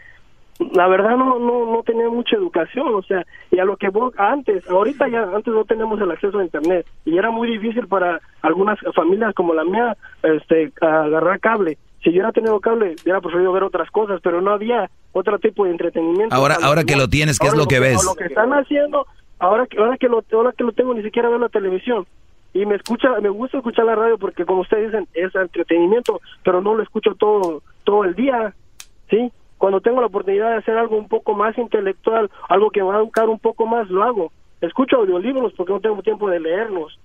la 0.72 0.88
verdad 0.88 1.16
no 1.16 1.38
no 1.38 1.66
no 1.66 1.82
tenía 1.82 2.08
mucha 2.08 2.36
educación, 2.36 2.94
o 2.94 3.02
sea, 3.02 3.24
y 3.50 3.58
a 3.58 3.64
lo 3.64 3.76
que 3.76 3.88
vos 3.88 4.14
antes, 4.16 4.68
ahorita 4.68 5.08
ya 5.08 5.22
antes 5.22 5.52
no 5.52 5.64
tenemos 5.64 6.00
el 6.00 6.10
acceso 6.10 6.38
a 6.38 6.44
internet 6.44 6.86
y 7.04 7.16
era 7.16 7.30
muy 7.30 7.50
difícil 7.50 7.86
para 7.86 8.20
algunas 8.42 8.78
familias 8.94 9.34
como 9.34 9.54
la 9.54 9.64
mía 9.64 9.96
este 10.22 10.72
agarrar 10.80 11.40
cable. 11.40 11.78
Si 12.02 12.10
yo 12.10 12.14
hubiera 12.14 12.32
tenido 12.32 12.58
cable, 12.60 12.96
hubiera 13.02 13.20
preferido 13.20 13.52
ver 13.52 13.62
otras 13.62 13.90
cosas, 13.90 14.20
pero 14.22 14.40
no 14.40 14.50
había 14.50 14.90
otro 15.12 15.38
tipo 15.38 15.64
de 15.64 15.70
entretenimiento. 15.70 16.34
Ahora, 16.34 16.56
ahora 16.62 16.82
que 16.84 16.96
lo 16.96 17.08
tienes, 17.08 17.38
¿qué 17.38 17.46
es 17.46 17.54
lo 17.54 17.66
que 17.66 17.78
ves? 17.78 18.04
Lo 18.04 18.14
que 18.14 18.24
están 18.24 18.52
haciendo, 18.52 19.06
ahora 19.38 19.66
que 19.66 19.78
ahora 19.78 19.96
que 19.96 20.08
lo 20.08 20.24
ahora 20.32 20.52
que 20.52 20.64
lo 20.64 20.72
tengo 20.72 20.94
ni 20.94 21.02
siquiera 21.02 21.28
veo 21.28 21.38
la 21.38 21.48
televisión 21.48 22.06
y 22.54 22.66
me 22.66 22.76
escucha 22.76 23.08
me 23.20 23.28
gusta 23.28 23.58
escuchar 23.58 23.86
la 23.86 23.94
radio 23.94 24.18
porque 24.18 24.44
como 24.44 24.60
ustedes 24.60 24.92
dicen 24.92 25.08
es 25.14 25.34
entretenimiento, 25.34 26.20
pero 26.44 26.60
no 26.60 26.74
lo 26.74 26.82
escucho 26.82 27.14
todo 27.14 27.62
todo 27.84 28.04
el 28.04 28.14
día, 28.14 28.54
¿sí? 29.10 29.32
Cuando 29.62 29.80
tengo 29.80 30.00
la 30.00 30.08
oportunidad 30.08 30.50
de 30.50 30.56
hacer 30.56 30.76
algo 30.76 30.96
un 30.96 31.06
poco 31.06 31.34
más 31.34 31.56
intelectual, 31.56 32.28
algo 32.48 32.72
que 32.72 32.80
me 32.82 32.88
va 32.88 32.96
a 32.96 32.98
educar 32.98 33.28
un 33.28 33.38
poco 33.38 33.64
más, 33.64 33.88
lo 33.90 34.02
hago. 34.02 34.32
Escucho 34.60 34.96
audiolibros 34.96 35.52
porque 35.56 35.72
no 35.72 35.78
tengo 35.78 36.02
tiempo 36.02 36.28
de 36.28 36.40
leerlos. 36.40 36.98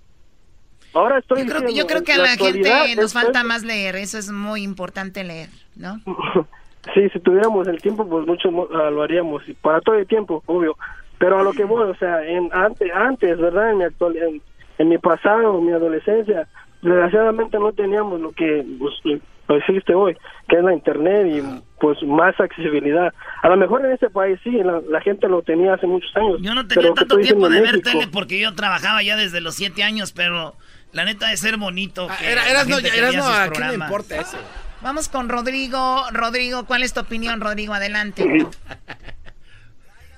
Ahora 0.91 1.19
estoy 1.19 1.41
Yo 1.41 1.45
creo, 1.45 1.59
diciendo, 1.61 1.79
yo 1.79 1.85
creo 1.85 2.03
que 2.03 2.13
a 2.13 2.15
en 2.15 2.21
la 2.23 2.29
gente 2.29 2.95
nos 2.95 3.13
falta 3.13 3.43
más 3.43 3.63
leer, 3.63 3.95
eso 3.97 4.17
es 4.17 4.31
muy 4.31 4.63
importante 4.63 5.23
leer, 5.23 5.49
¿no? 5.75 5.99
Sí, 6.95 7.07
si 7.13 7.19
tuviéramos 7.19 7.67
el 7.67 7.79
tiempo, 7.79 8.09
pues 8.09 8.25
mucho 8.25 8.49
ah, 8.73 8.89
lo 8.89 9.03
haríamos. 9.03 9.47
Y 9.47 9.53
para 9.53 9.79
todo 9.81 9.93
el 9.93 10.07
tiempo, 10.07 10.41
obvio. 10.47 10.75
Pero 11.19 11.37
a 11.37 11.43
lo 11.43 11.51
que 11.53 11.63
voy, 11.63 11.83
o 11.83 11.95
sea, 11.97 12.25
en 12.25 12.49
antes, 12.53 12.91
antes 12.91 13.37
¿verdad? 13.37 13.69
En 13.69 13.77
mi, 13.77 13.83
actual, 13.83 14.17
en, 14.17 14.41
en 14.79 14.89
mi 14.89 14.97
pasado, 14.97 15.61
mi 15.61 15.73
adolescencia, 15.73 16.47
desgraciadamente 16.81 17.59
no 17.59 17.71
teníamos 17.73 18.19
lo 18.19 18.31
que 18.31 18.65
pues, 18.79 19.21
lo 19.47 19.55
existe 19.57 19.93
hoy, 19.93 20.17
que 20.49 20.57
es 20.57 20.63
la 20.63 20.73
internet 20.73 21.27
y 21.27 21.61
pues 21.79 22.01
más 22.03 22.37
accesibilidad. 22.39 23.13
A 23.43 23.49
lo 23.49 23.57
mejor 23.57 23.85
en 23.85 23.91
este 23.93 24.09
país 24.09 24.39
sí, 24.43 24.51
la, 24.51 24.81
la 24.89 24.99
gente 25.01 25.27
lo 25.27 25.41
tenía 25.43 25.73
hace 25.75 25.87
muchos 25.87 26.09
años. 26.15 26.37
Yo 26.41 26.53
no 26.55 26.67
pero 26.67 26.81
tenía 26.81 26.89
que 26.89 26.95
tanto 26.95 27.01
estoy 27.19 27.23
tiempo 27.23 27.47
diciendo 27.47 27.49
de 27.49 27.71
ver 27.71 27.81
tele 27.83 28.07
porque 28.11 28.39
yo 28.39 28.53
trabajaba 28.55 29.01
ya 29.03 29.15
desde 29.15 29.41
los 29.41 29.55
siete 29.55 29.83
años, 29.83 30.11
pero 30.11 30.55
la 30.91 31.05
neta 31.05 31.27
de 31.29 31.37
ser 31.37 31.57
bonito. 31.57 32.07
que 32.19 32.31
era- 32.31 32.49
eras 32.49 32.67
no- 32.67 32.77
eras 32.79 33.15
no, 33.15 33.27
¿a 33.27 33.47
quién 33.49 33.67
le 33.69 33.73
importa 33.75 34.15
eso? 34.17 34.37
Vamos 34.81 35.09
con 35.09 35.27
Rodrigo. 35.29 36.03
Rodrigo, 36.11 36.65
¿cuál 36.65 36.83
es 36.83 36.93
tu 36.93 36.99
opinión, 36.99 37.41
Rodrigo? 37.41 37.73
Adelante. 37.73 38.45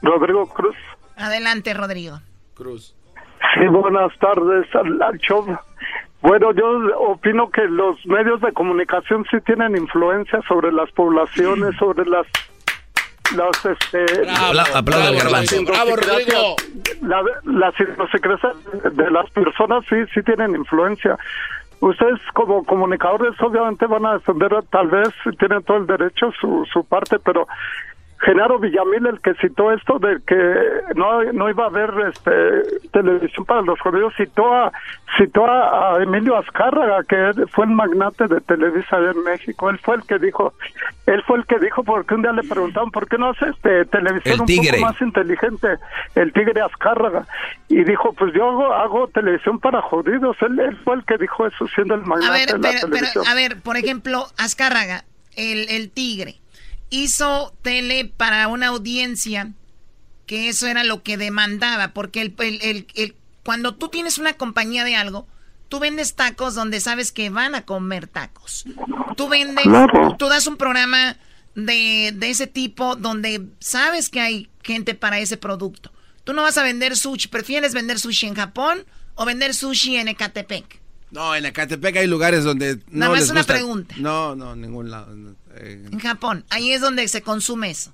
Rodrigo 0.01 0.47
Cruz. 0.49 0.76
Adelante, 1.18 1.73
Rodrigo. 1.73 2.19
Cruz. 2.56 2.95
Sí, 3.56 3.65
buenas 3.68 4.11
tardes 4.19 4.68
al, 4.76 5.01
al 5.01 5.18
show. 5.19 5.45
Bueno, 6.22 6.52
yo 6.54 6.66
opino 7.00 7.50
que 7.50 7.64
los 7.66 8.06
medios 8.06 8.41
de 8.41 8.52
comunicación 8.54 9.26
sí 9.32 9.38
tienen 9.46 9.78
influencia 9.78 10.41
sobre 10.48 10.72
las 10.72 10.91
poblaciones, 10.91 11.76
sobre 11.80 12.06
las 12.10 12.26
las 13.36 13.64
este 13.64 14.06
Bravo, 14.24 14.46
Apla- 14.48 14.66
aplauda 14.80 15.08
al 15.08 15.14
las 15.14 15.24
garbanzo. 15.24 15.56
idiosincrasias- 15.56 15.86
Bravo, 15.86 15.96
Rodrigo. 15.96 16.56
la- 17.04 17.24
las 17.46 17.76
de 18.96 19.12
las 19.12 19.30
personas 19.32 19.86
sí 19.88 19.96
sí 20.14 20.24
tienen 20.24 20.56
influencia. 20.56 21.16
Ustedes 21.80 22.20
como 22.34 22.66
comunicadores 22.66 23.40
obviamente 23.40 23.86
van 23.86 24.06
a 24.06 24.14
defender, 24.14 24.52
tal 24.72 24.88
vez 24.88 25.10
tienen 25.38 25.64
todo 25.64 25.78
el 25.78 25.86
derecho 25.88 26.32
su, 26.41 26.68
su 26.74 26.84
parte, 26.86 27.20
pero 27.20 27.48
Genaro 28.22 28.60
Villamil, 28.60 29.08
el 29.08 29.22
que 29.22 29.34
citó 29.36 29.72
esto 29.72 29.98
de 29.98 30.20
que 30.28 30.36
no, 30.96 31.24
no 31.32 31.50
iba 31.50 31.64
a 31.64 31.68
haber 31.68 31.90
este, 32.10 32.80
televisión 32.91 33.46
para 33.46 33.62
los 33.62 33.80
judíos, 33.80 34.14
citó 34.18 34.54
a 34.54 34.72
citó 35.18 35.46
a, 35.46 35.96
a 35.96 36.04
Emilio 36.04 36.38
Azcárraga, 36.38 37.04
que 37.08 37.32
fue 37.52 37.66
el 37.66 37.72
magnate 37.72 38.28
de 38.28 38.41
Televisa 38.41 38.98
en 38.98 39.24
México. 39.24 39.70
Él 39.70 39.80
fue 39.80 39.96
el 39.96 40.04
que 40.04 40.20
dijo, 40.20 40.54
él 41.06 41.24
fue 41.26 41.38
el 41.40 41.46
que 41.46 41.60
dijo, 41.60 41.84
porque 41.84 42.14
un 42.14 42.22
día 42.22 42.32
le 42.32 42.44
preguntaban, 42.44 42.91
¿por 42.91 43.08
qué 43.08 43.18
no 43.18 43.30
hace 43.30 43.46
este, 43.50 43.86
televisión 43.86 44.36
El 44.36 44.41
un 44.41 44.46
tigre. 44.48 44.78
poco 44.80 44.91
más 44.91 45.02
inteligente? 45.02 45.68
El 46.16 46.34
tigre 46.34 46.62
Azcárraga. 46.62 47.26
Y 47.70 47.84
dijo, 47.84 48.14
pues 48.14 48.34
yo 48.34 48.50
hago, 48.50 48.74
hago 48.74 49.08
televisión 49.08 49.60
para 49.60 49.82
judíos. 49.82 50.36
Él, 50.41 50.60
él 50.60 50.78
fue 50.84 50.96
el 50.96 51.06
que 51.06 51.18
dijo 51.18 51.48
eso, 51.48 51.68
siendo 51.68 51.96
el 51.96 52.02
A 52.02 52.06
magnate 52.06 52.32
ver, 52.34 52.48
de 52.48 52.54
la 52.54 52.60
pero, 52.60 52.80
pero, 52.82 52.91
televisión. 52.91 53.26
a 53.28 53.34
ver, 53.34 53.62
por 53.62 53.78
ejemplo, 53.78 54.26
Azcárraga, 54.38 55.06
el, 55.36 55.70
el 55.70 55.90
tigre, 55.90 56.36
hizo 56.90 57.53
tele 57.61 58.06
para 58.06 58.48
una 58.48 58.68
audiencia 58.68 59.52
que 60.26 60.49
eso 60.49 60.68
era 60.68 60.84
lo 60.84 61.02
que 61.03 61.18
demandaba, 61.18 61.94
porque 61.94 62.22
el, 62.22 62.36
el- 62.40 62.61
el- 62.61 62.88
el- 62.95 63.16
cuando 63.44 63.76
tú 63.76 63.90
tienes 63.90 64.18
una 64.18 64.34
compañía 64.34 64.84
de 64.84 64.95
algo, 64.95 65.28
tú 65.70 65.80
vendes 65.80 66.16
tacos 66.16 66.53
donde 66.56 66.80
sabes 66.80 67.11
que 67.11 67.30
van 67.30 67.56
a 67.56 67.66
comer 67.66 68.07
tacos. 68.07 68.66
Tú 69.16 69.28
vendes, 69.28 69.64
Claro. 69.64 70.16
tú 70.20 70.28
das 70.28 70.45
un 70.48 70.57
programa 70.57 71.18
de, 71.56 72.11
de 72.16 72.30
ese 72.30 72.48
tipo 72.48 72.95
donde 72.95 73.48
sabes 73.60 74.10
que 74.10 74.20
hay 74.22 74.49
gente 74.64 74.94
para 74.94 75.20
ese 75.20 75.38
producto. 75.38 75.91
Tú 76.24 76.34
no 76.34 76.44
vas 76.44 76.57
a 76.60 76.64
vender 76.64 76.95
sushi, 76.95 77.28
prefieres 77.28 77.74
vender 77.74 77.99
sushi 77.99 78.28
en 78.28 78.36
Japón 78.36 78.86
o 79.16 79.26
vender 79.26 79.53
sushi 79.56 79.95
en 79.98 80.10
Ecatepec. 80.10 80.80
No, 81.11 81.34
en 81.36 81.44
Ecatepec 81.48 81.95
hay 81.98 82.07
lugares 82.07 82.44
donde 82.44 82.76
no 82.76 82.99
Nada 82.99 83.11
más 83.14 83.22
les 83.22 83.30
una 83.32 83.40
gusta. 83.40 83.53
pregunta. 83.53 83.95
No, 83.98 84.36
no, 84.36 84.56
ningún 84.56 84.91
lado. 84.91 85.16
no, 85.16 85.36
En 85.57 85.99
Japón, 85.99 86.45
ahí 86.49 86.71
es 86.71 86.81
donde 86.81 87.07
se 87.07 87.21
consume 87.21 87.69
eso. 87.71 87.93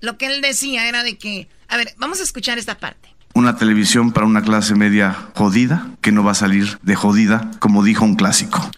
Lo 0.00 0.18
que 0.18 0.26
él 0.26 0.40
decía 0.42 0.88
era 0.88 1.02
de 1.02 1.16
que, 1.18 1.48
a 1.68 1.76
ver, 1.76 1.94
vamos 1.98 2.20
a 2.20 2.24
escuchar 2.24 2.58
esta 2.58 2.78
parte. 2.78 3.08
Una 3.34 3.56
televisión 3.56 4.12
para 4.12 4.26
una 4.26 4.42
clase 4.42 4.74
media 4.74 5.12
jodida, 5.34 5.88
que 6.00 6.12
no 6.12 6.22
va 6.24 6.32
a 6.32 6.36
salir 6.36 6.78
de 6.82 6.94
jodida, 6.94 7.50
como 7.58 7.82
dijo 7.82 8.04
un 8.04 8.14
clásico. 8.16 8.70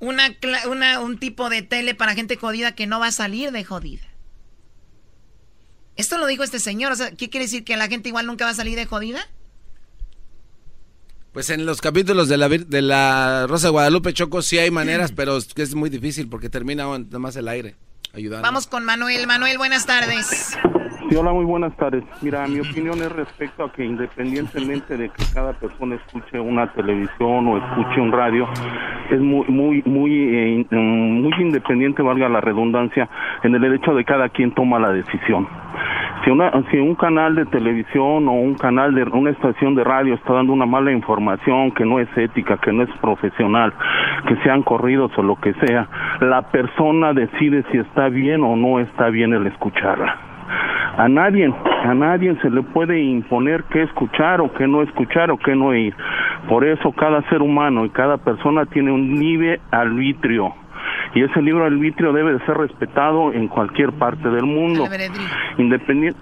Una, 0.00 0.28
una- 0.70 1.00
un 1.00 1.18
tipo 1.18 1.50
de 1.50 1.62
tele 1.62 1.94
para 1.94 2.14
gente 2.14 2.36
jodida 2.36 2.72
que 2.76 2.86
no 2.86 3.00
va 3.00 3.08
a 3.08 3.12
salir 3.12 3.50
de 3.50 3.64
jodida. 3.64 4.04
Esto 5.96 6.16
lo 6.18 6.26
dijo 6.26 6.44
este 6.44 6.60
señor, 6.60 6.92
o 6.92 6.96
sea, 6.96 7.10
¿qué 7.10 7.28
quiere 7.28 7.46
decir 7.46 7.64
que 7.64 7.76
la 7.76 7.88
gente 7.88 8.08
igual 8.08 8.26
nunca 8.26 8.44
va 8.44 8.52
a 8.52 8.54
salir 8.54 8.76
de 8.76 8.86
jodida? 8.86 9.20
Pues 11.38 11.50
en 11.50 11.66
los 11.66 11.80
capítulos 11.80 12.28
de 12.28 12.36
la, 12.36 12.48
de 12.48 12.82
la 12.82 13.46
Rosa 13.46 13.68
de 13.68 13.70
Guadalupe 13.70 14.12
Choco 14.12 14.42
sí 14.42 14.58
hay 14.58 14.72
maneras, 14.72 15.12
pero 15.16 15.36
es 15.36 15.72
muy 15.76 15.88
difícil 15.88 16.28
porque 16.28 16.48
termina 16.48 16.82
nada 16.82 17.18
más 17.20 17.36
el 17.36 17.46
aire 17.46 17.76
ayudando. 18.12 18.42
Vamos 18.42 18.66
con 18.66 18.84
Manuel. 18.84 19.24
Manuel, 19.28 19.56
buenas 19.56 19.86
tardes. 19.86 20.58
Sí, 21.08 21.14
hola, 21.14 21.32
muy 21.32 21.44
buenas 21.44 21.76
tardes. 21.76 22.02
Mira, 22.22 22.44
mi 22.48 22.58
opinión 22.58 23.00
es 23.00 23.12
respecto 23.12 23.62
a 23.64 23.72
que 23.72 23.84
independientemente 23.84 24.96
de 24.96 25.10
que 25.10 25.22
cada 25.32 25.52
persona 25.52 25.94
escuche 25.94 26.40
una 26.40 26.72
televisión 26.72 27.46
o 27.46 27.56
escuche 27.58 28.00
un 28.00 28.10
radio, 28.10 28.48
es 29.08 29.20
muy, 29.20 29.46
muy, 29.46 29.82
muy, 29.86 30.10
eh, 30.12 30.48
in- 30.54 30.66
mm, 30.68 31.22
muy 31.22 31.32
independiente, 31.40 32.02
valga 32.02 32.28
la 32.28 32.40
redundancia, 32.40 33.08
en 33.44 33.54
el 33.54 33.74
hecho 33.76 33.94
de 33.94 34.04
cada 34.04 34.28
quien 34.28 34.52
toma 34.56 34.80
la 34.80 34.90
decisión. 34.90 35.46
Si, 36.70 36.78
un 36.78 36.94
canal 36.94 37.34
de 37.34 37.46
televisión 37.46 38.28
o 38.28 38.32
un 38.32 38.54
canal 38.54 38.94
de 38.94 39.04
una 39.04 39.30
estación 39.30 39.74
de 39.74 39.84
radio 39.84 40.14
está 40.14 40.34
dando 40.34 40.52
una 40.52 40.66
mala 40.66 40.92
información 40.92 41.70
que 41.70 41.86
no 41.86 42.00
es 42.00 42.08
ética, 42.16 42.58
que 42.58 42.72
no 42.72 42.82
es 42.82 42.90
profesional, 43.00 43.72
que 44.26 44.36
sean 44.42 44.62
corridos 44.62 45.10
o 45.16 45.22
lo 45.22 45.36
que 45.36 45.54
sea, 45.54 45.88
la 46.20 46.42
persona 46.50 47.14
decide 47.14 47.64
si 47.70 47.78
está 47.78 48.08
bien 48.08 48.42
o 48.42 48.56
no 48.56 48.78
está 48.78 49.08
bien 49.08 49.32
el 49.32 49.46
escucharla. 49.46 50.16
A 50.98 51.08
nadie, 51.08 51.52
a 51.84 51.94
nadie 51.94 52.36
se 52.42 52.50
le 52.50 52.62
puede 52.62 53.00
imponer 53.00 53.64
qué 53.70 53.82
escuchar 53.82 54.40
o 54.40 54.52
qué 54.52 54.66
no 54.66 54.82
escuchar 54.82 55.30
o 55.30 55.38
qué 55.38 55.54
no 55.54 55.74
ir. 55.74 55.94
Por 56.48 56.64
eso 56.64 56.92
cada 56.92 57.22
ser 57.30 57.40
humano 57.40 57.86
y 57.86 57.90
cada 57.90 58.18
persona 58.18 58.66
tiene 58.66 58.90
un 58.90 59.18
libre 59.18 59.60
arbitrio 59.70 60.52
y 61.14 61.22
ese 61.22 61.40
libro 61.42 61.64
arbitrio 61.64 62.12
debe 62.12 62.34
de 62.34 62.46
ser 62.46 62.56
respetado 62.56 63.32
en 63.32 63.48
cualquier 63.48 63.92
parte 63.92 64.28
del 64.28 64.44
mundo. 64.44 64.86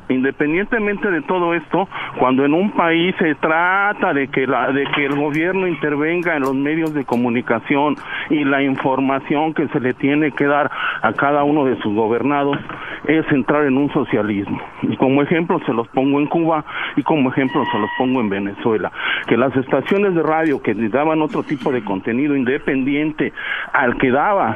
independientemente 0.08 1.10
de 1.10 1.22
todo 1.22 1.54
esto, 1.54 1.88
cuando 2.18 2.44
en 2.44 2.54
un 2.54 2.70
país 2.72 3.14
se 3.18 3.34
trata 3.36 4.12
de 4.12 4.28
que, 4.28 4.46
la, 4.46 4.72
de 4.72 4.84
que 4.94 5.06
el 5.06 5.16
gobierno 5.16 5.66
intervenga 5.66 6.36
en 6.36 6.42
los 6.42 6.54
medios 6.54 6.94
de 6.94 7.04
comunicación 7.04 7.96
y 8.30 8.44
la 8.44 8.62
información 8.62 9.54
que 9.54 9.68
se 9.68 9.80
le 9.80 9.94
tiene 9.94 10.32
que 10.32 10.46
dar 10.46 10.70
a 11.02 11.12
cada 11.12 11.44
uno 11.44 11.64
de 11.64 11.76
sus 11.82 11.94
gobernados, 11.94 12.58
es 13.06 13.24
entrar 13.30 13.64
en 13.64 13.76
un 13.76 13.92
socialismo. 13.92 14.60
Y 14.82 14.96
como 14.96 15.22
ejemplo 15.22 15.60
se 15.64 15.72
los 15.72 15.86
pongo 15.88 16.20
en 16.20 16.26
Cuba 16.26 16.64
y 16.96 17.02
como 17.02 17.30
ejemplo 17.30 17.64
se 17.70 17.78
los 17.78 17.90
pongo 17.98 18.20
en 18.20 18.28
Venezuela. 18.28 18.90
Que 19.26 19.36
las 19.36 19.54
estaciones 19.56 20.14
de 20.14 20.22
radio 20.22 20.60
que 20.62 20.74
daban 20.74 21.22
otro 21.22 21.42
tipo 21.42 21.72
de 21.72 21.84
contenido 21.84 22.36
independiente 22.36 23.32
al 23.72 23.96
que 23.98 24.10
daba 24.10 24.55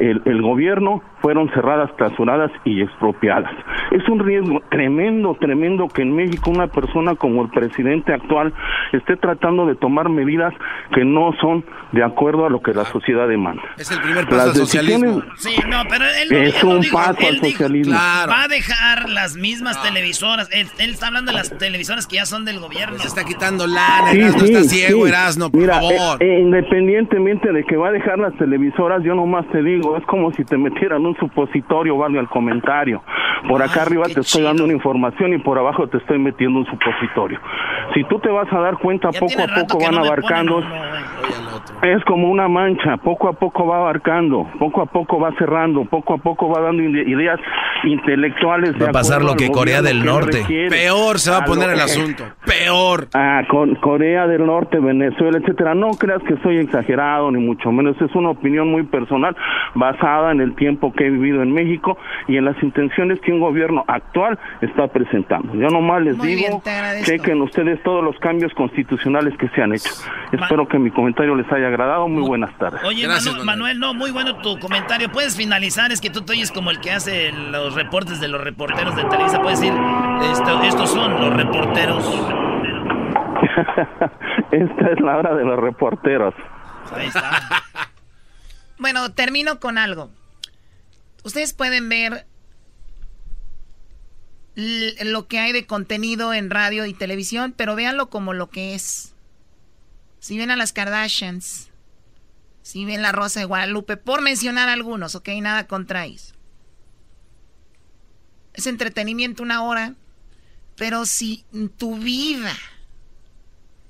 el, 0.00 0.22
el 0.24 0.42
gobierno 0.42 1.02
fueron 1.20 1.48
cerradas, 1.50 1.90
clausuradas 1.96 2.50
y 2.64 2.82
expropiadas. 2.82 3.52
Es 3.90 4.08
un 4.08 4.18
riesgo 4.18 4.62
tremendo, 4.70 5.36
tremendo 5.38 5.88
que 5.88 6.02
en 6.02 6.14
México 6.14 6.50
una 6.50 6.66
persona 6.66 7.14
como 7.14 7.42
el 7.42 7.50
presidente 7.50 8.12
actual 8.12 8.52
esté 8.92 9.16
tratando 9.16 9.66
de 9.66 9.74
tomar 9.74 10.08
medidas 10.08 10.54
que 10.94 11.04
no 11.04 11.32
son 11.40 11.64
de 11.92 12.02
acuerdo 12.02 12.46
a 12.46 12.50
lo 12.50 12.62
que 12.62 12.72
la 12.72 12.84
sociedad 12.84 13.28
demanda. 13.28 13.62
Es 13.76 13.90
el 13.90 14.00
primer 14.00 14.26
paso 14.26 14.50
al 14.50 14.54
socialismo. 14.54 15.22
Sí, 15.36 15.56
no, 15.68 15.82
pero 15.88 16.04
él 16.04 16.32
es 16.32 16.64
un 16.64 16.82
paso 16.90 17.26
al 17.28 17.38
socialismo. 17.38 17.94
Va 17.94 18.44
a 18.44 18.48
dejar 18.48 19.08
las 19.10 19.36
mismas 19.36 19.82
televisoras. 19.82 20.48
Él, 20.52 20.68
está 20.78 21.08
hablando 21.08 21.32
de 21.32 21.38
las 21.38 21.56
televisoras 21.58 22.06
que 22.06 22.16
ya 22.16 22.26
son 22.26 22.44
del 22.44 22.60
gobierno. 22.60 22.98
Se 22.98 23.08
está 23.08 23.24
quitando 23.24 23.66
lana, 23.66 24.10
sí, 24.12 24.20
Erasno 24.20 24.44
está 24.44 24.62
ciego, 24.64 25.06
Erasno, 25.06 25.50
por 25.50 25.66
favor. 25.66 26.22
Eh, 26.22 26.36
eh, 26.36 26.40
independientemente 26.40 27.52
de 27.52 27.64
que 27.64 27.76
va 27.76 27.88
a 27.88 27.92
dejar 27.92 28.18
las 28.18 28.34
televisoras, 28.36 29.02
yo 29.04 29.14
nomás 29.14 29.46
te 29.50 29.62
digo, 29.62 29.89
es 29.96 30.04
como 30.06 30.32
si 30.32 30.44
te 30.44 30.56
metieran 30.56 31.04
un 31.04 31.16
supositorio, 31.16 31.96
valga 31.96 32.20
el 32.20 32.28
comentario. 32.28 33.02
Por 33.48 33.62
acá 33.62 33.82
arriba 33.82 34.04
te 34.04 34.20
estoy 34.20 34.42
dando 34.42 34.64
una 34.64 34.72
información 34.72 35.32
y 35.32 35.38
por 35.38 35.58
abajo 35.58 35.88
te 35.88 35.98
estoy 35.98 36.18
metiendo 36.18 36.58
un 36.60 36.66
supositorio. 36.66 37.40
Si 37.94 38.04
tú 38.04 38.18
te 38.18 38.28
vas 38.28 38.52
a 38.52 38.58
dar 38.60 38.78
cuenta, 38.78 39.10
poco 39.10 39.42
a 39.42 39.54
poco 39.54 39.78
van 39.80 39.98
abarcando. 39.98 40.62
es 41.82 42.04
como 42.04 42.30
una 42.30 42.48
mancha, 42.48 42.96
poco 42.98 43.28
a 43.28 43.32
poco 43.32 43.66
va 43.66 43.78
abarcando, 43.78 44.46
poco 44.58 44.82
a 44.82 44.86
poco 44.86 45.18
va 45.18 45.32
cerrando, 45.38 45.84
poco 45.84 46.14
a 46.14 46.18
poco 46.18 46.48
va 46.48 46.60
dando 46.60 46.82
ideas 46.82 47.40
intelectuales. 47.84 48.80
Va 48.80 48.88
a 48.88 48.92
pasar 48.92 49.22
lo 49.22 49.34
que 49.34 49.50
Corea 49.50 49.82
del 49.82 50.04
Norte. 50.04 50.44
Peor 50.68 51.18
se 51.18 51.30
va 51.30 51.38
a, 51.38 51.44
poner 51.44 51.70
el 51.70 51.80
asunto. 51.80 52.24
Peor. 52.44 53.08
Ah, 53.14 53.42
con 53.48 53.74
Corea 53.76 54.26
del 54.26 54.44
Norte, 54.44 54.78
Venezuela, 54.78 55.38
etcétera. 55.38 55.74
No 55.74 55.90
creas 55.90 56.22
que 56.22 56.36
soy 56.42 56.58
exagerado, 56.58 57.30
ni 57.30 57.40
mucho 57.44 57.72
menos. 57.72 58.00
Es 58.00 58.14
una 58.14 58.30
opinión 58.30 58.70
muy 58.70 58.84
personal 58.84 59.36
basada 59.80 60.30
en 60.30 60.40
el 60.40 60.54
tiempo 60.54 60.92
que 60.92 61.06
he 61.06 61.10
vivido 61.10 61.42
en 61.42 61.52
México 61.52 61.98
y 62.28 62.36
en 62.36 62.44
las 62.44 62.62
intenciones 62.62 63.18
que 63.20 63.32
un 63.32 63.40
gobierno 63.40 63.84
actual 63.88 64.38
está 64.60 64.86
presentando. 64.88 65.54
Yo 65.54 65.68
nomás 65.68 66.02
les 66.02 66.20
digo, 66.20 66.62
chequen 67.02 67.40
ustedes 67.40 67.82
todos 67.82 68.04
los 68.04 68.16
cambios 68.18 68.52
constitucionales 68.54 69.36
que 69.38 69.48
se 69.48 69.62
han 69.62 69.72
hecho. 69.72 69.90
Espero 70.30 70.68
que 70.68 70.78
mi 70.78 70.90
comentario 70.90 71.34
les 71.34 71.50
haya 71.50 71.68
agradado. 71.68 72.06
Muy 72.06 72.22
buenas 72.22 72.56
tardes. 72.58 72.80
Oye, 72.84 73.08
Manuel, 73.44 73.80
no, 73.80 73.94
muy 73.94 74.10
bueno 74.10 74.36
tu 74.36 74.58
comentario. 74.58 75.10
Puedes 75.10 75.36
finalizar, 75.36 75.90
es 75.90 76.00
que 76.00 76.10
tú 76.10 76.20
te 76.20 76.32
oyes 76.32 76.52
como 76.52 76.70
el 76.70 76.78
que 76.80 76.92
hace 76.92 77.32
los 77.32 77.74
reportes 77.74 78.20
de 78.20 78.28
los 78.28 78.44
reporteros 78.44 78.94
de 78.94 79.04
Televisa. 79.04 79.40
Puedes 79.40 79.60
decir, 79.60 79.74
estos 80.64 80.90
son 80.90 81.18
los 81.20 81.34
reporteros. 81.34 82.04
Esta 84.52 84.90
es 84.90 85.00
la 85.00 85.16
hora 85.16 85.34
de 85.34 85.44
los 85.44 85.58
reporteros. 85.58 86.34
Ahí 86.94 87.06
está. 87.06 87.30
bueno, 88.80 89.12
termino 89.12 89.60
con 89.60 89.78
algo. 89.78 90.10
Ustedes 91.22 91.52
pueden 91.52 91.88
ver 91.88 92.26
lo 94.54 95.28
que 95.28 95.38
hay 95.38 95.52
de 95.52 95.66
contenido 95.66 96.34
en 96.34 96.50
radio 96.50 96.86
y 96.86 96.94
televisión, 96.94 97.54
pero 97.56 97.76
véanlo 97.76 98.10
como 98.10 98.32
lo 98.32 98.50
que 98.50 98.74
es. 98.74 99.14
Si 100.18 100.36
ven 100.36 100.50
a 100.50 100.56
las 100.56 100.72
Kardashians, 100.72 101.68
si 102.62 102.84
ven 102.84 103.02
la 103.02 103.12
Rosa 103.12 103.40
de 103.40 103.46
Guadalupe, 103.46 103.96
por 103.96 104.22
mencionar 104.22 104.68
algunos, 104.68 105.14
ok, 105.14 105.28
nada 105.40 105.66
contraís. 105.66 106.34
Es 108.54 108.66
entretenimiento 108.66 109.42
una 109.42 109.62
hora, 109.62 109.94
pero 110.76 111.06
si 111.06 111.44
tu 111.76 111.96
vida 111.96 112.54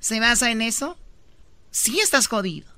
se 0.00 0.18
basa 0.20 0.50
en 0.50 0.62
eso, 0.62 0.98
sí 1.70 2.00
estás 2.00 2.26
jodido. 2.26 2.69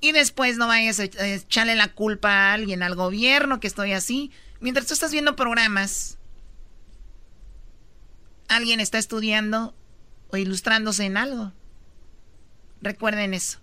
Y 0.00 0.12
después 0.12 0.56
no 0.56 0.66
vayas 0.66 0.98
a 0.98 1.04
echarle 1.04 1.76
la 1.76 1.88
culpa 1.88 2.30
a 2.30 2.52
alguien, 2.54 2.82
al 2.82 2.94
gobierno, 2.94 3.60
que 3.60 3.66
estoy 3.66 3.92
así. 3.92 4.30
Mientras 4.60 4.86
tú 4.86 4.94
estás 4.94 5.12
viendo 5.12 5.36
programas, 5.36 6.18
alguien 8.48 8.80
está 8.80 8.98
estudiando 8.98 9.74
o 10.30 10.36
ilustrándose 10.36 11.04
en 11.04 11.16
algo. 11.16 11.52
Recuerden 12.80 13.34
eso. 13.34 13.58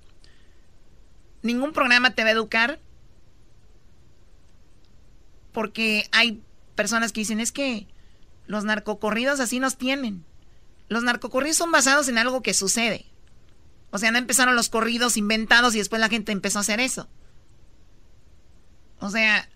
Ningún 1.41 1.73
programa 1.73 2.11
te 2.11 2.23
va 2.23 2.29
a 2.29 2.33
educar 2.33 2.79
porque 5.53 6.07
hay 6.11 6.41
personas 6.75 7.11
que 7.11 7.21
dicen 7.21 7.39
es 7.39 7.51
que 7.51 7.87
los 8.45 8.63
narcocorridos 8.63 9.39
así 9.39 9.59
nos 9.59 9.77
tienen. 9.77 10.23
Los 10.87 11.03
narcocorridos 11.03 11.57
son 11.57 11.71
basados 11.71 12.07
en 12.09 12.17
algo 12.17 12.41
que 12.41 12.53
sucede. 12.53 13.05
O 13.89 13.97
sea, 13.97 14.11
no 14.11 14.17
empezaron 14.17 14.55
los 14.55 14.69
corridos 14.69 15.17
inventados 15.17 15.75
y 15.75 15.79
después 15.79 15.99
la 15.99 16.09
gente 16.09 16.31
empezó 16.31 16.59
a 16.59 16.61
hacer 16.61 16.79
eso. 16.79 17.07
O 18.99 19.09
sea, 19.09 19.47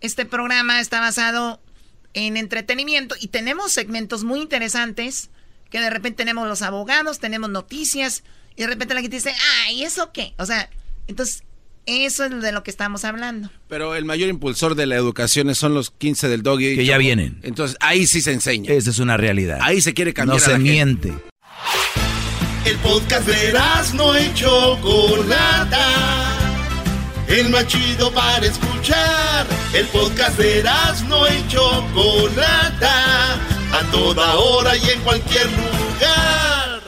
este 0.00 0.24
programa 0.24 0.80
está 0.80 1.00
basado 1.00 1.60
en 2.14 2.36
entretenimiento 2.36 3.14
y 3.20 3.28
tenemos 3.28 3.72
segmentos 3.72 4.24
muy 4.24 4.40
interesantes 4.40 5.30
que 5.70 5.80
de 5.80 5.90
repente 5.90 6.18
tenemos 6.18 6.48
los 6.48 6.62
abogados, 6.62 7.18
tenemos 7.18 7.50
noticias 7.50 8.24
y 8.56 8.62
de 8.62 8.68
repente 8.68 8.94
la 8.94 9.02
gente 9.02 9.16
dice, 9.16 9.34
ay, 9.64 9.84
¿eso 9.84 10.12
qué? 10.12 10.34
O 10.38 10.46
sea, 10.46 10.70
entonces 11.06 11.44
eso 11.86 12.24
es 12.24 12.42
de 12.42 12.52
lo 12.52 12.62
que 12.62 12.70
estamos 12.70 13.04
hablando. 13.04 13.50
Pero 13.68 13.94
el 13.94 14.04
mayor 14.04 14.28
impulsor 14.28 14.74
de 14.74 14.86
la 14.86 14.96
educación 14.96 15.54
son 15.54 15.74
los 15.74 15.90
15 15.90 16.28
del 16.28 16.42
doggy. 16.42 16.76
Que 16.76 16.84
ya 16.84 16.98
vienen. 16.98 17.40
Entonces 17.42 17.76
ahí 17.80 18.06
sí 18.06 18.20
se 18.20 18.32
enseña. 18.32 18.72
Esa 18.72 18.90
es 18.90 18.98
una 18.98 19.16
realidad. 19.16 19.58
Ahí 19.62 19.80
se 19.80 19.94
quiere 19.94 20.12
cambiar. 20.12 20.38
No 20.38 20.44
se 20.44 20.58
miente. 20.58 21.14
El 22.64 22.76
podcast 22.78 23.26
de 23.26 23.52
no 23.94 24.14
hecho 24.14 24.76
Chocolata. 24.76 25.86
El 27.26 27.48
más 27.50 27.66
chido 27.66 28.12
para 28.12 28.46
escuchar. 28.46 29.46
El 29.72 29.86
podcast 29.86 30.36
de 30.38 30.62
no 31.08 31.26
hecho 31.26 31.84
Chocolata. 31.94 33.34
A 33.72 33.82
toda 33.90 34.34
hora 34.34 34.76
y 34.76 34.90
en 34.90 35.00
cualquier 35.00 35.46
lugar. 35.46 36.80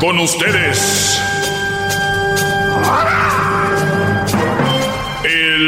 Con 0.00 0.18
ustedes. 0.20 1.18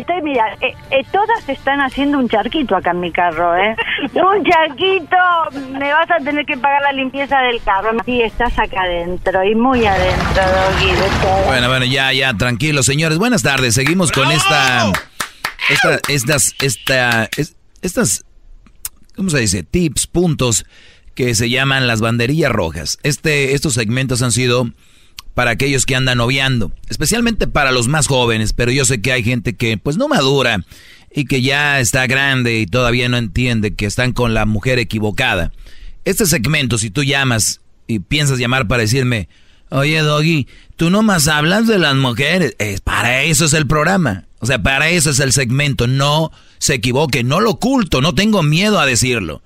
estoy, 0.00 0.22
mira, 0.22 0.56
eh, 0.60 0.74
eh, 0.90 1.04
todas 1.12 1.48
están 1.48 1.80
haciendo 1.80 2.18
un 2.18 2.28
charquito 2.28 2.76
acá 2.76 2.90
en 2.90 3.00
mi 3.00 3.12
carro, 3.12 3.56
¿eh? 3.56 3.74
un 4.14 4.44
charquito, 4.44 5.16
me 5.78 5.92
vas 5.92 6.10
a 6.10 6.22
tener 6.22 6.44
que 6.46 6.56
pagar 6.56 6.82
la 6.82 6.92
limpieza 6.92 7.38
del 7.40 7.62
carro. 7.62 7.92
Sí, 8.04 8.22
estás 8.22 8.58
acá 8.58 8.82
adentro 8.82 9.44
y 9.44 9.54
muy 9.54 9.84
adentro, 9.84 10.42
Doggy. 10.42 11.46
Bueno, 11.46 11.68
bueno, 11.68 11.84
ya, 11.84 12.12
ya, 12.12 12.34
tranquilo, 12.34 12.82
señores. 12.82 13.18
Buenas 13.18 13.42
tardes, 13.42 13.74
seguimos 13.74 14.12
con 14.12 14.30
esta... 14.30 14.92
esta, 15.68 15.98
estas, 16.08 16.54
esta, 16.60 17.28
estas, 17.82 18.24
¿cómo 19.16 19.30
se 19.30 19.38
dice? 19.38 19.62
Tips, 19.62 20.06
puntos 20.06 20.66
que 21.14 21.34
se 21.34 21.48
llaman 21.48 21.86
las 21.86 22.00
banderillas 22.00 22.52
rojas. 22.52 22.98
Este, 23.02 23.54
estos 23.54 23.74
segmentos 23.74 24.22
han 24.22 24.32
sido 24.32 24.68
para 25.34 25.50
aquellos 25.50 25.84
que 25.84 25.96
andan 25.96 26.18
noviando, 26.18 26.72
especialmente 26.88 27.46
para 27.46 27.72
los 27.72 27.88
más 27.88 28.06
jóvenes, 28.06 28.52
pero 28.52 28.70
yo 28.70 28.84
sé 28.84 29.02
que 29.02 29.12
hay 29.12 29.24
gente 29.24 29.54
que 29.54 29.76
pues 29.76 29.96
no 29.96 30.08
madura 30.08 30.64
y 31.12 31.26
que 31.26 31.42
ya 31.42 31.80
está 31.80 32.06
grande 32.06 32.58
y 32.58 32.66
todavía 32.66 33.08
no 33.08 33.16
entiende 33.16 33.74
que 33.74 33.86
están 33.86 34.12
con 34.12 34.32
la 34.32 34.46
mujer 34.46 34.78
equivocada. 34.78 35.52
Este 36.04 36.26
segmento, 36.26 36.78
si 36.78 36.90
tú 36.90 37.02
llamas 37.02 37.60
y 37.86 37.98
piensas 37.98 38.38
llamar 38.38 38.68
para 38.68 38.82
decirme, 38.82 39.28
oye 39.70 39.98
Doggy, 40.00 40.46
tú 40.76 40.90
no 40.90 41.02
más 41.02 41.28
hablas 41.28 41.66
de 41.66 41.78
las 41.78 41.96
mujeres, 41.96 42.54
es 42.58 42.80
para 42.80 43.22
eso 43.22 43.44
es 43.44 43.52
el 43.52 43.66
programa, 43.66 44.24
o 44.38 44.46
sea, 44.46 44.62
para 44.62 44.88
eso 44.90 45.10
es 45.10 45.18
el 45.18 45.32
segmento, 45.32 45.86
no 45.86 46.30
se 46.58 46.74
equivoque, 46.74 47.24
no 47.24 47.40
lo 47.40 47.52
oculto, 47.52 48.00
no 48.00 48.14
tengo 48.14 48.42
miedo 48.42 48.78
a 48.78 48.86
decirlo 48.86 49.42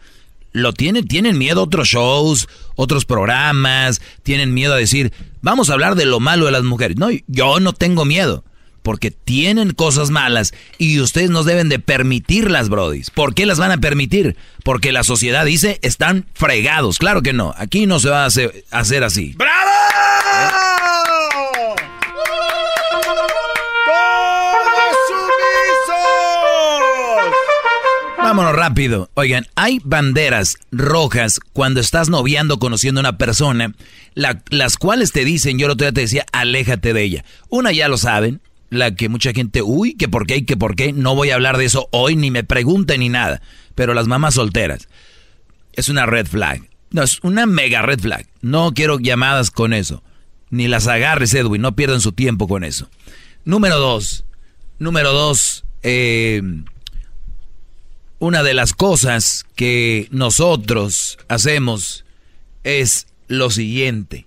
lo 0.58 0.72
tienen, 0.72 1.06
tienen 1.06 1.38
miedo 1.38 1.62
otros 1.62 1.88
shows, 1.88 2.48
otros 2.76 3.04
programas, 3.04 4.00
tienen 4.22 4.54
miedo 4.54 4.74
a 4.74 4.78
decir, 4.78 5.12
vamos 5.40 5.70
a 5.70 5.74
hablar 5.74 5.94
de 5.94 6.06
lo 6.06 6.20
malo 6.20 6.46
de 6.46 6.52
las 6.52 6.62
mujeres. 6.62 6.96
No, 6.96 7.08
yo 7.26 7.60
no 7.60 7.72
tengo 7.72 8.04
miedo, 8.04 8.44
porque 8.82 9.10
tienen 9.10 9.72
cosas 9.72 10.10
malas 10.10 10.52
y 10.78 11.00
ustedes 11.00 11.30
no 11.30 11.44
deben 11.44 11.68
de 11.68 11.78
permitirlas, 11.78 12.68
brodis. 12.68 13.10
¿Por 13.10 13.34
qué 13.34 13.46
las 13.46 13.58
van 13.58 13.70
a 13.70 13.78
permitir? 13.78 14.36
Porque 14.64 14.92
la 14.92 15.04
sociedad 15.04 15.44
dice, 15.44 15.78
están 15.82 16.26
fregados. 16.34 16.98
Claro 16.98 17.22
que 17.22 17.32
no, 17.32 17.54
aquí 17.56 17.86
no 17.86 18.00
se 18.00 18.10
va 18.10 18.24
a 18.24 18.26
hacer, 18.26 18.64
hacer 18.70 19.04
así. 19.04 19.34
¡Bravo! 19.36 20.87
Vámonos 28.28 28.54
rápido. 28.54 29.08
Oigan, 29.14 29.46
hay 29.54 29.80
banderas 29.82 30.58
rojas 30.70 31.40
cuando 31.54 31.80
estás 31.80 32.10
noviando, 32.10 32.58
conociendo 32.58 32.98
a 32.98 33.04
una 33.04 33.16
persona, 33.16 33.72
las 34.14 34.76
cuales 34.76 35.12
te 35.12 35.24
dicen, 35.24 35.58
yo 35.58 35.64
el 35.64 35.72
otro 35.72 35.86
día 35.86 35.94
te 35.94 36.02
decía, 36.02 36.26
aléjate 36.30 36.92
de 36.92 37.02
ella. 37.04 37.24
Una 37.48 37.72
ya 37.72 37.88
lo 37.88 37.96
saben, 37.96 38.42
la 38.68 38.94
que 38.94 39.08
mucha 39.08 39.32
gente, 39.32 39.62
uy, 39.62 39.94
que 39.94 40.08
por 40.08 40.26
qué, 40.26 40.44
que 40.44 40.58
por 40.58 40.76
qué, 40.76 40.92
no 40.92 41.14
voy 41.14 41.30
a 41.30 41.36
hablar 41.36 41.56
de 41.56 41.64
eso 41.64 41.88
hoy, 41.90 42.16
ni 42.16 42.30
me 42.30 42.44
pregunten 42.44 43.00
ni 43.00 43.08
nada. 43.08 43.40
Pero 43.74 43.94
las 43.94 44.08
mamás 44.08 44.34
solteras, 44.34 44.90
es 45.72 45.88
una 45.88 46.04
red 46.04 46.26
flag. 46.26 46.68
No, 46.90 47.04
es 47.04 47.20
una 47.22 47.46
mega 47.46 47.80
red 47.80 47.98
flag. 47.98 48.26
No 48.42 48.74
quiero 48.74 48.98
llamadas 48.98 49.50
con 49.50 49.72
eso. 49.72 50.02
Ni 50.50 50.68
las 50.68 50.86
agarres, 50.86 51.32
Edwin, 51.32 51.62
no 51.62 51.74
pierdan 51.74 52.02
su 52.02 52.12
tiempo 52.12 52.46
con 52.46 52.62
eso. 52.62 52.90
Número 53.46 53.78
dos, 53.78 54.26
número 54.78 55.14
dos, 55.14 55.64
eh 55.82 56.42
una 58.18 58.42
de 58.42 58.54
las 58.54 58.72
cosas 58.72 59.46
que 59.54 60.08
nosotros 60.10 61.18
hacemos 61.28 62.04
es 62.64 63.06
lo 63.28 63.50
siguiente. 63.50 64.26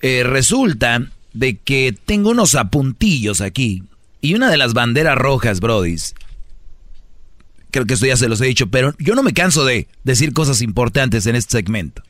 Eh, 0.00 0.22
resulta 0.24 1.10
de 1.32 1.56
que 1.58 1.94
tengo 2.04 2.30
unos 2.30 2.54
apuntillos 2.54 3.40
aquí 3.40 3.82
y 4.20 4.34
una 4.34 4.50
de 4.50 4.56
las 4.56 4.72
banderas 4.72 5.18
rojas, 5.18 5.60
brodis, 5.60 6.14
creo 7.70 7.86
que 7.86 7.94
esto 7.94 8.06
ya 8.06 8.16
se 8.16 8.28
los 8.28 8.40
he 8.40 8.46
dicho, 8.46 8.68
pero 8.68 8.94
yo 8.98 9.14
no 9.14 9.22
me 9.22 9.34
canso 9.34 9.64
de 9.64 9.88
decir 10.04 10.32
cosas 10.32 10.62
importantes 10.62 11.26
en 11.26 11.36
este 11.36 11.58
segmento. 11.58 12.02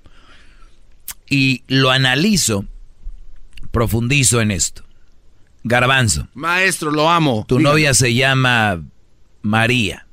Y 1.28 1.64
lo 1.66 1.90
analizo, 1.90 2.64
profundizo 3.72 4.40
en 4.40 4.52
esto. 4.52 4.84
Garbanzo. 5.64 6.28
Maestro, 6.34 6.92
lo 6.92 7.10
amo. 7.10 7.44
Tu 7.48 7.58
novia 7.58 7.92
se 7.94 8.14
llama 8.14 8.80
María 9.42 10.05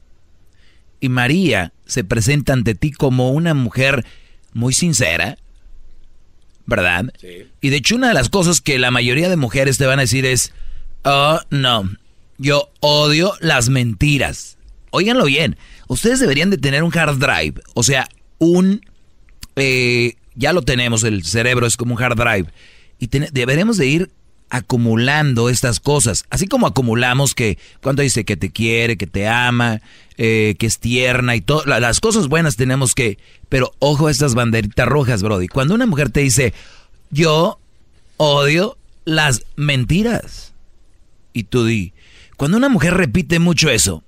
y 1.03 1.09
María 1.09 1.73
se 1.85 2.05
presenta 2.05 2.53
ante 2.53 2.75
ti 2.75 2.93
como 2.93 3.31
una 3.31 3.53
mujer 3.53 4.05
muy 4.53 4.71
sincera, 4.71 5.37
¿verdad? 6.65 7.13
Sí. 7.19 7.45
Y 7.59 7.69
de 7.71 7.75
hecho 7.75 7.97
una 7.97 8.07
de 8.07 8.13
las 8.13 8.29
cosas 8.29 8.61
que 8.61 8.79
la 8.79 8.89
mayoría 8.89 9.27
de 9.27 9.35
mujeres 9.35 9.77
te 9.77 9.85
van 9.85 9.99
a 9.99 10.03
decir 10.03 10.25
es, 10.25 10.53
oh, 11.03 11.41
no, 11.49 11.91
yo 12.37 12.71
odio 12.79 13.33
las 13.41 13.67
mentiras. 13.67 14.57
Óiganlo 14.91 15.25
bien, 15.25 15.57
ustedes 15.89 16.21
deberían 16.21 16.51
de 16.51 16.57
tener 16.57 16.83
un 16.83 16.97
hard 16.97 17.17
drive, 17.17 17.61
o 17.73 17.83
sea, 17.83 18.07
un... 18.37 18.79
Eh, 19.57 20.13
ya 20.35 20.53
lo 20.53 20.61
tenemos, 20.61 21.03
el 21.03 21.25
cerebro 21.25 21.67
es 21.67 21.75
como 21.75 21.95
un 21.95 22.01
hard 22.01 22.15
drive. 22.15 22.45
Y 22.97 23.07
deberemos 23.07 23.75
de 23.75 23.87
ir 23.87 24.11
acumulando 24.53 25.49
estas 25.49 25.79
cosas. 25.79 26.25
Así 26.29 26.47
como 26.47 26.67
acumulamos 26.67 27.33
que 27.33 27.57
cuando 27.81 28.03
dice 28.03 28.23
que 28.23 28.37
te 28.37 28.51
quiere, 28.51 28.97
que 28.97 29.07
te 29.07 29.27
ama, 29.27 29.81
eh, 30.15 30.55
que 30.59 30.67
es 30.67 30.77
tierna 30.77 31.35
y 31.35 31.41
todo. 31.41 31.65
Las 31.65 31.99
cosas 31.99 32.27
buenas 32.27 32.55
tenemos 32.55 32.93
que... 32.93 33.17
Pero 33.49 33.73
ojo 33.79 34.05
a 34.05 34.11
estas 34.11 34.35
banderitas 34.35 34.87
rojas, 34.87 35.23
Brody. 35.23 35.47
Cuando 35.47 35.73
una 35.73 35.87
mujer 35.87 36.11
te 36.11 36.19
dice, 36.19 36.53
yo 37.09 37.59
odio 38.17 38.77
las 39.05 39.41
mentiras. 39.55 40.53
Y 41.33 41.45
tú 41.45 41.65
di, 41.65 41.93
cuando 42.37 42.57
una 42.57 42.69
mujer 42.69 42.93
repite 42.93 43.39
mucho 43.39 43.71
eso, 43.71 44.03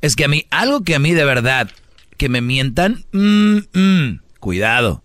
es 0.00 0.14
que 0.14 0.26
a 0.26 0.28
mí, 0.28 0.46
algo 0.50 0.84
que 0.84 0.94
a 0.94 1.00
mí 1.00 1.12
de 1.12 1.24
verdad, 1.24 1.68
que 2.16 2.28
me 2.28 2.40
mientan, 2.40 3.04
mm, 3.10 3.56
mm, 3.72 4.20
cuidado. 4.38 5.02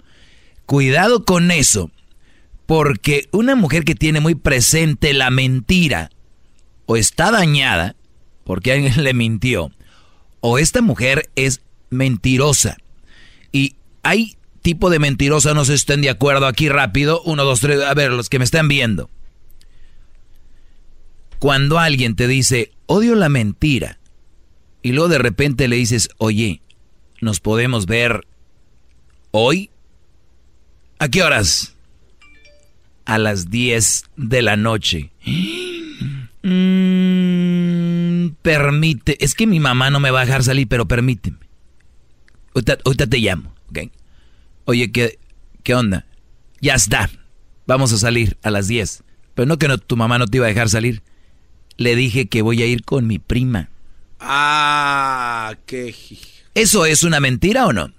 Cuidado 0.67 1.25
con 1.25 1.49
eso 1.49 1.89
porque 2.67 3.29
una 3.31 3.55
mujer 3.55 3.83
que 3.85 3.95
tiene 3.95 4.19
muy 4.19 4.35
presente 4.35 5.13
la 5.13 5.31
mentira, 5.31 6.11
o 6.85 6.97
está 6.97 7.31
dañada, 7.31 7.95
porque 8.43 8.73
alguien 8.73 8.93
le 9.03 9.13
mintió, 9.15 9.71
o 10.41 10.59
esta 10.59 10.81
mujer 10.81 11.31
es 11.35 11.61
mentirosa. 11.89 12.77
Y 13.51 13.75
hay 14.03 14.37
tipo 14.61 14.89
de 14.89 14.99
mentirosa, 14.99 15.53
no 15.53 15.65
sé 15.65 15.71
si 15.71 15.75
estén 15.77 16.01
de 16.01 16.09
acuerdo 16.09 16.45
aquí 16.45 16.69
rápido. 16.69 17.21
Uno, 17.23 17.45
dos, 17.45 17.61
tres, 17.61 17.81
a 17.81 17.93
ver, 17.93 18.11
los 18.11 18.29
que 18.29 18.37
me 18.37 18.45
están 18.45 18.67
viendo. 18.67 19.09
Cuando 21.39 21.79
alguien 21.79 22.15
te 22.15 22.27
dice, 22.27 22.71
odio 22.85 23.15
la 23.15 23.29
mentira, 23.29 23.97
y 24.81 24.91
luego 24.91 25.07
de 25.07 25.19
repente 25.19 25.67
le 25.69 25.77
dices, 25.77 26.09
oye, 26.17 26.61
¿nos 27.21 27.39
podemos 27.39 27.85
ver 27.85 28.27
hoy? 29.31 29.69
¿A 30.99 31.07
qué 31.07 31.23
horas? 31.23 31.76
A 33.07 33.17
las 33.17 33.49
10 33.49 34.03
de 34.17 34.41
la 34.41 34.57
noche. 34.57 35.11
Mm, 36.43 38.27
permite, 38.41 39.23
es 39.23 39.33
que 39.33 39.47
mi 39.47 39.61
mamá 39.61 39.89
no 39.89 40.01
me 40.01 40.11
va 40.11 40.21
a 40.21 40.25
dejar 40.25 40.43
salir, 40.43 40.67
pero 40.67 40.89
permíteme. 40.89 41.37
Ahorita, 42.53 43.07
te 43.07 43.17
llamo, 43.19 43.53
¿ok? 43.69 43.79
Oye, 44.65 44.91
¿qué, 44.91 45.19
¿qué 45.63 45.73
onda? 45.73 46.05
Ya 46.59 46.75
está, 46.75 47.09
vamos 47.65 47.93
a 47.93 47.97
salir 47.97 48.37
a 48.43 48.51
las 48.51 48.67
10. 48.67 49.03
Pero 49.35 49.45
no 49.45 49.57
que 49.57 49.69
no, 49.69 49.77
tu 49.77 49.95
mamá 49.95 50.17
no 50.17 50.27
te 50.27 50.37
iba 50.37 50.45
a 50.47 50.49
dejar 50.49 50.67
salir. 50.67 51.01
Le 51.77 51.95
dije 51.95 52.27
que 52.27 52.41
voy 52.41 52.61
a 52.61 52.65
ir 52.65 52.83
con 52.83 53.07
mi 53.07 53.19
prima. 53.19 53.69
Ah, 54.19 55.55
qué... 55.65 55.95
¿Eso 56.55 56.85
es 56.85 57.03
una 57.03 57.21
mentira 57.21 57.67
o 57.67 57.73
no? 57.73 57.93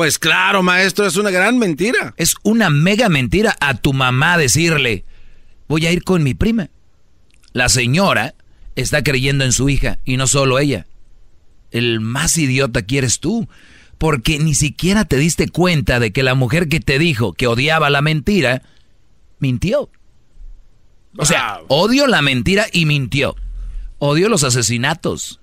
Pues 0.00 0.18
claro, 0.18 0.62
maestro, 0.62 1.06
es 1.06 1.18
una 1.18 1.30
gran 1.30 1.58
mentira. 1.58 2.14
Es 2.16 2.34
una 2.42 2.70
mega 2.70 3.10
mentira 3.10 3.54
a 3.60 3.74
tu 3.74 3.92
mamá 3.92 4.38
decirle, 4.38 5.04
voy 5.68 5.84
a 5.84 5.92
ir 5.92 6.04
con 6.04 6.22
mi 6.22 6.32
prima. 6.32 6.70
La 7.52 7.68
señora 7.68 8.34
está 8.76 9.02
creyendo 9.02 9.44
en 9.44 9.52
su 9.52 9.68
hija 9.68 9.98
y 10.06 10.16
no 10.16 10.26
solo 10.26 10.58
ella. 10.58 10.86
El 11.70 12.00
más 12.00 12.38
idiota 12.38 12.80
quieres 12.80 13.20
tú, 13.20 13.46
porque 13.98 14.38
ni 14.38 14.54
siquiera 14.54 15.04
te 15.04 15.18
diste 15.18 15.50
cuenta 15.50 16.00
de 16.00 16.12
que 16.14 16.22
la 16.22 16.34
mujer 16.34 16.70
que 16.70 16.80
te 16.80 16.98
dijo 16.98 17.34
que 17.34 17.46
odiaba 17.46 17.90
la 17.90 18.00
mentira, 18.00 18.62
mintió. 19.38 19.90
O 21.18 21.26
sea, 21.26 21.60
odio 21.68 22.06
la 22.06 22.22
mentira 22.22 22.64
y 22.72 22.86
mintió. 22.86 23.36
Odio 23.98 24.30
los 24.30 24.44
asesinatos. 24.44 25.39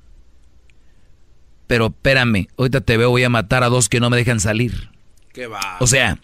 Pero 1.68 1.88
espérame, 1.88 2.48
ahorita 2.58 2.82
te 2.82 2.98
veo, 2.98 3.10
voy 3.10 3.24
a 3.24 3.30
matar 3.30 3.64
a 3.64 3.70
dos 3.70 3.90
que 3.90 4.00
no 4.00 4.10
me 4.10 4.18
dejan 4.18 4.40
salir. 4.40 4.90
¿Qué 5.34 5.48
va? 5.48 5.78
O 5.80 5.88
sea, 5.88 6.20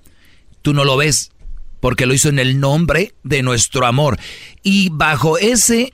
tú 0.62 0.74
no 0.74 0.86
lo 0.86 0.98
ves 0.98 1.32
porque 1.80 2.06
lo 2.06 2.14
hizo 2.14 2.30
en 2.30 2.40
el 2.40 2.62
nombre 2.62 3.14
de 3.24 3.44
nuestro 3.44 3.86
amor. 3.86 4.18
Y 4.64 4.90
bajo 4.90 5.38
ese, 5.38 5.94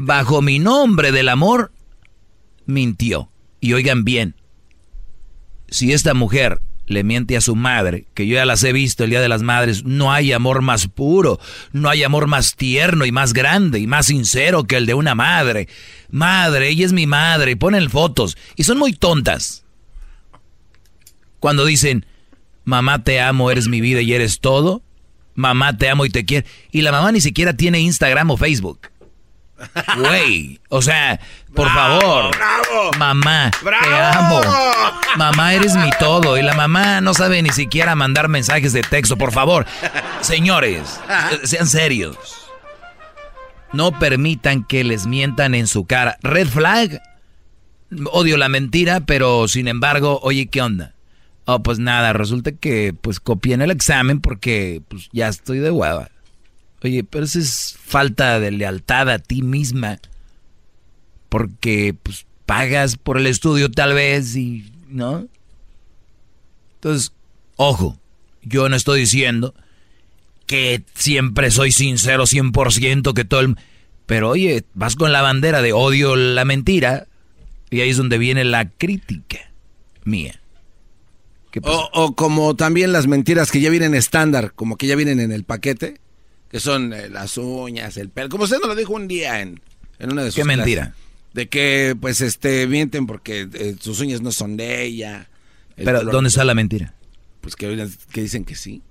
bajo 0.00 0.42
mi 0.42 0.58
nombre 0.58 1.12
del 1.12 1.28
amor, 1.28 1.70
mintió. 2.66 3.30
Y 3.60 3.72
oigan 3.72 4.04
bien, 4.04 4.34
si 5.68 5.92
esta 5.92 6.12
mujer 6.12 6.60
le 6.86 7.04
miente 7.04 7.36
a 7.36 7.40
su 7.40 7.56
madre, 7.56 8.06
que 8.14 8.26
yo 8.26 8.34
ya 8.34 8.44
las 8.44 8.62
he 8.64 8.72
visto 8.72 9.04
el 9.04 9.10
Día 9.10 9.20
de 9.20 9.28
las 9.28 9.42
Madres, 9.42 9.84
no 9.84 10.12
hay 10.12 10.32
amor 10.32 10.62
más 10.62 10.86
puro, 10.88 11.40
no 11.72 11.88
hay 11.88 12.02
amor 12.02 12.26
más 12.26 12.56
tierno 12.56 13.06
y 13.06 13.12
más 13.12 13.32
grande 13.32 13.78
y 13.78 13.86
más 13.86 14.06
sincero 14.06 14.64
que 14.64 14.76
el 14.76 14.86
de 14.86 14.94
una 14.94 15.14
madre. 15.14 15.68
Madre, 16.10 16.68
ella 16.68 16.84
es 16.84 16.92
mi 16.92 17.06
madre, 17.06 17.52
y 17.52 17.56
ponen 17.56 17.88
fotos, 17.88 18.36
y 18.56 18.64
son 18.64 18.78
muy 18.78 18.92
tontas. 18.92 19.64
Cuando 21.40 21.64
dicen, 21.64 22.06
mamá 22.64 23.02
te 23.02 23.20
amo, 23.20 23.50
eres 23.50 23.68
mi 23.68 23.80
vida 23.80 24.00
y 24.00 24.12
eres 24.12 24.40
todo, 24.40 24.82
mamá 25.34 25.76
te 25.76 25.88
amo 25.88 26.04
y 26.04 26.10
te 26.10 26.24
quiero, 26.24 26.46
y 26.70 26.82
la 26.82 26.92
mamá 26.92 27.12
ni 27.12 27.20
siquiera 27.20 27.54
tiene 27.54 27.80
Instagram 27.80 28.30
o 28.30 28.36
Facebook. 28.36 28.88
Güey, 29.98 30.60
o 30.68 30.82
sea, 30.82 31.20
por 31.54 31.68
favor. 31.68 32.36
Bravo. 32.36 32.90
Mamá, 32.98 33.50
te 33.62 33.96
amo. 34.18 34.40
Mamá, 35.16 35.54
eres 35.54 35.76
mi 35.76 35.90
todo. 35.98 36.36
Y 36.36 36.42
la 36.42 36.54
mamá 36.54 37.00
no 37.00 37.14
sabe 37.14 37.42
ni 37.42 37.50
siquiera 37.50 37.94
mandar 37.94 38.28
mensajes 38.28 38.72
de 38.72 38.82
texto. 38.82 39.16
Por 39.16 39.32
favor, 39.32 39.66
señores, 40.20 41.00
sean 41.44 41.66
serios. 41.66 42.16
No 43.72 43.98
permitan 43.98 44.64
que 44.64 44.84
les 44.84 45.06
mientan 45.06 45.54
en 45.54 45.66
su 45.66 45.84
cara. 45.86 46.16
Red 46.22 46.48
flag. 46.48 47.02
Odio 48.12 48.36
la 48.36 48.48
mentira, 48.48 49.00
pero 49.00 49.46
sin 49.48 49.68
embargo, 49.68 50.20
oye, 50.22 50.46
¿qué 50.46 50.62
onda? 50.62 50.94
Oh, 51.46 51.62
pues 51.62 51.78
nada, 51.78 52.12
resulta 52.12 52.52
que 52.52 52.94
pues 52.98 53.20
copié 53.20 53.54
en 53.54 53.62
el 53.62 53.70
examen 53.70 54.20
porque 54.20 54.80
pues 54.88 55.08
ya 55.12 55.28
estoy 55.28 55.58
de 55.58 55.70
hueva. 55.70 56.08
Oye, 56.84 57.02
pero 57.02 57.24
eso 57.24 57.38
es 57.38 57.76
falta 57.82 58.38
de 58.38 58.50
lealtad 58.50 59.08
a 59.08 59.18
ti 59.18 59.40
misma. 59.40 60.00
Porque 61.30 61.96
pues 62.00 62.26
pagas 62.44 62.98
por 62.98 63.16
el 63.16 63.26
estudio 63.26 63.70
tal 63.70 63.94
vez 63.94 64.36
y, 64.36 64.70
¿no? 64.88 65.26
Entonces, 66.74 67.12
ojo, 67.56 67.98
yo 68.42 68.68
no 68.68 68.76
estoy 68.76 69.00
diciendo 69.00 69.54
que 70.46 70.82
siempre 70.94 71.50
soy 71.50 71.72
sincero 71.72 72.24
100%, 72.24 73.14
que 73.14 73.24
todo 73.24 73.40
el... 73.40 73.56
Pero 74.04 74.28
oye, 74.28 74.64
vas 74.74 74.94
con 74.94 75.10
la 75.10 75.22
bandera 75.22 75.62
de 75.62 75.72
odio 75.72 76.16
la 76.16 76.44
mentira 76.44 77.06
y 77.70 77.80
ahí 77.80 77.88
es 77.88 77.96
donde 77.96 78.18
viene 78.18 78.44
la 78.44 78.68
crítica 78.68 79.38
mía. 80.04 80.38
O, 81.62 81.88
o, 81.94 82.14
como 82.14 82.56
también 82.56 82.92
las 82.92 83.06
mentiras 83.06 83.50
que 83.50 83.60
ya 83.60 83.70
vienen 83.70 83.94
estándar, 83.94 84.52
como 84.52 84.76
que 84.76 84.86
ya 84.86 84.96
vienen 84.96 85.20
en 85.20 85.32
el 85.32 85.44
paquete 85.44 86.03
que 86.54 86.60
son 86.60 86.92
eh, 86.92 87.08
las 87.08 87.36
uñas, 87.36 87.96
el 87.96 88.10
pelo. 88.10 88.28
Como 88.28 88.44
usted 88.44 88.58
nos 88.60 88.68
lo 88.68 88.76
dijo 88.76 88.92
un 88.92 89.08
día 89.08 89.40
en, 89.40 89.60
una 89.98 90.22
de 90.22 90.30
sus 90.30 90.36
¿Qué 90.36 90.44
mentira? 90.44 90.94
De 91.32 91.48
que, 91.48 91.96
pues, 92.00 92.20
este, 92.20 92.68
mienten 92.68 93.08
porque 93.08 93.48
eh, 93.54 93.74
sus 93.80 93.98
uñas 93.98 94.20
no 94.20 94.30
son 94.30 94.56
de 94.56 94.84
ella. 94.84 95.28
Pero, 95.74 96.04
¿dónde 96.04 96.28
está 96.28 96.44
la 96.44 96.54
mentira? 96.54 96.94
Pues 97.40 97.56
que, 97.56 97.88
que, 98.12 98.22
dicen 98.22 98.44
que 98.44 98.54
sí. 98.54 98.82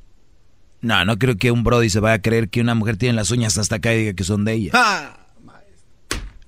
No, 0.81 1.05
no 1.05 1.17
creo 1.17 1.37
que 1.37 1.51
un 1.51 1.63
brody 1.63 1.89
se 1.89 2.01
vaya 2.01 2.15
a 2.15 2.21
creer 2.21 2.49
que 2.49 2.59
una 2.59 2.75
mujer 2.75 2.97
tiene 2.97 3.15
las 3.15 3.31
uñas 3.31 3.57
hasta 3.57 3.77
acá 3.77 3.93
y 3.93 3.99
diga 3.99 4.13
que 4.13 4.25
son 4.25 4.43
de 4.43 4.51
ella. 4.55 4.71
¡Ah! 4.73 5.27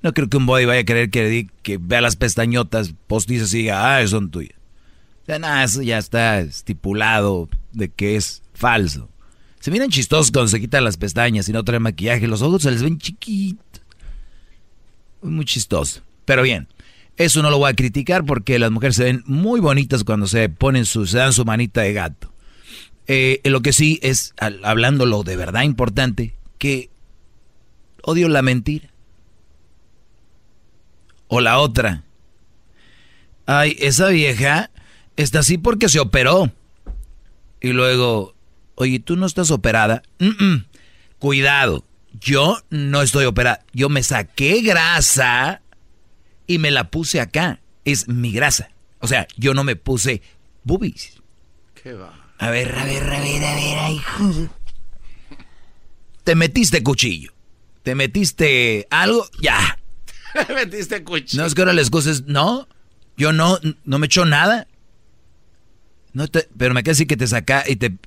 No 0.02 0.14
creo 0.14 0.28
que 0.28 0.36
un 0.36 0.46
brody 0.46 0.66
vaya 0.66 0.82
a 0.82 0.86
creer 0.86 1.10
que, 1.12 1.48
que 1.64 1.78
vea 1.80 2.02
las 2.02 2.18
pestañotas 2.18 2.94
postizas 3.08 3.54
y 3.54 3.60
diga, 3.60 3.96
ah, 3.96 4.06
son 4.06 4.32
tuyas. 4.32 4.60
O 5.22 5.26
sea, 5.28 5.40
nada, 5.40 5.64
eso 5.64 5.82
ya 5.82 5.98
está 5.98 6.42
estipulado 6.42 7.48
de 7.72 7.88
que 7.88 8.18
es 8.18 8.44
falso. 8.54 9.10
Se 9.66 9.72
miran 9.72 9.90
chistosos 9.90 10.30
cuando 10.30 10.50
se 10.50 10.60
quitan 10.60 10.84
las 10.84 10.96
pestañas 10.96 11.50
y 11.50 11.52
no 11.52 11.64
traen 11.64 11.82
maquillaje. 11.82 12.28
Los 12.28 12.44
ojos 12.44 12.62
se 12.62 12.70
les 12.70 12.84
ven 12.84 13.00
chiquitos. 13.00 13.82
Muy 15.24 15.44
chistoso. 15.44 16.02
Pero 16.24 16.44
bien, 16.44 16.68
eso 17.18 17.42
no 17.42 17.50
lo 17.50 17.58
voy 17.58 17.72
a 17.72 17.76
criticar 17.76 18.26
porque 18.26 18.60
las 18.60 18.70
mujeres 18.70 18.96
se 18.96 19.06
ven 19.06 19.24
muy 19.26 19.60
bonitas 19.60 20.04
cuando 20.04 20.28
se 20.28 20.50
ponen 20.50 20.86
su, 20.86 21.08
se 21.08 21.18
dan 21.18 21.34
su 21.34 21.46
manita 21.46 21.82
de 21.82 21.94
gato. 21.94 22.32
Eh, 23.08 23.42
lo 23.46 23.64
que 23.64 23.74
sí 23.74 23.98
es, 24.04 24.36
hablando 24.38 25.08
lo 25.08 25.24
de 25.24 25.36
verdad 25.36 25.64
importante, 25.64 26.36
que 26.60 26.92
odio 28.04 28.30
la 28.30 28.44
mentira. 28.44 28.92
O 31.28 31.42
la 31.42 31.58
otra. 31.58 32.04
Ay, 33.48 33.76
esa 33.80 34.10
vieja 34.10 34.70
está 35.16 35.40
así 35.40 35.58
porque 35.58 35.90
se 35.90 36.00
operó. 36.00 36.52
Y 37.62 37.70
luego, 37.70 38.35
Oye, 38.76 39.00
tú 39.00 39.16
no 39.16 39.26
estás 39.26 39.52
operada. 39.52 40.04
Cuidado, 41.20 41.86
yo 42.20 42.58
no 42.70 43.02
estoy 43.02 43.26
operada. 43.26 43.66
Yo 43.74 43.90
me 43.90 44.04
saqué 44.04 44.62
grasa 44.62 45.62
y 46.48 46.60
me 46.60 46.72
la 46.72 46.90
puse 46.90 47.22
acá. 47.22 47.62
Es 47.86 48.08
mi 48.08 48.32
grasa. 48.32 48.70
O 49.00 49.08
sea, 49.08 49.28
yo 49.38 49.54
no 49.54 49.64
me 49.64 49.76
puse 49.76 50.22
boobies. 50.64 51.22
¿Qué 51.82 51.94
va? 51.94 52.34
A 52.38 52.50
ver, 52.50 52.76
a 52.76 52.84
ver, 52.84 53.04
a 53.04 53.20
ver, 53.20 53.44
a 53.44 53.56
ver, 53.56 53.78
ay. 53.80 54.02
Te 56.24 56.36
metiste 56.36 56.84
cuchillo. 56.84 57.32
Te 57.84 57.96
metiste 57.96 58.88
algo, 58.90 59.30
ya. 59.40 59.80
Te 60.48 60.54
metiste 60.54 61.04
cuchillo. 61.04 61.42
No 61.42 61.48
es 61.48 61.54
que 61.54 61.62
ahora 61.62 61.74
les 61.74 61.90
cosas, 61.90 62.24
no. 62.24 62.68
Yo 63.16 63.32
no, 63.32 63.60
no 63.86 64.00
me 64.00 64.08
echó 64.08 64.26
nada. 64.26 64.68
No 66.14 66.28
te, 66.28 66.50
pero 66.58 66.74
me 66.74 66.82
quedé 66.84 66.94
así 66.94 67.06
que 67.06 67.18
te 67.18 67.28
saca 67.28 67.64
y 67.68 67.76
te 67.76 67.98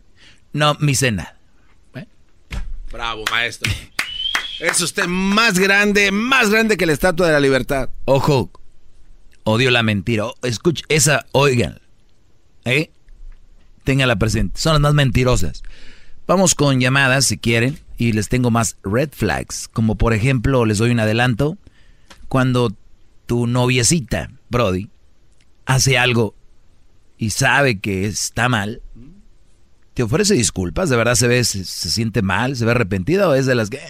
no, 0.53 0.75
mi 0.81 0.95
cena. 0.95 1.35
Bravo, 2.91 3.25
maestro. 3.31 3.71
Es 4.61 4.81
usted 4.81 5.07
más 5.07 5.57
grande, 5.57 6.11
más 6.11 6.51
grande 6.51 6.77
que 6.77 6.85
la 6.85 6.93
Estatua 6.93 7.29
de 7.29 7.33
la 7.33 7.39
Libertad. 7.39 7.91
Ojo, 8.07 8.51
odio 9.45 9.71
la 9.71 9.85
mentira. 9.85 10.25
Escucha, 10.43 10.83
esa, 10.89 11.27
oigan. 11.31 11.81
¿Eh? 12.65 12.91
Téngala 13.85 14.17
presente. 14.17 14.61
Son 14.61 14.73
las 14.73 14.81
más 14.81 14.95
mentirosas. 14.95 15.63
Vamos 16.27 16.57
con 16.57 16.81
llamadas 16.81 17.27
si 17.27 17.39
quieren. 17.39 17.79
Y 17.99 18.13
les 18.13 18.29
tengo 18.29 18.51
más 18.51 18.77
red 18.83 19.11
flags. 19.13 19.69
Como 19.69 19.95
por 19.95 20.13
ejemplo, 20.13 20.65
les 20.65 20.79
doy 20.79 20.91
un 20.91 20.99
adelanto. 20.99 21.57
Cuando 22.29 22.75
tu 23.27 23.47
noviecita, 23.47 24.31
Brody, 24.49 24.91
hace 25.67 25.99
algo 25.99 26.35
y 27.17 27.31
sabe 27.31 27.79
que 27.79 28.07
está 28.07 28.49
mal, 28.49 28.83
te 29.99 30.05
ofrece 30.05 30.35
disculpas, 30.35 30.89
de 30.91 30.97
verdad 30.97 31.17
se 31.17 31.27
ve, 31.27 31.43
se, 31.43 31.65
siente 31.65 32.23
mal, 32.23 32.55
se 32.55 32.65
ve 32.65 32.71
arrepentida 32.71 33.29
o 33.29 33.35
es 33.35 33.47
de 33.47 33.57
las 33.57 33.69
que, 33.69 33.81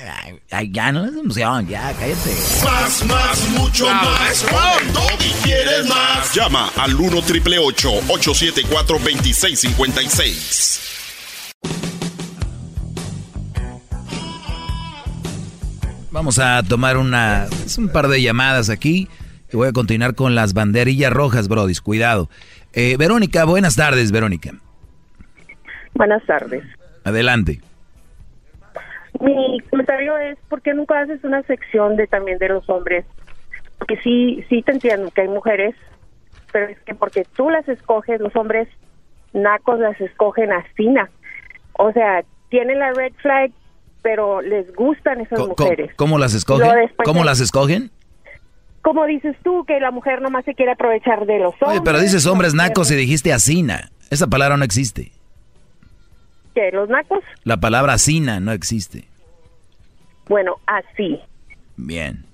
ay, 0.50 0.70
ya 0.72 0.90
no 0.90 1.04
es 1.04 1.12
emoción, 1.14 1.68
ya 1.68 1.92
cállate. 1.92 2.34
Más, 2.64 3.04
más, 3.04 3.50
mucho 3.50 3.86
más. 3.90 4.46
Cuando 4.50 5.02
quieres 5.42 5.86
más. 5.86 6.34
Llama 6.34 6.70
al 6.78 6.94
1 6.94 7.20
triple 7.20 7.58
874 7.58 8.98
2656. 8.98 10.80
Vamos 16.10 16.38
a 16.38 16.62
tomar 16.62 16.96
una, 16.96 17.48
un 17.76 17.88
par 17.90 18.08
de 18.08 18.22
llamadas 18.22 18.70
aquí 18.70 19.10
y 19.52 19.56
voy 19.58 19.68
a 19.68 19.72
continuar 19.72 20.14
con 20.14 20.34
las 20.34 20.54
banderillas 20.54 21.12
rojas, 21.12 21.48
brodis, 21.48 21.82
cuidado. 21.82 22.30
Eh, 22.72 22.96
Verónica, 22.98 23.44
buenas 23.44 23.76
tardes, 23.76 24.10
Verónica. 24.10 24.54
Buenas 25.94 26.24
tardes. 26.26 26.64
Adelante. 27.04 27.60
Mi 29.20 29.60
comentario 29.70 30.16
es, 30.18 30.38
¿por 30.48 30.62
qué 30.62 30.74
nunca 30.74 31.00
haces 31.00 31.24
una 31.24 31.42
sección 31.42 31.96
de 31.96 32.06
también 32.06 32.38
de 32.38 32.48
los 32.48 32.68
hombres? 32.68 33.04
Porque 33.78 33.96
sí, 34.02 34.44
sí 34.48 34.62
te 34.62 34.72
entiendo 34.72 35.10
que 35.10 35.22
hay 35.22 35.28
mujeres, 35.28 35.74
pero 36.52 36.66
es 36.66 36.78
que 36.80 36.94
porque 36.94 37.26
tú 37.36 37.50
las 37.50 37.68
escoges, 37.68 38.20
los 38.20 38.34
hombres 38.36 38.68
nacos 39.32 39.78
las 39.78 40.00
escogen 40.00 40.52
así, 40.52 40.94
O 41.72 41.92
sea, 41.92 42.24
tienen 42.48 42.78
la 42.78 42.92
red 42.92 43.12
flag, 43.20 43.50
pero 44.02 44.40
les 44.40 44.72
gustan 44.74 45.20
esas 45.20 45.38
mujeres. 45.38 45.90
¿Cómo, 45.96 46.18
las 46.18 46.34
escogen? 46.34 46.68
¿Cómo 47.04 47.24
las 47.24 47.40
escogen? 47.40 47.90
Como 48.82 49.04
dices 49.06 49.36
tú, 49.42 49.64
que 49.64 49.80
la 49.80 49.90
mujer 49.90 50.22
nomás 50.22 50.44
se 50.44 50.54
quiere 50.54 50.72
aprovechar 50.72 51.26
de 51.26 51.38
los 51.40 51.52
hombres. 51.54 51.70
Oye, 51.70 51.80
pero 51.84 52.00
dices 52.00 52.26
hombres 52.26 52.54
nacos 52.54 52.90
y 52.90 52.96
dijiste 52.96 53.32
asina. 53.32 53.90
Esa 54.10 54.28
palabra 54.28 54.56
no 54.56 54.64
existe. 54.64 55.12
¿Los 56.72 56.88
nacos? 56.88 57.20
La 57.44 57.58
palabra 57.58 57.98
sina 57.98 58.40
no 58.40 58.52
existe. 58.52 59.04
Bueno, 60.28 60.56
así. 60.66 61.18
Bien. 61.76 62.24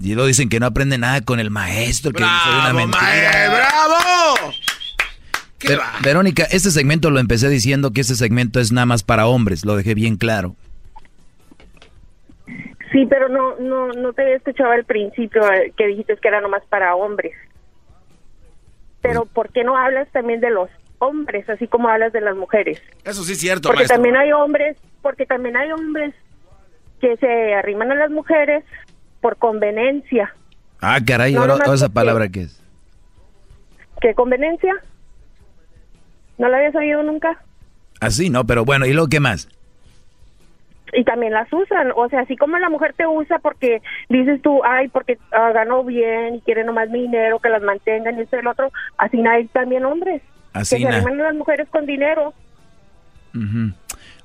Y 0.00 0.14
luego 0.14 0.26
dicen 0.26 0.48
que 0.48 0.60
no 0.60 0.66
aprende 0.66 0.98
nada 0.98 1.22
con 1.22 1.40
el 1.40 1.50
maestro, 1.50 2.12
que 2.12 2.22
¡Bravo, 2.22 2.60
una 2.60 2.72
mentira. 2.74 3.48
¡Bravo! 3.48 4.52
Verónica, 6.02 6.44
este 6.44 6.70
segmento 6.70 7.10
lo 7.10 7.18
empecé 7.18 7.48
diciendo 7.48 7.92
que 7.92 8.02
este 8.02 8.14
segmento 8.14 8.60
es 8.60 8.72
nada 8.72 8.86
más 8.86 9.02
para 9.02 9.26
hombres, 9.26 9.64
lo 9.64 9.74
dejé 9.74 9.94
bien 9.94 10.16
claro. 10.16 10.54
Sí, 12.92 13.06
pero 13.08 13.28
no, 13.28 13.56
no, 13.56 13.88
no 13.88 14.12
te 14.12 14.22
había 14.22 14.36
escuchado 14.36 14.70
al 14.70 14.84
principio 14.84 15.50
eh, 15.50 15.72
que 15.76 15.86
dijiste 15.86 16.16
que 16.16 16.28
era 16.28 16.40
nomás 16.40 16.62
para 16.68 16.94
hombres. 16.94 17.32
Pero 19.00 19.22
pues 19.22 19.32
¿por 19.32 19.52
qué 19.52 19.64
no 19.64 19.76
hablas 19.76 20.08
también 20.12 20.40
de 20.40 20.50
los 20.50 20.68
hombres, 20.98 21.48
así 21.48 21.66
como 21.66 21.88
hablas 21.88 22.12
de 22.12 22.20
las 22.20 22.36
mujeres. 22.36 22.82
Eso 23.04 23.22
sí 23.24 23.32
es 23.32 23.40
cierto, 23.40 23.68
Porque 23.68 23.86
también 23.86 24.16
hay 24.16 24.32
hombres, 24.32 24.76
porque 25.02 25.26
también 25.26 25.56
hay 25.56 25.70
hombres 25.72 26.14
que 27.00 27.16
se 27.16 27.54
arriman 27.54 27.92
a 27.92 27.94
las 27.94 28.10
mujeres 28.10 28.64
por 29.20 29.36
conveniencia. 29.36 30.34
Ah, 30.80 30.98
caray, 31.06 31.36
esa 31.72 31.88
palabra 31.88 32.28
qué 32.28 32.42
es? 32.42 32.62
¿Qué 34.00 34.14
conveniencia? 34.14 34.74
¿No 36.38 36.48
la 36.48 36.58
habías 36.58 36.74
oído 36.74 37.02
nunca? 37.02 37.42
Así, 38.00 38.28
no, 38.28 38.44
pero 38.44 38.64
bueno, 38.64 38.84
¿y 38.86 38.92
luego 38.92 39.08
qué 39.08 39.20
más? 39.20 39.48
y 40.92 41.04
también 41.04 41.32
las 41.32 41.52
usan, 41.52 41.92
o 41.94 42.08
sea, 42.08 42.20
así 42.20 42.36
como 42.36 42.58
la 42.58 42.70
mujer 42.70 42.94
te 42.94 43.06
usa 43.06 43.38
porque 43.38 43.82
dices 44.08 44.40
tú, 44.42 44.62
ay, 44.64 44.88
porque 44.88 45.18
ah, 45.32 45.50
ganó 45.52 45.84
bien 45.84 46.36
y 46.36 46.40
quiere 46.40 46.64
nomás 46.64 46.88
mi 46.90 47.02
dinero, 47.02 47.38
que 47.38 47.48
las 47.48 47.62
mantengan 47.62 48.18
y 48.18 48.22
esto 48.22 48.36
y 48.36 48.38
el 48.40 48.46
otro, 48.46 48.70
así 48.96 49.22
hay 49.26 49.46
también 49.48 49.84
hombres. 49.84 50.22
Así 50.60 50.76
que 50.76 50.82
se 50.82 50.88
animan 50.88 51.18
las 51.18 51.34
mujeres 51.34 51.68
con 51.70 51.86
dinero. 51.86 52.32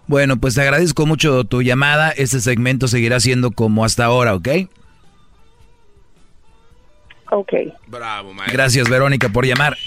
Bueno, 0.08 0.38
pues 0.38 0.56
te 0.56 0.62
agradezco 0.62 1.06
mucho 1.06 1.44
tu 1.44 1.62
llamada. 1.62 2.12
Este 2.12 2.40
segmento 2.40 2.88
seguirá 2.88 3.20
siendo 3.20 3.52
como 3.52 3.84
hasta 3.86 4.06
ahora, 4.06 4.36
¿ok? 4.36 4.48
Ok. 7.32 7.54
Bravo, 7.88 8.34
maestro. 8.34 8.54
Gracias, 8.54 8.90
Verónica, 8.90 9.30
por 9.30 9.46
llamar. 9.46 9.78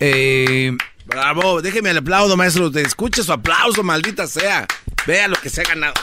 Eh, 0.00 0.72
Bravo, 1.06 1.62
déjeme 1.62 1.90
el 1.90 1.98
aplauso, 1.98 2.36
maestro. 2.36 2.70
Te 2.70 2.82
escucha 2.82 3.22
su 3.22 3.32
aplauso, 3.32 3.82
maldita 3.82 4.26
sea. 4.26 4.66
Vea 5.06 5.26
lo 5.28 5.36
que 5.36 5.48
se 5.50 5.62
ha 5.62 5.64
ganado. 5.64 5.94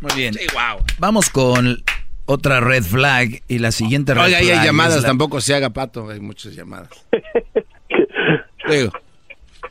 Muy 0.00 0.12
bien. 0.14 0.34
Sí, 0.34 0.46
wow. 0.52 0.84
Vamos 0.98 1.30
con 1.30 1.82
otra 2.26 2.60
red 2.60 2.84
flag 2.84 3.42
y 3.48 3.58
la 3.58 3.72
siguiente 3.72 4.14
red 4.14 4.22
Oiga, 4.22 4.38
ahí 4.38 4.44
flag. 4.44 4.54
hay 4.58 4.60
es 4.60 4.66
llamadas, 4.66 5.02
la- 5.02 5.08
tampoco 5.08 5.40
se 5.40 5.54
haga 5.54 5.70
pato. 5.70 6.08
Hay 6.10 6.20
muchas 6.20 6.54
llamadas. 6.54 6.88
Digo. 8.68 8.92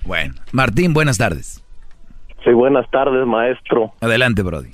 Bueno, 0.06 0.34
Martín, 0.52 0.94
buenas 0.94 1.18
tardes. 1.18 1.64
Sí, 2.44 2.52
buenas 2.52 2.90
tardes, 2.90 3.26
maestro. 3.26 3.94
Adelante, 4.02 4.42
Brody. 4.42 4.72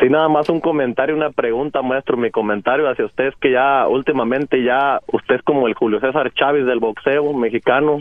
Sí, 0.00 0.08
nada 0.08 0.28
más 0.28 0.48
un 0.48 0.60
comentario, 0.60 1.14
una 1.14 1.30
pregunta, 1.30 1.82
maestro. 1.82 2.16
Mi 2.16 2.30
comentario 2.30 2.88
hacia 2.90 3.04
usted 3.06 3.26
es 3.28 3.34
que 3.40 3.52
ya 3.52 3.86
últimamente 3.88 4.62
ya 4.64 5.00
usted 5.12 5.36
es 5.36 5.42
como 5.42 5.66
el 5.68 5.74
Julio 5.74 6.00
César 6.00 6.32
Chávez 6.34 6.66
del 6.66 6.80
boxeo 6.80 7.32
mexicano, 7.32 8.00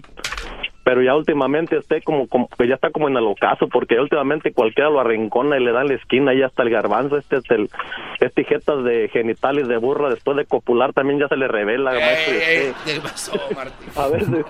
pero 0.84 1.02
ya 1.04 1.16
últimamente 1.16 1.78
usted 1.78 2.02
como, 2.04 2.28
como 2.28 2.48
que 2.50 2.68
ya 2.68 2.76
está 2.76 2.90
como 2.90 3.10
en 3.10 3.18
el 3.18 3.26
ocaso, 3.26 3.68
porque 3.68 4.00
últimamente 4.00 4.54
cualquiera 4.54 4.90
lo 4.90 5.00
arrincona 5.00 5.58
y 5.58 5.64
le 5.64 5.72
da 5.72 5.82
en 5.82 5.90
la 5.90 5.94
esquina 5.96 6.34
y 6.34 6.42
hasta 6.42 6.64
el 6.64 6.72
garbanzo, 6.72 7.18
este 7.18 7.38
es 7.38 7.52
el, 7.52 7.70
es 8.20 8.34
tijetas 8.34 8.84
de 8.84 9.08
genitales 9.10 9.68
de 9.68 9.78
burra 9.78 10.10
después 10.10 10.36
de 10.36 10.46
copular 10.46 10.94
también 10.94 11.20
ya 11.20 11.28
se 11.28 11.38
le 11.38 11.48
revela, 11.48 11.92
maestro. 11.92 12.34
y 12.34 12.38
usted- 12.38 12.74
¿Qué 12.86 13.02
pasó, 13.02 13.34
Martín? 13.56 13.90
a 13.96 14.08
veces, 14.08 14.46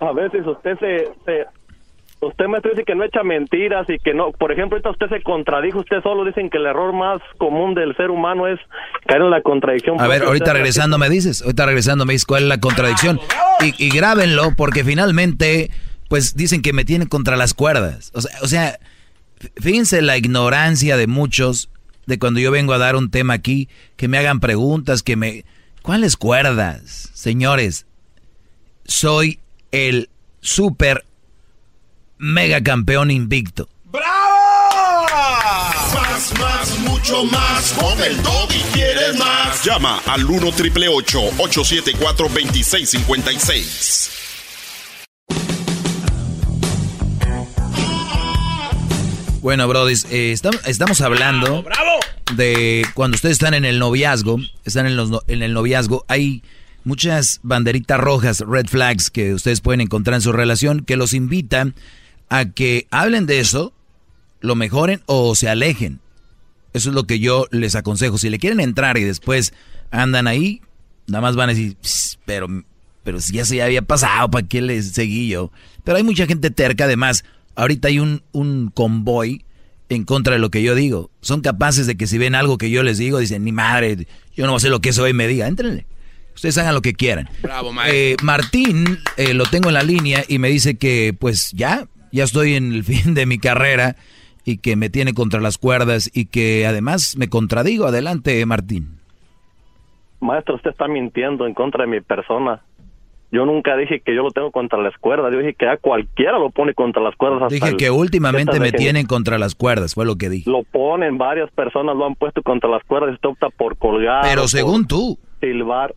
a 0.00 0.12
veces 0.12 0.46
usted 0.46 0.78
se, 0.78 1.08
se- 1.24 1.46
usted 2.20 2.46
me 2.46 2.58
dice 2.60 2.84
que 2.84 2.94
no 2.94 3.04
echa 3.04 3.22
mentiras 3.22 3.88
y 3.88 3.98
que 3.98 4.14
no, 4.14 4.32
por 4.32 4.52
ejemplo, 4.52 4.76
ahorita 4.76 4.90
usted 4.90 5.08
se 5.08 5.22
contradijo 5.22 5.80
usted 5.80 6.02
solo, 6.02 6.24
dicen 6.24 6.50
que 6.50 6.58
el 6.58 6.66
error 6.66 6.92
más 6.92 7.20
común 7.38 7.74
del 7.74 7.94
ser 7.96 8.10
humano 8.10 8.46
es 8.48 8.58
caer 9.06 9.22
en 9.22 9.30
la 9.30 9.42
contradicción. 9.42 10.00
A 10.00 10.08
ver, 10.08 10.22
ahorita 10.24 10.52
regresando 10.52 10.98
me 10.98 11.08
dices, 11.08 11.42
ahorita 11.42 11.66
regresando 11.66 12.04
me 12.06 12.14
dices 12.14 12.26
cuál 12.26 12.44
es 12.44 12.48
la 12.48 12.60
contradicción. 12.60 13.20
Y, 13.60 13.84
y 13.84 13.90
grábenlo 13.90 14.52
porque 14.56 14.84
finalmente, 14.84 15.70
pues 16.08 16.34
dicen 16.36 16.62
que 16.62 16.72
me 16.72 16.84
tienen 16.84 17.08
contra 17.08 17.36
las 17.36 17.54
cuerdas. 17.54 18.10
O 18.14 18.20
sea, 18.20 18.38
o 18.42 18.46
sea, 18.46 18.78
fíjense 19.56 20.02
la 20.02 20.16
ignorancia 20.16 20.96
de 20.96 21.06
muchos 21.06 21.70
de 22.06 22.18
cuando 22.18 22.40
yo 22.40 22.50
vengo 22.50 22.72
a 22.72 22.78
dar 22.78 22.96
un 22.96 23.10
tema 23.10 23.34
aquí, 23.34 23.68
que 23.96 24.08
me 24.08 24.18
hagan 24.18 24.40
preguntas, 24.40 25.02
que 25.02 25.16
me... 25.16 25.44
¿Cuáles 25.82 26.16
cuerdas? 26.16 27.10
Señores, 27.14 27.86
soy 28.84 29.38
el 29.76 30.08
super 30.40 31.04
mega 32.16 32.62
campeón 32.62 33.10
invicto. 33.10 33.68
Más, 35.92 36.32
más, 36.38 36.78
mucho 36.78 37.24
más. 37.24 37.72
Con 37.72 38.02
el 38.02 38.16
y 38.16 38.62
quieres 38.72 39.18
más. 39.18 39.62
Llama 39.64 40.00
al 40.06 40.24
1 40.24 40.52
triple 40.52 40.88
874 40.88 42.28
2656. 42.28 44.12
Bueno, 49.42 49.68
Brody, 49.68 49.94
estamos 50.10 51.00
hablando 51.02 51.64
de 52.34 52.86
cuando 52.94 53.14
ustedes 53.14 53.34
están 53.34 53.54
en 53.54 53.64
el 53.66 53.78
noviazgo, 53.78 54.38
están 54.64 54.86
en, 54.86 54.96
los 54.96 55.22
en 55.28 55.42
el 55.42 55.52
noviazgo, 55.52 56.04
hay 56.08 56.42
muchas 56.86 57.40
banderitas 57.42 57.98
rojas, 57.98 58.40
red 58.46 58.66
flags, 58.66 59.10
que 59.10 59.34
ustedes 59.34 59.60
pueden 59.60 59.80
encontrar 59.80 60.14
en 60.14 60.20
su 60.20 60.32
relación, 60.32 60.84
que 60.84 60.96
los 60.96 61.14
invitan 61.14 61.74
a 62.28 62.46
que 62.46 62.86
hablen 62.92 63.26
de 63.26 63.40
eso, 63.40 63.74
lo 64.40 64.54
mejoren 64.54 65.02
o 65.06 65.34
se 65.34 65.48
alejen. 65.48 65.98
Eso 66.72 66.90
es 66.90 66.94
lo 66.94 67.04
que 67.04 67.18
yo 67.18 67.46
les 67.50 67.74
aconsejo. 67.74 68.18
Si 68.18 68.30
le 68.30 68.38
quieren 68.38 68.60
entrar 68.60 68.98
y 68.98 69.02
después 69.02 69.52
andan 69.90 70.28
ahí, 70.28 70.62
nada 71.08 71.22
más 71.22 71.34
van 71.34 71.50
a 71.50 71.54
decir, 71.54 71.76
"Pss, 71.82 72.20
pero, 72.24 72.46
pero 73.02 73.20
si 73.20 73.32
ya 73.32 73.44
se 73.44 73.60
había 73.60 73.82
pasado, 73.82 74.30
¿para 74.30 74.46
qué 74.46 74.62
les 74.62 74.92
seguí 74.92 75.28
yo? 75.28 75.50
Pero 75.82 75.96
hay 75.96 76.04
mucha 76.04 76.26
gente 76.26 76.50
terca, 76.50 76.84
además, 76.84 77.24
ahorita 77.56 77.88
hay 77.88 77.98
un, 77.98 78.22
un 78.30 78.70
convoy 78.72 79.44
en 79.88 80.04
contra 80.04 80.34
de 80.34 80.38
lo 80.38 80.50
que 80.50 80.62
yo 80.62 80.76
digo. 80.76 81.10
Son 81.20 81.40
capaces 81.40 81.88
de 81.88 81.96
que 81.96 82.06
si 82.06 82.16
ven 82.16 82.36
algo 82.36 82.58
que 82.58 82.70
yo 82.70 82.84
les 82.84 82.98
digo, 82.98 83.18
dicen, 83.18 83.42
ni 83.42 83.50
madre, 83.50 84.06
yo 84.36 84.46
no 84.46 84.60
sé 84.60 84.68
lo 84.68 84.80
que 84.80 84.90
eso 84.90 85.02
hoy 85.02 85.14
me 85.14 85.26
diga, 85.26 85.48
entrenle. 85.48 85.86
Ustedes 86.36 86.58
hagan 86.58 86.74
lo 86.74 86.82
que 86.82 86.92
quieran. 86.92 87.28
Bravo, 87.42 87.72
maestro. 87.72 87.98
Eh, 87.98 88.16
Martín 88.22 88.98
eh, 89.16 89.32
lo 89.32 89.44
tengo 89.46 89.68
en 89.68 89.74
la 89.74 89.82
línea 89.82 90.22
y 90.28 90.38
me 90.38 90.48
dice 90.48 90.76
que 90.76 91.14
pues 91.18 91.50
ya, 91.52 91.86
ya 92.12 92.24
estoy 92.24 92.54
en 92.54 92.72
el 92.72 92.84
fin 92.84 93.14
de 93.14 93.24
mi 93.24 93.38
carrera 93.38 93.96
y 94.44 94.58
que 94.58 94.76
me 94.76 94.90
tiene 94.90 95.14
contra 95.14 95.40
las 95.40 95.56
cuerdas 95.56 96.10
y 96.14 96.26
que 96.26 96.66
además 96.66 97.16
me 97.16 97.28
contradigo. 97.28 97.86
Adelante, 97.86 98.44
Martín. 98.44 98.98
Maestro, 100.20 100.56
usted 100.56 100.70
está 100.70 100.86
mintiendo 100.88 101.46
en 101.46 101.54
contra 101.54 101.84
de 101.84 101.90
mi 101.90 102.00
persona. 102.02 102.62
Yo 103.32 103.44
nunca 103.44 103.76
dije 103.76 104.00
que 104.00 104.14
yo 104.14 104.22
lo 104.22 104.30
tengo 104.30 104.52
contra 104.52 104.78
las 104.78 104.96
cuerdas. 104.98 105.32
Yo 105.32 105.38
dije 105.38 105.54
que 105.54 105.66
a 105.66 105.78
cualquiera 105.78 106.38
lo 106.38 106.50
pone 106.50 106.74
contra 106.74 107.02
las 107.02 107.16
cuerdas. 107.16 107.42
hasta 107.42 107.54
Dije 107.54 107.76
que 107.76 107.90
últimamente 107.90 108.60
me 108.60 108.72
tienen 108.72 109.06
contra 109.06 109.38
las 109.38 109.54
cuerdas, 109.54 109.94
fue 109.94 110.04
lo 110.04 110.16
que 110.16 110.28
dije. 110.28 110.50
Lo 110.50 110.62
ponen, 110.64 111.16
varias 111.18 111.50
personas 111.50 111.96
lo 111.96 112.06
han 112.06 112.14
puesto 112.14 112.42
contra 112.42 112.68
las 112.68 112.84
cuerdas 112.84 113.10
y 113.10 113.14
usted 113.14 113.30
opta 113.30 113.48
por 113.48 113.76
colgar. 113.78 114.22
Pero 114.22 114.46
según 114.48 114.86
tú. 114.86 115.18
Silbar. 115.40 115.94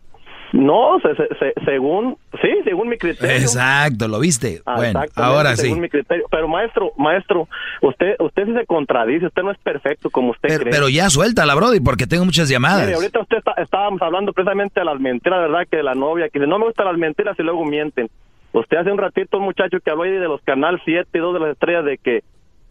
No, 0.52 0.98
se- 1.00 1.14
se- 1.14 1.28
se- 1.38 1.54
según, 1.64 2.16
sí, 2.42 2.48
según 2.64 2.88
mi 2.88 2.98
criterio. 2.98 3.36
Exacto, 3.36 4.08
¿lo 4.08 4.18
viste? 4.18 4.60
Ah, 4.66 4.74
Bueno, 4.76 5.00
ahora 5.14 5.54
sí. 5.54 5.62
según 5.62 5.80
mi 5.80 5.88
criterio. 5.88 6.24
Pero 6.30 6.48
maestro, 6.48 6.90
maestro, 6.98 7.48
usted, 7.82 8.16
usted 8.18 8.46
sí 8.46 8.54
se 8.54 8.66
contradice, 8.66 9.26
usted 9.26 9.42
no 9.42 9.52
es 9.52 9.58
perfecto 9.58 10.10
como 10.10 10.30
usted 10.30 10.48
Pero, 10.48 10.60
cree. 10.62 10.72
pero 10.72 10.88
ya 10.88 11.08
suéltala, 11.08 11.54
Brody, 11.54 11.78
porque 11.80 12.06
tengo 12.08 12.24
muchas 12.24 12.48
llamadas. 12.48 12.82
Mire, 12.82 12.94
ahorita 12.94 13.20
usted 13.20 13.36
está- 13.38 13.54
estábamos 13.62 14.02
hablando 14.02 14.32
precisamente 14.32 14.80
de 14.80 14.86
las 14.86 14.98
mentiras, 14.98 15.40
¿verdad? 15.40 15.66
Que 15.70 15.76
de 15.76 15.82
la 15.84 15.94
novia, 15.94 16.28
que 16.28 16.40
dice, 16.40 16.48
no 16.50 16.58
me 16.58 16.66
gustan 16.66 16.86
las 16.86 16.98
mentiras 16.98 17.36
y 17.38 17.42
luego 17.44 17.64
mienten. 17.64 18.08
Usted 18.52 18.78
hace 18.78 18.90
un 18.90 18.98
ratito, 18.98 19.38
un 19.38 19.44
muchacho 19.44 19.78
que 19.78 19.90
habló 19.90 20.02
ahí 20.02 20.10
de 20.10 20.26
los 20.26 20.40
canales 20.42 20.80
7 20.84 21.08
y 21.14 21.18
2 21.20 21.34
de 21.34 21.40
las 21.40 21.50
estrellas, 21.50 21.84
de 21.84 21.98
que 21.98 22.22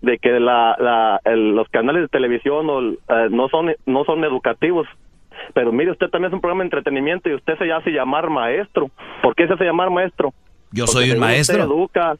de 0.01 0.18
que 0.18 0.39
la, 0.39 0.77
la, 0.80 1.19
el- 1.26 1.51
los 1.56 1.68
canales 1.69 2.01
de 2.03 2.07
televisión 2.07 2.69
o, 2.69 2.81
eh, 2.91 3.27
no 3.31 3.47
son 3.49 3.73
no 3.85 4.03
son 4.06 4.23
educativos. 4.23 4.88
Pero 5.53 5.71
mire, 5.71 5.91
usted 5.91 6.07
también 6.09 6.30
es 6.30 6.34
un 6.34 6.41
programa 6.41 6.63
de 6.63 6.67
entretenimiento 6.67 7.30
y 7.30 7.35
usted 7.35 7.57
se 7.57 7.71
hace 7.71 7.91
llamar 7.91 8.30
maestro. 8.30 8.89
¿Por 9.23 9.35
qué 9.35 9.47
se 9.47 9.53
hace 9.53 9.63
llamar 9.65 9.89
maestro? 9.89 10.34
Yo 10.71 10.85
Porque 10.85 10.91
soy 11.07 11.11
un 11.11 11.19
maestro. 11.19 11.63
usted 11.63 11.67
educa. 11.76 12.15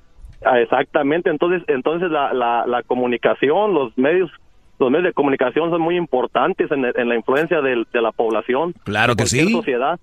Ah, 0.46 0.60
exactamente. 0.60 1.30
Entonces, 1.30 1.62
entonces 1.68 2.10
la, 2.10 2.34
la, 2.34 2.66
la 2.66 2.82
comunicación, 2.84 3.74
los 3.74 3.96
medios, 3.98 4.32
los 4.80 4.90
medios 4.90 5.06
de 5.08 5.14
comunicación 5.14 5.70
son 5.70 5.82
muy 5.82 5.98
importantes 5.98 6.72
en, 6.72 6.86
en 6.86 7.10
la 7.10 7.16
influencia 7.16 7.62
de, 7.62 7.86
la 7.94 8.12
población. 8.12 8.74
Claro 8.86 9.16
que 9.16 9.26
sí. 9.26 9.50
sociedad. 9.52 10.00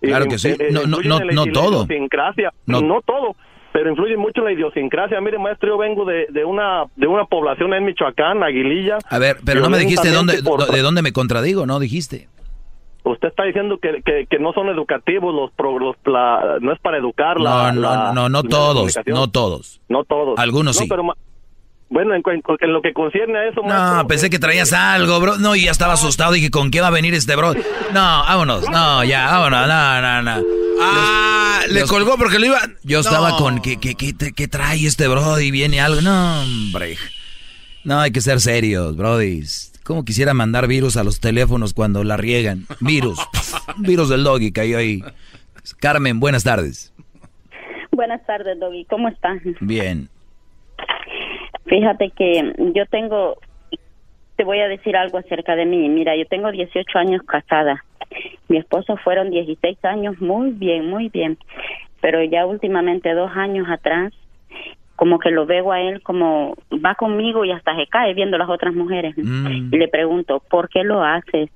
Claro 0.00 0.26
Y- 0.26 0.28
que 0.28 0.38
sí. 0.38 0.48
eh, 0.58 0.68
No, 0.72 0.82
no, 0.86 0.98
no, 1.04 1.20
no 1.20 1.46
todo. 1.46 1.84
idiosincrasia. 1.84 2.52
No. 2.66 2.80
No. 2.82 3.00
todo, 3.02 3.34
pero 3.72 3.90
influye 3.90 4.16
mucho 4.16 4.40
en 4.40 4.44
la 4.46 4.52
idiosincrasia. 4.52 5.20
Mire, 5.20 5.38
maestro, 5.38 5.68
yo 5.70 5.78
vengo 5.78 6.04
de, 6.04 6.26
de 6.30 6.44
una 6.44 6.84
de 6.96 7.06
una 7.06 7.24
población 7.24 7.72
en 7.74 7.84
Michoacán, 7.84 8.42
Aguililla. 8.42 8.98
A 9.08 9.18
ver, 9.18 9.36
pero 9.44 9.60
no 9.60 9.70
me 9.70 9.78
dijiste 9.78 10.10
dónde, 10.10 10.42
por- 10.42 10.66
de 10.66 10.82
dónde 10.82 11.02
me 11.02 11.12
contradigo, 11.12 11.66
¿no? 11.66 11.78
Dijiste. 11.78 12.28
Usted 13.12 13.28
está 13.28 13.44
diciendo 13.44 13.78
que, 13.80 14.02
que, 14.04 14.26
que 14.28 14.38
no 14.38 14.52
son 14.52 14.68
educativos 14.68 15.34
los, 15.34 15.50
pro- 15.52 15.78
los 15.78 15.96
la- 16.04 16.58
no 16.60 16.72
es 16.72 16.78
para 16.80 16.98
educar 16.98 17.38
la, 17.40 17.72
No, 17.72 17.80
no, 17.80 17.80
la- 17.80 18.12
no, 18.12 18.28
no 18.28 18.42
la 18.42 18.48
todos, 18.48 18.94
no 19.06 19.28
todos. 19.28 19.80
No 19.88 20.04
todos. 20.04 20.38
Algunos 20.38 20.76
No, 20.76 20.82
sí. 20.82 20.88
pero 20.88 21.02
bueno, 21.90 22.14
en, 22.14 22.22
en- 22.26 22.42
en 22.60 22.72
lo 22.72 22.82
que 22.82 22.92
concierne 22.92 23.38
a 23.38 23.48
eso, 23.48 23.62
No, 23.62 24.06
pensé 24.06 24.28
que 24.28 24.38
traías 24.38 24.72
algo, 24.72 25.18
bro. 25.20 25.38
No, 25.38 25.56
y 25.56 25.64
ya 25.64 25.70
estaba 25.70 25.94
asustado. 25.94 26.32
Dije, 26.32 26.50
¿con 26.50 26.70
qué 26.70 26.80
va 26.82 26.88
a 26.88 26.90
venir 26.90 27.14
este 27.14 27.34
bro? 27.34 27.54
No, 27.54 27.62
vámonos. 27.94 28.68
No, 28.68 29.02
ya, 29.04 29.24
vámonos. 29.30 29.66
No, 29.66 30.02
no, 30.02 30.22
no. 30.22 30.46
Ah, 30.80 31.60
le 31.70 31.82
colgó 31.84 32.16
porque 32.18 32.38
lo 32.38 32.46
iba. 32.46 32.60
Yo 32.84 32.98
No. 32.98 33.00
estaba 33.00 33.36
con, 33.36 33.60
¿qué, 33.60 33.78
qué, 33.78 33.94
qué, 33.94 34.12
te- 34.12 34.32
qué 34.32 34.48
trae 34.48 34.86
este 34.86 35.08
bro? 35.08 35.40
Y 35.40 35.50
viene 35.50 35.80
algo. 35.80 36.00
No, 36.02 36.42
hombre. 36.42 36.96
No, 37.84 38.00
hay 38.00 38.10
que 38.10 38.20
ser 38.20 38.40
serios, 38.40 38.94
brody. 38.96 39.42
¿Cómo 39.88 40.04
quisiera 40.04 40.34
mandar 40.34 40.68
virus 40.68 40.98
a 40.98 41.02
los 41.02 41.18
teléfonos 41.18 41.72
cuando 41.72 42.04
la 42.04 42.18
riegan? 42.18 42.64
Virus. 42.78 43.18
virus 43.78 44.10
del 44.10 44.22
doggy 44.22 44.52
cayó 44.52 44.76
ahí. 44.76 45.00
Carmen, 45.80 46.20
buenas 46.20 46.44
tardes. 46.44 46.92
Buenas 47.90 48.22
tardes, 48.26 48.60
Doggy. 48.60 48.84
¿Cómo 48.84 49.08
estás? 49.08 49.38
Bien. 49.62 50.10
Fíjate 51.64 52.10
que 52.10 52.52
yo 52.74 52.84
tengo, 52.90 53.38
te 54.36 54.44
voy 54.44 54.60
a 54.60 54.68
decir 54.68 54.94
algo 54.94 55.16
acerca 55.16 55.56
de 55.56 55.64
mí. 55.64 55.88
Mira, 55.88 56.14
yo 56.16 56.26
tengo 56.26 56.52
18 56.52 56.98
años 56.98 57.22
casada. 57.22 57.82
Mi 58.48 58.58
esposo 58.58 58.98
fueron 58.98 59.30
16 59.30 59.82
años, 59.86 60.20
muy 60.20 60.50
bien, 60.50 60.90
muy 60.90 61.08
bien. 61.08 61.38
Pero 62.02 62.22
ya 62.24 62.44
últimamente, 62.44 63.14
dos 63.14 63.30
años 63.34 63.66
atrás, 63.70 64.12
como 64.98 65.20
que 65.20 65.30
lo 65.30 65.46
veo 65.46 65.70
a 65.70 65.80
él 65.80 66.02
como 66.02 66.56
va 66.84 66.96
conmigo 66.96 67.44
y 67.44 67.52
hasta 67.52 67.76
se 67.76 67.86
cae 67.86 68.14
viendo 68.14 68.36
las 68.36 68.48
otras 68.48 68.74
mujeres. 68.74 69.14
Mm. 69.16 69.72
Y 69.72 69.78
le 69.78 69.86
pregunto, 69.86 70.42
¿por 70.50 70.68
qué 70.68 70.82
lo 70.82 71.04
haces? 71.04 71.50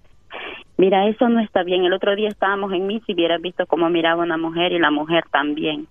Mira, 0.77 1.09
eso 1.09 1.29
no 1.29 1.41
está 1.41 1.65
bien. 1.65 1.85
El 1.85 1.93
otro 1.93 2.15
día 2.15 2.29
estábamos 2.29 2.73
en 2.73 2.87
mí, 2.87 3.03
si 3.05 3.15
hubieras 3.15 3.43
visto 3.43 3.67
cómo 3.67 3.91
miraba 3.91 4.23
una 4.23 4.37
mujer 4.37 4.71
y 4.71 4.79
la 4.79 4.93
mujer 4.93 5.25
también. 5.33 5.89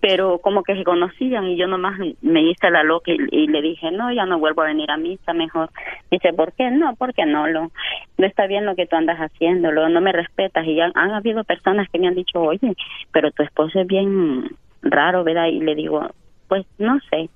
pero 0.00 0.38
como 0.38 0.62
que 0.62 0.76
se 0.76 0.84
conocían 0.84 1.44
y 1.48 1.56
yo 1.58 1.66
nomás 1.66 1.98
me 2.22 2.40
hice 2.40 2.70
la 2.70 2.84
loca 2.84 3.10
y, 3.12 3.48
le 3.48 3.60
dije, 3.60 3.90
no, 3.90 4.10
ya 4.10 4.24
no 4.24 4.38
vuelvo 4.38 4.62
a 4.62 4.68
venir 4.68 4.90
a 4.90 4.96
misa, 4.96 5.34
mejor. 5.34 5.68
Dice, 6.10 6.32
¿por 6.32 6.54
qué? 6.54 6.70
No, 6.70 6.94
porque 6.96 7.26
no, 7.26 7.48
lo, 7.48 7.70
no 8.16 8.26
está 8.26 8.46
bien 8.46 8.64
lo 8.64 8.74
que 8.76 8.86
tú 8.86 8.96
andas 8.96 9.18
haciendo, 9.18 9.72
lo, 9.72 9.90
no 9.90 10.00
me 10.00 10.12
respetas. 10.12 10.64
Y 10.66 10.80
han, 10.80 10.92
han 10.94 11.10
habido 11.10 11.44
personas 11.44 11.86
que 11.90 11.98
me 11.98 12.08
han 12.08 12.14
dicho, 12.14 12.40
oye, 12.40 12.74
pero 13.12 13.30
tu 13.30 13.42
esposo 13.42 13.78
es 13.78 13.86
bien 13.86 14.56
raro, 14.80 15.22
¿verdad? 15.24 15.48
Y 15.48 15.60
le 15.60 15.74
digo, 15.74 16.08
pues 16.48 16.66
no 16.78 16.98
sé, 17.10 17.28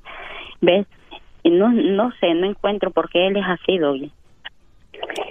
¿ves? 0.61 0.87
Y 1.43 1.51
no, 1.51 1.71
no 1.73 2.13
sé, 2.21 2.35
no 2.35 2.47
encuentro 2.47 2.91
por 2.91 3.09
qué 3.11 3.27
él 3.27 3.37
es 3.37 3.45
así, 3.47 3.81
oye. 3.81 4.11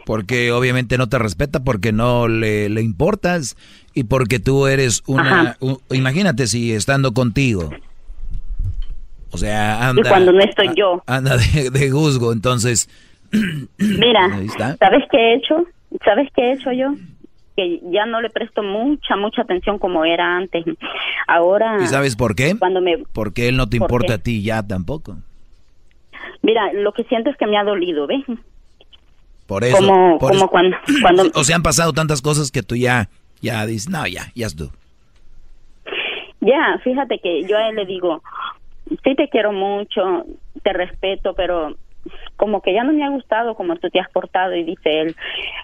Porque 0.06 0.52
obviamente 0.52 0.98
no 0.98 1.08
te 1.08 1.18
respeta, 1.18 1.64
porque 1.64 1.92
no 1.92 2.28
le, 2.28 2.70
le 2.70 2.82
importas 2.82 3.56
y 3.94 4.04
porque 4.04 4.40
tú 4.40 4.68
eres 4.68 5.04
una... 5.08 5.58
imagínate 5.92 6.48
si 6.48 6.74
estando 6.74 7.14
contigo. 7.14 7.70
O 9.32 9.38
sea, 9.38 9.88
anda... 9.88 10.02
Y 10.02 10.10
cuando 10.10 10.34
no 10.34 10.42
estoy 10.42 10.72
yo. 10.76 11.02
Anda 11.06 11.38
de, 11.38 11.70
de 11.70 11.92
juzgo, 11.92 12.34
entonces... 12.34 12.90
Mira, 13.78 14.30
¿sabes 14.78 15.04
qué 15.10 15.18
he 15.18 15.36
hecho? 15.36 15.66
¿Sabes 16.04 16.28
qué 16.36 16.42
he 16.42 16.54
hecho 16.54 16.72
yo? 16.74 16.94
Que 17.56 17.80
ya 17.92 18.06
no 18.06 18.22
le 18.22 18.30
presto 18.30 18.64
mucha, 18.64 19.16
mucha 19.16 19.42
atención 19.42 19.78
como 19.78 20.06
era 20.06 20.38
antes. 20.38 20.66
Ahora... 21.28 21.78
¿Y 21.82 21.88
sabes 21.88 22.16
por 22.16 22.36
qué? 22.36 22.56
Cuando 22.58 22.82
me... 22.82 23.00
Porque 23.14 23.48
él 23.50 23.58
no 23.58 23.68
te 23.68 23.78
importa 23.78 24.16
a 24.16 24.18
ti 24.18 24.42
ya 24.42 24.66
tampoco. 24.66 25.18
Mira, 26.42 26.72
lo 26.74 26.94
que 26.94 27.04
siento 27.04 27.30
es 27.30 27.38
que 27.38 27.48
me 27.48 27.58
ha 27.58 27.64
dolido, 27.64 28.08
¿ves? 28.08 28.24
Por 29.48 29.64
eso. 29.64 29.78
Como, 29.78 30.18
como 30.18 30.48
Cuando, 30.48 30.78
cuando... 31.02 31.24
O 31.36 31.44
sea, 31.44 31.58
han 31.58 31.64
pasado 31.64 31.94
tantas 31.94 32.22
cosas 32.22 32.52
que 32.52 32.64
tú 32.64 32.76
ya, 32.76 33.10
ya 33.42 33.66
dices, 33.66 33.90
no, 33.90 34.08
ya, 34.08 34.32
ya 34.34 34.48
es 34.48 34.56
tú. 34.56 34.72
Ya, 36.40 36.80
fíjate 36.84 37.20
que 37.20 37.44
yo 37.44 37.58
a 37.58 37.70
él 37.70 37.76
le 37.76 37.86
digo, 37.86 38.24
sí 39.04 39.16
te 39.16 39.30
quiero 39.30 39.52
mucho, 39.52 40.26
te 40.64 40.74
respeto, 40.74 41.34
pero 41.36 41.76
como 42.38 42.62
que 42.62 42.74
ya 42.74 42.84
no 42.84 42.94
me 42.94 43.04
ha 43.04 43.10
gustado 43.10 43.56
como 43.56 43.76
tú 43.76 43.90
te 43.90 44.00
has 44.00 44.10
portado 44.10 44.56
y 44.56 44.64
dice 44.64 45.02
él, 45.02 45.16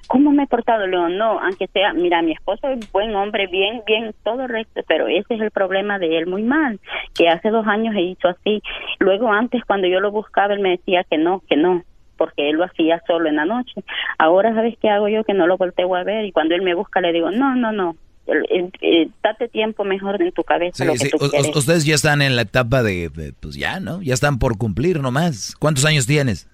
¿cómo 0.07 0.31
me 0.31 0.43
he 0.43 0.47
portado? 0.47 0.85
León? 0.88 1.18
no, 1.18 1.39
aunque 1.39 1.68
sea, 1.68 1.93
mira, 1.93 2.22
mi 2.22 2.34
esposo 2.34 2.68
es 2.69 2.91
buen 2.91 3.15
hombre, 3.15 3.47
bien, 3.47 3.81
bien, 3.85 4.14
todo 4.23 4.47
recto, 4.47 4.81
pero 4.88 5.07
ese 5.07 5.35
es 5.35 5.41
el 5.41 5.51
problema 5.51 5.99
de 5.99 6.18
él, 6.18 6.27
muy 6.27 6.43
mal, 6.43 6.80
que 7.14 7.30
hace 7.30 7.49
dos 7.49 7.65
años 7.68 7.95
he 7.95 8.01
hizo 8.01 8.27
así. 8.27 8.61
Luego 8.99 9.31
antes 9.31 9.64
cuando 9.65 9.88
yo 9.88 9.99
lo 9.99 10.11
buscaba, 10.11 10.53
él 10.53 10.59
me 10.59 10.72
decía 10.72 11.03
que 11.03 11.18
no, 11.18 11.41
que 11.49 11.55
no, 11.55 11.84
porque 12.18 12.49
él 12.49 12.57
lo 12.57 12.65
hacía 12.65 13.01
solo 13.07 13.30
en 13.30 13.38
la 13.38 13.45
noche. 13.45 13.84
Ahora, 14.18 14.53
¿sabes 14.53 14.77
qué 14.81 14.89
hago 14.89 15.07
yo? 15.07 15.23
Que 15.23 15.34
no 15.34 15.47
lo 15.47 15.57
volteo 15.57 15.93
a 15.95 16.03
ver 16.03 16.26
y 16.26 16.31
cuando 16.31 16.55
él 16.55 16.61
me 16.61 16.73
busca 16.73 17.01
le 17.01 17.14
digo, 17.14 17.31
no, 17.31 17.55
no, 17.55 17.72
no, 17.72 17.95
eh, 18.27 19.09
date 19.23 19.47
tiempo 19.47 19.83
mejor 19.83 20.21
en 20.21 20.31
tu 20.31 20.43
cabeza. 20.43 20.85
lo 20.85 20.93
que 20.93 21.09
tú 21.09 21.59
ustedes 21.59 21.85
ya 21.85 21.95
están 21.95 22.21
en 22.21 22.35
la 22.35 22.43
etapa 22.43 22.83
de, 22.83 23.33
pues 23.39 23.55
ya, 23.55 23.79
¿no? 23.79 24.01
Ya 24.01 24.13
están 24.13 24.39
por 24.39 24.57
cumplir 24.57 24.99
nomás. 24.99 25.55
¿Cuántos 25.59 25.85
años 25.85 26.05
tienes? 26.05 26.49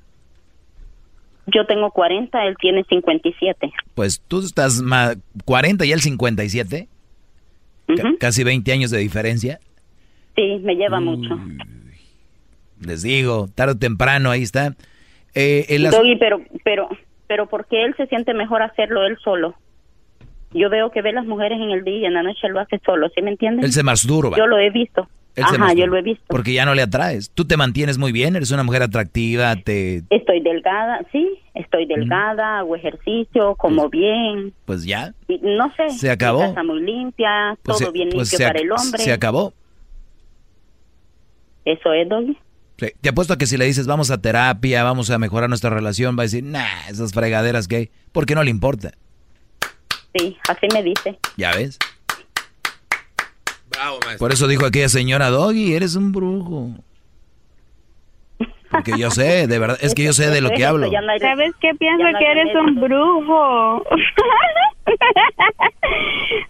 Yo 1.48 1.66
tengo 1.66 1.92
40, 1.92 2.46
él 2.46 2.56
tiene 2.60 2.86
57. 2.88 3.72
Pues 3.96 4.22
tú 4.28 4.40
estás 4.40 4.82
más 4.82 5.18
40 5.46 5.86
y 5.86 5.92
él 5.92 6.02
57. 6.02 6.88
Casi 8.20 8.44
20 8.44 8.72
años 8.72 8.92
de 8.92 9.00
diferencia. 9.00 9.60
Sí, 10.36 10.60
me 10.64 10.76
lleva 10.76 11.00
mucho. 11.00 11.38
Les 12.80 13.02
digo, 13.04 13.50
tarde 13.54 13.74
o 13.74 13.78
temprano, 13.78 14.32
ahí 14.32 14.44
está. 14.44 14.76
Eh, 15.36 15.66
pero, 16.20 16.42
pero, 16.64 16.90
pero, 17.28 17.48
¿por 17.48 17.68
qué 17.68 17.84
él 17.84 17.94
se 17.98 18.08
siente 18.08 18.34
mejor 18.34 18.62
hacerlo 18.62 19.06
él 19.06 19.18
solo? 19.24 19.56
Yo 20.54 20.70
veo 20.70 20.92
que 20.92 21.02
ve 21.02 21.12
las 21.14 21.26
mujeres 21.26 21.60
en 21.60 21.72
el 21.72 21.84
día 21.84 22.00
y 22.00 22.06
en 22.06 22.14
la 22.14 22.24
noche 22.24 22.40
él 22.44 22.54
lo 22.54 22.60
hace 22.60 22.80
solo, 22.86 23.10
¿sí 23.16 23.22
me 23.22 23.32
entiendes? 23.32 23.66
Él 23.66 23.72
se 23.72 23.84
masturba. 23.84 24.38
Yo 24.38 24.48
lo 24.48 24.58
he 24.58 24.70
visto. 24.70 25.08
Ajá, 25.42 25.74
yo 25.74 25.88
lo 25.88 25.98
he 25.98 26.04
visto. 26.04 26.24
Porque 26.28 26.54
ya 26.54 26.66
no 26.66 26.76
le 26.76 26.84
atraes. 26.84 27.32
Tú 27.32 27.46
te 27.46 27.58
mantienes 27.58 27.98
muy 27.98 28.12
bien, 28.12 28.36
eres 28.36 28.52
una 28.52 28.64
mujer 28.64 28.84
atractiva, 28.84 29.56
te... 29.56 30.04
Estoy 30.12 30.42
delgada, 30.42 31.04
sí, 31.12 31.40
estoy 31.56 31.88
delgada, 31.88 32.60
hago 32.60 32.76
ejercicio, 32.76 33.56
como 33.56 33.90
pues, 33.90 33.92
bien. 33.92 34.54
Pues 34.66 34.86
ya. 34.86 35.14
no 35.42 35.74
sé. 35.76 35.90
Se 35.90 36.12
acabó. 36.12 36.40
casa 36.40 36.64
muy 36.64 36.82
limpia, 36.82 37.58
pues 37.64 37.80
todo 37.80 37.92
bien 37.92 38.10
pues 38.12 38.32
limpio 38.32 38.48
para 38.48 38.60
el 38.60 38.72
hombre. 38.72 39.02
Se 39.02 39.12
acabó. 39.12 39.54
Eso 41.66 41.94
es, 41.94 42.08
Doggy. 42.08 42.38
Te 42.76 43.10
apuesto 43.10 43.34
a 43.34 43.38
que 43.38 43.46
si 43.46 43.56
le 43.56 43.66
dices 43.66 43.88
vamos 43.88 44.12
a 44.12 44.22
terapia, 44.22 44.84
vamos 44.84 45.10
a 45.10 45.18
mejorar 45.18 45.48
nuestra 45.48 45.70
relación, 45.70 46.18
va 46.18 46.24
a 46.24 46.26
decir, 46.26 46.44
nah, 46.44 46.90
esas 46.90 47.14
fregaderas 47.14 47.68
hay, 47.72 47.90
porque 48.12 48.36
no 48.36 48.44
le 48.44 48.52
importa. 48.52 48.92
Sí, 50.16 50.38
así 50.48 50.68
me 50.74 50.84
dice. 50.84 51.18
¿Ya 51.38 51.54
ves? 51.56 51.80
Bravo, 53.70 54.00
maestro. 54.00 54.20
Por 54.20 54.32
eso 54.32 54.48
dijo 54.48 54.66
aquella 54.66 54.90
señora 54.90 55.30
Doggy, 55.30 55.74
eres 55.74 55.96
un 55.96 56.12
brujo. 56.12 56.72
Porque 58.74 58.98
yo 58.98 59.12
sé, 59.12 59.46
de 59.48 59.60
verdad, 59.60 59.78
es 59.82 59.94
que 59.94 60.04
yo 60.04 60.14
sé 60.14 60.32
de 60.32 60.42
lo 60.42 60.50
que 60.50 60.66
hablo. 60.66 60.90
¿Sabes 61.20 61.54
qué? 61.62 61.76
Pienso 61.76 62.06
que 62.18 62.26
eres 62.26 62.56
un 62.56 62.82
brujo. 62.82 63.84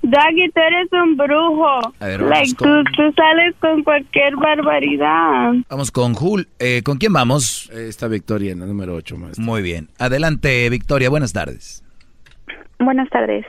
Doggy, 0.04 0.50
tú 0.54 0.62
eres 0.62 0.88
un 0.94 1.18
brujo. 1.18 1.68
A 2.00 2.06
ver, 2.06 2.22
like, 2.22 2.54
tú, 2.56 2.66
sales 3.16 3.56
con 3.60 3.84
cualquier 3.84 4.38
barbaridad. 4.38 5.52
Vamos 5.70 5.92
con 5.92 6.14
Jul. 6.14 6.48
Eh, 6.60 6.82
¿Con 6.84 6.98
quién 6.98 7.12
vamos? 7.12 7.70
Está 7.72 8.08
Victoria 8.08 8.54
en 8.54 8.62
la 8.62 8.68
número 8.68 8.96
8, 8.96 9.18
maestro. 9.18 9.44
Muy 9.44 9.62
bien. 9.62 9.90
Adelante, 10.00 10.70
Victoria. 10.70 11.10
Buenas 11.10 11.34
tardes. 11.34 11.84
Buenas 12.86 13.10
tardes. 13.10 13.46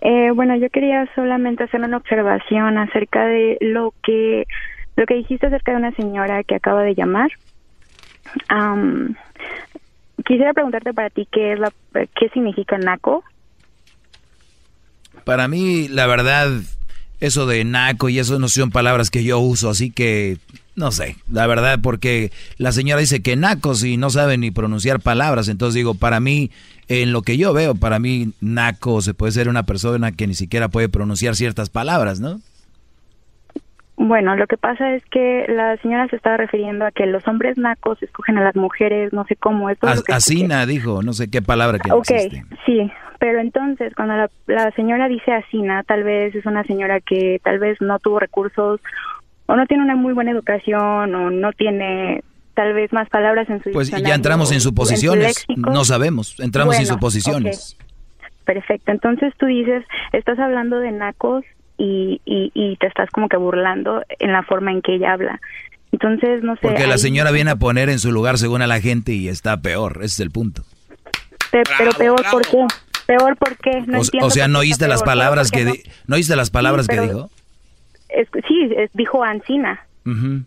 Eh, 0.00 0.30
bueno, 0.34 0.56
yo 0.56 0.68
quería 0.70 1.08
solamente 1.14 1.64
hacer 1.64 1.80
una 1.80 1.96
observación 1.96 2.76
acerca 2.78 3.24
de 3.24 3.56
lo 3.60 3.94
que 4.02 4.44
lo 4.96 5.06
que 5.06 5.14
dijiste 5.14 5.46
acerca 5.46 5.72
de 5.72 5.78
una 5.78 5.92
señora 5.92 6.44
que 6.44 6.54
acaba 6.54 6.82
de 6.82 6.94
llamar. 6.94 7.30
quisiera 10.24 10.52
preguntarte 10.52 10.92
para 10.92 11.10
ti 11.10 11.26
qué 11.30 11.52
es 11.52 11.58
la 11.58 11.72
qué 11.92 12.28
significa 12.32 12.78
naco. 12.78 13.24
Para 15.24 15.48
mí, 15.48 15.88
la 15.88 16.06
verdad, 16.06 16.48
eso 17.20 17.46
de 17.46 17.64
naco 17.64 18.08
y 18.08 18.18
eso 18.18 18.38
no 18.38 18.48
son 18.48 18.70
palabras 18.70 19.10
que 19.10 19.24
yo 19.24 19.38
uso, 19.38 19.70
así 19.70 19.90
que 19.90 20.36
no 20.76 20.90
sé, 20.90 21.16
la 21.30 21.46
verdad, 21.46 21.78
porque 21.82 22.30
la 22.58 22.72
señora 22.72 23.00
dice 23.00 23.22
que 23.22 23.36
nacos 23.36 23.84
y 23.84 23.96
no 23.96 24.10
sabe 24.10 24.38
ni 24.38 24.50
pronunciar 24.50 25.00
palabras, 25.00 25.48
entonces 25.48 25.74
digo, 25.74 25.94
para 25.94 26.20
mí, 26.20 26.50
en 26.88 27.12
lo 27.12 27.22
que 27.22 27.36
yo 27.36 27.52
veo, 27.52 27.74
para 27.74 27.98
mí 27.98 28.32
naco 28.40 29.00
se 29.00 29.14
puede 29.14 29.32
ser 29.32 29.48
una 29.48 29.64
persona 29.64 30.12
que 30.12 30.26
ni 30.26 30.34
siquiera 30.34 30.68
puede 30.68 30.88
pronunciar 30.88 31.36
ciertas 31.36 31.70
palabras, 31.70 32.20
¿no? 32.20 32.40
Bueno, 33.96 34.34
lo 34.34 34.48
que 34.48 34.56
pasa 34.56 34.94
es 34.94 35.04
que 35.06 35.46
la 35.48 35.76
señora 35.76 36.08
se 36.08 36.16
estaba 36.16 36.36
refiriendo 36.36 36.84
a 36.84 36.90
que 36.90 37.06
los 37.06 37.26
hombres 37.28 37.56
nacos 37.56 38.02
escogen 38.02 38.36
a 38.38 38.42
las 38.42 38.56
mujeres, 38.56 39.12
no 39.12 39.24
sé 39.24 39.36
cómo. 39.36 39.70
Esto 39.70 39.88
es 39.88 40.02
asina 40.08 40.66
dijo, 40.66 41.02
no 41.02 41.12
sé 41.12 41.30
qué 41.30 41.40
palabra 41.40 41.78
que 41.78 41.92
Ok, 41.92 42.08
sí, 42.66 42.90
pero 43.20 43.38
entonces 43.38 43.94
cuando 43.94 44.16
la, 44.16 44.30
la 44.48 44.72
señora 44.72 45.08
dice 45.08 45.32
asina, 45.32 45.84
tal 45.84 46.02
vez 46.02 46.34
es 46.34 46.44
una 46.44 46.64
señora 46.64 47.00
que 47.00 47.40
tal 47.44 47.60
vez 47.60 47.80
no 47.80 48.00
tuvo 48.00 48.18
recursos 48.18 48.80
o 49.46 49.56
no 49.56 49.66
tiene 49.66 49.82
una 49.82 49.96
muy 49.96 50.12
buena 50.12 50.30
educación 50.30 51.14
o 51.14 51.30
no 51.30 51.52
tiene 51.52 52.22
tal 52.54 52.72
vez 52.72 52.92
más 52.92 53.08
palabras 53.08 53.48
en 53.50 53.62
su 53.62 53.70
Pues 53.72 53.90
ya 53.90 54.14
entramos 54.14 54.52
en 54.52 54.60
suposiciones, 54.60 55.44
no 55.56 55.84
sabemos, 55.84 56.38
entramos 56.40 56.78
en 56.78 56.86
suposiciones. 56.86 57.76
Perfecto, 58.44 58.92
entonces 58.92 59.32
tú 59.38 59.46
dices, 59.46 59.84
estás 60.12 60.38
hablando 60.38 60.78
de 60.78 60.92
nacos 60.92 61.44
y, 61.76 62.20
y, 62.24 62.76
te 62.76 62.86
estás 62.86 63.10
como 63.10 63.28
que 63.28 63.36
burlando 63.36 64.02
en 64.18 64.32
la 64.32 64.42
forma 64.42 64.70
en 64.70 64.80
que 64.80 64.94
ella 64.94 65.14
habla. 65.14 65.40
Entonces, 65.90 66.42
no 66.42 66.54
sé. 66.56 66.60
Porque 66.62 66.86
la 66.86 66.98
señora 66.98 67.30
viene 67.30 67.50
a 67.50 67.56
poner 67.56 67.88
en 67.88 67.98
su 67.98 68.12
lugar 68.12 68.38
según 68.38 68.62
a 68.62 68.66
la 68.66 68.80
gente 68.80 69.12
y 69.12 69.28
está 69.28 69.60
peor, 69.60 69.98
ese 69.98 70.06
es 70.06 70.20
el 70.20 70.30
punto. 70.30 70.62
pero 71.50 71.92
peor, 71.92 72.22
¿por 72.30 72.42
qué? 72.42 72.66
Peor, 73.06 73.36
¿por 73.36 73.56
qué? 73.56 73.82
No 73.86 74.00
o, 74.00 74.30
sea, 74.30 74.48
¿no 74.48 74.60
oíste 74.60 74.88
las 74.88 75.02
palabras 75.02 75.50
que, 75.50 75.82
no? 76.06 76.16
oíste 76.16 76.36
las 76.36 76.50
palabras 76.50 76.86
que 76.86 77.00
dijo? 77.00 77.30
Sí, 78.48 78.70
dijo 78.92 79.22
Ancina. 79.24 79.86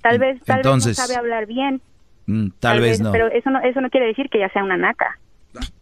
Tal 0.01 0.19
vez, 0.19 0.39
tal 0.45 0.61
vez 0.61 0.85
no 0.85 0.93
sabe 0.93 1.15
hablar 1.15 1.47
bien. 1.47 1.81
Mm, 2.27 2.49
tal, 2.59 2.81
vez, 2.81 2.99
no. 2.99 3.11
Pero 3.11 3.27
eso 3.31 3.49
no, 3.49 3.59
eso 3.61 3.81
no 3.81 3.89
quiere 3.89 4.07
decir 4.07 4.29
que 4.29 4.39
ya 4.39 4.49
sea 4.49 4.63
una 4.63 4.77
naca. 4.77 5.17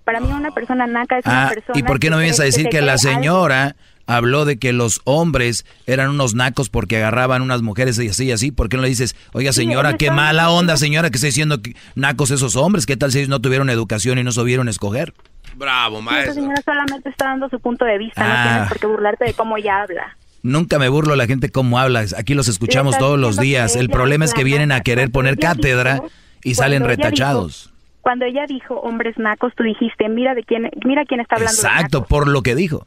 Para 0.03 0.19
mí 0.19 0.31
una 0.31 0.51
persona 0.51 0.87
naca 0.87 1.17
es 1.17 1.25
una 1.25 1.47
ah, 1.47 1.49
persona... 1.49 1.79
¿Y 1.79 1.83
por 1.83 1.99
qué 1.99 2.09
no 2.09 2.17
me 2.17 2.23
vienes 2.23 2.39
a 2.39 2.43
decir 2.43 2.69
que, 2.69 2.81
la 2.81 2.97
señora 2.97 3.75
habló 4.07 4.45
de 4.45 4.57
que 4.57 4.71
los 4.71 5.01
hombres 5.03 5.65
eran 5.87 6.11
unos 6.11 6.35
nacos 6.35 6.69
porque 6.69 6.97
agarraban 6.97 7.41
unas 7.41 7.63
mujeres 7.63 7.99
y 7.99 8.07
así 8.07 8.25
y 8.25 8.31
así? 8.31 8.51
¿Por 8.51 8.69
qué 8.69 8.77
no 8.77 8.83
le 8.83 8.89
dices, 8.89 9.15
oiga 9.33 9.51
señora, 9.51 9.97
qué 9.97 10.11
mala 10.11 10.51
onda 10.51 10.77
señora 10.77 11.09
que 11.09 11.15
está 11.15 11.25
diciendo 11.25 11.59
nacos 11.95 12.31
esos 12.31 12.55
hombres? 12.55 12.85
¿Qué 12.85 12.95
tal 12.95 13.11
si 13.11 13.17
ellos 13.19 13.29
no 13.29 13.41
tuvieron 13.41 13.69
educación 13.69 14.19
y 14.19 14.23
no 14.23 14.31
supieron 14.31 14.69
escoger? 14.69 15.13
Bravo, 15.55 16.01
maestro. 16.01 16.31
Esa 16.31 16.41
señora 16.41 16.61
solamente 16.63 17.09
está 17.09 17.25
dando 17.25 17.49
su 17.49 17.59
punto 17.59 17.83
de 17.83 17.97
vista, 17.97 18.25
no 18.25 18.33
ah. 18.33 18.43
tienes 18.43 18.69
por 18.69 18.79
qué 18.79 18.87
burlarte 18.87 19.25
de 19.25 19.33
cómo 19.33 19.57
ella 19.57 19.81
habla. 19.81 20.15
Nunca 20.45 20.77
me 20.77 20.89
burlo 20.89 21.15
la 21.15 21.26
gente 21.26 21.49
cómo 21.49 21.80
habla. 21.80 22.05
Aquí 22.15 22.35
los 22.35 22.47
escuchamos 22.47 22.99
todos 22.99 23.19
los 23.19 23.35
días. 23.35 23.76
El 23.76 23.89
problema 23.89 24.26
es 24.26 24.34
que 24.35 24.43
vienen 24.43 24.72
a 24.72 24.81
querer 24.81 25.09
poner 25.09 25.39
cátedra 25.39 26.03
y 26.43 26.53
salen 26.53 26.84
retachados. 26.84 27.73
cuando 28.01 28.26
ella 28.26 28.45
dijo 28.47 28.76
hombres 28.76 29.17
nacos, 29.17 29.53
tú 29.55 29.63
dijiste, 29.63 30.07
mira 30.07 30.35
de 30.35 30.43
quién, 30.43 30.69
mira 30.85 31.03
quién 31.05 31.19
está 31.19 31.38
hablando. 31.38 31.55
Exacto, 31.55 32.05
por 32.05 32.27
lo 32.27 32.43
que 32.43 32.53
dijo. 32.53 32.85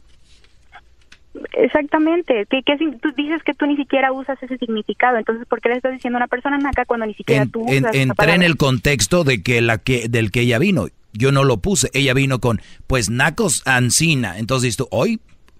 Exactamente. 1.54 2.46
¿Qué, 2.48 2.62
qué, 2.64 2.76
tú 3.02 3.10
dices 3.16 3.42
que 3.42 3.54
tú 3.54 3.66
ni 3.66 3.74
siquiera 3.74 4.12
usas 4.12 4.40
ese 4.40 4.56
significado. 4.56 5.16
Entonces, 5.16 5.44
¿por 5.48 5.60
qué 5.60 5.70
le 5.70 5.74
estás 5.74 5.90
diciendo 5.90 6.18
a 6.18 6.20
una 6.20 6.28
persona 6.28 6.58
naca 6.58 6.84
cuando 6.84 7.06
ni 7.06 7.14
siquiera 7.14 7.44
tú 7.46 7.62
usas 7.62 7.92
en, 7.92 8.10
Entré 8.10 8.34
en 8.34 8.44
el 8.44 8.56
contexto 8.56 9.24
de 9.24 9.42
que 9.42 9.60
la 9.62 9.78
que 9.78 10.08
del 10.08 10.30
que 10.30 10.42
ella 10.42 10.60
vino. 10.60 10.86
Yo 11.12 11.32
no 11.32 11.42
lo 11.42 11.56
puse. 11.56 11.90
Ella 11.92 12.14
vino 12.14 12.38
con, 12.38 12.60
pues, 12.86 13.10
nacos 13.10 13.66
ancina. 13.66 14.38
Entonces, 14.38 14.76
tú, 14.76 14.86
hoy, 14.92 15.18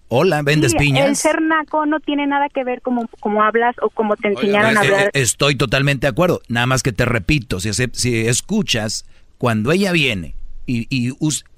hola, 0.09 0.43
vendes 0.43 0.75
piñas. 0.75 1.07
El 1.07 1.17
ser 1.17 1.43
naco 1.43 1.87
no 1.87 2.01
tiene 2.01 2.27
nada 2.27 2.49
que 2.49 2.65
ver 2.65 2.83
como, 2.83 3.09
como 3.21 3.43
hablas 3.43 3.77
o 3.83 3.91
como 3.91 4.17
te 4.17 4.29
enseñaron 4.29 4.77
a 4.77 4.81
hablar. 4.81 5.11
Estoy 5.15 5.55
totalmente 5.57 6.07
de 6.07 6.11
acuerdo. 6.11 6.41
Nada 6.49 6.67
más 6.67 6.83
que 6.83 6.93
te 6.93 7.05
repito, 7.05 7.61
si, 7.61 7.71
si 7.73 8.27
escuchas, 8.27 9.07
cuando 9.39 9.73
ella 9.73 9.93
viene 9.93 10.35
y, 10.67 10.87
y 10.91 11.15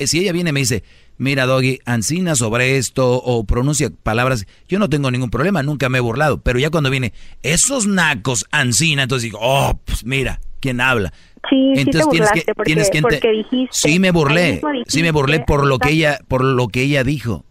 si 0.07 0.21
ella 0.21 0.33
viene 0.33 0.51
y 0.51 0.53
me 0.53 0.61
dice, 0.61 0.85
mira 1.19 1.47
Doggy, 1.47 1.81
Ancina 1.85 2.35
sobre 2.35 2.77
esto 2.77 3.21
o 3.23 3.45
pronuncia 3.45 3.91
palabras, 4.03 4.47
yo 4.69 4.79
no 4.79 4.89
tengo 4.89 5.11
ningún 5.11 5.31
problema, 5.31 5.63
nunca 5.63 5.89
me 5.89 5.99
he 5.99 6.01
burlado, 6.01 6.41
pero 6.41 6.59
ya 6.59 6.71
cuando 6.71 6.91
viene 6.91 7.13
esos 7.43 7.87
nacos 7.87 8.47
Ancina, 8.51 9.03
entonces 9.03 9.25
digo, 9.25 9.39
oh, 9.41 9.79
pues 9.85 10.05
mira, 10.05 10.41
¿quién 10.61 10.81
habla? 10.81 11.13
Sí, 11.49 11.73
entonces 11.77 12.05
sí 12.05 12.11
tienes 12.11 12.33
que, 12.33 12.55
porque, 12.55 12.69
tienes 12.69 12.91
que 12.91 13.31
dijiste, 13.31 13.69
sí 13.71 13.99
me 13.99 14.11
burlé, 14.11 14.61
sí 14.87 15.03
me 15.03 15.11
burlé 15.11 15.41
por 15.41 15.67
lo 15.67 15.79
que 15.79 15.91
ella, 15.91 16.19
por 16.29 16.45
lo 16.45 16.69
que 16.69 16.83
ella 16.83 17.05
dijo. 17.05 17.45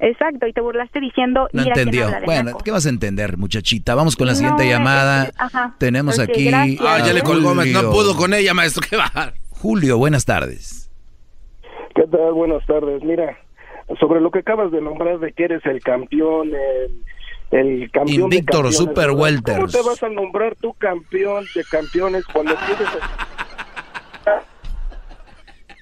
Exacto, 0.00 0.46
y 0.46 0.52
te 0.52 0.60
burlaste 0.60 1.00
diciendo. 1.00 1.48
No 1.52 1.62
entendió. 1.62 2.10
Bueno, 2.24 2.58
¿qué 2.64 2.70
vas 2.70 2.86
a 2.86 2.88
entender, 2.88 3.36
muchachita? 3.38 3.94
Vamos 3.94 4.16
con 4.16 4.26
la 4.26 4.34
siguiente 4.34 4.68
llamada. 4.68 5.30
Tenemos 5.78 6.18
aquí. 6.18 6.50
Ah, 6.52 6.98
ya 6.98 7.12
le 7.12 7.22
colgó, 7.22 7.54
no 7.54 7.90
pudo 7.90 8.16
con 8.16 8.34
ella, 8.34 8.54
maestro. 8.54 8.84
¿Qué 8.88 8.96
va? 8.96 9.32
Julio, 9.50 9.96
buenas 9.96 10.24
tardes. 10.24 10.90
¿Qué 11.94 12.02
tal? 12.08 12.32
Buenas 12.32 12.66
tardes. 12.66 13.02
Mira, 13.02 13.38
sobre 14.00 14.20
lo 14.20 14.30
que 14.30 14.40
acabas 14.40 14.72
de 14.72 14.80
nombrar 14.80 15.20
de 15.20 15.32
que 15.32 15.44
eres 15.44 15.64
el 15.64 15.80
campeón, 15.80 16.50
el, 16.50 17.02
el 17.50 17.90
campeón 17.90 18.24
Invictor 18.24 18.72
Super 18.72 19.12
Welter. 19.12 19.56
¿Cómo 19.56 19.68
te 19.68 19.82
vas 19.82 20.02
a 20.02 20.08
nombrar 20.08 20.56
tu 20.56 20.74
campeón 20.74 21.44
de 21.54 21.64
campeones 21.64 22.24
cuando 22.26 22.54
tienes... 22.66 22.88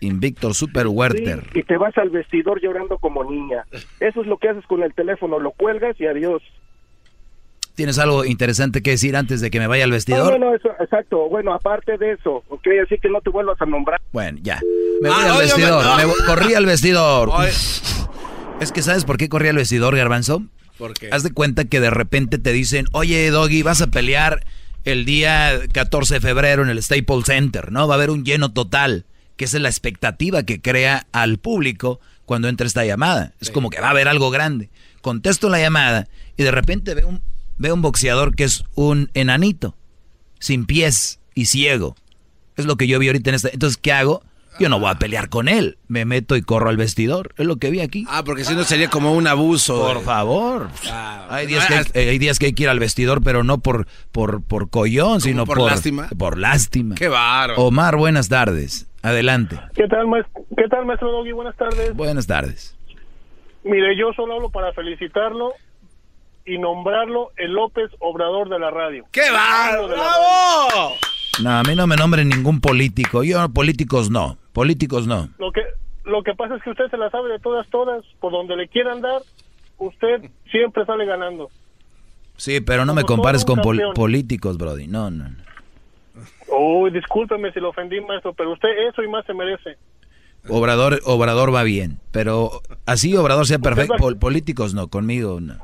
Invictor 0.02 0.54
Super 0.54 0.86
Welter. 0.88 1.44
y 1.54 1.62
te 1.62 1.76
vas 1.76 1.96
al 1.96 2.10
vestidor 2.10 2.60
llorando 2.60 2.98
como 2.98 3.24
niña. 3.24 3.64
Eso 4.00 4.20
es 4.20 4.26
lo 4.26 4.36
que 4.38 4.48
haces 4.48 4.66
con 4.66 4.82
el 4.82 4.92
teléfono, 4.94 5.38
lo 5.38 5.52
cuelgas 5.52 5.98
y 6.00 6.06
adiós. 6.06 6.42
¿Tienes 7.74 7.98
algo 7.98 8.24
interesante 8.26 8.82
que 8.82 8.90
decir 8.90 9.16
antes 9.16 9.40
de 9.40 9.50
que 9.50 9.58
me 9.58 9.66
vaya 9.66 9.84
al 9.84 9.90
vestidor? 9.90 10.38
No, 10.38 10.50
no, 10.50 10.54
eso, 10.54 10.68
exacto. 10.78 11.28
Bueno, 11.30 11.54
aparte 11.54 11.96
de 11.96 12.12
eso, 12.12 12.44
ok, 12.48 12.66
así 12.84 12.98
que 12.98 13.08
no 13.08 13.20
te 13.22 13.30
vuelvas 13.30 13.60
a 13.62 13.66
nombrar. 13.66 14.00
Bueno, 14.12 14.38
ya. 14.42 14.60
Me 15.00 15.08
voy 15.08 15.18
ah, 15.22 15.32
al 15.32 15.38
vestidor. 15.38 15.84
Me 15.96 16.26
corrí 16.26 16.54
al 16.54 16.66
vestidor. 16.66 17.30
Es 18.60 18.72
que 18.72 18.82
¿sabes 18.82 19.04
por 19.04 19.16
qué 19.16 19.28
corrí 19.28 19.48
al 19.48 19.56
vestidor, 19.56 19.96
Garbanzo? 19.96 20.42
Porque 20.76 21.08
Haz 21.12 21.22
de 21.22 21.32
cuenta 21.32 21.64
que 21.64 21.80
de 21.80 21.90
repente 21.90 22.38
te 22.38 22.52
dicen, 22.52 22.86
oye, 22.92 23.30
Doggy, 23.30 23.62
vas 23.62 23.80
a 23.80 23.86
pelear 23.86 24.44
el 24.84 25.04
día 25.04 25.60
14 25.72 26.14
de 26.14 26.20
febrero 26.20 26.62
en 26.62 26.68
el 26.68 26.82
Staples 26.82 27.24
Center, 27.24 27.72
¿no? 27.72 27.88
Va 27.88 27.94
a 27.94 27.96
haber 27.96 28.10
un 28.10 28.24
lleno 28.24 28.52
total, 28.52 29.06
que 29.36 29.44
es 29.44 29.54
la 29.54 29.68
expectativa 29.68 30.42
que 30.42 30.60
crea 30.60 31.06
al 31.12 31.38
público 31.38 32.00
cuando 32.24 32.48
entra 32.48 32.66
esta 32.66 32.84
llamada. 32.84 33.34
Es 33.40 33.50
como 33.50 33.70
que 33.70 33.80
va 33.80 33.88
a 33.88 33.90
haber 33.90 34.08
algo 34.08 34.30
grande. 34.30 34.70
Contesto 35.00 35.48
la 35.48 35.60
llamada 35.60 36.08
y 36.36 36.42
de 36.42 36.50
repente 36.50 36.94
veo 36.94 37.08
un, 37.08 37.22
veo 37.58 37.74
un 37.74 37.82
boxeador 37.82 38.34
que 38.34 38.44
es 38.44 38.64
un 38.74 39.10
enanito, 39.14 39.76
sin 40.38 40.64
pies 40.64 41.20
y 41.34 41.46
ciego. 41.46 41.96
Es 42.56 42.66
lo 42.66 42.76
que 42.76 42.86
yo 42.86 42.98
vi 42.98 43.08
ahorita 43.08 43.30
en 43.30 43.36
esta. 43.36 43.48
Entonces, 43.48 43.78
¿qué 43.78 43.92
hago? 43.92 44.22
Yo 44.58 44.68
no 44.68 44.78
voy 44.78 44.90
a 44.90 44.96
pelear 44.96 45.28
con 45.30 45.48
él. 45.48 45.78
Me 45.88 46.04
meto 46.04 46.36
y 46.36 46.42
corro 46.42 46.68
al 46.68 46.76
vestidor. 46.76 47.34
Es 47.38 47.46
lo 47.46 47.56
que 47.56 47.70
vi 47.70 47.80
aquí. 47.80 48.04
Ah, 48.08 48.22
porque 48.22 48.44
si 48.44 48.54
no 48.54 48.64
sería 48.64 48.90
como 48.90 49.14
un 49.14 49.26
abuso. 49.26 49.80
Por 49.80 50.04
favor. 50.04 50.68
Ah, 50.90 51.26
hay, 51.30 51.46
días 51.46 51.66
que 51.66 51.74
hay, 51.74 51.84
eh, 51.94 52.10
hay, 52.10 52.18
días 52.18 52.38
que 52.38 52.46
hay 52.46 52.52
que 52.52 52.64
ir 52.64 52.68
al 52.68 52.78
vestidor, 52.78 53.22
pero 53.22 53.44
no 53.44 53.58
por, 53.58 53.86
por, 54.12 54.42
por 54.42 54.68
collón, 54.68 55.20
sino 55.22 55.46
por, 55.46 55.58
por 55.58 55.70
lástima. 55.70 56.08
Por 56.08 56.38
lástima. 56.38 56.94
Qué 56.96 57.08
bárbaro. 57.08 57.62
Omar, 57.62 57.96
buenas 57.96 58.28
tardes. 58.28 58.86
Adelante. 59.02 59.58
¿Qué 59.74 59.88
tal, 59.88 60.06
maestro, 60.06 60.44
¿Qué 60.56 60.68
tal, 60.68 60.86
maestro 60.86 61.10
Doggy? 61.10 61.32
Buenas 61.32 61.56
tardes. 61.56 61.94
Buenas 61.94 62.26
tardes. 62.26 62.76
Mire, 63.64 63.96
yo 63.96 64.12
solo 64.12 64.34
hablo 64.34 64.50
para 64.50 64.72
felicitarlo 64.72 65.52
y 66.44 66.58
nombrarlo 66.58 67.30
el 67.36 67.52
López 67.52 67.90
Obrador 67.98 68.48
de 68.48 68.58
la 68.58 68.70
radio. 68.70 69.04
¡Qué 69.12 69.30
bárbaro! 69.30 69.88
¡Bravo! 69.88 70.94
No, 71.42 71.50
a 71.50 71.62
mí 71.62 71.74
no 71.74 71.86
me 71.86 71.96
nombren 71.96 72.28
ningún 72.28 72.60
político. 72.60 73.24
Yo, 73.24 73.48
políticos 73.48 74.10
no. 74.10 74.38
Políticos 74.52 75.06
no. 75.06 75.28
Lo 75.38 75.50
que, 75.52 75.62
lo 76.04 76.22
que 76.22 76.34
pasa 76.34 76.56
es 76.56 76.62
que 76.62 76.70
usted 76.70 76.88
se 76.90 76.96
la 76.96 77.10
sabe 77.10 77.30
de 77.32 77.38
todas, 77.38 77.68
todas. 77.70 78.04
Por 78.20 78.32
donde 78.32 78.56
le 78.56 78.68
quieran 78.68 79.00
dar, 79.00 79.22
usted 79.78 80.30
siempre 80.50 80.84
sale 80.84 81.06
ganando. 81.06 81.50
Sí, 82.36 82.60
pero 82.60 82.84
no 82.84 82.94
me 82.94 83.04
compares 83.04 83.44
con 83.44 83.60
políticos, 83.94 84.58
Brody. 84.58 84.86
No, 84.86 85.10
no, 85.10 85.28
no. 85.28 85.51
Uy, 86.54 86.90
discúlpeme 86.90 87.52
si 87.52 87.60
lo 87.60 87.70
ofendí, 87.70 88.00
maestro, 88.00 88.34
pero 88.34 88.52
usted 88.52 88.68
eso 88.88 89.02
y 89.02 89.08
más 89.08 89.24
se 89.26 89.34
merece. 89.34 89.76
Obrador, 90.48 91.00
Obrador 91.04 91.54
va 91.54 91.62
bien, 91.62 91.98
pero 92.10 92.62
así 92.84 93.16
Obrador 93.16 93.46
sea 93.46 93.58
perfecto. 93.58 94.18
políticos 94.18 94.74
no, 94.74 94.88
conmigo 94.88 95.40
no. 95.40 95.56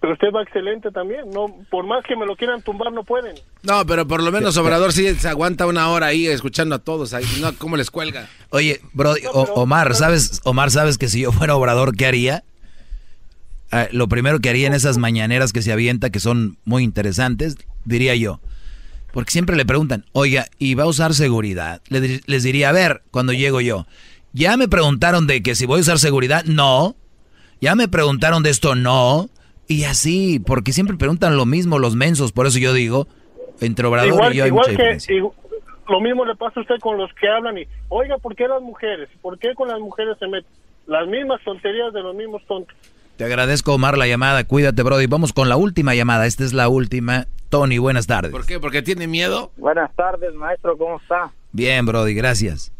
Pero 0.00 0.12
usted 0.12 0.28
va 0.34 0.42
excelente 0.42 0.90
también, 0.90 1.30
no 1.30 1.46
por 1.70 1.86
más 1.86 2.04
que 2.04 2.14
me 2.16 2.26
lo 2.26 2.36
quieran 2.36 2.60
tumbar 2.62 2.92
no 2.92 3.04
pueden. 3.04 3.34
No, 3.62 3.86
pero 3.86 4.06
por 4.06 4.22
lo 4.22 4.30
menos 4.30 4.56
Obrador 4.58 4.92
sí 4.92 5.14
se 5.14 5.28
aguanta 5.28 5.66
una 5.66 5.88
hora 5.88 6.06
ahí 6.06 6.26
escuchando 6.26 6.74
a 6.74 6.78
todos, 6.78 7.14
ahí, 7.14 7.24
no 7.40 7.56
cómo 7.56 7.76
les 7.76 7.90
cuelga. 7.90 8.28
Oye, 8.50 8.80
bro, 8.92 9.14
Omar, 9.54 9.94
¿sabes? 9.94 10.40
Omar, 10.44 10.70
¿sabes 10.70 10.98
que 10.98 11.08
si 11.08 11.22
yo 11.22 11.32
fuera 11.32 11.56
Obrador 11.56 11.96
qué 11.96 12.06
haría? 12.06 12.44
Ah, 13.72 13.88
lo 13.90 14.08
primero 14.08 14.40
que 14.40 14.48
haría 14.48 14.66
en 14.66 14.74
esas 14.74 14.98
mañaneras 14.98 15.52
que 15.52 15.62
se 15.62 15.72
avienta 15.72 16.10
que 16.10 16.20
son 16.20 16.58
muy 16.64 16.84
interesantes, 16.84 17.56
diría 17.84 18.14
yo, 18.14 18.40
porque 19.16 19.30
siempre 19.30 19.56
le 19.56 19.64
preguntan, 19.64 20.04
"Oiga, 20.12 20.44
¿y 20.58 20.74
va 20.74 20.82
a 20.82 20.88
usar 20.88 21.14
seguridad?" 21.14 21.80
Les, 21.88 22.42
diría, 22.42 22.68
"A 22.68 22.72
ver, 22.72 23.00
cuando 23.10 23.32
llego 23.32 23.62
yo, 23.62 23.86
ya 24.34 24.58
me 24.58 24.68
preguntaron 24.68 25.26
de 25.26 25.42
que 25.42 25.54
si 25.54 25.64
voy 25.64 25.78
a 25.78 25.80
usar 25.80 25.98
seguridad, 25.98 26.44
no. 26.44 26.96
Ya 27.62 27.74
me 27.76 27.88
preguntaron 27.88 28.42
de 28.42 28.50
esto, 28.50 28.74
no. 28.74 29.30
Y 29.68 29.84
así, 29.84 30.38
porque 30.38 30.74
siempre 30.74 30.98
preguntan 30.98 31.38
lo 31.38 31.46
mismo 31.46 31.78
los 31.78 31.96
mensos, 31.96 32.32
por 32.32 32.46
eso 32.46 32.58
yo 32.58 32.74
digo, 32.74 33.08
entre 33.62 33.86
Obrador 33.86 34.34
y 34.34 34.36
yo 34.36 34.44
hay 34.44 34.52
mucha 34.52 34.76
que, 34.76 34.98
lo 35.88 36.00
mismo 36.02 36.26
le 36.26 36.36
pasa 36.36 36.60
a 36.60 36.62
usted 36.64 36.78
con 36.82 36.98
los 36.98 37.10
que 37.14 37.26
hablan 37.26 37.56
y, 37.56 37.64
oiga, 37.88 38.18
¿por 38.18 38.36
qué 38.36 38.46
las 38.46 38.60
mujeres? 38.60 39.08
¿Por 39.22 39.38
qué 39.38 39.54
con 39.54 39.68
las 39.68 39.80
mujeres 39.80 40.18
se 40.18 40.26
meten? 40.26 40.50
Las 40.86 41.08
mismas 41.08 41.40
tonterías 41.42 41.90
de 41.94 42.02
los 42.02 42.14
mismos 42.14 42.42
tontos. 42.46 42.76
Te 43.16 43.24
agradezco, 43.24 43.72
Omar, 43.72 43.96
la 43.96 44.06
llamada. 44.06 44.44
Cuídate, 44.44 44.82
Brody. 44.82 45.06
Vamos 45.06 45.32
con 45.32 45.48
la 45.48 45.56
última 45.56 45.94
llamada. 45.94 46.26
Esta 46.26 46.44
es 46.44 46.52
la 46.52 46.68
última. 46.68 47.26
Tony, 47.48 47.78
buenas 47.78 48.06
tardes. 48.06 48.30
¿Por 48.30 48.44
qué? 48.44 48.60
¿Porque 48.60 48.82
tiene 48.82 49.06
miedo? 49.06 49.52
Buenas 49.56 49.94
tardes, 49.94 50.34
maestro. 50.34 50.76
¿Cómo 50.76 50.98
está? 50.98 51.30
Bien, 51.52 51.86
Brody. 51.86 52.14
Gracias. 52.14 52.72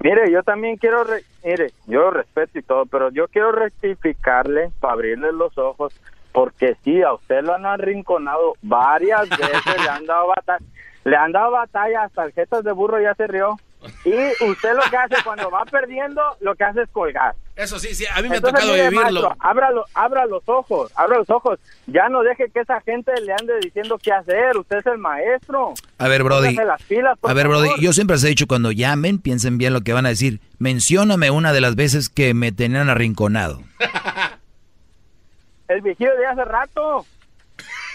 Mire, 0.00 0.30
yo 0.30 0.42
también 0.42 0.76
quiero, 0.76 1.04
mire, 1.44 1.72
yo 1.86 2.10
respeto 2.10 2.58
y 2.58 2.62
todo, 2.62 2.86
pero 2.86 3.10
yo 3.10 3.26
quiero 3.28 3.52
rectificarle 3.52 4.70
para 4.80 4.94
abrirle 4.94 5.32
los 5.32 5.58
ojos, 5.58 5.92
porque 6.30 6.76
sí, 6.84 7.02
a 7.02 7.14
usted 7.14 7.42
lo 7.42 7.54
han 7.54 7.66
arrinconado 7.66 8.54
varias 8.62 9.28
veces, 9.28 9.76
le 9.82 9.88
han 9.88 10.06
dado 10.06 10.28
batalla, 10.28 10.64
le 11.04 11.16
han 11.16 11.32
dado 11.32 11.50
batalla, 11.50 12.08
tarjetas 12.14 12.62
de 12.62 12.72
burro 12.72 13.02
ya 13.02 13.14
se 13.16 13.26
rió. 13.26 13.56
Y 14.04 14.44
usted 14.44 14.74
lo 14.74 14.82
que 14.90 14.96
hace 14.96 15.16
cuando 15.24 15.50
va 15.50 15.64
perdiendo, 15.64 16.20
lo 16.40 16.54
que 16.54 16.64
hace 16.64 16.82
es 16.82 16.88
colgar. 16.90 17.34
Eso 17.54 17.78
sí, 17.78 17.94
sí, 17.94 18.04
a 18.12 18.22
mí 18.22 18.28
me 18.28 18.36
ha 18.36 18.40
tocado 18.40 18.72
vivirlo. 18.72 19.34
abra, 19.40 19.70
abra 19.94 20.26
los 20.26 20.42
ojos, 20.48 20.92
abra 20.94 21.18
los 21.18 21.28
ojos. 21.30 21.58
Ya 21.86 22.08
no 22.08 22.22
deje 22.22 22.50
que 22.52 22.60
esa 22.60 22.80
gente 22.82 23.12
le 23.20 23.32
ande 23.32 23.54
diciendo 23.60 23.98
qué 24.00 24.12
hacer. 24.12 24.56
Usted 24.56 24.78
es 24.78 24.86
el 24.86 24.98
maestro. 24.98 25.74
A 25.98 26.08
ver, 26.08 26.22
Brody. 26.22 26.56
a 26.56 27.34
ver, 27.34 27.48
Brody, 27.48 27.70
yo 27.80 27.92
siempre 27.92 28.14
les 28.16 28.24
he 28.24 28.28
dicho 28.28 28.46
cuando 28.46 28.70
llamen, 28.70 29.18
piensen 29.18 29.58
bien 29.58 29.72
lo 29.72 29.80
que 29.80 29.92
van 29.92 30.06
a 30.06 30.10
decir. 30.10 30.40
Mencióname 30.58 31.30
una 31.30 31.52
de 31.52 31.60
las 31.60 31.74
veces 31.74 32.08
que 32.08 32.32
me 32.32 32.52
tenían 32.52 32.90
arrinconado. 32.90 33.60
el 35.68 35.80
viejito 35.82 36.14
de 36.16 36.26
hace 36.26 36.44
rato. 36.44 37.06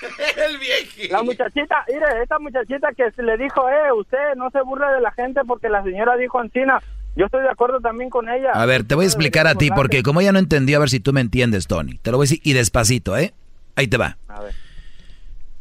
el 0.48 0.58
viejito. 0.58 1.14
La 1.14 1.24
muchachita, 1.24 1.86
mire, 1.88 2.06
esta 2.22 2.40
muchachita 2.40 2.90
que 2.96 3.12
le 3.22 3.38
dijo, 3.38 3.68
eh, 3.70 3.92
usted 3.94 4.36
no 4.36 4.50
se 4.52 4.62
burle 4.62 4.88
de 4.88 5.02
la 5.02 5.12
gente 5.12 5.42
porque 5.46 5.70
la 5.70 5.84
señora 5.84 6.16
dijo 6.18 6.42
Encina. 6.42 6.82
Yo 7.16 7.26
estoy 7.26 7.44
de 7.44 7.50
acuerdo 7.50 7.80
también 7.80 8.10
con 8.10 8.28
ella. 8.28 8.52
A 8.54 8.66
ver, 8.66 8.86
te 8.86 8.96
voy 8.96 9.06
a 9.06 9.08
explicar 9.08 9.46
a 9.46 9.54
ti 9.54 9.70
porque 9.70 10.02
como 10.02 10.22
ella 10.22 10.32
no 10.32 10.40
entendió, 10.40 10.78
a 10.78 10.80
ver 10.80 10.90
si 10.90 11.00
tú 11.00 11.14
me 11.14 11.22
entiendes, 11.22 11.68
Tony. 11.68 12.00
Te 12.00 12.10
lo 12.10 12.18
voy 12.18 12.26
a 12.26 12.28
decir 12.30 12.42
y 12.44 12.54
despacito, 12.54 13.16
¿eh? 13.16 13.34
Ahí 13.76 13.88
te 13.88 13.98
va. 13.98 14.18
A 14.28 14.42
ver. 14.42 14.54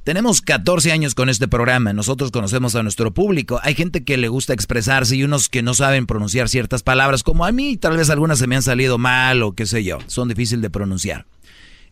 Tenemos 0.05 0.41
14 0.41 0.91
años 0.91 1.15
con 1.15 1.29
este 1.29 1.47
programa, 1.47 1.93
nosotros 1.93 2.33
conocemos 2.33 2.75
a 2.75 2.83
nuestro 2.83 3.15
público. 3.15 3.61
Hay 3.63 3.77
gente 3.77 4.03
que 4.03 4.17
le 4.17 4.27
gusta 4.27 4.53
expresarse 4.53 5.15
y 5.15 5.23
unos 5.23 5.49
que 5.49 5.63
no 5.63 5.75
saben 5.75 6.07
pronunciar 6.07 6.49
ciertas 6.49 6.83
palabras, 6.83 7.23
como 7.23 7.45
a 7.45 7.53
mí, 7.53 7.77
tal 7.77 7.97
vez 7.97 8.11
algunas 8.11 8.41
se 8.41 8.49
me 8.49 8.57
han 8.57 8.63
salido 8.63 8.99
mal 8.99 9.45
o 9.45 9.53
qué 9.53 9.65
sé 9.65 9.85
yo, 9.85 9.99
son 10.09 10.29
difíciles 10.29 10.61
de 10.61 10.71
pronunciar. 10.71 11.27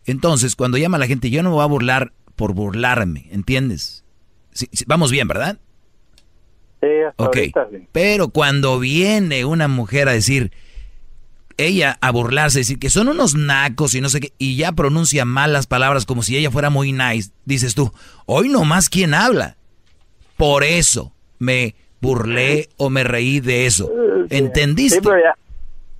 Entonces, 0.05 0.57
cuando 0.57 0.77
llama 0.77 0.97
la 0.97 1.07
gente, 1.07 1.29
yo 1.29 1.41
no 1.41 1.51
me 1.51 1.55
voy 1.55 1.63
a 1.63 1.67
burlar 1.67 2.11
por 2.35 2.53
burlarme, 2.53 3.27
¿entiendes? 3.31 4.03
vamos 4.85 5.11
bien, 5.11 5.27
¿verdad? 5.27 5.57
Sí, 6.81 6.87
ok. 7.15 7.37
Pero 7.91 8.29
cuando 8.29 8.79
viene 8.79 9.45
una 9.45 9.67
mujer 9.67 10.09
a 10.09 10.13
decir, 10.13 10.51
ella 11.57 11.97
a 12.01 12.11
burlarse, 12.11 12.59
decir 12.59 12.79
que 12.79 12.89
son 12.89 13.07
unos 13.07 13.35
nacos 13.35 13.93
y 13.93 14.01
no 14.01 14.09
sé 14.09 14.19
qué, 14.19 14.33
y 14.37 14.57
ya 14.57 14.71
pronuncia 14.71 15.25
mal 15.25 15.53
las 15.53 15.67
palabras 15.67 16.05
como 16.05 16.23
si 16.23 16.37
ella 16.37 16.49
fuera 16.51 16.69
muy 16.69 16.91
nice, 16.91 17.31
dices 17.45 17.75
tú, 17.75 17.91
hoy 18.25 18.49
nomás 18.49 18.89
quién 18.89 19.13
habla. 19.13 19.57
Por 20.37 20.63
eso 20.63 21.13
me 21.37 21.75
burlé 22.01 22.69
o 22.77 22.89
me 22.89 23.03
reí 23.03 23.39
de 23.39 23.67
eso. 23.67 23.91
¿Entendiste? 24.29 24.97
Sí, 24.97 25.01
pero 25.03 25.21
ya, 25.21 25.35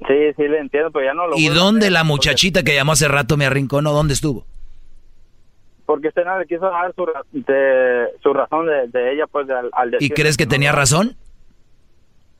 sí, 0.07 0.33
sí, 0.35 0.47
le 0.47 0.59
entiendo, 0.59 0.89
pero 0.91 1.05
ya 1.05 1.13
no 1.13 1.27
lo... 1.27 1.37
¿Y 1.37 1.49
dónde 1.49 1.91
la 1.91 2.03
muchachita 2.03 2.63
que 2.63 2.73
llamó 2.73 2.93
hace 2.93 3.07
rato 3.07 3.37
me 3.37 3.45
arrinconó? 3.45 3.93
¿Dónde 3.93 4.15
estuvo? 4.15 4.47
Porque 5.91 6.07
usted 6.07 6.23
no 6.23 6.39
le 6.39 6.47
quiso 6.47 6.69
dar 6.69 6.95
su, 6.95 7.05
de, 7.33 8.05
su 8.23 8.31
razón 8.33 8.65
de, 8.65 9.11
ella, 9.13 9.27
pues, 9.27 9.49
al, 9.49 9.69
al 9.73 9.97
¿Y 9.99 10.09
crees 10.11 10.37
que 10.37 10.47
tenía 10.47 10.71
razón? 10.71 11.17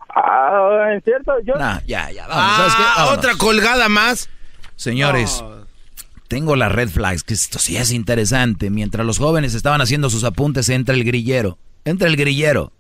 Ah, 0.08 0.88
en 0.94 1.02
cierto, 1.02 1.34
yo... 1.44 1.56
ya, 1.86 2.10
ya, 2.12 2.28
vamos. 2.28 2.56
¿sabes 2.56 2.76
qué? 2.76 3.14
Otra 3.14 3.36
colgada 3.38 3.90
más. 3.90 4.30
Señores, 4.78 5.44
tengo 6.30 6.56
las 6.56 6.72
red 6.72 6.88
flags, 6.88 7.24
que 7.26 7.34
esto 7.34 7.60
sí 7.60 7.76
es 7.76 7.92
interesante. 7.92 8.70
Mientras 8.70 9.06
los 9.06 9.18
jóvenes 9.18 9.54
estaban 9.54 9.82
haciendo 9.82 10.10
sus 10.10 10.24
apuntes, 10.24 10.70
entra 10.70 10.96
el 10.96 11.04
grillero. 11.04 11.58
Entra 11.84 12.08
el 12.08 12.16
grillero. 12.16 12.72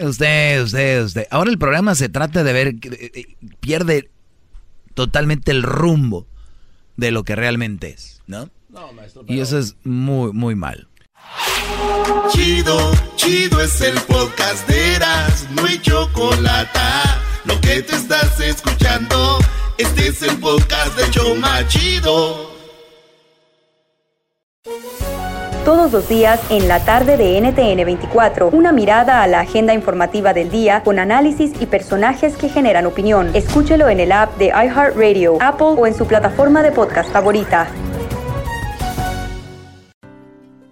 Usted, 0.00 0.62
usted, 0.62 1.04
usted. 1.04 1.26
Ahora 1.30 1.50
el 1.50 1.58
programa 1.58 1.94
se 1.94 2.08
trata 2.08 2.42
de 2.42 2.52
ver, 2.54 2.68
eh, 2.68 3.36
pierde 3.60 4.08
totalmente 4.94 5.50
el 5.50 5.62
rumbo 5.62 6.26
de 6.96 7.10
lo 7.10 7.22
que 7.22 7.36
realmente 7.36 7.90
es, 7.90 8.22
¿no? 8.26 8.48
No, 8.76 8.92
maestro. 8.92 9.24
Y 9.26 9.40
eso 9.40 9.58
es 9.58 9.74
muy, 9.84 10.32
muy 10.34 10.54
mal. 10.54 10.86
Chido, 12.30 12.76
chido 13.16 13.62
es 13.62 13.80
el 13.80 13.98
podcast 14.02 14.68
de 14.68 14.96
Eras, 14.96 15.46
no 15.50 15.64
hay 15.64 15.78
chocolate. 15.80 16.78
Lo 17.46 17.58
que 17.62 17.80
te 17.82 17.96
estás 17.96 18.38
escuchando, 18.38 19.38
este 19.78 20.08
es 20.08 20.20
el 20.20 20.36
podcast 20.36 20.94
de 20.98 21.10
Choma 21.10 21.66
Chido. 21.68 22.50
Todos 25.64 25.90
los 25.90 26.06
días 26.06 26.38
en 26.50 26.68
la 26.68 26.84
tarde 26.84 27.16
de 27.16 27.40
NTN 27.40 27.82
24, 27.84 28.50
una 28.50 28.72
mirada 28.72 29.22
a 29.22 29.26
la 29.26 29.40
agenda 29.40 29.72
informativa 29.72 30.34
del 30.34 30.50
día 30.50 30.82
con 30.84 30.98
análisis 30.98 31.52
y 31.60 31.66
personajes 31.66 32.36
que 32.36 32.50
generan 32.50 32.84
opinión. 32.84 33.30
Escúchelo 33.34 33.88
en 33.88 34.00
el 34.00 34.12
app 34.12 34.36
de 34.36 34.48
iHeartRadio, 34.48 35.38
Apple 35.40 35.74
o 35.78 35.86
en 35.86 35.94
su 35.94 36.06
plataforma 36.06 36.62
de 36.62 36.72
podcast 36.72 37.10
favorita. 37.10 37.68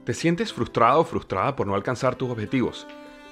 ¿Te 0.05 0.13
sientes 0.13 0.53
frustrado 0.53 1.01
o 1.01 1.05
frustrada 1.05 1.57
por 1.57 1.67
no 1.67 1.75
alcanzar 1.75 2.15
tus 2.15 2.29
objetivos? 2.29 2.87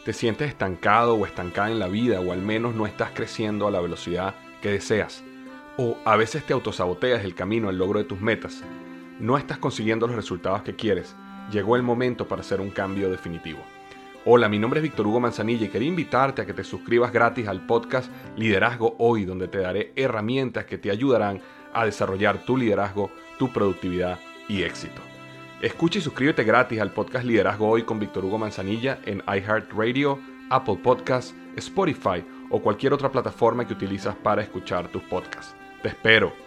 ¿Te 0.07 0.15
sientes 0.15 0.49
estancado 0.49 1.17
o 1.17 1.27
estancada 1.27 1.71
en 1.71 1.79
la 1.79 1.87
vida 1.87 2.19
o 2.21 2.33
al 2.33 2.41
menos 2.41 2.75
no 2.75 2.87
estás 2.87 3.11
creciendo 3.13 3.69
a 3.69 3.71
la 3.71 3.83
velocidad 3.83 4.35
que 4.63 4.71
deseas? 4.71 5.23
¿O 5.77 5.99
a 6.07 6.17
veces 6.17 6.47
te 6.47 6.55
autosaboteas 6.55 7.25
el 7.25 7.35
camino 7.35 7.69
al 7.69 7.77
logro 7.77 7.99
de 7.99 8.07
tus 8.07 8.23
metas? 8.23 8.65
¿No 9.21 9.37
estás 9.37 9.59
consiguiendo 9.59 10.07
los 10.07 10.17
resultados 10.17 10.63
que 10.63 10.75
quieres? 10.75 11.15
Llegó 11.51 11.77
el 11.77 11.83
momento 11.83 12.27
para 12.27 12.41
hacer 12.41 12.59
un 12.59 12.71
cambio 12.71 13.11
definitivo. 13.11 13.61
Hola, 14.25 14.49
mi 14.49 14.59
nombre 14.59 14.81
es 14.81 14.85
Víctor 14.85 15.07
Hugo 15.07 15.21
Manzanilla 15.21 15.67
y 15.67 15.69
quería 15.69 15.89
invitarte 15.89 16.41
a 16.41 16.47
que 16.47 16.55
te 16.55 16.65
suscribas 16.65 17.13
gratis 17.13 17.49
al 17.49 17.67
podcast 17.67 18.11
Liderazgo 18.39 18.97
Hoy, 18.99 19.27
donde 19.27 19.49
te 19.49 19.59
daré 19.59 19.93
herramientas 19.95 20.65
que 20.65 20.79
te 20.79 20.91
ayudarán 20.91 21.43
a 21.75 21.85
desarrollar 21.85 22.47
tu 22.47 22.57
liderazgo, 22.57 23.11
tu 23.39 23.53
productividad 23.53 24.19
y 24.49 24.63
éxito. 24.63 25.12
Escucha 25.63 26.01
y 26.01 26.03
suscríbete 26.03 26.43
gratis 26.43 26.81
al 26.81 26.91
podcast 26.91 27.25
Liderazgo 27.25 27.69
Hoy 27.69 27.85
con 27.85 28.01
Víctor 28.01 28.25
Hugo 28.25 28.37
Manzanilla 28.37 28.99
en 29.05 29.23
iHeartRadio, 29.29 30.19
Apple 30.51 30.81
Podcasts, 30.83 31.37
Spotify 31.55 32.25
o 32.51 32.61
cualquier 32.61 32.93
otra 32.93 33.13
plataforma 33.13 33.65
que 33.65 33.73
utilizas 33.73 34.17
para 34.17 34.43
escuchar 34.43 34.89
tus 34.89 35.05
podcasts. 35.05 35.55
Te 35.81 35.91
espero. 35.91 36.42